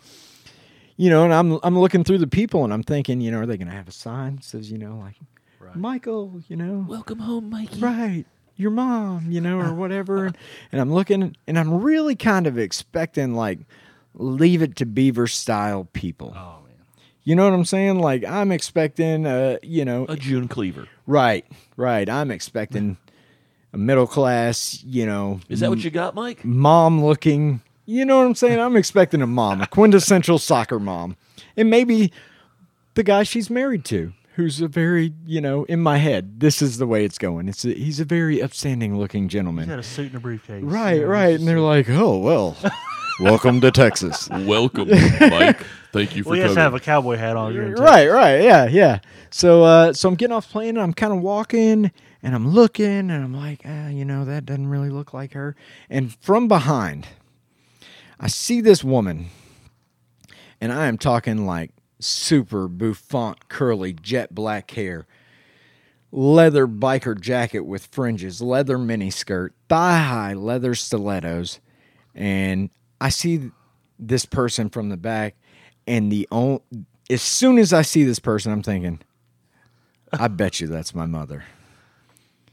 you 0.96 1.10
know, 1.10 1.24
and 1.24 1.34
I'm 1.34 1.58
I'm 1.62 1.78
looking 1.78 2.04
through 2.04 2.18
the 2.18 2.26
people 2.28 2.64
and 2.64 2.72
I'm 2.72 2.82
thinking, 2.84 3.20
you 3.20 3.30
know, 3.30 3.40
are 3.40 3.46
they 3.46 3.56
gonna 3.56 3.72
have 3.72 3.88
a 3.88 3.92
sign 3.92 4.36
that 4.36 4.44
says, 4.44 4.70
you 4.70 4.78
know, 4.78 4.96
like 4.98 5.16
Right. 5.58 5.74
Michael, 5.74 6.42
you 6.48 6.54
know, 6.56 6.84
Welcome 6.88 7.18
home, 7.18 7.50
Mikey. 7.50 7.80
right 7.80 8.24
your 8.56 8.70
mom 8.70 9.30
you 9.30 9.40
know 9.40 9.58
or 9.60 9.72
whatever. 9.74 10.32
And, 10.72 10.80
i'm 10.80 10.92
looking 10.92 11.36
and 11.46 11.58
i'm 11.58 11.82
really 11.82 12.16
kind 12.16 12.46
of 12.46 12.58
expecting 12.58 13.34
like 13.34 13.60
leave 14.14 14.62
it 14.62 14.76
to 14.76 14.86
beaver 14.86 15.26
style 15.26 15.88
people. 15.92 16.32
Oh 16.36 16.62
man. 16.64 16.74
you 17.24 17.34
know 17.34 17.44
what 17.44 17.52
i'm 17.54 17.64
saying? 17.64 17.98
Like 18.00 18.24
i'm 18.24 18.50
expecting 18.52 19.26
uh 19.26 19.58
you 19.62 19.84
know 19.84 20.06
A 20.08 20.16
June 20.16 20.48
Cleaver. 20.48 20.88
right 21.06 21.44
right. 21.76 22.08
I'm 22.08 22.30
expecting 22.30 22.96
a 23.72 23.78
middle 23.78 24.06
class 24.06 24.82
you 24.84 25.04
know 25.06 25.40
Is 25.48 25.60
that 25.60 25.68
what 25.70 25.84
you 25.84 25.90
got, 25.90 26.14
Mike? 26.14 26.44
mom 26.44 27.04
looking. 27.04 27.60
You 27.84 28.04
know 28.04 28.18
what 28.18 28.26
i'm 28.26 28.34
saying? 28.34 28.58
I'm 28.58 28.76
expecting 28.76 29.22
a 29.22 29.26
mom 29.26 29.60
a 29.60 29.66
quintessential 29.66 30.38
soccer 30.50 30.78
mom. 30.80 31.16
And 31.56 31.68
maybe 31.70 32.12
the 32.94 33.02
guy 33.02 33.22
she's 33.22 33.50
married 33.50 33.84
to 33.86 34.12
who's 34.36 34.60
a 34.60 34.68
very 34.68 35.12
you 35.26 35.40
know 35.40 35.64
in 35.64 35.80
my 35.80 35.98
head 35.98 36.40
this 36.40 36.62
is 36.62 36.78
the 36.78 36.86
way 36.86 37.04
it's 37.04 37.18
going 37.18 37.48
it's 37.48 37.64
a, 37.64 37.72
he's 37.74 38.00
a 38.00 38.04
very 38.04 38.40
upstanding 38.42 38.98
looking 38.98 39.28
gentleman. 39.28 39.64
He's 39.64 39.68
gentleman 39.68 39.76
got 39.76 39.78
a 39.78 39.82
suit 39.82 40.06
and 40.06 40.16
a 40.16 40.20
briefcase. 40.20 40.62
right 40.62 40.94
You 40.96 41.00
know, 41.02 41.06
right 41.08 41.38
and 41.38 41.48
they're 41.48 41.56
just- 41.56 41.64
like 41.64 41.88
oh 41.90 42.18
well 42.18 42.56
welcome 43.20 43.60
to 43.62 43.70
texas 43.70 44.28
Welcome, 44.30 44.88
Mike. 45.20 45.64
Thank 45.92 46.14
you 46.16 46.22
for 46.22 46.30
well, 46.30 46.34
he 46.36 46.40
has 46.42 46.48
coming. 46.50 46.56
to 46.56 46.60
have 46.60 46.74
a 46.74 46.80
cowboy 46.80 47.16
hat 47.16 47.36
on. 47.38 47.54
You're 47.54 47.72
right 47.76 48.08
right 48.08 48.42
yeah 48.42 48.66
yeah 48.66 48.98
so 49.30 49.64
uh 49.64 49.92
so 49.94 50.08
i'm 50.08 50.14
getting 50.14 50.36
off 50.36 50.48
plane 50.50 50.70
and 50.70 50.80
i'm 50.80 50.92
kind 50.92 51.12
of 51.14 51.20
walking 51.20 51.90
and 52.22 52.34
i'm 52.34 52.48
looking 52.50 52.84
and 53.10 53.12
i'm 53.12 53.34
like 53.34 53.62
ah, 53.64 53.88
you 53.88 54.04
know 54.04 54.24
that 54.26 54.44
doesn't 54.44 54.68
really 54.68 54.90
look 54.90 55.14
like 55.14 55.32
her 55.32 55.56
and 55.88 56.14
from 56.16 56.46
behind 56.48 57.06
i 58.20 58.26
see 58.28 58.60
this 58.60 58.84
woman 58.84 59.26
and 60.60 60.72
i 60.72 60.86
am 60.86 60.98
talking 60.98 61.46
like 61.46 61.70
super 61.98 62.68
bouffant 62.68 63.48
curly 63.48 63.92
jet 63.92 64.34
black 64.34 64.70
hair 64.72 65.06
leather 66.12 66.66
biker 66.66 67.18
jacket 67.18 67.60
with 67.60 67.86
fringes 67.86 68.40
leather 68.42 68.78
mini 68.78 69.10
skirt 69.10 69.52
thigh 69.68 69.98
high 69.98 70.32
leather 70.34 70.74
stilettos 70.74 71.58
and 72.14 72.70
i 73.00 73.08
see 73.08 73.50
this 73.98 74.24
person 74.26 74.68
from 74.68 74.88
the 74.90 74.96
back 74.96 75.34
and 75.86 76.12
the 76.12 76.28
on- 76.30 76.60
as 77.10 77.22
soon 77.22 77.58
as 77.58 77.72
i 77.72 77.82
see 77.82 78.04
this 78.04 78.18
person 78.18 78.52
i'm 78.52 78.62
thinking 78.62 79.00
i 80.12 80.28
bet 80.28 80.60
you 80.60 80.66
that's 80.66 80.94
my 80.94 81.06
mother 81.06 81.44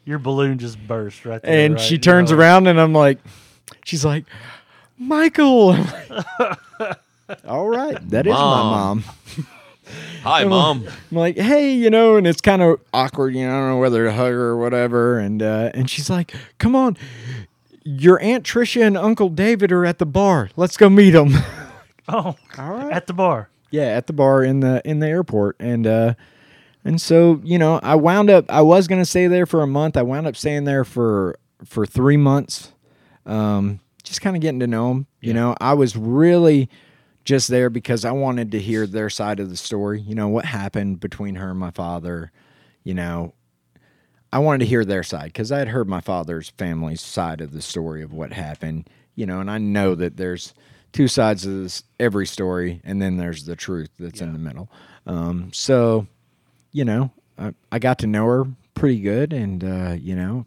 Your 0.06 0.20
balloon 0.20 0.58
just 0.58 0.78
burst 0.88 1.26
right 1.26 1.42
there. 1.42 1.66
and 1.66 1.76
right? 1.76 1.82
she 1.84 1.96
You 1.96 2.00
turns 2.00 2.32
know, 2.32 2.38
around 2.38 2.68
and 2.68 2.80
i'm 2.80 2.94
like 2.94 3.20
she's 3.86 4.04
like 4.06 4.26
michael 4.98 5.76
all 7.48 7.70
right 7.70 7.98
that 8.10 8.26
is 8.28 8.34
my 8.34 8.40
Mom. 8.40 9.04
mom 9.06 9.16
Hi, 10.24 10.46
Mom. 10.46 10.88
I'm 11.12 11.18
like, 11.18 11.38
hey, 11.38 11.74
you 11.74 11.90
know, 11.90 12.16
and 12.16 12.26
it's 12.26 12.40
kind 12.40 12.62
of 12.62 12.80
awkward, 12.94 13.36
you 13.36 13.46
know, 13.46 13.54
I 13.54 13.60
don't 13.60 13.70
know 13.72 13.78
whether 13.80 14.06
to 14.06 14.14
hug 14.14 14.32
her 14.32 14.46
or 14.52 14.58
whatever. 14.58 15.20
And 15.20 15.44
uh, 15.44 15.72
and 15.74 15.90
she's 15.90 16.10
like, 16.10 16.34
come 16.58 16.74
on, 16.74 16.96
your 17.84 18.18
Aunt 18.22 18.46
Tricia 18.46 18.88
and 18.88 18.98
Uncle 18.98 19.28
David 19.28 19.74
are 19.74 19.86
at 19.86 19.98
the 20.00 20.06
bar. 20.06 20.50
Let's 20.56 20.78
go 20.78 20.90
meet 20.90 21.12
them. 21.12 21.34
Oh, 22.08 22.36
All 22.58 22.72
right. 22.72 22.92
at 22.94 23.08
the 23.08 23.14
bar. 23.14 23.50
yeah, 23.72 23.84
at 23.84 24.08
the 24.08 24.14
bar 24.14 24.44
in 24.44 24.60
the 24.62 24.82
in 24.86 25.00
the 25.00 25.08
airport. 25.08 25.56
And 25.60 25.86
uh, 25.88 26.14
and 26.86 27.00
so 27.02 27.40
you 27.44 27.58
know, 27.58 27.80
I 27.84 27.96
wound 27.96 28.30
up. 28.30 28.46
I 28.50 28.62
was 28.62 28.88
gonna 28.90 29.06
stay 29.06 29.28
there 29.28 29.46
for 29.46 29.62
a 29.62 29.68
month. 29.68 29.96
I 29.98 30.02
wound 30.02 30.28
up 30.28 30.36
staying 30.38 30.64
there 30.66 30.84
for 30.86 31.38
for 31.66 31.86
three 31.86 32.18
months. 32.18 32.72
Um, 33.26 33.80
just 34.04 34.22
kind 34.22 34.36
of 34.36 34.42
getting 34.42 34.60
to 34.62 34.68
know 34.68 34.90
them. 34.90 35.08
You 35.22 35.34
know, 35.34 35.56
I 35.62 35.74
was 35.76 35.96
really 35.96 36.70
just 37.24 37.48
there 37.48 37.70
because 37.70 38.06
I 38.06 38.12
wanted 38.12 38.52
to 38.52 38.60
hear 38.60 38.86
their 38.86 39.10
side 39.10 39.40
of 39.40 39.50
the 39.50 39.58
story. 39.58 40.02
You 40.02 40.16
know, 40.16 40.28
what 40.28 40.46
happened 40.46 41.00
between 41.00 41.36
her 41.36 41.52
and 41.52 41.60
my 41.60 41.72
father. 41.72 42.32
You 42.84 42.94
know, 42.94 43.34
I 44.32 44.40
wanted 44.40 44.60
to 44.60 44.66
hear 44.66 44.84
their 44.84 45.04
side 45.04 45.28
because 45.28 45.52
I 45.52 45.60
had 45.60 45.70
heard 45.70 45.88
my 45.88 46.02
father's 46.02 46.50
family's 46.50 47.02
side 47.02 47.42
of 47.42 47.52
the 47.52 47.62
story 47.62 48.02
of 48.02 48.14
what 48.14 48.34
happened. 48.34 48.90
You 49.16 49.26
know, 49.26 49.40
and 49.40 49.50
I 49.50 49.58
know 49.58 49.96
that 49.96 50.18
there's 50.18 50.54
two 50.92 51.08
sides 51.08 51.46
of 51.46 51.64
this 51.64 51.84
every 52.00 52.26
story, 52.26 52.82
and 52.84 53.02
then 53.02 53.18
there's 53.18 53.46
the 53.46 53.56
truth 53.56 53.90
that's 54.00 54.22
in 54.22 54.34
the 54.34 54.40
middle. 54.40 54.70
Um, 55.06 55.52
so, 55.54 56.08
you 56.72 56.86
know, 56.86 57.12
I, 57.38 57.54
I 57.72 57.80
got 57.80 58.00
to 58.00 58.08
know 58.08 58.26
her 58.26 58.46
pretty 58.74 59.02
good, 59.02 59.34
and 59.34 59.64
uh, 59.64 59.96
you 60.00 60.16
know, 60.16 60.46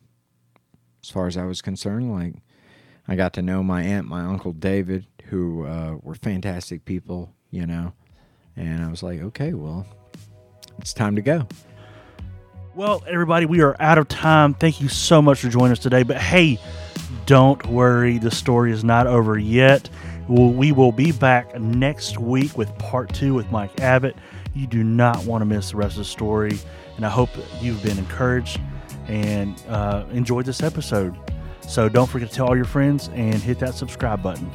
as 1.02 1.10
far 1.10 1.26
as 1.26 1.36
I 1.36 1.44
was 1.44 1.62
concerned, 1.62 2.12
like 2.12 2.34
I 3.06 3.16
got 3.16 3.34
to 3.34 3.42
know 3.42 3.62
my 3.62 3.82
aunt, 3.82 4.08
my 4.08 4.24
uncle 4.24 4.52
David, 4.52 5.06
who 5.28 5.64
uh, 5.64 5.96
were 6.02 6.14
fantastic 6.14 6.84
people, 6.84 7.32
you 7.50 7.66
know, 7.66 7.92
and 8.56 8.82
I 8.84 8.88
was 8.88 9.02
like, 9.02 9.20
okay, 9.20 9.52
well, 9.52 9.86
it's 10.78 10.94
time 10.94 11.16
to 11.16 11.22
go. 11.22 11.46
Well, 12.74 13.02
everybody, 13.08 13.46
we 13.46 13.62
are 13.62 13.74
out 13.80 13.96
of 13.96 14.08
time. 14.08 14.54
Thank 14.54 14.80
you 14.80 14.88
so 14.88 15.22
much 15.22 15.40
for 15.40 15.48
joining 15.48 15.72
us 15.72 15.78
today. 15.78 16.02
But 16.02 16.18
hey, 16.18 16.58
don't 17.24 17.64
worry, 17.66 18.18
the 18.18 18.30
story 18.30 18.70
is 18.72 18.84
not 18.84 19.06
over 19.06 19.38
yet. 19.38 19.88
We 20.28 20.72
will 20.72 20.92
be 20.92 21.12
back 21.12 21.58
next 21.58 22.18
week 22.18 22.58
with 22.58 22.76
part 22.78 23.14
two 23.14 23.32
with 23.32 23.50
Mike 23.50 23.80
Abbott. 23.80 24.16
You 24.54 24.66
do 24.66 24.82
not 24.82 25.24
want 25.24 25.42
to 25.42 25.46
miss 25.46 25.70
the 25.70 25.76
rest 25.76 25.92
of 25.92 25.98
the 25.98 26.04
story. 26.04 26.58
And 26.96 27.06
I 27.06 27.08
hope 27.08 27.30
you've 27.60 27.82
been 27.82 27.98
encouraged 27.98 28.60
and 29.08 29.62
uh, 29.68 30.04
enjoyed 30.12 30.46
this 30.46 30.62
episode. 30.62 31.16
So 31.66 31.88
don't 31.88 32.08
forget 32.08 32.28
to 32.28 32.34
tell 32.34 32.48
all 32.48 32.56
your 32.56 32.64
friends 32.64 33.08
and 33.14 33.36
hit 33.36 33.58
that 33.60 33.74
subscribe 33.74 34.22
button. 34.22 34.50